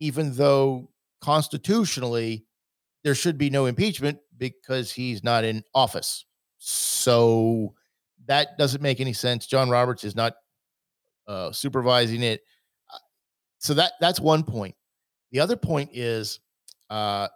even 0.00 0.34
though 0.34 0.88
constitutionally 1.20 2.44
there 3.04 3.14
should 3.14 3.36
be 3.36 3.50
no 3.50 3.66
impeachment 3.66 4.18
because 4.38 4.92
he's 4.92 5.22
not 5.22 5.44
in 5.44 5.62
office. 5.74 6.24
So 6.58 7.74
that 8.26 8.56
doesn't 8.56 8.82
make 8.82 9.00
any 9.00 9.12
sense. 9.12 9.46
John 9.46 9.68
Roberts 9.68 10.04
is 10.04 10.14
not 10.14 10.34
uh, 11.26 11.52
supervising 11.52 12.22
it 12.22 12.42
so 13.62 13.74
that 13.74 13.92
that's 14.00 14.18
one 14.18 14.42
point. 14.42 14.74
The 15.30 15.38
other 15.38 15.56
point 15.56 15.90
is 15.92 16.40
uh, 16.90 17.28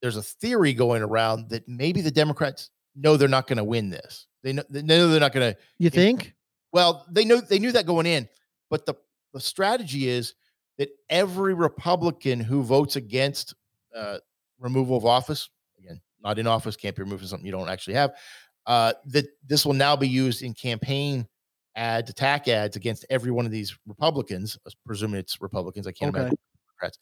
there's 0.00 0.16
a 0.16 0.22
theory 0.22 0.72
going 0.72 1.02
around 1.02 1.50
that 1.50 1.68
maybe 1.68 2.00
the 2.00 2.10
Democrats 2.10 2.70
know 2.94 3.16
they're 3.16 3.28
not 3.28 3.46
going 3.46 3.58
to 3.58 3.64
win 3.64 3.90
this. 3.90 4.26
They 4.42 4.52
know, 4.52 4.62
they 4.70 4.82
know 4.82 5.08
they're 5.08 5.20
not 5.20 5.32
going 5.32 5.54
to. 5.54 5.60
You 5.78 5.90
think? 5.90 6.34
Well, 6.72 7.06
they 7.10 7.24
know 7.24 7.40
they 7.40 7.58
knew 7.58 7.72
that 7.72 7.86
going 7.86 8.06
in, 8.06 8.28
but 8.70 8.86
the 8.86 8.94
the 9.32 9.40
strategy 9.40 10.08
is 10.08 10.34
that 10.78 10.88
every 11.08 11.54
Republican 11.54 12.40
who 12.40 12.62
votes 12.62 12.96
against 12.96 13.54
uh, 13.94 14.18
removal 14.58 14.96
of 14.96 15.04
office, 15.04 15.50
again, 15.78 16.00
not 16.22 16.38
in 16.38 16.46
office, 16.46 16.76
can't 16.76 16.96
be 16.96 17.02
removed 17.02 17.22
for 17.22 17.28
something 17.28 17.46
you 17.46 17.52
don't 17.52 17.68
actually 17.68 17.94
have, 17.94 18.12
uh, 18.66 18.92
that 19.06 19.26
this 19.46 19.66
will 19.66 19.74
now 19.74 19.96
be 19.96 20.08
used 20.08 20.42
in 20.42 20.54
campaign 20.54 21.26
ads, 21.76 22.10
attack 22.10 22.48
ads 22.48 22.76
against 22.76 23.04
every 23.10 23.30
one 23.30 23.46
of 23.46 23.52
these 23.52 23.76
Republicans, 23.86 24.58
presuming 24.86 25.20
it's 25.20 25.40
Republicans. 25.40 25.86
I 25.86 25.92
can't 25.92 26.10
okay. 26.10 26.20
imagine 26.20 26.38
Democrats. 26.68 26.98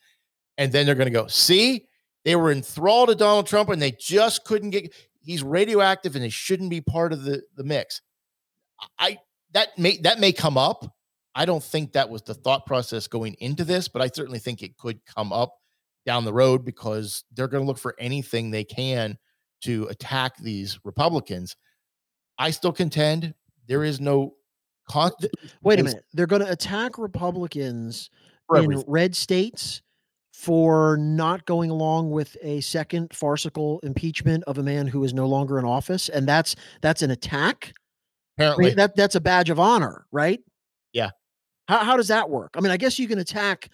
And 0.56 0.72
then 0.72 0.86
they're 0.86 0.94
going 0.94 1.06
to 1.06 1.12
go, 1.12 1.26
see, 1.26 1.86
they 2.24 2.36
were 2.36 2.50
enthralled 2.50 3.10
to 3.10 3.14
Donald 3.14 3.46
Trump 3.46 3.68
and 3.70 3.80
they 3.80 3.92
just 3.92 4.44
couldn't 4.44 4.70
get. 4.70 4.94
He's 5.28 5.42
radioactive 5.42 6.14
and 6.14 6.24
they 6.24 6.30
shouldn't 6.30 6.70
be 6.70 6.80
part 6.80 7.12
of 7.12 7.22
the 7.22 7.42
the 7.54 7.62
mix. 7.62 8.00
I 8.98 9.18
that 9.52 9.76
may 9.76 9.98
that 9.98 10.18
may 10.18 10.32
come 10.32 10.56
up. 10.56 10.96
I 11.34 11.44
don't 11.44 11.62
think 11.62 11.92
that 11.92 12.08
was 12.08 12.22
the 12.22 12.32
thought 12.32 12.64
process 12.64 13.06
going 13.06 13.34
into 13.34 13.62
this, 13.62 13.88
but 13.88 14.00
I 14.00 14.08
certainly 14.08 14.38
think 14.38 14.62
it 14.62 14.78
could 14.78 15.04
come 15.04 15.30
up 15.30 15.58
down 16.06 16.24
the 16.24 16.32
road 16.32 16.64
because 16.64 17.24
they're 17.34 17.46
going 17.46 17.62
to 17.62 17.66
look 17.66 17.76
for 17.76 17.94
anything 17.98 18.50
they 18.50 18.64
can 18.64 19.18
to 19.64 19.86
attack 19.90 20.38
these 20.38 20.80
Republicans. 20.82 21.56
I 22.38 22.50
still 22.50 22.72
contend 22.72 23.34
there 23.66 23.84
is 23.84 24.00
no 24.00 24.32
con- 24.88 25.12
Wait 25.62 25.78
a 25.78 25.82
minute. 25.82 26.06
They're 26.14 26.26
going 26.26 26.40
to 26.40 26.50
attack 26.50 26.96
Republicans 26.96 28.08
in 28.54 28.82
red 28.86 29.14
states 29.14 29.82
for 30.38 30.96
not 30.98 31.44
going 31.46 31.68
along 31.68 32.12
with 32.12 32.36
a 32.42 32.60
second 32.60 33.12
farcical 33.12 33.80
impeachment 33.82 34.44
of 34.44 34.56
a 34.56 34.62
man 34.62 34.86
who 34.86 35.02
is 35.02 35.12
no 35.12 35.26
longer 35.26 35.58
in 35.58 35.64
office, 35.64 36.08
and 36.08 36.28
that's 36.28 36.54
that's 36.80 37.02
an 37.02 37.10
attack. 37.10 37.72
Apparently, 38.36 38.66
I 38.66 38.68
mean, 38.68 38.76
that 38.76 38.94
that's 38.94 39.16
a 39.16 39.20
badge 39.20 39.50
of 39.50 39.58
honor, 39.58 40.06
right? 40.12 40.38
Yeah. 40.92 41.10
How 41.66 41.78
how 41.78 41.96
does 41.96 42.06
that 42.06 42.30
work? 42.30 42.54
I 42.56 42.60
mean, 42.60 42.70
I 42.70 42.76
guess 42.76 43.00
you 43.00 43.08
can 43.08 43.18
attack 43.18 43.68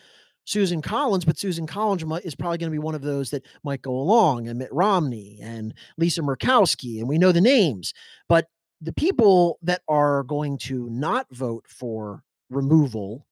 Susan 0.46 0.80
Collins, 0.80 1.26
but 1.26 1.38
Susan 1.38 1.66
Collins 1.66 2.02
is 2.24 2.34
probably 2.34 2.56
going 2.56 2.72
to 2.72 2.74
be 2.74 2.78
one 2.78 2.94
of 2.94 3.02
those 3.02 3.28
that 3.28 3.44
might 3.62 3.82
go 3.82 3.92
along, 3.92 4.48
and 4.48 4.58
Mitt 4.58 4.72
Romney 4.72 5.40
and 5.42 5.74
Lisa 5.98 6.22
Murkowski, 6.22 6.98
and 6.98 7.06
we 7.06 7.18
know 7.18 7.30
the 7.30 7.42
names. 7.42 7.92
But 8.26 8.46
the 8.80 8.94
people 8.94 9.58
that 9.60 9.82
are 9.86 10.22
going 10.22 10.56
to 10.58 10.88
not 10.88 11.26
vote 11.30 11.66
for 11.68 12.22
removal, 12.48 13.26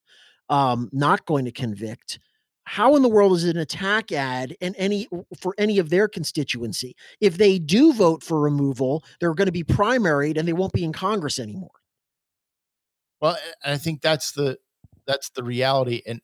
um, 0.51 0.91
not 0.93 1.25
going 1.25 1.47
to 1.47 1.51
convict, 1.51 2.19
how 2.65 2.97
in 2.97 3.03
the 3.03 3.09
world 3.09 3.33
is 3.33 3.45
it 3.45 3.57
an 3.57 3.63
attack 3.63 4.13
ad 4.13 4.57
and 4.61 4.75
any 4.79 5.09
for 5.39 5.55
any 5.59 5.79
of 5.79 5.91
their 5.91 6.09
constituency? 6.09 6.95
If 7.21 7.37
they 7.37 7.59
do 7.59 7.93
vote 7.93 8.23
for 8.23 8.41
removal, 8.41 9.05
they're 9.21 9.35
going 9.35 9.47
to 9.47 9.53
be 9.53 9.65
primaried 9.65 10.39
and 10.39 10.47
they 10.47 10.53
won't 10.53 10.73
be 10.73 10.85
in 10.85 10.93
Congress 10.93 11.39
anymore. 11.39 11.71
Well, 13.21 13.37
I 13.65 13.77
think 13.79 14.01
that's 14.01 14.33
the 14.33 14.59
that's 15.07 15.31
the 15.31 15.43
reality, 15.43 16.03
and 16.07 16.21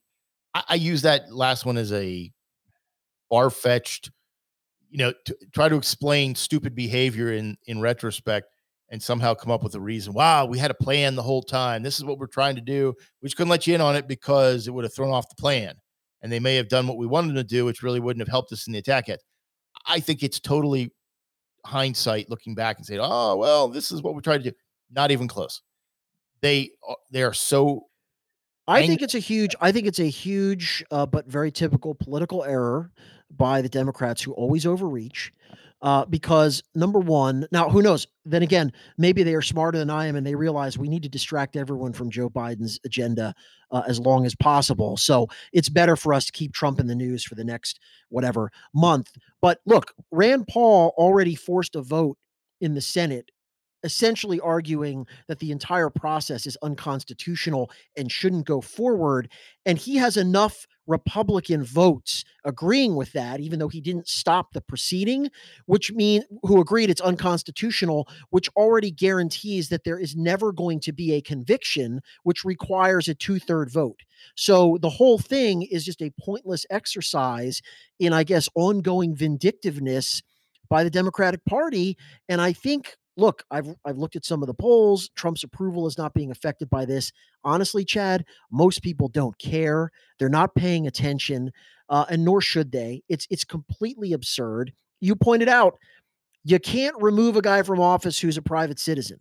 I, 0.55 0.63
I 0.71 0.75
use 0.77 1.03
that 1.03 1.33
last 1.33 1.65
one 1.67 1.77
as 1.77 1.93
a 1.93 2.33
far 3.29 3.51
fetched, 3.51 4.11
you 4.91 4.99
know, 4.99 5.13
to 5.27 5.37
try 5.53 5.69
to 5.69 5.77
explain 5.77 6.35
stupid 6.35 6.75
behavior 6.75 7.33
in 7.33 7.57
in 7.67 7.81
retrospect 7.81 8.47
and 8.91 9.03
somehow 9.03 9.35
come 9.35 9.53
up 9.53 9.63
with 9.63 9.75
a 9.75 9.81
reason. 9.81 10.13
Wow, 10.15 10.47
we 10.47 10.59
had 10.59 10.71
a 10.71 10.75
plan 10.75 11.15
the 11.15 11.23
whole 11.23 11.43
time. 11.43 11.83
This 11.83 11.99
is 11.99 12.05
what 12.05 12.19
we're 12.19 12.27
trying 12.27 12.55
to 12.55 12.63
do. 12.63 12.95
We 13.21 13.27
just 13.27 13.37
couldn't 13.37 13.51
let 13.51 13.67
you 13.67 13.75
in 13.75 13.81
on 13.81 13.97
it 13.97 14.09
because 14.09 14.67
it 14.67 14.73
would 14.73 14.85
have 14.85 14.95
thrown 14.95 15.13
off 15.13 15.29
the 15.29 15.35
plan. 15.35 15.75
And 16.23 16.33
they 16.33 16.41
may 16.41 16.57
have 16.57 16.69
done 16.69 16.87
what 16.87 16.97
we 16.97 17.07
wanted 17.07 17.35
to 17.35 17.45
do, 17.45 17.65
which 17.65 17.83
really 17.83 18.01
wouldn't 18.01 18.21
have 18.21 18.31
helped 18.31 18.53
us 18.53 18.67
in 18.67 18.73
the 18.73 18.79
attack 18.81 19.09
yet. 19.09 19.21
I 19.87 20.01
think 20.01 20.23
it's 20.23 20.41
totally 20.41 20.93
hindsight 21.65 22.29
looking 22.31 22.55
back 22.55 22.79
and 22.79 22.87
saying, 22.87 23.01
"Oh, 23.03 23.37
well, 23.37 23.69
this 23.69 23.93
is 23.93 24.03
what 24.03 24.15
we 24.15 24.23
tried 24.23 24.43
to 24.45 24.51
do." 24.51 24.57
Not 24.91 25.11
even 25.11 25.29
close. 25.29 25.63
They 26.41 26.71
they 27.11 27.23
are 27.23 27.35
so 27.35 27.87
I 28.67 28.87
think 28.87 29.03
it's 29.03 29.15
a 29.15 29.19
huge 29.19 29.55
I 29.61 29.73
think 29.73 29.87
it's 29.87 29.99
a 29.99 30.11
huge 30.11 30.85
uh, 30.91 31.07
but 31.07 31.27
very 31.27 31.51
typical 31.51 31.95
political 31.95 32.45
error 32.45 32.91
by 33.31 33.63
the 33.63 33.69
Democrats 33.69 34.23
who 34.23 34.33
always 34.33 34.67
overreach. 34.67 35.33
Uh, 35.81 36.05
because 36.07 36.63
number 36.75 36.99
one, 36.99 37.47
now 37.53 37.69
who 37.69 37.83
knows? 37.83 38.07
Then 38.25 38.43
again, 38.43 38.73
maybe 38.97 39.23
they 39.23 39.35
are 39.35 39.43
smarter 39.43 39.79
than 39.79 39.91
I 39.91 40.07
am, 40.07 40.17
and 40.17 40.27
they 40.27 40.35
realize 40.35 40.77
we 40.77 40.89
need 40.89 41.05
to 41.05 41.09
distract 41.09 41.57
everyone 41.57 41.93
from 41.93 42.11
Joe 42.11 42.29
Biden's 42.29 42.81
agenda 42.85 43.35
uh, 43.71 43.83
as 43.87 44.01
long 44.01 44.27
as 44.27 44.35
possible. 44.35 44.97
So 44.97 45.29
it's 45.53 45.69
better 45.69 45.95
for 45.95 46.13
us 46.13 46.27
to 46.27 46.33
keep 46.33 46.53
Trump 46.53 46.81
in 46.81 46.89
the 46.89 46.95
news 46.97 47.23
for 47.23 47.37
the 47.37 47.45
next 47.45 47.79
whatever 48.09 48.51
month. 48.75 49.13
But 49.41 49.61
look, 49.67 49.95
Rand 50.11 50.49
Paul 50.49 50.95
already 50.97 51.37
forced 51.37 51.77
a 51.77 51.83
vote 51.83 52.19
in 52.61 52.75
the 52.75 52.81
Senate 52.81 53.31
essentially 53.83 54.41
arguing 54.41 55.07
that 55.29 55.39
the 55.39 55.53
entire 55.53 55.91
process 55.91 56.47
is 56.47 56.59
unconstitutional 56.63 57.71
and 57.97 58.11
shouldn't 58.11 58.47
go 58.47 58.61
forward. 58.61 59.31
And 59.65 59.79
he 59.79 59.97
has 59.97 60.17
enough 60.17 60.67
Republican 60.87 61.63
votes 61.63 62.25
agreeing 62.45 62.97
with 62.97 63.13
that, 63.13 63.41
even 63.41 63.59
though 63.59 63.69
he 63.69 63.81
didn't 63.81 64.09
stop 64.09 64.53
the 64.53 64.61
proceeding, 64.61 65.31
which 65.67 65.93
mean 65.93 66.25
who 66.43 66.61
agreed 66.61 66.89
it's 66.89 67.01
unconstitutional, 67.03 68.09
which 68.31 68.49
already 68.57 68.91
guarantees 68.91 69.69
that 69.69 69.85
there 69.85 69.99
is 69.99 70.17
never 70.17 70.51
going 70.51 70.81
to 70.81 70.93
be 70.93 71.13
a 71.13 71.21
conviction, 71.21 72.01
which 72.23 72.45
requires 72.45 73.07
a 73.07 73.15
two-third 73.15 73.71
vote. 73.71 74.01
So 74.35 74.79
the 74.81 74.91
whole 74.91 75.19
thing 75.19 75.63
is 75.63 75.85
just 75.85 76.01
a 76.01 76.13
pointless 76.19 76.65
exercise 76.71 77.61
in, 77.99 78.15
I 78.15 78.25
guess, 78.25 78.49
ongoing 78.55 79.15
vindictiveness 79.15 80.23
by 80.71 80.85
the 80.85 80.91
Democratic 80.91 81.45
Party. 81.45 81.99
And 82.31 82.41
I 82.41 82.55
think 82.55 82.97
look, 83.19 83.45
I've 83.51 83.75
I've 83.85 83.99
looked 83.99 84.17
at 84.17 84.25
some 84.25 84.43
of 84.43 84.47
the 84.47 84.55
polls. 84.55 85.11
Trump's 85.15 85.45
approval 85.45 85.87
is 85.87 85.99
not 85.99 86.15
being 86.15 86.31
affected 86.31 86.71
by 86.71 86.85
this. 86.85 87.13
Honestly, 87.45 87.85
Chad, 87.85 88.25
most 88.51 88.83
people 88.83 89.09
don't 89.09 89.37
care. 89.39 89.91
They're 90.19 90.29
not 90.29 90.55
paying 90.55 90.87
attention, 90.87 91.53
uh, 91.91 92.07
and 92.09 92.25
nor 92.25 92.41
should 92.41 92.73
they. 92.73 93.03
It's 93.09 93.27
it's 93.29 93.45
completely 93.45 94.13
absurd. 94.13 94.73
You 95.01 95.17
pointed 95.17 95.49
out 95.49 95.79
you 96.45 96.59
can't 96.59 96.97
remove 97.01 97.37
a 97.37 97.43
guy 97.43 97.63
from 97.63 97.81
office 97.81 98.19
who's 98.19 98.37
a 98.39 98.43
private 98.43 98.79
citizen, 98.79 99.19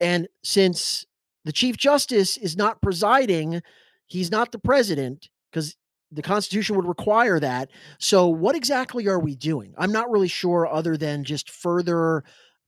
and 0.00 0.28
since 0.42 1.06
the 1.44 1.52
chief 1.52 1.76
justice 1.76 2.36
is 2.36 2.56
not 2.56 2.82
presiding, 2.82 3.62
he's 4.06 4.30
not 4.30 4.52
the 4.52 4.58
president 4.58 5.28
because 5.50 5.76
the 6.10 6.22
Constitution 6.22 6.76
would 6.76 6.86
require 6.86 7.40
that. 7.40 7.70
So, 7.98 8.26
what 8.28 8.54
exactly 8.54 9.08
are 9.08 9.18
we 9.18 9.34
doing? 9.34 9.74
I'm 9.78 9.92
not 9.92 10.10
really 10.10 10.28
sure, 10.28 10.66
other 10.66 10.96
than 10.96 11.24
just 11.24 11.50
further 11.50 12.22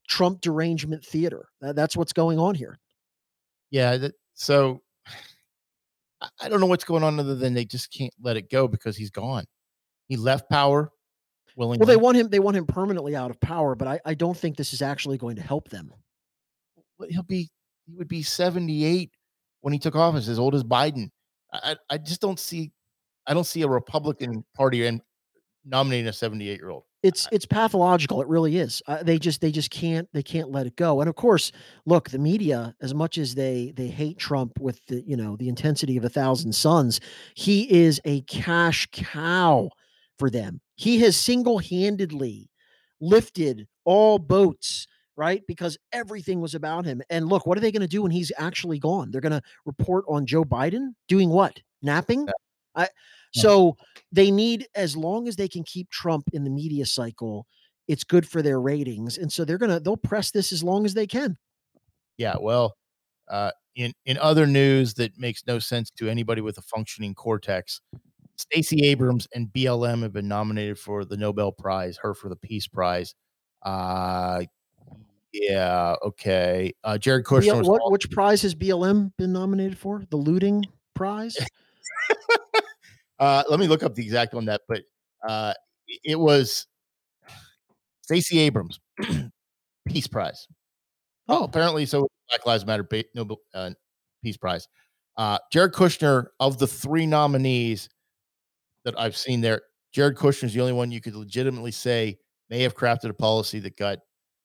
Trump 0.08 0.40
derangement 0.40 1.04
theater. 1.04 1.46
That's 1.60 1.96
what's 1.96 2.12
going 2.12 2.38
on 2.38 2.54
here. 2.54 2.78
Yeah. 3.70 3.96
That, 3.96 4.12
so 4.34 4.82
I 6.40 6.48
don't 6.48 6.60
know 6.60 6.66
what's 6.66 6.84
going 6.84 7.02
on 7.02 7.18
other 7.20 7.34
than 7.34 7.54
they 7.54 7.64
just 7.64 7.92
can't 7.92 8.12
let 8.22 8.36
it 8.36 8.50
go 8.50 8.66
because 8.68 8.96
he's 8.96 9.10
gone. 9.10 9.44
He 10.08 10.16
left 10.16 10.48
power 10.50 10.90
willingly. 11.56 11.84
Well, 11.84 11.94
they 11.94 12.00
want 12.00 12.16
him. 12.16 12.28
They 12.28 12.40
want 12.40 12.56
him 12.56 12.66
permanently 12.66 13.16
out 13.16 13.30
of 13.30 13.40
power, 13.40 13.74
but 13.74 13.88
I, 13.88 14.00
I 14.04 14.14
don't 14.14 14.36
think 14.36 14.56
this 14.56 14.72
is 14.72 14.82
actually 14.82 15.18
going 15.18 15.36
to 15.36 15.42
help 15.42 15.68
them. 15.68 15.90
He'll 17.08 17.22
be. 17.22 17.50
He 17.86 17.94
would 17.96 18.08
be 18.08 18.22
seventy 18.22 18.84
eight 18.84 19.10
when 19.60 19.72
he 19.72 19.78
took 19.78 19.96
office, 19.96 20.28
as 20.28 20.38
old 20.38 20.54
as 20.54 20.64
Biden. 20.64 21.10
I, 21.52 21.76
I 21.90 21.98
just 21.98 22.20
don't 22.20 22.40
see. 22.40 22.72
I 23.26 23.34
don't 23.34 23.44
see 23.44 23.62
a 23.62 23.68
Republican 23.68 24.44
Party 24.56 24.86
and 24.86 25.00
nominating 25.64 26.08
a 26.08 26.12
seventy 26.12 26.48
eight 26.48 26.58
year 26.58 26.70
old 26.70 26.84
it's 27.04 27.28
it's 27.30 27.44
pathological 27.44 28.22
it 28.22 28.28
really 28.28 28.56
is. 28.56 28.82
Uh, 28.86 29.02
they 29.02 29.18
just 29.18 29.42
they 29.42 29.52
just 29.52 29.70
can't 29.70 30.08
they 30.14 30.22
can't 30.22 30.50
let 30.50 30.66
it 30.66 30.74
go. 30.74 31.00
And 31.00 31.08
of 31.08 31.14
course 31.16 31.52
look 31.84 32.08
the 32.08 32.18
media 32.18 32.74
as 32.80 32.94
much 32.94 33.18
as 33.18 33.34
they 33.34 33.72
they 33.76 33.88
hate 33.88 34.18
trump 34.18 34.58
with 34.58 34.80
the 34.86 35.02
you 35.06 35.14
know 35.16 35.36
the 35.36 35.50
intensity 35.50 35.98
of 35.98 36.04
a 36.04 36.08
thousand 36.08 36.54
suns 36.54 37.00
he 37.34 37.70
is 37.70 38.00
a 38.06 38.22
cash 38.22 38.88
cow 38.90 39.68
for 40.18 40.30
them. 40.30 40.60
He 40.76 40.98
has 41.00 41.16
single-handedly 41.16 42.48
lifted 43.00 43.66
all 43.84 44.18
boats 44.18 44.86
right 45.16 45.42
because 45.46 45.76
everything 45.92 46.40
was 46.40 46.54
about 46.54 46.86
him. 46.86 47.02
And 47.10 47.28
look 47.28 47.46
what 47.46 47.58
are 47.58 47.60
they 47.60 47.70
going 47.72 47.82
to 47.82 47.86
do 47.86 48.02
when 48.02 48.12
he's 48.12 48.32
actually 48.38 48.78
gone? 48.78 49.10
They're 49.10 49.20
going 49.20 49.32
to 49.32 49.42
report 49.66 50.06
on 50.08 50.24
joe 50.24 50.44
biden 50.44 50.94
doing 51.06 51.28
what? 51.28 51.60
Napping? 51.82 52.26
I, 52.74 52.88
so 53.34 53.76
they 54.12 54.30
need, 54.30 54.66
as 54.74 54.96
long 54.96 55.28
as 55.28 55.36
they 55.36 55.48
can 55.48 55.64
keep 55.64 55.90
Trump 55.90 56.24
in 56.32 56.44
the 56.44 56.50
media 56.50 56.86
cycle, 56.86 57.46
it's 57.88 58.04
good 58.04 58.26
for 58.26 58.42
their 58.42 58.60
ratings. 58.60 59.18
And 59.18 59.30
so 59.30 59.44
they're 59.44 59.58
gonna 59.58 59.80
they'll 59.80 59.96
press 59.96 60.30
this 60.30 60.52
as 60.52 60.62
long 60.62 60.84
as 60.84 60.94
they 60.94 61.06
can. 61.06 61.36
Yeah, 62.16 62.36
well, 62.40 62.76
uh, 63.28 63.50
in 63.76 63.92
in 64.06 64.18
other 64.18 64.46
news 64.46 64.94
that 64.94 65.18
makes 65.18 65.46
no 65.46 65.58
sense 65.58 65.90
to 65.98 66.08
anybody 66.08 66.40
with 66.40 66.58
a 66.58 66.62
functioning 66.62 67.14
cortex, 67.14 67.80
Stacey 68.36 68.86
Abrams 68.86 69.26
and 69.34 69.48
BLM 69.48 70.02
have 70.02 70.12
been 70.12 70.28
nominated 70.28 70.78
for 70.78 71.04
the 71.04 71.16
Nobel 71.16 71.52
Prize, 71.52 71.98
her 72.02 72.14
for 72.14 72.28
the 72.28 72.36
Peace 72.36 72.66
Prize. 72.66 73.14
Uh, 73.62 74.44
yeah, 75.32 75.96
okay. 76.02 76.72
Uh, 76.84 76.96
Jared 76.96 77.24
Kushner. 77.24 77.64
what, 77.66 77.90
which 77.90 78.08
prize 78.10 78.42
has 78.42 78.54
BLM 78.54 79.12
been 79.18 79.32
nominated 79.32 79.76
for? 79.76 80.04
The 80.10 80.16
looting 80.16 80.64
prize. 80.94 81.36
Uh, 83.18 83.44
let 83.48 83.60
me 83.60 83.66
look 83.68 83.82
up 83.82 83.94
the 83.94 84.02
exact 84.02 84.34
one 84.34 84.46
that, 84.46 84.62
but 84.68 84.82
uh, 85.26 85.52
it 86.04 86.18
was 86.18 86.66
Stacey 88.02 88.38
Abrams 88.40 88.80
Peace 89.88 90.06
Prize. 90.06 90.46
Oh, 91.28 91.44
apparently, 91.44 91.86
so 91.86 92.08
Black 92.28 92.46
Lives 92.46 92.66
Matter 92.66 92.86
Nobel 93.14 93.38
uh, 93.54 93.70
Peace 94.22 94.36
Prize. 94.36 94.68
Uh, 95.16 95.38
Jared 95.52 95.72
Kushner 95.72 96.26
of 96.40 96.58
the 96.58 96.66
three 96.66 97.06
nominees 97.06 97.88
that 98.84 98.98
I've 98.98 99.16
seen 99.16 99.40
there, 99.40 99.62
Jared 99.92 100.16
Kushner 100.16 100.44
is 100.44 100.54
the 100.54 100.60
only 100.60 100.72
one 100.72 100.90
you 100.90 101.00
could 101.00 101.14
legitimately 101.14 101.70
say 101.70 102.18
may 102.50 102.62
have 102.62 102.74
crafted 102.74 103.10
a 103.10 103.14
policy 103.14 103.60
that 103.60 103.76
got 103.76 103.98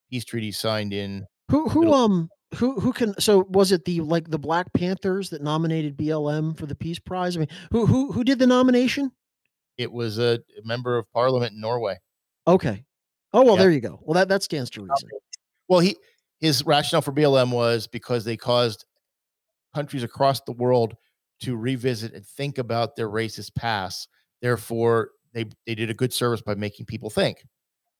peace 0.09 0.25
treaties 0.25 0.57
signed 0.57 0.93
in. 0.93 1.25
Who 1.49 1.67
who 1.67 1.91
um 1.91 2.29
who 2.55 2.79
who 2.79 2.91
can 2.91 3.19
so 3.19 3.45
was 3.49 3.71
it 3.71 3.85
the 3.85 4.01
like 4.01 4.29
the 4.29 4.39
Black 4.39 4.71
Panthers 4.73 5.29
that 5.29 5.41
nominated 5.41 5.97
BLM 5.97 6.57
for 6.57 6.65
the 6.65 6.75
Peace 6.75 6.99
Prize? 6.99 7.35
I 7.37 7.41
mean, 7.41 7.49
who 7.71 7.85
who 7.85 8.11
who 8.11 8.23
did 8.23 8.39
the 8.39 8.47
nomination? 8.47 9.11
It 9.77 9.91
was 9.91 10.19
a 10.19 10.39
member 10.63 10.97
of 10.97 11.11
parliament 11.13 11.53
in 11.53 11.61
Norway. 11.61 11.97
Okay. 12.47 12.83
Oh 13.33 13.43
well, 13.43 13.55
there 13.55 13.71
you 13.71 13.81
go. 13.81 13.99
Well, 14.03 14.15
that 14.15 14.29
that 14.29 14.43
stands 14.43 14.69
to 14.71 14.81
reason. 14.81 15.09
Well, 15.67 15.79
he 15.79 15.95
his 16.39 16.65
rationale 16.65 17.01
for 17.01 17.11
BLM 17.11 17.51
was 17.51 17.87
because 17.87 18.25
they 18.25 18.37
caused 18.37 18.85
countries 19.75 20.03
across 20.03 20.41
the 20.41 20.51
world 20.53 20.95
to 21.41 21.55
revisit 21.55 22.13
and 22.13 22.25
think 22.25 22.57
about 22.57 22.95
their 22.95 23.09
racist 23.09 23.53
past. 23.55 24.07
Therefore, 24.41 25.11
they 25.33 25.45
they 25.67 25.75
did 25.75 25.91
a 25.91 25.93
good 25.93 26.13
service 26.13 26.41
by 26.41 26.55
making 26.55 26.87
people 26.87 27.09
think. 27.09 27.43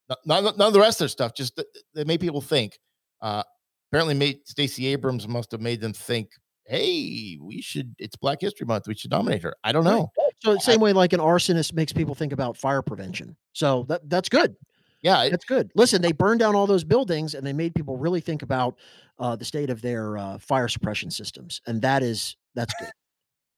Not, 0.09 0.17
not, 0.25 0.57
none 0.57 0.67
of 0.67 0.73
the 0.73 0.79
rest 0.79 0.99
of 0.99 1.03
their 1.03 1.09
stuff, 1.09 1.35
just 1.35 1.61
they 1.93 2.03
made 2.03 2.19
people 2.19 2.41
think. 2.41 2.79
Uh, 3.21 3.43
apparently 3.91 4.13
made 4.13 4.47
Stacey 4.47 4.87
Abrams 4.87 5.27
must 5.27 5.51
have 5.51 5.61
made 5.61 5.81
them 5.81 5.93
think, 5.93 6.29
hey, 6.65 7.37
we 7.41 7.61
should 7.61 7.95
it's 7.97 8.15
Black 8.15 8.41
History 8.41 8.65
Month. 8.65 8.87
We 8.87 8.95
should 8.95 9.11
nominate 9.11 9.43
her. 9.43 9.55
I 9.63 9.71
don't 9.71 9.83
know. 9.83 10.11
So 10.41 10.53
the 10.53 10.59
same 10.59 10.79
way 10.79 10.93
like 10.93 11.13
an 11.13 11.19
arsonist 11.19 11.73
makes 11.73 11.91
people 11.91 12.15
think 12.15 12.31
about 12.31 12.55
fire 12.55 12.81
prevention. 12.81 13.35
So 13.53 13.85
that 13.89 14.07
that's 14.09 14.29
good. 14.29 14.55
Yeah, 15.01 15.23
it, 15.23 15.31
that's 15.31 15.45
good. 15.45 15.71
Listen, 15.75 16.01
they 16.01 16.11
burned 16.11 16.39
down 16.39 16.55
all 16.55 16.67
those 16.67 16.83
buildings 16.83 17.33
and 17.33 17.45
they 17.45 17.53
made 17.53 17.73
people 17.73 17.97
really 17.97 18.21
think 18.21 18.41
about 18.41 18.77
uh, 19.17 19.35
the 19.35 19.45
state 19.45 19.69
of 19.69 19.81
their 19.81 20.17
uh, 20.17 20.37
fire 20.37 20.67
suppression 20.67 21.09
systems, 21.09 21.61
and 21.67 21.81
that 21.81 22.03
is 22.03 22.37
that's 22.55 22.73
good. 22.79 22.89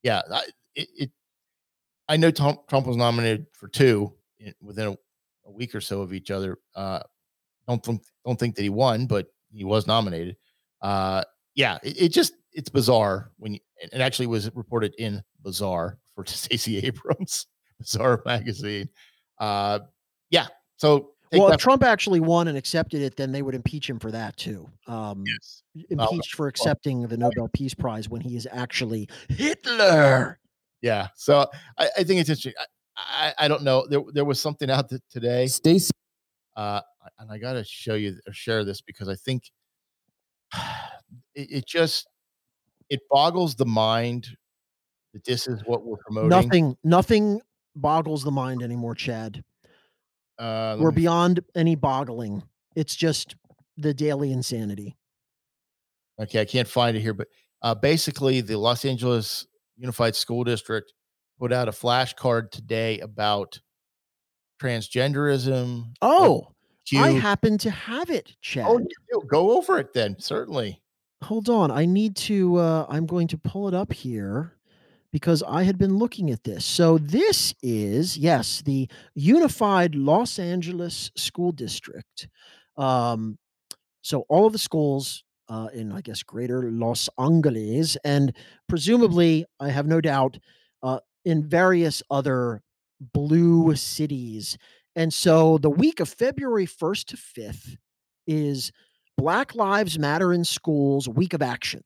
Yeah, 0.03 0.21
I, 0.31 0.43
it, 0.75 0.87
it, 0.95 1.11
I 2.07 2.17
know 2.17 2.31
Tom, 2.31 2.57
Trump 2.67 2.87
was 2.87 2.97
nominated 2.97 3.45
for 3.53 3.67
two 3.67 4.13
within 4.61 4.87
a, 4.87 4.97
a, 5.47 5.51
week 5.51 5.75
or 5.75 5.81
so 5.81 6.01
of 6.01 6.13
each 6.13 6.31
other. 6.31 6.57
Uh, 6.75 7.01
don't 7.67 7.83
think, 7.83 8.01
don't 8.25 8.39
think 8.39 8.55
that 8.55 8.63
he 8.63 8.69
won, 8.69 9.05
but 9.05 9.27
he 9.53 9.63
was 9.63 9.87
nominated. 9.87 10.37
Uh, 10.81 11.23
yeah, 11.55 11.77
it, 11.83 12.01
it, 12.01 12.09
just 12.09 12.33
it's 12.53 12.69
bizarre 12.69 13.31
when 13.37 13.55
you, 13.55 13.59
it 13.77 14.01
actually 14.01 14.27
was 14.27 14.53
reported 14.55 14.93
in 14.97 15.21
Bizarre 15.41 15.97
for 16.15 16.25
Stacey 16.27 16.79
Abrams, 16.79 17.47
Bizarre 17.79 18.21
magazine. 18.25 18.89
Uh, 19.39 19.79
yeah, 20.29 20.47
so 20.77 21.11
well, 21.39 21.51
if 21.51 21.59
Trump 21.59 21.83
actually 21.83 22.19
won 22.19 22.47
and 22.47 22.57
accepted 22.57 23.01
it, 23.01 23.15
then 23.15 23.31
they 23.31 23.41
would 23.41 23.55
impeach 23.55 23.89
him 23.89 23.99
for 23.99 24.11
that 24.11 24.35
too. 24.35 24.69
Um, 24.87 25.23
yes. 25.25 25.63
Impeached 25.89 26.35
for 26.35 26.47
accepting 26.47 27.07
the 27.07 27.17
Nobel 27.17 27.47
Peace 27.53 27.73
Prize 27.73 28.09
when 28.09 28.21
he 28.21 28.35
is 28.35 28.47
actually 28.51 29.07
Hitler. 29.29 30.39
Yeah. 30.81 31.07
So 31.15 31.47
I, 31.77 31.89
I 31.99 32.03
think 32.03 32.19
it's 32.19 32.29
interesting. 32.29 32.53
I, 32.97 33.33
I, 33.37 33.45
I, 33.45 33.47
don't 33.47 33.63
know. 33.63 33.87
There, 33.89 34.01
there 34.13 34.25
was 34.25 34.41
something 34.41 34.69
out 34.69 34.91
today. 35.09 35.47
Stacey 35.47 35.91
uh, 36.55 36.81
and 37.19 37.31
I 37.31 37.37
got 37.37 37.53
to 37.53 37.63
show 37.63 37.95
you 37.95 38.17
or 38.27 38.33
share 38.33 38.63
this 38.63 38.81
because 38.81 39.07
I 39.07 39.15
think 39.15 39.51
it, 41.35 41.47
it, 41.51 41.67
just 41.67 42.07
it 42.89 43.01
boggles 43.09 43.55
the 43.55 43.65
mind 43.65 44.29
that 45.13 45.23
this 45.23 45.47
is 45.47 45.61
what 45.65 45.85
we're 45.85 45.97
promoting. 45.97 46.29
Nothing, 46.29 46.77
nothing 46.83 47.41
boggles 47.75 48.23
the 48.23 48.31
mind 48.31 48.63
anymore, 48.63 48.95
Chad. 48.95 49.43
Uh, 50.39 50.77
we're 50.79 50.91
beyond 50.91 51.41
any 51.55 51.75
boggling. 51.75 52.43
It's 52.75 52.95
just 52.95 53.35
the 53.77 53.93
daily 53.93 54.31
insanity. 54.31 54.97
Okay, 56.19 56.41
I 56.41 56.45
can't 56.45 56.67
find 56.67 56.95
it 56.97 57.01
here, 57.01 57.13
but 57.13 57.27
uh, 57.61 57.75
basically, 57.75 58.41
the 58.41 58.57
Los 58.57 58.85
Angeles 58.85 59.45
Unified 59.77 60.15
School 60.15 60.43
District 60.43 60.93
put 61.39 61.51
out 61.51 61.67
a 61.67 61.71
flashcard 61.71 62.51
today 62.51 62.99
about 62.99 63.59
transgenderism. 64.61 65.93
Oh, 66.01 66.47
I 66.95 67.11
happen 67.11 67.57
to 67.59 67.71
have 67.71 68.09
it, 68.09 68.35
Chad. 68.41 68.65
Oh, 68.67 68.79
you 68.79 68.87
do. 69.11 69.21
go 69.27 69.57
over 69.57 69.79
it 69.79 69.93
then. 69.93 70.19
Certainly. 70.19 70.81
Hold 71.23 71.49
on. 71.49 71.71
I 71.71 71.85
need 71.85 72.15
to 72.17 72.57
uh 72.57 72.85
I'm 72.89 73.05
going 73.05 73.27
to 73.27 73.37
pull 73.37 73.67
it 73.67 73.73
up 73.73 73.93
here 73.93 74.57
because 75.11 75.43
I 75.47 75.63
had 75.63 75.77
been 75.77 75.97
looking 75.97 76.31
at 76.31 76.43
this. 76.43 76.65
So 76.65 76.97
this 76.97 77.53
is 77.61 78.17
yes, 78.17 78.61
the 78.65 78.89
Unified 79.13 79.95
Los 79.95 80.39
Angeles 80.39 81.11
School 81.15 81.51
District. 81.51 82.27
Um 82.77 83.37
so 84.01 84.25
all 84.29 84.47
of 84.47 84.53
the 84.53 84.59
schools 84.59 85.23
uh, 85.47 85.67
in 85.73 85.91
I 85.91 86.01
guess 86.01 86.23
greater 86.23 86.71
Los 86.71 87.09
Angeles 87.19 87.97
and 88.03 88.33
presumably 88.67 89.45
I 89.59 89.69
have 89.69 89.85
no 89.85 90.01
doubt 90.01 90.39
uh, 90.81 90.99
in 91.25 91.47
various 91.47 92.01
other 92.09 92.63
blue 93.13 93.75
cities. 93.75 94.57
And 94.95 95.13
so 95.13 95.57
the 95.57 95.69
week 95.69 95.99
of 95.99 96.09
February 96.09 96.65
1st 96.65 97.05
to 97.07 97.17
5th 97.17 97.77
is 98.27 98.71
Black 99.17 99.55
Lives 99.55 99.97
Matter 99.97 100.33
in 100.33 100.43
Schools 100.43 101.07
Week 101.09 101.33
of 101.33 101.41
Action. 101.41 101.83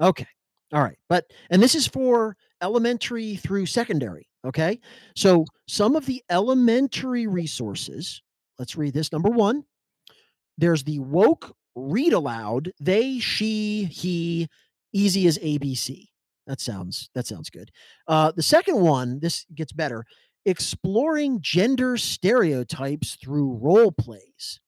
Okay. 0.00 0.26
All 0.72 0.82
right. 0.82 0.98
But, 1.08 1.26
and 1.50 1.62
this 1.62 1.74
is 1.74 1.86
for 1.86 2.36
elementary 2.62 3.36
through 3.36 3.66
secondary. 3.66 4.28
Okay. 4.44 4.80
So 5.16 5.44
some 5.66 5.96
of 5.96 6.06
the 6.06 6.22
elementary 6.30 7.26
resources, 7.26 8.22
let's 8.58 8.76
read 8.76 8.94
this. 8.94 9.12
Number 9.12 9.30
one, 9.30 9.64
there's 10.58 10.84
the 10.84 10.98
woke 11.00 11.54
read 11.74 12.12
aloud, 12.12 12.70
they, 12.80 13.18
she, 13.18 13.84
he, 13.86 14.48
easy 14.92 15.26
as 15.26 15.38
ABC. 15.38 16.08
That 16.46 16.60
sounds 16.60 17.08
that 17.14 17.26
sounds 17.26 17.50
good. 17.50 17.70
Uh, 18.06 18.30
the 18.32 18.42
second 18.42 18.80
one, 18.80 19.18
this 19.18 19.46
gets 19.54 19.72
better. 19.72 20.04
Exploring 20.46 21.40
gender 21.40 21.96
stereotypes 21.96 23.16
through 23.16 23.58
role 23.62 23.92
plays. 23.92 24.60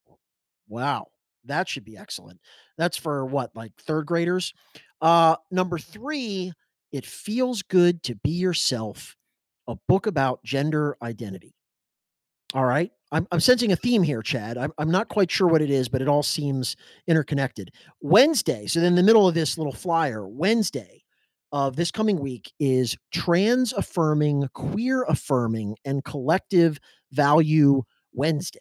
Wow, 0.69 1.09
that 1.45 1.69
should 1.69 1.85
be 1.85 1.97
excellent. 1.97 2.41
That's 2.79 2.97
for 2.97 3.25
what, 3.27 3.55
like 3.55 3.73
third 3.81 4.07
graders? 4.07 4.55
Uh, 5.01 5.37
number 5.51 5.79
three, 5.79 6.53
it 6.93 7.05
feels 7.05 7.63
good 7.63 8.03
to 8.05 8.15
be 8.17 8.31
yourself. 8.31 9.17
A 9.69 9.77
book 9.89 10.07
about 10.07 10.43
gender 10.45 10.97
identity. 11.03 11.55
All 12.55 12.65
right. 12.65 12.91
I'm, 13.13 13.27
I'm 13.31 13.41
sensing 13.41 13.73
a 13.73 13.77
theme 13.77 14.03
here, 14.03 14.23
Chad. 14.23 14.59
I'm, 14.59 14.73
I'm 14.79 14.91
not 14.91 15.09
quite 15.09 15.31
sure 15.31 15.47
what 15.47 15.63
it 15.63 15.71
is, 15.71 15.89
but 15.89 16.03
it 16.03 16.09
all 16.09 16.23
seems 16.23 16.77
interconnected. 17.07 17.73
Wednesday, 18.01 18.67
so 18.67 18.81
in 18.81 18.95
the 18.95 19.03
middle 19.03 19.29
of 19.29 19.35
this 19.35 19.59
little 19.59 19.73
flyer, 19.73 20.27
Wednesday 20.27 20.96
of 21.57 21.75
this 21.75 21.91
coming 21.91 22.21
week 22.21 22.53
is 22.61 22.99
trans 23.13 23.73
affirming, 23.73 24.47
queer 24.53 25.05
affirming, 25.05 25.75
and 25.87 26.05
collective 26.05 26.79
value 27.13 27.83
Wednesday. 28.13 28.61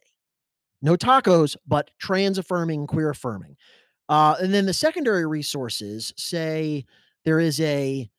No 0.81 0.95
tacos, 0.95 1.57
but 1.67 1.91
trans 1.99 2.38
affirming, 2.38 2.88
queer 2.88 3.09
affirming. 3.09 3.57
Uh, 4.07 4.38
and 4.39 4.53
then 4.53 4.65
the 4.65 4.73
secondary 4.73 5.26
resources 5.26 6.13
say 6.15 6.85
there 7.26 7.38
is 7.38 7.59
a 7.59 8.09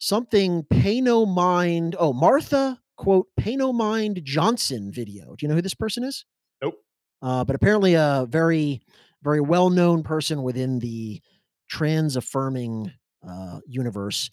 something 0.00 0.64
pay 0.64 1.00
no 1.00 1.24
mind. 1.24 1.96
Oh, 1.98 2.12
Marsha 2.12 2.76
quote 2.98 3.28
pay 3.38 3.56
no 3.56 3.72
mind 3.72 4.20
Johnson 4.22 4.92
video. 4.92 5.34
Do 5.34 5.46
you 5.46 5.48
know 5.48 5.54
who 5.54 5.62
this 5.62 5.72
person 5.72 6.04
is? 6.04 6.26
Nope. 6.60 6.74
Uh, 7.22 7.42
but 7.44 7.56
apparently 7.56 7.94
a 7.94 8.26
very, 8.28 8.82
very 9.22 9.40
well 9.40 9.70
known 9.70 10.02
person 10.02 10.42
within 10.42 10.78
the 10.78 11.22
trans 11.70 12.16
affirming 12.16 12.92
uh, 13.28 13.60
universe. 13.66 14.30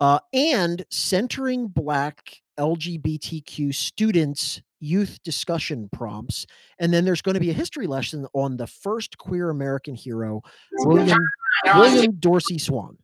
Uh, 0.00 0.18
and 0.32 0.84
centering 0.90 1.68
Black 1.68 2.40
LGBTQ 2.58 3.74
students 3.74 4.62
youth 4.80 5.18
discussion 5.22 5.88
prompts. 5.92 6.46
And 6.78 6.92
then 6.92 7.04
there's 7.04 7.22
going 7.22 7.34
to 7.34 7.40
be 7.40 7.50
a 7.50 7.54
history 7.54 7.86
lesson 7.86 8.26
on 8.32 8.56
the 8.56 8.66
first 8.66 9.18
queer 9.18 9.50
American 9.50 9.94
hero, 9.94 10.42
William, 10.78 11.18
William 11.74 12.12
Dorsey 12.12 12.58
Swann. 12.58 12.96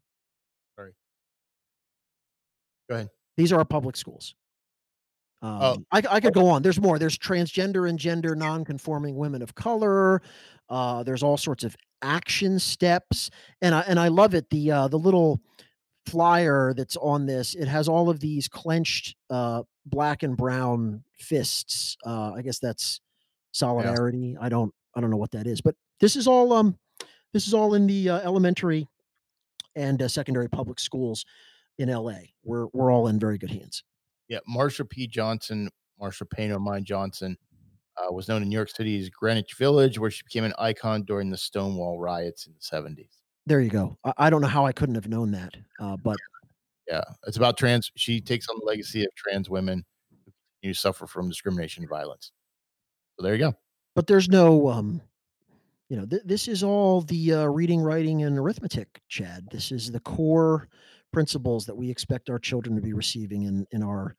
Sorry. 0.77 0.93
Go 2.89 2.95
ahead. 2.97 3.09
These 3.37 3.53
are 3.53 3.59
our 3.59 3.65
public 3.65 3.97
schools. 3.97 4.35
Um, 5.43 5.87
I, 5.93 6.03
I 6.11 6.21
could 6.21 6.33
go 6.33 6.49
on. 6.49 6.63
There's 6.63 6.81
more. 6.81 6.99
There's 6.99 7.17
transgender 7.17 7.89
and 7.89 7.99
gender 7.99 8.35
non-conforming 8.35 9.15
women 9.17 9.43
of 9.43 9.55
color. 9.55 10.23
Uh, 10.69 11.03
there's 11.03 11.23
all 11.23 11.37
sorts 11.37 11.63
of 11.63 11.77
action 12.03 12.59
steps, 12.59 13.31
and 13.61 13.75
I 13.75 13.81
and 13.83 13.99
I 13.99 14.09
love 14.09 14.35
it. 14.35 14.51
The 14.51 14.71
uh, 14.71 14.89
the 14.89 14.99
little 14.99 15.41
flyer 16.07 16.73
that's 16.75 16.97
on 16.97 17.27
this. 17.27 17.55
It 17.55 17.67
has 17.69 17.89
all 17.89 18.09
of 18.09 18.21
these 18.21 18.49
clenched 18.49 19.17
uh, 19.29 19.63
black 19.85 20.23
and 20.23 20.37
brown 20.37 21.03
fists. 21.19 21.97
Uh, 22.07 22.33
I 22.33 22.43
guess 22.43 22.59
that's 22.59 23.01
solidarity. 23.53 24.37
I 24.41 24.49
don't 24.49 24.73
I 24.95 25.01
don't 25.01 25.11
know 25.11 25.17
what 25.17 25.33
that 25.33 25.47
is, 25.47 25.61
but 25.61 25.75
this 26.01 26.17
is 26.17 26.27
all 26.27 26.53
um 26.53 26.79
this 27.33 27.47
is 27.47 27.55
all 27.55 27.75
in 27.75 27.87
the 27.87 28.11
uh, 28.11 28.19
elementary 28.21 28.89
and 29.75 30.01
uh, 30.01 30.09
secondary 30.09 30.49
public 30.49 30.81
schools 30.81 31.25
in 31.79 31.89
LA. 31.91 32.19
We're 32.45 32.67
we're 32.73 32.93
all 32.93 33.09
in 33.09 33.19
very 33.19 33.39
good 33.39 33.51
hands. 33.51 33.83
Yeah, 34.29 34.39
Marsha 34.49 34.89
P. 34.89 35.07
Johnson, 35.07 35.71
Marsha 36.01 36.29
Payne 36.29 36.61
Mine 36.61 36.85
Johnson, 36.85 37.37
uh, 37.99 38.13
was 38.13 38.29
known 38.29 38.43
in 38.43 38.49
New 38.49 38.55
York 38.57 38.71
City's 38.71 39.09
Greenwich 39.11 39.55
Village, 39.55 39.99
where 39.99 40.11
she 40.11 40.23
became 40.25 40.45
an 40.45 40.53
icon 40.59 41.03
during 41.03 41.31
the 41.31 41.37
Stonewall 41.37 41.99
riots 41.99 42.47
in 42.47 42.53
the 42.55 42.61
70s. 42.61 43.11
There 43.47 43.61
you 43.61 43.71
go. 43.71 43.97
I, 44.05 44.13
I 44.19 44.31
don't 44.31 44.41
know 44.43 44.49
how 44.49 44.67
I 44.67 44.73
couldn't 44.73 44.97
have 44.97 45.09
known 45.09 45.31
that, 45.33 45.55
uh, 45.81 45.97
but 45.97 46.17
Yeah, 46.89 47.03
it's 47.27 47.37
about 47.37 47.57
trans. 47.57 47.91
She 47.97 48.21
takes 48.21 48.49
on 48.49 48.57
the 48.59 48.65
legacy 48.67 49.03
of 49.03 49.09
trans 49.17 49.49
women 49.51 49.85
who 50.63 50.75
suffer 50.75 51.07
from 51.07 51.29
discrimination 51.29 51.83
and 51.85 51.91
violence. 51.91 52.33
So 53.19 53.25
there 53.25 53.35
you 53.35 53.39
go. 53.41 53.55
but 53.95 54.07
there's 54.07 54.29
no 54.29 54.69
um 54.69 55.01
you 55.89 55.97
know 55.97 56.05
th- 56.07 56.23
this 56.25 56.49
is 56.49 56.63
all 56.63 57.01
the 57.03 57.33
uh, 57.33 57.45
reading 57.47 57.81
writing 57.81 58.23
and 58.25 58.39
arithmetic 58.39 59.01
chad 59.09 59.47
this 59.51 59.71
is 59.73 59.91
the 59.93 60.01
core 60.01 60.69
principles 61.13 61.67
that 61.67 61.77
we 61.77 61.91
expect 61.91 62.29
our 62.29 62.39
children 62.39 62.77
to 62.77 62.83
be 62.83 62.93
receiving 62.93 63.45
in 63.45 63.67
in 63.71 63.83
our 63.83 64.17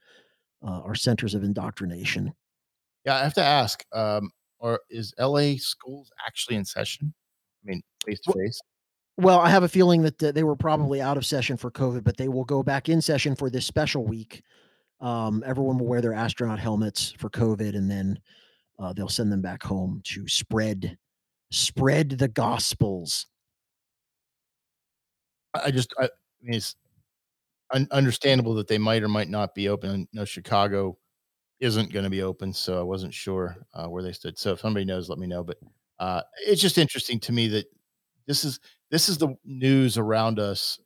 uh, 0.64 0.82
our 0.82 0.96
centers 0.96 1.36
of 1.36 1.44
indoctrination 1.44 2.34
Yeah, 3.08 3.16
I 3.16 3.24
have 3.24 3.34
to 3.36 3.44
ask, 3.44 3.86
um, 3.94 4.32
or 4.60 4.82
is 4.90 5.14
LA 5.18 5.54
schools 5.58 6.12
actually 6.28 6.58
in 6.58 6.66
session? 6.66 7.14
I 7.64 7.70
mean, 7.70 7.82
face 8.06 8.20
to 8.22 8.34
face. 8.34 8.60
well 9.18 9.40
i 9.40 9.50
have 9.50 9.64
a 9.64 9.68
feeling 9.68 10.02
that 10.02 10.22
uh, 10.22 10.32
they 10.32 10.44
were 10.44 10.56
probably 10.56 11.02
out 11.02 11.18
of 11.18 11.26
session 11.26 11.58
for 11.58 11.72
covid 11.72 12.04
but 12.04 12.16
they 12.18 12.28
will 12.28 12.44
go 12.46 12.62
back 12.62 12.88
in 12.88 13.02
session 13.02 13.36
for 13.36 13.50
this 13.50 13.66
special 13.66 14.06
week 14.06 14.44
um, 15.02 15.44
everyone 15.46 15.78
will 15.78 15.88
wear 15.88 16.02
their 16.02 16.14
astronaut 16.14 16.60
helmets 16.60 17.14
for 17.18 17.30
covid 17.30 17.76
and 17.76 17.90
then 17.90 18.20
uh, 18.80 18.94
they'll 18.94 19.10
send 19.10 19.32
them 19.32 19.42
back 19.42 19.64
home 19.64 20.02
to 20.04 20.28
spread 20.28 20.98
spread 21.50 22.10
the 22.12 22.28
gospels 22.28 23.26
I 25.54 25.62
I 25.66 25.72
just, 25.72 25.94
I, 25.98 26.06
I 26.06 26.10
mean, 26.44 26.58
it's 26.58 26.76
un- 27.74 27.88
understandable 27.92 28.54
that 28.56 28.68
they 28.68 28.78
might 28.78 29.02
or 29.02 29.08
might 29.08 29.30
not 29.30 29.56
be 29.56 29.70
open. 29.70 30.08
No, 30.14 30.26
Chicago 30.26 30.98
isn't 31.60 31.92
going 31.92 32.04
to 32.04 32.10
be 32.10 32.22
open, 32.22 32.54
so 32.54 32.80
I 32.80 32.84
wasn't 32.84 33.14
sure 33.14 33.58
uh, 33.74 33.88
where 33.88 34.04
they 34.04 34.12
stood. 34.12 34.38
So 34.38 34.54
if 34.54 34.60
somebody 34.60 34.86
knows, 34.86 35.10
let 35.10 35.20
me 35.20 35.28
know. 35.28 35.44
But 35.44 35.58
uh, 36.00 36.22
it's 36.46 36.62
just 36.62 36.78
interesting 36.78 37.20
to 37.22 37.32
me 37.32 37.48
that 37.50 37.66
this 38.28 38.44
is 38.44 38.60
this 38.92 39.10
is 39.10 39.18
the 39.18 39.36
news 39.44 39.98
around 39.98 40.40
us, 40.40 40.80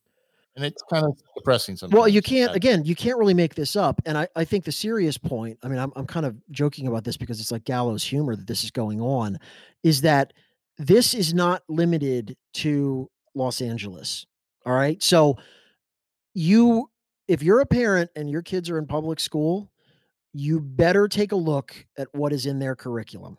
and 0.55 0.63
it's 0.63 0.81
kind 0.89 1.05
of 1.05 1.17
depressing 1.35 1.75
sometimes. 1.75 1.97
Well, 1.97 2.07
you 2.07 2.21
can't 2.21 2.55
again, 2.55 2.85
you 2.85 2.95
can't 2.95 3.17
really 3.17 3.33
make 3.33 3.55
this 3.55 3.75
up. 3.75 4.01
And 4.05 4.17
I, 4.17 4.27
I 4.35 4.45
think 4.45 4.63
the 4.63 4.71
serious 4.71 5.17
point, 5.17 5.57
I 5.63 5.67
mean, 5.67 5.79
I'm 5.79 5.91
I'm 5.95 6.07
kind 6.07 6.25
of 6.25 6.35
joking 6.51 6.87
about 6.87 7.03
this 7.03 7.17
because 7.17 7.39
it's 7.39 7.51
like 7.51 7.65
gallows 7.65 8.03
humor 8.03 8.35
that 8.35 8.47
this 8.47 8.63
is 8.63 8.71
going 8.71 9.01
on, 9.01 9.39
is 9.83 10.01
that 10.01 10.33
this 10.77 11.13
is 11.13 11.33
not 11.33 11.63
limited 11.67 12.37
to 12.53 13.09
Los 13.35 13.61
Angeles. 13.61 14.25
All 14.65 14.73
right. 14.73 15.01
So 15.01 15.37
you 16.33 16.89
if 17.27 17.41
you're 17.41 17.61
a 17.61 17.65
parent 17.65 18.11
and 18.15 18.29
your 18.29 18.41
kids 18.41 18.69
are 18.69 18.77
in 18.77 18.85
public 18.85 19.19
school, 19.19 19.70
you 20.33 20.59
better 20.59 21.07
take 21.07 21.31
a 21.31 21.37
look 21.37 21.85
at 21.97 22.07
what 22.13 22.33
is 22.33 22.45
in 22.45 22.59
their 22.59 22.75
curriculum. 22.75 23.37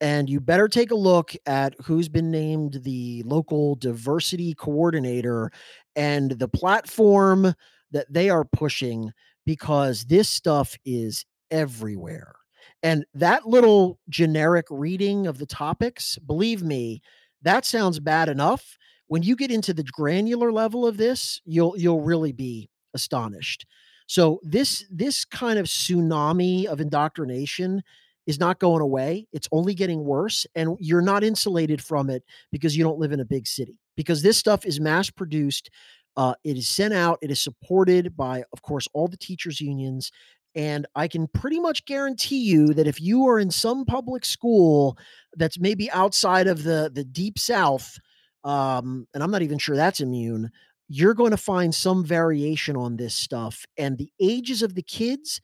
And 0.00 0.30
you 0.30 0.40
better 0.40 0.66
take 0.66 0.90
a 0.90 0.96
look 0.96 1.34
at 1.44 1.74
who's 1.84 2.08
been 2.08 2.30
named 2.30 2.80
the 2.84 3.22
local 3.26 3.74
diversity 3.74 4.54
coordinator 4.54 5.52
and 5.94 6.32
the 6.32 6.48
platform 6.48 7.54
that 7.90 8.06
they 8.10 8.30
are 8.30 8.44
pushing 8.44 9.12
because 9.44 10.04
this 10.04 10.28
stuff 10.28 10.76
is 10.84 11.26
everywhere. 11.50 12.34
And 12.82 13.04
that 13.14 13.46
little 13.46 13.98
generic 14.08 14.66
reading 14.70 15.26
of 15.26 15.38
the 15.38 15.46
topics, 15.46 16.16
believe 16.18 16.62
me, 16.62 17.02
that 17.42 17.66
sounds 17.66 18.00
bad 18.00 18.28
enough. 18.28 18.78
When 19.08 19.22
you 19.22 19.36
get 19.36 19.50
into 19.50 19.74
the 19.74 19.84
granular 19.84 20.52
level 20.52 20.86
of 20.86 20.96
this, 20.96 21.40
you'll 21.44 21.76
you'll 21.76 22.00
really 22.02 22.32
be 22.32 22.70
astonished. 22.94 23.66
So 24.10 24.40
this 24.42 24.84
this 24.90 25.24
kind 25.24 25.56
of 25.56 25.66
tsunami 25.66 26.66
of 26.66 26.80
indoctrination 26.80 27.80
is 28.26 28.40
not 28.40 28.58
going 28.58 28.82
away. 28.82 29.28
It's 29.32 29.46
only 29.52 29.72
getting 29.72 30.02
worse. 30.02 30.48
And 30.56 30.76
you're 30.80 31.00
not 31.00 31.22
insulated 31.22 31.80
from 31.80 32.10
it 32.10 32.24
because 32.50 32.76
you 32.76 32.82
don't 32.82 32.98
live 32.98 33.12
in 33.12 33.20
a 33.20 33.24
big 33.24 33.46
city, 33.46 33.78
because 33.96 34.20
this 34.20 34.36
stuff 34.36 34.66
is 34.66 34.80
mass 34.80 35.10
produced. 35.10 35.70
Uh, 36.16 36.34
it 36.42 36.56
is 36.56 36.68
sent 36.68 36.92
out. 36.92 37.20
It 37.22 37.30
is 37.30 37.38
supported 37.38 38.16
by, 38.16 38.42
of 38.52 38.62
course, 38.62 38.88
all 38.94 39.06
the 39.06 39.16
teachers' 39.16 39.60
unions. 39.60 40.10
And 40.56 40.88
I 40.96 41.06
can 41.06 41.28
pretty 41.28 41.60
much 41.60 41.84
guarantee 41.84 42.42
you 42.42 42.74
that 42.74 42.88
if 42.88 43.00
you 43.00 43.28
are 43.28 43.38
in 43.38 43.52
some 43.52 43.84
public 43.84 44.24
school 44.24 44.98
that's 45.36 45.60
maybe 45.60 45.88
outside 45.92 46.48
of 46.48 46.64
the 46.64 46.90
the 46.92 47.04
deep 47.04 47.38
south, 47.38 47.96
um, 48.42 49.06
and 49.14 49.22
I'm 49.22 49.30
not 49.30 49.42
even 49.42 49.58
sure 49.58 49.76
that's 49.76 50.00
immune, 50.00 50.50
you're 50.92 51.14
going 51.14 51.30
to 51.30 51.36
find 51.36 51.72
some 51.72 52.04
variation 52.04 52.76
on 52.76 52.96
this 52.96 53.14
stuff. 53.14 53.64
And 53.78 53.96
the 53.96 54.10
ages 54.20 54.60
of 54.60 54.74
the 54.74 54.82
kids, 54.82 55.40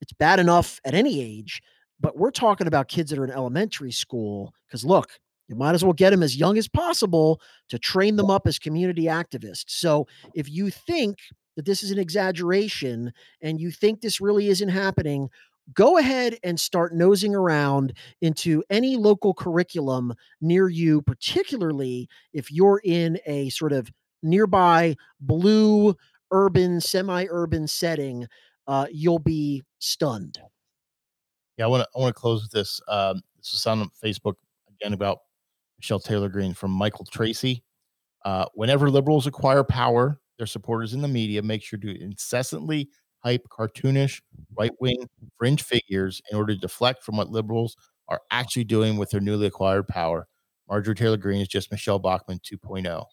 it's 0.00 0.12
bad 0.12 0.38
enough 0.38 0.80
at 0.84 0.94
any 0.94 1.20
age, 1.20 1.60
but 1.98 2.16
we're 2.16 2.30
talking 2.30 2.68
about 2.68 2.86
kids 2.86 3.10
that 3.10 3.18
are 3.18 3.24
in 3.24 3.32
elementary 3.32 3.90
school. 3.90 4.54
Because 4.68 4.84
look, 4.84 5.18
you 5.48 5.56
might 5.56 5.74
as 5.74 5.82
well 5.82 5.94
get 5.94 6.10
them 6.10 6.22
as 6.22 6.36
young 6.36 6.56
as 6.58 6.68
possible 6.68 7.40
to 7.70 7.78
train 7.78 8.14
them 8.14 8.30
up 8.30 8.46
as 8.46 8.56
community 8.56 9.06
activists. 9.06 9.70
So 9.70 10.06
if 10.32 10.48
you 10.48 10.70
think 10.70 11.18
that 11.56 11.64
this 11.64 11.82
is 11.82 11.90
an 11.90 11.98
exaggeration 11.98 13.12
and 13.42 13.60
you 13.60 13.72
think 13.72 14.00
this 14.00 14.20
really 14.20 14.46
isn't 14.46 14.68
happening, 14.68 15.28
go 15.74 15.98
ahead 15.98 16.38
and 16.44 16.60
start 16.60 16.94
nosing 16.94 17.34
around 17.34 17.94
into 18.20 18.62
any 18.70 18.96
local 18.96 19.34
curriculum 19.34 20.14
near 20.40 20.68
you, 20.68 21.02
particularly 21.02 22.08
if 22.32 22.52
you're 22.52 22.80
in 22.84 23.18
a 23.26 23.48
sort 23.48 23.72
of 23.72 23.90
nearby 24.24 24.96
blue 25.20 25.94
urban 26.32 26.80
semi-urban 26.80 27.66
setting 27.66 28.26
uh, 28.66 28.86
you'll 28.90 29.18
be 29.18 29.62
stunned 29.78 30.38
Yeah, 31.56 31.66
I 31.66 31.68
want 31.68 31.82
to 31.82 31.88
I 31.94 32.00
want 32.00 32.14
to 32.14 32.20
close 32.20 32.42
with 32.42 32.50
this. 32.50 32.80
Um, 32.88 33.20
this 33.38 33.52
is 33.52 33.66
on 33.66 33.88
Facebook 34.02 34.34
again 34.70 34.92
about 34.92 35.18
Michelle 35.78 36.00
Taylor 36.00 36.28
Greene 36.28 36.54
from 36.54 36.70
Michael 36.70 37.04
Tracey. 37.04 37.62
Uh, 38.24 38.46
whenever 38.54 38.90
liberals 38.90 39.26
acquire 39.26 39.62
power, 39.62 40.18
their 40.38 40.46
supporters 40.46 40.94
in 40.94 41.02
the 41.02 41.08
media 41.08 41.42
make 41.42 41.62
sure 41.62 41.78
to 41.78 42.02
incessantly 42.02 42.88
hype 43.18 43.46
cartoonish 43.50 44.20
right 44.58 44.72
wing 44.80 45.08
fringe 45.38 45.62
figures 45.62 46.20
in 46.30 46.36
order 46.36 46.54
to 46.54 46.60
deflect 46.60 47.02
from 47.02 47.16
what 47.16 47.30
liberals 47.30 47.76
are 48.08 48.20
actually 48.30 48.64
doing 48.64 48.96
with 48.96 49.10
their 49.10 49.20
newly 49.20 49.46
acquired 49.46 49.88
power. 49.88 50.26
Marjorie 50.68 50.94
Taylor 50.94 51.16
Greene 51.16 51.40
is 51.40 51.48
just 51.48 51.70
Michele 51.70 51.98
Bachmann 51.98 52.38
2.0. 52.40 53.04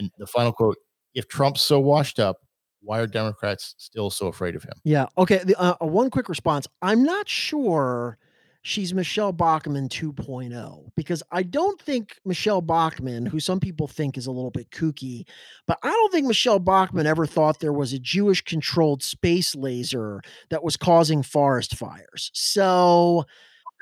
And 0.00 0.10
the 0.18 0.26
final 0.26 0.52
quote 0.52 0.78
If 1.14 1.28
Trump's 1.28 1.60
so 1.60 1.78
washed 1.78 2.18
up, 2.18 2.38
why 2.82 3.00
are 3.00 3.06
Democrats 3.06 3.74
still 3.78 4.10
so 4.10 4.26
afraid 4.26 4.56
of 4.56 4.62
him? 4.62 4.72
yeah 4.84 5.06
okay 5.18 5.38
the, 5.44 5.54
uh, 5.60 5.74
uh, 5.80 5.86
one 5.86 6.10
quick 6.10 6.28
response 6.28 6.66
i'm 6.82 7.02
not 7.04 7.28
sure 7.28 8.18
she's 8.62 8.94
michelle 8.94 9.32
bachmann 9.32 9.88
2.0 9.88 10.88
because 10.96 11.22
i 11.30 11.42
don't 11.42 11.80
think 11.80 12.18
michelle 12.24 12.62
bachmann 12.62 13.26
who 13.26 13.38
some 13.38 13.60
people 13.60 13.86
think 13.86 14.16
is 14.16 14.26
a 14.26 14.30
little 14.30 14.50
bit 14.50 14.70
kooky 14.70 15.26
but 15.66 15.78
i 15.82 15.88
don't 15.88 16.12
think 16.12 16.26
michelle 16.26 16.58
bachmann 16.58 17.06
ever 17.06 17.26
thought 17.26 17.60
there 17.60 17.72
was 17.72 17.92
a 17.92 17.98
jewish 17.98 18.42
controlled 18.42 19.02
space 19.02 19.54
laser 19.54 20.22
that 20.48 20.64
was 20.64 20.76
causing 20.76 21.22
forest 21.22 21.76
fires 21.76 22.30
so 22.32 23.24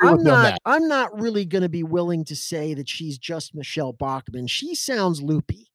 I'm 0.00 0.18
with 0.18 0.26
you 0.26 0.32
on 0.32 0.42
not. 0.42 0.58
I'm 0.64 0.86
not 0.86 1.20
really 1.20 1.44
going 1.44 1.62
to 1.62 1.68
be 1.68 1.82
willing 1.82 2.24
to 2.26 2.36
say 2.36 2.72
that 2.74 2.88
she's 2.88 3.18
just 3.18 3.52
Michelle 3.52 3.92
Bachmann. 3.92 4.46
She 4.46 4.76
sounds 4.76 5.20
loopy. 5.20 5.66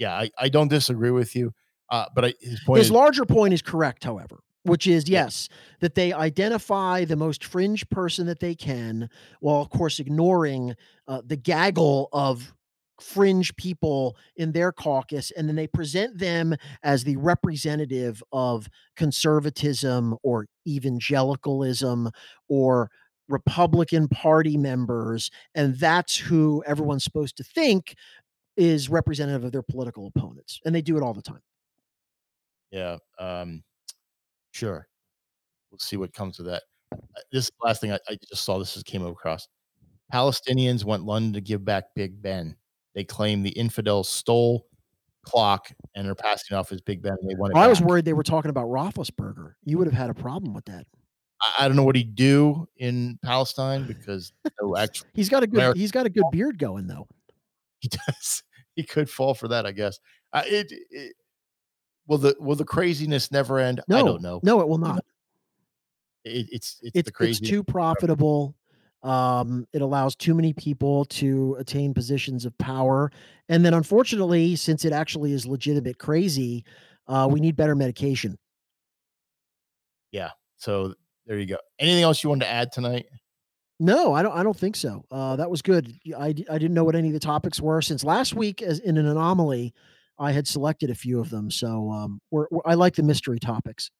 Yeah, 0.00 0.14
I, 0.14 0.30
I 0.38 0.48
don't 0.48 0.68
disagree 0.68 1.10
with 1.10 1.36
you. 1.36 1.52
Uh, 1.90 2.06
but 2.14 2.24
I, 2.24 2.34
his 2.40 2.60
point 2.64 2.78
His 2.78 2.86
is 2.86 2.92
larger 2.92 3.24
point 3.24 3.52
is 3.52 3.62
correct, 3.62 4.02
however, 4.02 4.40
which 4.62 4.86
is 4.86 5.08
yes, 5.08 5.48
that 5.80 5.94
they 5.94 6.12
identify 6.12 7.04
the 7.04 7.16
most 7.16 7.44
fringe 7.44 7.88
person 7.90 8.26
that 8.26 8.40
they 8.40 8.54
can, 8.54 9.10
while 9.40 9.60
of 9.60 9.70
course 9.70 10.00
ignoring 10.00 10.74
uh, 11.06 11.20
the 11.24 11.36
gaggle 11.36 12.08
of 12.12 12.54
fringe 13.00 13.54
people 13.56 14.16
in 14.36 14.52
their 14.52 14.72
caucus, 14.72 15.32
and 15.32 15.48
then 15.48 15.56
they 15.56 15.66
present 15.66 16.18
them 16.18 16.54
as 16.82 17.04
the 17.04 17.16
representative 17.16 18.22
of 18.32 18.68
conservatism 18.96 20.16
or 20.22 20.46
evangelicalism 20.66 22.10
or 22.48 22.90
Republican 23.28 24.08
Party 24.08 24.56
members, 24.56 25.30
and 25.54 25.76
that's 25.78 26.16
who 26.16 26.62
everyone's 26.66 27.04
supposed 27.04 27.36
to 27.36 27.44
think 27.44 27.94
is 28.60 28.88
representative 28.88 29.42
of 29.44 29.52
their 29.52 29.62
political 29.62 30.06
opponents, 30.14 30.60
and 30.64 30.74
they 30.74 30.82
do 30.82 30.96
it 30.96 31.02
all 31.02 31.14
the 31.14 31.22
time. 31.22 31.40
Yeah. 32.70 32.98
Um, 33.18 33.62
sure. 34.52 34.86
We'll 35.70 35.78
see 35.78 35.96
what 35.96 36.12
comes 36.12 36.38
of 36.38 36.46
that. 36.46 36.62
Uh, 36.92 36.96
This 37.32 37.50
last 37.64 37.80
thing 37.80 37.92
I, 37.92 37.98
I 38.08 38.16
just 38.28 38.44
saw. 38.44 38.58
This 38.58 38.80
came 38.84 39.04
across. 39.04 39.48
Palestinians 40.12 40.84
want 40.84 41.04
London 41.04 41.32
to 41.34 41.40
give 41.40 41.64
back 41.64 41.84
Big 41.94 42.20
Ben. 42.20 42.56
They 42.94 43.04
claim 43.04 43.42
the 43.42 43.50
infidels 43.50 44.08
stole 44.08 44.66
clock 45.24 45.70
and 45.94 46.08
are 46.08 46.14
passing 46.14 46.56
off 46.56 46.72
as 46.72 46.80
Big 46.80 47.02
Ben. 47.02 47.16
They 47.26 47.34
want 47.36 47.54
I 47.56 47.68
was 47.68 47.78
back. 47.80 47.88
worried 47.88 48.04
they 48.04 48.12
were 48.12 48.22
talking 48.24 48.50
about 48.50 48.66
Roethlisberger. 48.66 49.52
You 49.64 49.78
would 49.78 49.86
have 49.86 49.94
had 49.94 50.10
a 50.10 50.14
problem 50.14 50.52
with 50.54 50.64
that. 50.66 50.86
I, 51.40 51.64
I 51.64 51.68
don't 51.68 51.76
know 51.76 51.84
what 51.84 51.94
he'd 51.96 52.14
do 52.16 52.66
in 52.78 53.18
Palestine 53.24 53.86
because 53.86 54.32
no, 54.60 54.76
actually 54.76 55.08
He's 55.14 55.28
got 55.28 55.42
a 55.42 55.46
good. 55.46 55.58
America- 55.58 55.78
He's 55.78 55.92
got 55.92 56.06
a 56.06 56.10
good 56.10 56.24
beard 56.32 56.58
going 56.58 56.86
though. 56.88 57.06
he 57.80 57.88
does. 57.88 58.42
He 58.80 58.86
could 58.86 59.10
fall 59.10 59.34
for 59.34 59.46
that, 59.48 59.66
I 59.66 59.72
guess. 59.72 59.98
Uh, 60.32 60.42
it, 60.46 60.72
it 60.90 61.14
will 62.06 62.16
the 62.16 62.34
will 62.40 62.56
the 62.56 62.64
craziness 62.64 63.30
never 63.30 63.58
end? 63.58 63.82
No, 63.88 63.98
I 63.98 64.02
don't 64.02 64.22
know. 64.22 64.40
No, 64.42 64.62
it 64.62 64.68
will 64.68 64.78
not. 64.78 65.04
It, 66.24 66.48
it's 66.50 66.78
it's, 66.82 66.96
It's 66.96 67.10
the 67.18 67.24
it's 67.26 67.40
too 67.40 67.62
profitable. 67.62 68.54
Um, 69.02 69.66
it 69.74 69.82
allows 69.82 70.16
too 70.16 70.34
many 70.34 70.54
people 70.54 71.04
to 71.06 71.56
attain 71.58 71.92
positions 71.92 72.46
of 72.46 72.56
power, 72.56 73.12
and 73.50 73.62
then 73.62 73.74
unfortunately, 73.74 74.56
since 74.56 74.86
it 74.86 74.94
actually 74.94 75.32
is 75.32 75.46
legitimate 75.46 75.98
crazy, 75.98 76.64
uh, 77.06 77.28
we 77.30 77.38
need 77.38 77.56
better 77.56 77.74
medication. 77.74 78.38
Yeah. 80.10 80.30
So 80.56 80.94
there 81.26 81.38
you 81.38 81.44
go. 81.44 81.58
Anything 81.78 82.02
else 82.02 82.24
you 82.24 82.30
wanted 82.30 82.46
to 82.46 82.50
add 82.50 82.72
tonight? 82.72 83.04
No, 83.82 84.12
I 84.12 84.22
don't. 84.22 84.32
I 84.36 84.42
don't 84.42 84.56
think 84.56 84.76
so. 84.76 85.04
Uh, 85.10 85.36
that 85.36 85.50
was 85.50 85.62
good. 85.62 85.92
I, 86.16 86.26
I 86.26 86.32
didn't 86.58 86.74
know 86.74 86.84
what 86.84 86.94
any 86.94 87.08
of 87.08 87.14
the 87.14 87.18
topics 87.20 87.60
were 87.60 87.80
since 87.80 88.04
last 88.04 88.34
week, 88.34 88.60
as 88.60 88.78
in 88.80 88.98
an 88.98 89.06
anomaly, 89.06 89.72
I 90.18 90.32
had 90.32 90.46
selected 90.46 90.90
a 90.90 90.94
few 90.94 91.18
of 91.18 91.30
them. 91.30 91.50
So 91.50 91.90
um, 91.90 92.20
we're, 92.30 92.46
we're, 92.50 92.60
I 92.66 92.74
like 92.74 92.94
the 92.94 93.02
mystery 93.02 93.38
topics. 93.40 93.90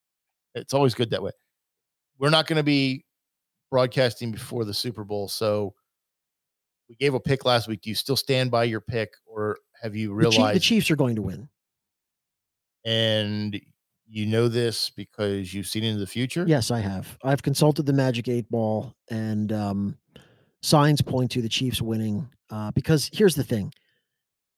It's 0.55 0.75
always 0.75 0.95
good 0.95 1.09
that 1.11 1.23
way. 1.23 1.31
We're 2.19 2.29
not 2.29 2.47
going 2.47 2.59
to 2.59 2.63
be 2.63 3.07
broadcasting 3.71 4.31
before 4.33 4.67
the 4.67 4.75
Super 4.75 5.03
Bowl, 5.03 5.29
so 5.29 5.73
we 6.91 6.97
gave 6.97 7.15
a 7.15 7.21
pick 7.21 7.47
last 7.47 7.67
week. 7.67 7.81
Do 7.81 7.89
you 7.89 7.97
still 7.97 8.17
stand 8.17 8.51
by 8.51 8.65
your 8.65 8.83
pick, 8.83 9.15
or 9.25 9.57
have 9.81 9.97
you 9.97 10.15
The, 10.15 10.25
Chief- 10.25 10.39
realized? 10.39 10.57
the 10.57 10.61
Chiefs 10.61 10.91
are 10.91 10.97
going 10.97 11.17
to 11.17 11.23
win. 11.23 11.49
and 12.85 13.59
you 14.11 14.27
know 14.27 14.49
this 14.49 14.91
because 14.91 15.55
you've 15.55 15.69
seen 15.69 15.85
into 15.85 16.01
the 16.01 16.07
future. 16.07 16.45
Yes, 16.47 16.71
I 16.71 16.81
have. 16.81 17.17
I've 17.23 17.43
consulted 17.43 17.87
the 17.87 17.93
Magic 17.93 18.29
Eight 18.29 18.51
Ball, 18.51 18.93
and 19.09 19.53
um, 19.53 19.97
signs 20.63 21.01
point 21.01 21.31
to 21.33 21.43
the 21.43 21.49
Chiefs 21.49 21.81
winning. 21.81 22.29
Uh, 22.51 22.73
because 22.73 23.09
here's 23.13 23.37
the 23.37 23.45
thing: 23.45 23.73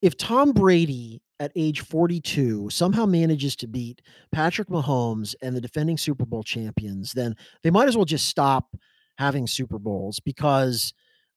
if 0.00 0.16
Tom 0.16 0.52
Brady 0.52 1.22
at 1.38 1.52
age 1.56 1.80
42 1.80 2.70
somehow 2.70 3.04
manages 3.04 3.56
to 3.56 3.66
beat 3.66 4.00
Patrick 4.30 4.68
Mahomes 4.68 5.34
and 5.42 5.54
the 5.54 5.60
defending 5.60 5.98
Super 5.98 6.24
Bowl 6.24 6.42
champions, 6.42 7.12
then 7.12 7.36
they 7.62 7.70
might 7.70 7.88
as 7.88 7.96
well 7.96 8.06
just 8.06 8.28
stop 8.28 8.74
having 9.18 9.46
Super 9.46 9.78
Bowls 9.78 10.18
because. 10.20 10.92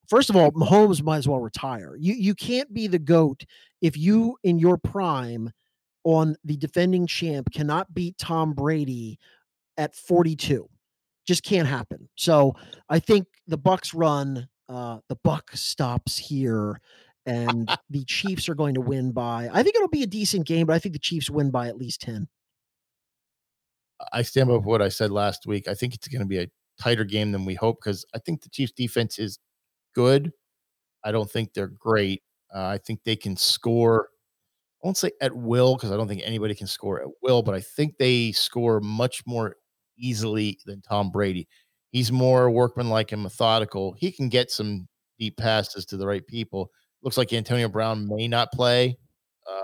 First 0.07 0.29
of 0.29 0.35
all, 0.35 0.51
Mahomes 0.51 1.01
might 1.01 1.17
as 1.17 1.27
well 1.27 1.39
retire. 1.39 1.95
You 1.97 2.13
you 2.13 2.35
can't 2.35 2.71
be 2.71 2.85
the 2.85 2.99
goat 2.99 3.43
if 3.81 3.97
you 3.97 4.37
in 4.43 4.59
your 4.59 4.77
prime 4.77 5.51
on 6.05 6.37
the 6.45 6.55
defending 6.55 7.07
champ 7.07 7.51
cannot 7.51 7.93
beat 7.93 8.17
Tom 8.17 8.53
Brady 8.53 9.19
at 9.75 9.95
42. 9.95 10.69
Just 11.27 11.43
can't 11.43 11.67
happen. 11.67 12.07
So 12.15 12.55
I 12.87 12.99
think 12.99 13.25
the 13.47 13.57
Bucks 13.57 13.93
run, 13.93 14.47
uh, 14.69 14.99
the 15.09 15.17
buck 15.23 15.49
stops 15.53 16.17
here, 16.17 16.79
and 17.25 17.67
the 17.89 18.05
Chiefs 18.05 18.47
are 18.47 18.55
going 18.55 18.75
to 18.75 18.81
win 18.81 19.11
by. 19.11 19.49
I 19.51 19.63
think 19.63 19.75
it'll 19.75 19.87
be 19.87 20.03
a 20.03 20.07
decent 20.07 20.45
game, 20.45 20.67
but 20.67 20.75
I 20.75 20.79
think 20.79 20.93
the 20.93 20.99
Chiefs 20.99 21.29
win 21.29 21.49
by 21.49 21.67
at 21.67 21.77
least 21.77 22.01
10. 22.01 22.27
I 24.13 24.21
stand 24.21 24.49
by 24.49 24.55
what 24.55 24.83
I 24.83 24.89
said 24.89 25.09
last 25.09 25.47
week. 25.47 25.67
I 25.67 25.73
think 25.73 25.95
it's 25.95 26.07
going 26.07 26.21
to 26.21 26.27
be 26.27 26.39
a 26.39 26.47
tighter 26.79 27.03
game 27.03 27.31
than 27.31 27.45
we 27.45 27.55
hope 27.55 27.79
because 27.83 28.05
I 28.13 28.19
think 28.19 28.43
the 28.43 28.49
Chiefs 28.49 28.73
defense 28.73 29.17
is 29.17 29.39
good. 29.95 30.31
I 31.03 31.11
don't 31.11 31.29
think 31.29 31.53
they're 31.53 31.67
great. 31.67 32.21
Uh, 32.53 32.65
I 32.65 32.77
think 32.77 32.99
they 33.03 33.15
can 33.15 33.35
score. 33.35 34.09
I 34.85 34.87
won't 34.87 34.97
say 34.97 35.13
at 35.19 35.35
will 35.35 35.75
because 35.75 35.91
I 35.91 35.97
don't 35.97 36.07
think 36.07 36.21
anybody 36.23 36.53
can 36.53 36.67
score 36.67 37.01
at 37.01 37.07
will, 37.23 37.41
but 37.41 37.55
I 37.55 37.59
think 37.59 37.97
they 37.97 38.31
score 38.33 38.79
much 38.81 39.23
more 39.25 39.55
easily 39.97 40.59
than 40.67 40.83
Tom 40.83 41.09
Brady. 41.09 41.47
He's 41.89 42.11
more 42.11 42.51
workmanlike 42.51 43.11
and 43.11 43.23
methodical. 43.23 43.95
He 43.97 44.11
can 44.11 44.29
get 44.29 44.51
some 44.51 44.87
deep 45.17 45.37
passes 45.37 45.87
to 45.87 45.97
the 45.97 46.05
right 46.05 46.25
people. 46.27 46.69
Looks 47.01 47.17
like 47.17 47.33
Antonio 47.33 47.67
Brown 47.67 48.07
may 48.07 48.27
not 48.27 48.51
play. 48.51 48.99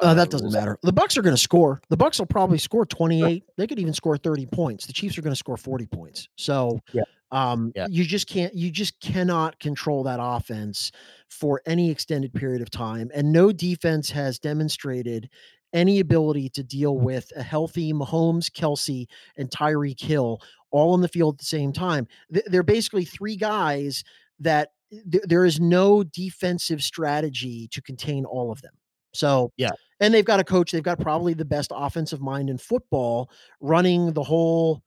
Uh, 0.01 0.15
that 0.15 0.31
doesn't 0.31 0.51
matter. 0.51 0.79
The 0.81 0.91
Bucks 0.91 1.15
are 1.17 1.21
going 1.21 1.35
to 1.35 1.41
score. 1.41 1.83
The 1.89 1.97
Bucks 1.97 2.17
will 2.17 2.25
probably 2.25 2.57
score 2.57 2.87
28. 2.87 3.43
They 3.57 3.67
could 3.67 3.77
even 3.77 3.93
score 3.93 4.17
30 4.17 4.47
points. 4.47 4.87
The 4.87 4.93
Chiefs 4.93 5.19
are 5.19 5.21
going 5.21 5.33
to 5.33 5.37
score 5.37 5.57
40 5.57 5.85
points. 5.85 6.29
So 6.35 6.79
Yeah. 6.93 7.03
Um, 7.31 7.71
Yeah. 7.75 7.87
you 7.89 8.03
just 8.03 8.27
can't, 8.27 8.53
you 8.53 8.71
just 8.71 8.99
cannot 8.99 9.59
control 9.59 10.03
that 10.03 10.19
offense 10.21 10.91
for 11.29 11.61
any 11.65 11.89
extended 11.89 12.33
period 12.33 12.61
of 12.61 12.69
time. 12.69 13.09
And 13.13 13.31
no 13.31 13.51
defense 13.51 14.09
has 14.11 14.37
demonstrated 14.39 15.29
any 15.73 15.99
ability 16.01 16.49
to 16.49 16.63
deal 16.63 16.97
with 16.97 17.31
a 17.35 17.41
healthy 17.43 17.93
Mahomes, 17.93 18.47
Kelce, 18.51 19.07
and 19.37 19.49
Tyreek 19.49 20.01
Hill 20.01 20.41
all 20.71 20.93
on 20.93 21.01
the 21.01 21.07
field 21.07 21.35
at 21.35 21.39
the 21.39 21.45
same 21.45 21.71
time. 21.71 22.07
They're 22.29 22.63
basically 22.63 23.05
three 23.05 23.37
guys 23.37 24.03
that 24.39 24.71
th- 25.09 25.23
there 25.25 25.45
is 25.45 25.59
no 25.61 26.03
defensive 26.03 26.83
strategy 26.83 27.69
to 27.69 27.81
contain 27.81 28.25
all 28.25 28.51
of 28.51 28.61
them. 28.61 28.73
So, 29.13 29.51
Yeah. 29.57 29.71
and 30.01 30.13
they've 30.13 30.25
got 30.25 30.39
a 30.41 30.43
coach, 30.43 30.71
they've 30.71 30.83
got 30.83 30.99
probably 30.99 31.33
the 31.33 31.45
best 31.45 31.71
offensive 31.73 32.19
mind 32.21 32.49
in 32.49 32.57
football 32.57 33.29
running 33.61 34.11
the 34.13 34.23
whole 34.23 34.83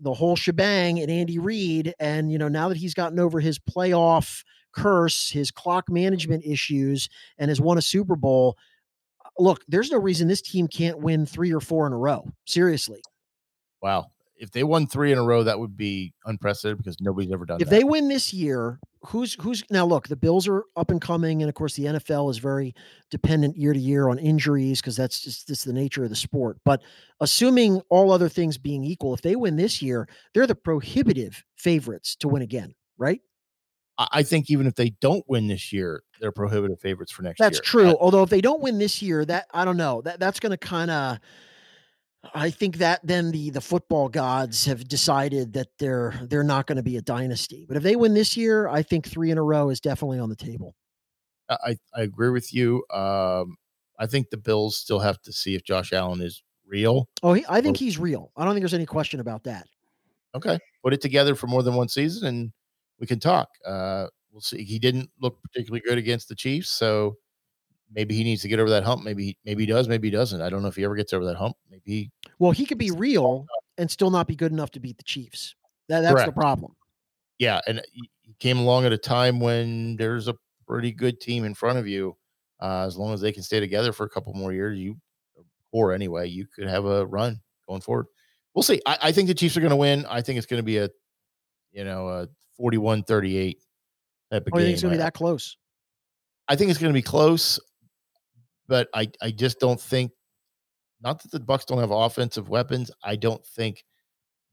the 0.00 0.14
whole 0.14 0.36
shebang 0.36 0.98
and 1.00 1.10
Andy 1.10 1.38
Reid. 1.38 1.94
And, 2.00 2.30
you 2.32 2.38
know, 2.38 2.48
now 2.48 2.68
that 2.68 2.76
he's 2.76 2.94
gotten 2.94 3.18
over 3.18 3.40
his 3.40 3.58
playoff 3.58 4.42
curse, 4.74 5.30
his 5.30 5.50
clock 5.50 5.90
management 5.90 6.44
issues, 6.44 7.08
and 7.38 7.48
has 7.48 7.60
won 7.60 7.78
a 7.78 7.82
Super 7.82 8.16
Bowl, 8.16 8.56
look, 9.38 9.62
there's 9.68 9.90
no 9.90 9.98
reason 9.98 10.28
this 10.28 10.42
team 10.42 10.68
can't 10.68 10.98
win 10.98 11.26
three 11.26 11.52
or 11.52 11.60
four 11.60 11.86
in 11.86 11.92
a 11.92 11.98
row. 11.98 12.24
Seriously. 12.46 13.00
Wow. 13.82 14.06
If 14.42 14.50
they 14.50 14.64
won 14.64 14.88
three 14.88 15.12
in 15.12 15.18
a 15.18 15.22
row, 15.22 15.44
that 15.44 15.60
would 15.60 15.76
be 15.76 16.14
unprecedented 16.26 16.78
because 16.78 17.00
nobody's 17.00 17.30
ever 17.30 17.46
done 17.46 17.58
that. 17.58 17.62
If 17.62 17.70
that. 17.70 17.76
they 17.76 17.84
win 17.84 18.08
this 18.08 18.34
year, 18.34 18.80
who's 19.06 19.34
who's 19.40 19.62
now 19.70 19.86
look, 19.86 20.08
the 20.08 20.16
Bills 20.16 20.48
are 20.48 20.64
up 20.76 20.90
and 20.90 21.00
coming, 21.00 21.42
and 21.42 21.48
of 21.48 21.54
course 21.54 21.76
the 21.76 21.84
NFL 21.84 22.28
is 22.28 22.38
very 22.38 22.74
dependent 23.08 23.56
year 23.56 23.72
to 23.72 23.78
year 23.78 24.08
on 24.08 24.18
injuries 24.18 24.80
because 24.80 24.96
that's 24.96 25.20
just 25.20 25.46
this 25.46 25.62
the 25.62 25.72
nature 25.72 26.02
of 26.02 26.10
the 26.10 26.16
sport. 26.16 26.58
But 26.64 26.82
assuming 27.20 27.82
all 27.88 28.10
other 28.10 28.28
things 28.28 28.58
being 28.58 28.82
equal, 28.82 29.14
if 29.14 29.22
they 29.22 29.36
win 29.36 29.54
this 29.54 29.80
year, 29.80 30.08
they're 30.34 30.48
the 30.48 30.56
prohibitive 30.56 31.44
favorites 31.54 32.16
to 32.16 32.26
win 32.26 32.42
again, 32.42 32.74
right? 32.98 33.20
I 33.96 34.08
I 34.10 34.22
think 34.24 34.50
even 34.50 34.66
if 34.66 34.74
they 34.74 34.90
don't 34.90 35.24
win 35.28 35.46
this 35.46 35.72
year, 35.72 36.02
they're 36.20 36.32
prohibitive 36.32 36.80
favorites 36.80 37.12
for 37.12 37.22
next 37.22 37.38
That's 37.38 37.58
year. 37.58 37.60
That's 37.60 37.70
true. 37.70 37.96
Although 38.00 38.24
if 38.24 38.30
they 38.30 38.40
don't 38.40 38.60
win 38.60 38.78
this 38.78 39.02
year, 39.02 39.24
that 39.24 39.46
I 39.54 39.64
don't 39.64 39.76
know. 39.76 40.02
That 40.02 40.18
that's 40.18 40.40
going 40.40 40.50
to 40.50 40.56
kind 40.56 40.90
of 40.90 41.20
I 42.34 42.50
think 42.50 42.76
that 42.78 43.00
then 43.02 43.32
the 43.32 43.50
the 43.50 43.60
football 43.60 44.08
gods 44.08 44.64
have 44.66 44.86
decided 44.86 45.52
that 45.54 45.68
they're 45.78 46.14
they're 46.22 46.44
not 46.44 46.66
going 46.66 46.76
to 46.76 46.82
be 46.82 46.96
a 46.96 47.02
dynasty. 47.02 47.64
But 47.66 47.76
if 47.76 47.82
they 47.82 47.96
win 47.96 48.14
this 48.14 48.36
year, 48.36 48.68
I 48.68 48.82
think 48.82 49.06
3 49.06 49.32
in 49.32 49.38
a 49.38 49.42
row 49.42 49.70
is 49.70 49.80
definitely 49.80 50.18
on 50.18 50.28
the 50.28 50.36
table. 50.36 50.74
I, 51.48 51.56
I 51.64 51.76
I 51.96 52.02
agree 52.02 52.30
with 52.30 52.54
you. 52.54 52.84
Um, 52.90 53.56
I 53.98 54.06
think 54.06 54.30
the 54.30 54.36
Bills 54.36 54.76
still 54.76 55.00
have 55.00 55.20
to 55.22 55.32
see 55.32 55.54
if 55.54 55.64
Josh 55.64 55.92
Allen 55.92 56.20
is 56.20 56.42
real. 56.66 57.08
Oh, 57.22 57.34
he, 57.34 57.44
I 57.48 57.60
think 57.60 57.76
he's 57.76 57.98
real. 57.98 58.30
I 58.36 58.44
don't 58.44 58.54
think 58.54 58.62
there's 58.62 58.74
any 58.74 58.86
question 58.86 59.20
about 59.20 59.44
that. 59.44 59.66
Okay, 60.34 60.58
put 60.82 60.94
it 60.94 61.00
together 61.00 61.34
for 61.34 61.46
more 61.46 61.62
than 61.62 61.74
one 61.74 61.88
season, 61.88 62.26
and 62.26 62.52
we 62.98 63.06
can 63.06 63.18
talk. 63.20 63.48
Uh, 63.66 64.06
we'll 64.30 64.40
see. 64.40 64.62
He 64.64 64.78
didn't 64.78 65.10
look 65.20 65.42
particularly 65.42 65.82
good 65.86 65.98
against 65.98 66.28
the 66.28 66.34
Chiefs, 66.34 66.70
so 66.70 67.16
maybe 67.94 68.14
he 68.14 68.24
needs 68.24 68.42
to 68.42 68.48
get 68.48 68.58
over 68.58 68.70
that 68.70 68.84
hump. 68.84 69.04
Maybe 69.04 69.36
maybe 69.44 69.62
he 69.64 69.66
does. 69.66 69.88
Maybe 69.88 70.08
he 70.08 70.12
doesn't. 70.12 70.40
I 70.40 70.48
don't 70.50 70.62
know 70.62 70.68
if 70.68 70.76
he 70.76 70.84
ever 70.84 70.94
gets 70.96 71.12
over 71.12 71.24
that 71.26 71.36
hump. 71.36 71.56
Maybe 71.70 71.82
he 71.86 72.10
Well, 72.38 72.50
he 72.52 72.66
could 72.66 72.78
be 72.78 72.90
real 72.90 73.46
and 73.78 73.90
still 73.90 74.10
not 74.10 74.26
be 74.26 74.36
good 74.36 74.52
enough 74.52 74.70
to 74.72 74.80
beat 74.80 74.96
the 74.98 75.04
Chiefs. 75.04 75.54
That, 75.88 76.00
that's 76.02 76.24
the 76.26 76.32
problem. 76.32 76.74
yeah, 77.38 77.60
and 77.66 77.82
he 77.92 78.08
he 78.22 78.34
came 78.38 78.58
along 78.58 78.84
at 78.86 78.92
a 78.92 78.98
time 78.98 79.40
when 79.40 79.96
there's 79.96 80.28
a 80.28 80.34
pretty 80.66 80.92
good 80.92 81.20
team 81.20 81.44
in 81.44 81.54
front 81.54 81.78
of 81.78 81.86
you. 81.86 82.16
Uh, 82.60 82.84
as 82.86 82.96
long 82.96 83.12
as 83.12 83.20
they 83.20 83.32
can 83.32 83.42
stay 83.42 83.58
together 83.58 83.92
for 83.92 84.04
a 84.04 84.08
couple 84.08 84.32
more 84.34 84.52
years, 84.52 84.78
you 84.78 84.96
or 85.72 85.92
anyway, 85.92 86.28
you 86.28 86.46
could 86.46 86.68
have 86.68 86.84
a 86.84 87.04
run 87.06 87.40
going 87.66 87.80
forward. 87.80 88.06
We'll 88.54 88.62
see. 88.62 88.80
I, 88.86 88.98
I 89.04 89.12
think 89.12 89.26
the 89.28 89.34
Chiefs 89.34 89.56
are 89.56 89.60
going 89.60 89.70
to 89.70 89.76
win. 89.76 90.06
I 90.08 90.20
think 90.22 90.36
it's 90.38 90.46
going 90.46 90.60
to 90.60 90.64
be 90.64 90.76
a, 90.78 90.88
you 91.72 91.82
know, 91.84 92.08
a 92.08 92.28
41-38 92.60 93.56
type 94.30 94.46
of 94.46 94.52
Oh, 94.52 94.56
game. 94.58 94.66
think 94.66 94.72
it's 94.74 94.82
going 94.82 94.92
to 94.92 94.98
be 94.98 95.02
that 95.02 95.14
close? 95.14 95.56
I 96.48 96.54
think 96.56 96.70
it's 96.70 96.78
going 96.78 96.92
to 96.92 96.96
be 96.96 97.02
close, 97.02 97.58
but 98.68 98.88
I 98.94 99.10
I 99.20 99.30
just 99.30 99.60
don't 99.60 99.80
think. 99.80 100.12
Not 101.02 101.20
that 101.22 101.32
the 101.32 101.40
Bucks 101.40 101.64
don't 101.64 101.80
have 101.80 101.90
offensive 101.90 102.48
weapons. 102.48 102.90
I 103.02 103.16
don't 103.16 103.44
think 103.44 103.84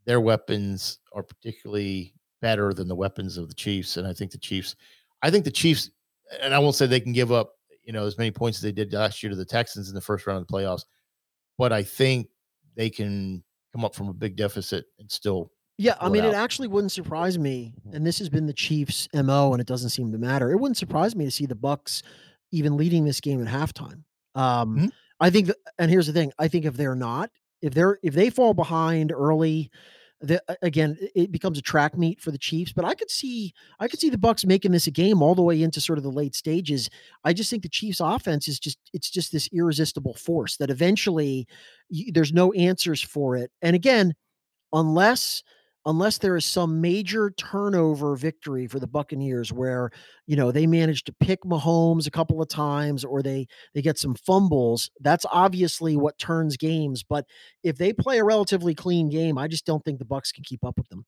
their 0.06 0.19
weapons 0.19 0.98
are 1.14 1.22
particularly 1.22 2.15
better 2.41 2.73
than 2.73 2.88
the 2.88 2.95
weapons 2.95 3.38
of 3.38 3.48
the 3.48 3.53
Chiefs. 3.53 3.98
And 3.98 4.07
I 4.07 4.14
think 4.14 4.31
the 4.31 4.38
Chiefs, 4.38 4.76
I 5.22 5.30
think 5.30 5.45
the 5.45 5.52
Chiefs, 5.52 5.91
and 6.41 6.53
I 6.53 6.60
won't 6.60 6.76
say 6.76 6.88
they 6.88 6.99
can 6.99 7.14
give 7.14 7.31
up, 7.31 7.53
you 7.84 7.94
know, 7.94 8.06
as 8.06 8.18
many 8.18 8.31
points 8.31 8.57
as 8.57 8.61
they 8.61 8.72
did 8.72 8.94
last 8.94 9.22
year 9.22 9.30
to 9.30 9.36
the 9.36 9.45
Texans 9.45 9.90
in 9.90 9.95
the 9.95 10.02
first 10.02 10.26
round 10.26 10.41
of 10.41 10.48
the 10.48 10.53
playoffs, 10.53 10.86
but 11.57 11.73
I 11.73 11.84
think 11.84 12.27
they 12.76 12.90
can 12.90 13.44
come 13.73 13.86
up 13.86 13.95
from 13.95 14.10
a 14.10 14.14
big 14.14 14.36
deficit 14.36 14.86
and 14.99 15.11
still. 15.11 15.52
Yeah, 15.77 15.94
I 15.94 16.07
pull 16.07 16.07
it 16.07 16.22
mean, 16.22 16.26
it 16.26 16.34
actually 16.34 16.68
wouldn't 16.68 16.91
surprise 16.91 17.38
me, 17.38 17.73
and 17.94 18.06
this 18.06 18.19
has 18.19 18.30
been 18.30 18.45
the 18.45 18.53
Chiefs' 18.53 19.07
mo, 19.14 19.53
and 19.53 19.61
it 19.61 19.68
doesn't 19.68 19.90
seem 19.90 20.11
to 20.11 20.18
matter. 20.18 20.52
It 20.52 20.60
wouldn't 20.60 20.77
surprise 20.77 21.15
me 21.15 21.26
to 21.26 21.31
see 21.31 21.45
the 21.45 21.56
Bucks 21.56 22.03
even 22.51 22.77
leading 22.77 23.05
this 23.05 23.21
game 23.21 23.45
at 23.45 23.47
halftime. 23.47 24.03
Um, 24.35 24.77
Mhm. 24.77 24.91
I 25.19 25.30
think, 25.30 25.47
that, 25.47 25.57
and 25.77 25.91
here's 25.91 26.07
the 26.07 26.13
thing: 26.13 26.31
I 26.39 26.47
think 26.47 26.65
if 26.65 26.76
they're 26.77 26.95
not, 26.95 27.30
if 27.61 27.73
they're 27.73 27.99
if 28.03 28.13
they 28.13 28.30
fall 28.30 28.53
behind 28.53 29.11
early, 29.11 29.69
the, 30.21 30.41
again, 30.61 30.97
it- 31.15 31.31
becomes 31.31 31.57
a 31.57 31.61
track 31.61 31.97
meet 31.97 32.19
for 32.21 32.31
the 32.31 32.38
Chiefs. 32.38 32.73
But 32.73 32.85
I 32.85 32.93
could 32.93 33.09
see, 33.09 33.53
I 33.80 33.88
could 33.88 33.99
see 33.99 34.09
the 34.09 34.17
Bucks 34.17 34.45
making 34.45 34.71
this 34.71 34.88
a 34.88 34.91
game 34.91 35.21
all 35.21 35.35
the 35.35 35.41
way 35.41 35.61
into 35.61 35.80
sort 35.81 35.97
of 35.97 36.03
the 36.03 36.11
late 36.11 36.35
stages. 36.35 36.89
I 37.23 37.34
just 37.34 37.49
think 37.49 37.63
the 37.63 37.69
Chiefs' 37.69 37.99
offense 38.01 38.47
is 38.47 38.59
just 38.59 38.77
it's 38.93 39.09
just 39.09 39.31
this 39.31 39.49
irresistible 39.53 40.13
force 40.15 40.57
that 40.57 40.69
eventually 40.69 41.47
there's 42.13 42.34
no 42.34 42.51
answers 42.53 43.01
for 43.01 43.35
it. 43.35 43.51
And 43.61 43.76
again, 43.76 44.13
unless 44.73 45.43
unless 45.89 46.19
there 46.19 46.35
is 46.35 46.45
some 46.45 46.79
major 46.81 47.31
turnover 47.31 48.15
victory 48.15 48.67
for 48.67 48.79
the 48.79 48.87
Buccaneers 48.87 49.51
where 49.51 49.91
you 50.27 50.35
know 50.35 50.51
they 50.51 50.67
manage 50.67 51.03
to 51.05 51.13
pick 51.19 51.41
Mahomes 51.43 52.07
a 52.07 52.11
couple 52.11 52.41
of 52.41 52.47
times 52.47 53.03
or 53.03 53.21
they 53.21 53.47
they 53.73 53.81
get 53.81 53.97
some 53.97 54.15
fumbles 54.15 54.89
that's 55.01 55.25
obviously 55.31 55.95
what 55.95 56.17
turns 56.17 56.57
games 56.57 57.03
but 57.03 57.25
if 57.63 57.77
they 57.77 57.91
play 57.91 58.19
a 58.19 58.23
relatively 58.23 58.75
clean 58.75 59.09
game 59.09 59.37
I 59.37 59.47
just 59.47 59.65
don't 59.65 59.83
think 59.83 59.99
the 59.99 60.05
Bucks 60.05 60.31
can 60.31 60.43
keep 60.43 60.63
up 60.63 60.77
with 60.77 60.87
them 60.89 61.05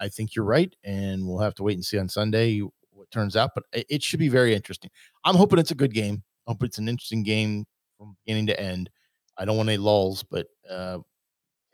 I 0.00 0.08
think 0.08 0.34
you're 0.34 0.44
right, 0.44 0.74
and 0.84 1.26
we'll 1.26 1.38
have 1.38 1.54
to 1.56 1.62
wait 1.62 1.74
and 1.74 1.84
see 1.84 1.98
on 1.98 2.08
Sunday 2.08 2.60
what 2.90 3.10
turns 3.10 3.36
out. 3.36 3.50
But 3.54 3.64
it, 3.72 4.02
should 4.02 4.20
be 4.20 4.28
very 4.28 4.54
interesting. 4.54 4.90
I'm 5.24 5.34
hoping 5.34 5.58
it's 5.58 5.70
a 5.70 5.76
good 5.76 5.94
game. 5.94 6.22
I 6.46 6.52
hope 6.52 6.62
it's 6.62 6.78
an 6.78 6.88
interesting 6.88 7.22
game 7.22 7.64
from 7.96 8.16
beginning 8.24 8.46
to 8.46 8.60
end. 8.60 8.90
I 9.36 9.44
don't 9.44 9.56
want 9.56 9.68
any 9.68 9.78
lulls, 9.78 10.22
but 10.22 10.46
uh, 10.68 10.98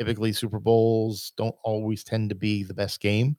typically 0.05 0.33
Super 0.33 0.61
Bowls 0.61 1.33
don't 1.37 1.55
always 1.65 2.05
tend 2.05 2.29
to 2.29 2.35
be 2.35 2.63
the 2.63 2.75
best 2.75 3.01
game. 3.01 3.37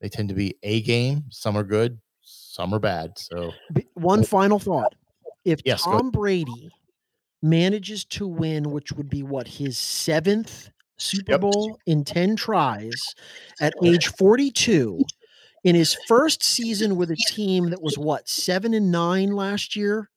They 0.00 0.08
tend 0.08 0.28
to 0.30 0.34
be 0.34 0.56
a 0.64 0.80
game. 0.82 1.24
Some 1.30 1.56
are 1.56 1.62
good, 1.62 2.00
some 2.22 2.74
are 2.74 2.80
bad. 2.80 3.12
So 3.16 3.52
one 3.94 4.24
final 4.24 4.58
thought 4.58 4.94
if 5.44 5.60
Yes, 5.64 5.84
Tom 5.84 6.10
Brady 6.10 6.70
manages 7.42 8.04
to 8.04 8.26
win 8.26 8.70
which 8.70 8.92
would 8.92 9.08
be 9.08 9.22
what 9.22 9.46
his 9.46 9.78
seventh 9.78 10.70
Super 10.98 11.32
Yep. 11.32 11.40
Bowl 11.40 11.78
in 11.86 12.04
10 12.04 12.36
tries 12.36 13.14
at 13.60 13.72
age 13.84 14.08
42 14.08 15.02
in 15.64 15.74
his 15.74 15.96
first 16.06 16.42
season 16.42 16.96
with 16.96 17.10
a 17.10 17.16
team 17.28 17.70
that 17.70 17.80
was 17.80 17.96
what, 17.96 18.28
7 18.28 18.74
and 18.74 18.90
9 18.90 19.30
last 19.30 19.76
year 19.76 20.10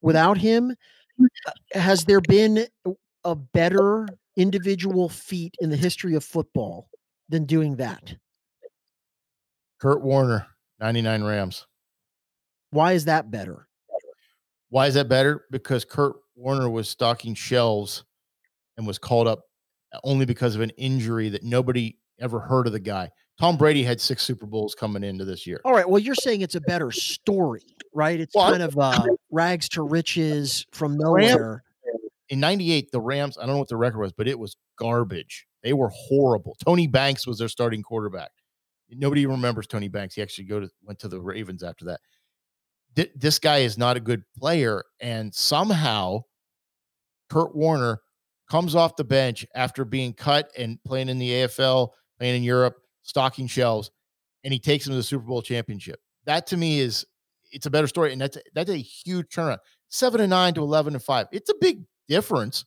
without 0.00 0.38
him, 0.38 0.74
uh, 1.20 1.50
has 1.72 2.04
there 2.04 2.20
been 2.22 2.66
a 3.24 3.34
better 3.34 4.06
individual 4.36 5.08
feat 5.08 5.54
in 5.60 5.70
the 5.70 5.76
history 5.76 6.14
of 6.14 6.24
football 6.24 6.88
than 7.28 7.44
doing 7.44 7.76
that? 7.76 8.14
Kurt 9.80 10.02
Warner, 10.02 10.46
99 10.80 11.24
Rams. 11.24 11.66
Why 12.70 12.92
is 12.92 13.04
that 13.06 13.30
better? 13.30 13.66
Why 14.70 14.86
is 14.86 14.94
that 14.94 15.08
better? 15.08 15.44
Because 15.50 15.84
Kurt 15.84 16.16
Warner 16.34 16.70
was 16.70 16.88
stocking 16.88 17.34
shelves 17.34 18.04
and 18.76 18.86
was 18.86 18.98
called 18.98 19.28
up 19.28 19.40
only 20.04 20.24
because 20.24 20.54
of 20.54 20.62
an 20.62 20.70
injury 20.70 21.28
that 21.28 21.42
nobody 21.42 21.96
ever 22.20 22.40
heard 22.40 22.66
of 22.66 22.72
the 22.72 22.80
guy. 22.80 23.10
Tom 23.38 23.56
Brady 23.56 23.82
had 23.82 24.00
six 24.00 24.22
Super 24.22 24.46
Bowls 24.46 24.74
coming 24.74 25.02
into 25.02 25.24
this 25.24 25.46
year. 25.46 25.60
All 25.64 25.72
right. 25.72 25.88
Well, 25.88 25.98
you're 25.98 26.14
saying 26.14 26.42
it's 26.42 26.54
a 26.54 26.60
better 26.60 26.90
story, 26.90 27.62
right? 27.92 28.20
It's 28.20 28.34
Well, 28.34 28.50
kind 28.50 28.62
of 28.62 28.78
uh, 28.78 29.04
rags 29.30 29.68
to 29.70 29.82
riches 29.82 30.64
from 30.72 30.96
nowhere. 30.96 31.62
In 32.28 32.40
98, 32.40 32.90
the 32.92 33.00
Rams, 33.00 33.36
I 33.36 33.42
don't 33.42 33.54
know 33.54 33.58
what 33.58 33.68
the 33.68 33.76
record 33.76 34.00
was, 34.00 34.12
but 34.12 34.28
it 34.28 34.38
was 34.38 34.56
garbage. 34.78 35.46
They 35.62 35.72
were 35.72 35.90
horrible. 35.92 36.56
Tony 36.64 36.86
Banks 36.86 37.26
was 37.26 37.38
their 37.38 37.48
starting 37.48 37.82
quarterback. 37.82 38.30
Nobody 38.90 39.26
remembers 39.26 39.66
Tony 39.66 39.88
Banks. 39.88 40.14
He 40.14 40.22
actually 40.22 40.44
go 40.44 40.60
to 40.60 40.70
went 40.82 40.98
to 41.00 41.08
the 41.08 41.20
Ravens 41.20 41.62
after 41.62 41.86
that. 41.86 42.00
Th- 42.94 43.12
this 43.16 43.38
guy 43.38 43.58
is 43.58 43.78
not 43.78 43.96
a 43.96 44.00
good 44.00 44.22
player, 44.38 44.84
and 45.00 45.34
somehow 45.34 46.22
Kurt 47.30 47.56
Warner 47.56 48.00
comes 48.50 48.74
off 48.74 48.96
the 48.96 49.04
bench 49.04 49.46
after 49.54 49.84
being 49.84 50.12
cut 50.12 50.50
and 50.58 50.78
playing 50.84 51.08
in 51.08 51.18
the 51.18 51.30
AFL, 51.30 51.88
playing 52.18 52.36
in 52.36 52.42
Europe, 52.42 52.76
stocking 53.02 53.46
shelves, 53.46 53.90
and 54.44 54.52
he 54.52 54.58
takes 54.58 54.86
him 54.86 54.92
to 54.92 54.96
the 54.96 55.02
Super 55.02 55.24
Bowl 55.24 55.40
championship. 55.40 56.00
That 56.26 56.46
to 56.48 56.56
me 56.56 56.80
is 56.80 57.06
it's 57.50 57.66
a 57.66 57.70
better 57.70 57.86
story, 57.86 58.12
and 58.12 58.20
that's 58.20 58.36
that's 58.54 58.70
a 58.70 58.76
huge 58.76 59.28
turnaround. 59.28 59.58
Seven 59.88 60.20
and 60.20 60.30
nine 60.30 60.54
to 60.54 60.62
eleven 60.62 60.94
and 60.94 61.02
five. 61.02 61.28
It's 61.32 61.50
a 61.50 61.54
big 61.60 61.84
difference, 62.08 62.64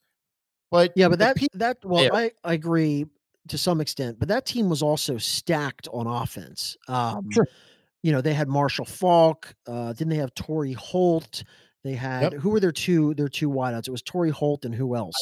but 0.71 0.91
Yeah, 0.95 1.09
but 1.09 1.19
that 1.19 1.37
that 1.53 1.77
well. 1.83 2.15
I 2.15 2.31
I 2.43 2.53
agree. 2.53 3.05
to 3.49 3.57
some 3.59 3.79
extent, 3.79 4.17
but 4.17 4.27
that 4.27 4.45
team 4.47 4.69
was 4.69 4.81
also 4.81 5.17
stacked 5.19 5.87
on 5.93 6.07
offense. 6.07 6.75
Um, 6.87 7.29
Sure. 7.31 7.47
You 8.01 8.11
know, 8.11 8.21
they 8.21 8.33
had 8.33 8.47
Marshall 8.47 8.85
Faulk. 8.85 9.53
Uh, 9.67 9.93
then 9.93 10.09
they 10.09 10.15
have 10.17 10.33
Torry 10.35 10.73
Holt. 10.73 11.43
They 11.83 11.93
had 11.93 12.33
who 12.33 12.49
were 12.49 12.59
their 12.59 12.71
two 12.71 13.13
their 13.15 13.27
two 13.29 13.49
wideouts? 13.49 13.87
It 13.87 13.91
was 13.91 14.01
Torry 14.01 14.31
Holt 14.31 14.65
and 14.65 14.73
who 14.73 14.95
else? 14.95 15.15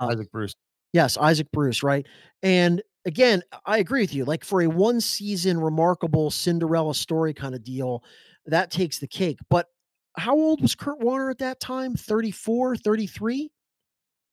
Uh, 0.00 0.06
Isaac 0.12 0.30
Bruce. 0.32 0.54
Yes, 0.92 1.16
Isaac 1.16 1.48
Bruce, 1.52 1.82
right? 1.84 2.06
And 2.42 2.82
again, 3.04 3.42
I 3.66 3.78
agree 3.78 4.00
with 4.00 4.14
you. 4.14 4.24
Like 4.24 4.44
for 4.44 4.62
a 4.62 4.66
one 4.68 5.00
season 5.00 5.58
remarkable 5.60 6.30
Cinderella 6.32 6.94
story 6.94 7.34
kind 7.34 7.54
of 7.54 7.62
deal, 7.64 8.02
that 8.46 8.70
takes 8.72 8.98
the 8.98 9.08
cake. 9.08 9.38
But 9.48 9.68
how 10.16 10.34
old 10.34 10.60
was 10.60 10.74
Kurt 10.74 11.00
Warner 11.00 11.30
at 11.30 11.38
that 11.38 11.60
time? 11.60 11.94
34, 11.94 12.76
33? 12.76 13.50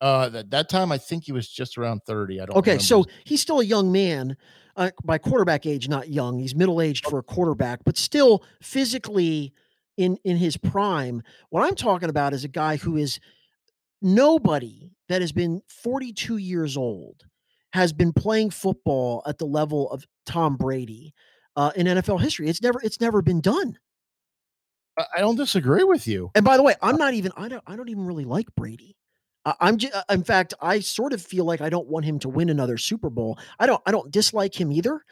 Uh, 0.01 0.29
that 0.29 0.49
that 0.49 0.67
time 0.67 0.91
I 0.91 0.97
think 0.97 1.25
he 1.25 1.31
was 1.31 1.47
just 1.47 1.77
around 1.77 2.01
thirty. 2.07 2.41
I 2.41 2.47
don't. 2.47 2.57
Okay, 2.57 2.71
remember 2.71 2.83
so 2.83 3.05
he's 3.23 3.39
still 3.39 3.59
a 3.59 3.63
young 3.63 3.91
man. 3.91 4.35
Uh, 4.75 4.89
by 5.03 5.19
quarterback 5.19 5.67
age, 5.67 5.87
not 5.89 6.09
young. 6.09 6.39
He's 6.39 6.55
middle 6.55 6.81
aged 6.81 7.05
for 7.05 7.19
a 7.19 7.23
quarterback, 7.23 7.81
but 7.85 7.97
still 7.97 8.43
physically 8.63 9.53
in 9.97 10.17
in 10.23 10.37
his 10.37 10.57
prime. 10.57 11.21
What 11.51 11.67
I'm 11.67 11.75
talking 11.75 12.09
about 12.09 12.33
is 12.33 12.43
a 12.43 12.47
guy 12.47 12.77
who 12.77 12.97
is 12.97 13.19
nobody 14.01 14.91
that 15.07 15.21
has 15.21 15.31
been 15.31 15.61
42 15.67 16.37
years 16.37 16.75
old 16.75 17.25
has 17.73 17.93
been 17.93 18.11
playing 18.11 18.49
football 18.49 19.21
at 19.27 19.37
the 19.37 19.45
level 19.45 19.91
of 19.91 20.07
Tom 20.25 20.57
Brady 20.57 21.13
uh, 21.55 21.71
in 21.75 21.85
NFL 21.85 22.21
history. 22.21 22.49
It's 22.49 22.61
never 22.61 22.81
it's 22.81 22.99
never 22.99 23.21
been 23.21 23.41
done. 23.41 23.77
I 24.97 25.19
don't 25.19 25.35
disagree 25.35 25.83
with 25.83 26.07
you. 26.07 26.31
And 26.35 26.45
by 26.45 26.57
the 26.57 26.63
way, 26.63 26.75
I'm 26.81 26.95
uh, 26.95 26.97
not 26.97 27.13
even 27.13 27.31
I 27.37 27.47
don't 27.47 27.63
I 27.67 27.75
don't 27.75 27.89
even 27.89 28.05
really 28.05 28.25
like 28.25 28.47
Brady. 28.55 28.95
I- 29.45 29.55
I'm 29.59 29.77
just, 29.77 29.93
uh, 29.93 30.03
in 30.09 30.23
fact, 30.23 30.53
I 30.61 30.79
sort 30.79 31.13
of 31.13 31.21
feel 31.21 31.45
like 31.45 31.61
I 31.61 31.69
don't 31.69 31.87
want 31.87 32.05
him 32.05 32.19
to 32.19 32.29
win 32.29 32.49
another 32.49 32.77
Super 32.77 33.09
Bowl. 33.09 33.39
I 33.59 33.65
don't 33.65 33.81
I 33.85 33.91
don't 33.91 34.11
dislike 34.11 34.59
him 34.59 34.71
either. 34.71 35.03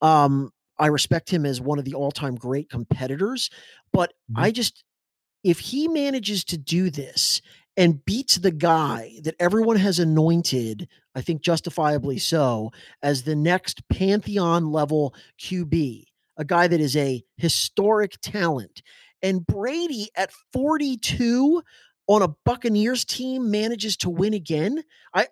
Um, 0.00 0.52
I 0.78 0.86
respect 0.86 1.30
him 1.30 1.46
as 1.46 1.60
one 1.60 1.78
of 1.78 1.84
the 1.84 1.94
all-time 1.94 2.34
great 2.34 2.68
competitors, 2.68 3.50
but 3.92 4.10
mm-hmm. 4.30 4.42
I 4.42 4.50
just 4.50 4.84
if 5.44 5.58
he 5.58 5.88
manages 5.88 6.44
to 6.44 6.58
do 6.58 6.90
this 6.90 7.40
and 7.76 8.04
beats 8.04 8.36
the 8.36 8.50
guy 8.50 9.12
that 9.22 9.34
everyone 9.40 9.76
has 9.76 9.98
anointed, 9.98 10.88
I 11.14 11.20
think 11.22 11.42
justifiably 11.42 12.18
so, 12.18 12.70
as 13.02 13.22
the 13.22 13.34
next 13.34 13.86
pantheon 13.88 14.70
level 14.70 15.14
QB, 15.40 16.04
a 16.42 16.44
guy 16.44 16.66
that 16.66 16.80
is 16.80 16.96
a 16.96 17.22
historic 17.36 18.20
talent. 18.20 18.82
And 19.22 19.46
Brady 19.46 20.10
at 20.16 20.32
42 20.52 21.62
on 22.08 22.22
a 22.22 22.28
Buccaneers 22.44 23.04
team 23.04 23.48
manages 23.48 23.96
to 23.98 24.10
win 24.10 24.34
again. 24.34 24.82
I 25.14 25.28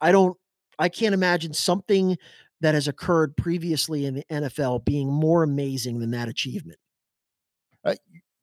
I, 0.00 0.10
don't 0.10 0.36
I 0.80 0.88
can't 0.88 1.14
imagine 1.14 1.54
something 1.54 2.18
that 2.60 2.74
has 2.74 2.88
occurred 2.88 3.36
previously 3.36 4.04
in 4.04 4.16
the 4.16 4.24
NFL 4.24 4.84
being 4.84 5.08
more 5.08 5.44
amazing 5.44 6.00
than 6.00 6.10
that 6.10 6.28
achievement. 6.28 6.80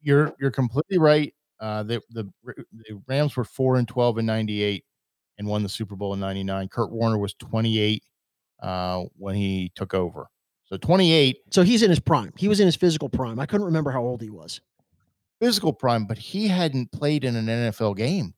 You're 0.00 0.32
you're 0.40 0.50
completely 0.50 0.96
right. 0.96 1.34
Uh, 1.60 1.82
the 1.82 2.00
the 2.08 2.24
the 2.46 3.02
Rams 3.06 3.36
were 3.36 3.44
four 3.44 3.76
and 3.76 3.86
twelve 3.86 4.16
in 4.16 4.24
'98 4.24 4.82
and 5.36 5.46
won 5.46 5.62
the 5.62 5.68
Super 5.68 5.96
Bowl 5.96 6.14
in 6.14 6.20
'99. 6.20 6.68
Kurt 6.68 6.90
Warner 6.90 7.18
was 7.18 7.34
28 7.34 8.02
uh, 8.62 9.02
when 9.18 9.34
he 9.34 9.70
took 9.74 9.92
over. 9.92 10.30
So 10.66 10.76
28 10.76 11.38
So 11.50 11.62
he's 11.62 11.82
in 11.82 11.90
his 11.90 12.00
prime. 12.00 12.32
He 12.36 12.48
was 12.48 12.60
in 12.60 12.66
his 12.66 12.76
physical 12.76 13.08
prime. 13.08 13.38
I 13.38 13.46
couldn't 13.46 13.66
remember 13.66 13.90
how 13.90 14.02
old 14.02 14.20
he 14.20 14.30
was. 14.30 14.60
physical 15.40 15.72
prime, 15.72 16.06
but 16.06 16.18
he 16.18 16.48
hadn't 16.48 16.90
played 16.92 17.24
in 17.24 17.36
an 17.36 17.46
NFL 17.46 17.96
game 17.96 18.34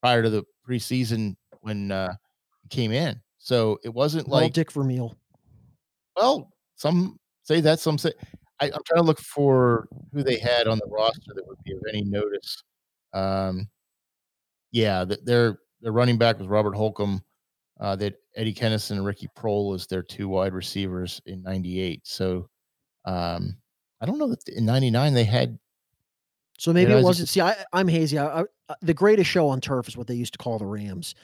prior 0.00 0.22
to 0.22 0.30
the 0.30 0.44
preseason 0.66 1.36
when 1.60 1.90
uh, 1.92 2.14
he 2.62 2.68
came 2.68 2.92
in. 2.92 3.20
So 3.38 3.78
it 3.84 3.92
wasn't 3.92 4.28
Well, 4.28 4.40
like 4.42 4.52
Dick 4.52 4.72
Vermeil. 4.72 5.16
Well, 6.16 6.52
some 6.76 7.18
say 7.42 7.60
that, 7.60 7.80
some 7.80 7.98
say 7.98 8.12
I, 8.60 8.66
I'm 8.66 8.82
trying 8.86 9.02
to 9.02 9.06
look 9.06 9.20
for 9.20 9.88
who 10.12 10.22
they 10.22 10.38
had 10.38 10.66
on 10.66 10.78
the 10.78 10.88
roster 10.90 11.32
that 11.34 11.46
would 11.46 11.62
be 11.64 11.72
of 11.72 11.82
any 11.88 12.02
notice. 12.02 12.62
Um, 13.12 13.68
yeah, 14.72 15.04
th- 15.04 15.20
their 15.24 15.58
their 15.80 15.92
running 15.92 16.18
back 16.18 16.38
was 16.38 16.48
Robert 16.48 16.74
Holcombe. 16.74 17.22
Uh, 17.80 17.94
that 17.96 18.14
Eddie 18.38 18.54
Kennison 18.54 18.92
and 18.92 19.04
Ricky 19.04 19.28
Proehl 19.36 19.74
as 19.74 19.86
their 19.88 20.02
two 20.02 20.28
wide 20.28 20.54
receivers 20.54 21.20
in 21.26 21.42
'98. 21.42 22.06
So 22.06 22.48
um, 23.04 23.56
I 24.00 24.06
don't 24.06 24.16
know 24.18 24.28
that 24.28 24.48
in 24.48 24.64
'99 24.64 25.12
they 25.12 25.24
had. 25.24 25.58
So 26.56 26.72
maybe 26.72 26.92
it 26.92 27.02
wasn't. 27.02 27.28
See, 27.28 27.40
I, 27.40 27.56
I'm 27.72 27.88
hazy. 27.88 28.16
I, 28.18 28.40
I, 28.40 28.44
uh, 28.68 28.74
the 28.80 28.94
greatest 28.94 29.28
show 29.28 29.48
on 29.48 29.60
turf 29.60 29.88
is 29.88 29.96
what 29.96 30.06
they 30.06 30.14
used 30.14 30.32
to 30.34 30.38
call 30.38 30.58
the 30.58 30.66
Rams. 30.66 31.14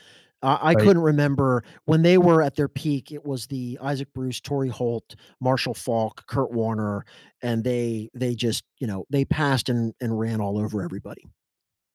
Uh, 0.42 0.58
I 0.60 0.74
Right. 0.74 0.84
couldn't 0.84 1.02
remember 1.02 1.64
when 1.86 2.02
they 2.02 2.18
were 2.18 2.42
at 2.42 2.54
their 2.56 2.68
peak. 2.68 3.12
It 3.12 3.24
was 3.24 3.46
the 3.46 3.78
Isaac 3.80 4.12
Bruce, 4.12 4.40
Torry 4.40 4.68
Holt, 4.68 5.14
Marshall 5.40 5.72
Faulk, 5.74 6.26
Kurt 6.26 6.52
Warner, 6.52 7.04
and 7.42 7.62
they 7.64 8.10
they 8.12 8.34
just 8.34 8.64
you 8.78 8.86
know 8.86 9.06
they 9.08 9.24
passed 9.24 9.68
and 9.68 9.94
and 10.00 10.18
ran 10.18 10.40
all 10.40 10.58
over 10.58 10.82
everybody. 10.82 11.24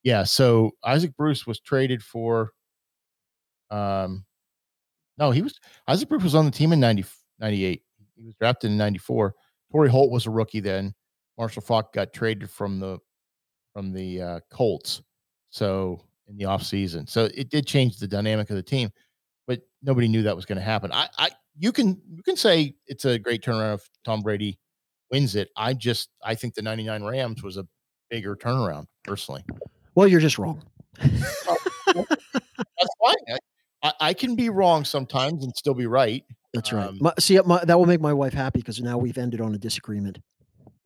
Yeah, 0.04 0.24
so 0.24 0.72
Isaac 0.84 1.16
Bruce 1.18 1.46
was 1.46 1.60
traded 1.60 2.02
for. 2.02 2.52
Um, 3.70 4.26
no, 5.20 5.32
he 5.32 5.42
was 5.42 5.60
Isaac 5.88 6.10
Bruce 6.10 6.24
was 6.24 6.36
on 6.36 6.46
the 6.46 6.52
team 6.52 6.72
in 6.74 6.80
90, 6.80 7.06
98. 7.40 7.84
He 8.16 8.26
was 8.26 8.34
drafted 8.36 8.72
in 8.72 8.78
94. 8.78 9.36
Torry 9.72 9.90
Holt 9.90 10.12
was 10.12 10.26
a 10.26 10.32
rookie 10.32 10.60
then. 10.60 10.94
Marshall 11.38 11.62
Faulk 11.62 11.94
got 11.94 12.14
traded 12.14 12.50
from 12.50 12.80
the 12.80 12.98
from 13.74 13.92
the 13.92 14.22
uh, 14.22 14.40
Colts. 14.50 15.02
So 15.50 16.02
in 16.30 16.38
the 16.38 16.46
offseason. 16.46 17.10
So 17.10 17.30
it 17.34 17.50
did 17.50 17.66
change 17.66 17.98
the 17.98 18.08
dynamic 18.08 18.50
of 18.50 18.56
the 18.56 18.64
team, 18.64 18.90
but 19.48 19.62
nobody 19.82 20.08
knew 20.08 20.22
that 20.24 20.36
was 20.36 20.46
going 20.46 20.58
to 20.58 20.64
happen. 20.64 20.92
I, 20.92 21.10
I 21.18 21.30
you 21.58 21.72
can 21.72 22.00
you 22.10 22.24
can 22.24 22.38
say 22.38 22.76
it's 22.88 23.06
a 23.06 23.20
great 23.20 23.44
turnaround 23.44 23.76
if 23.76 23.90
Tom 24.06 24.22
Brady 24.22 24.60
wins 25.12 25.36
it. 25.36 25.50
I 25.58 25.74
just 25.74 26.10
I 26.24 26.36
think 26.36 26.54
the 26.54 26.62
99 26.62 27.04
Rams 27.04 27.44
was 27.44 27.58
a 27.58 27.68
bigger 28.10 28.36
turnaround 28.36 28.86
personally. 29.04 29.44
Well, 29.96 30.08
you're 30.08 30.20
just 30.20 30.38
wrong. 30.38 30.64
That's 31.02 31.36
fine. 33.02 33.38
I, 33.82 33.94
I, 34.00 34.14
can 34.14 34.36
be 34.36 34.50
wrong 34.50 34.86
sometimes 34.86 35.44
and 35.44 35.56
still 35.56 35.74
be 35.74 35.88
right. 35.88 36.24
That's 36.54 36.72
right. 36.74 36.88
Um, 36.88 36.98
My, 37.02 37.14
see, 37.20 37.40
my, 37.46 37.64
that 37.64 37.78
will 37.78 37.86
make 37.86 38.02
my 38.02 38.14
wife 38.14 38.34
happy 38.34 38.60
because 38.60 38.82
now 38.82 38.98
we've 38.98 39.18
ended 39.18 39.40
on 39.42 39.56
a 39.56 39.58
disagreement. 39.58 40.20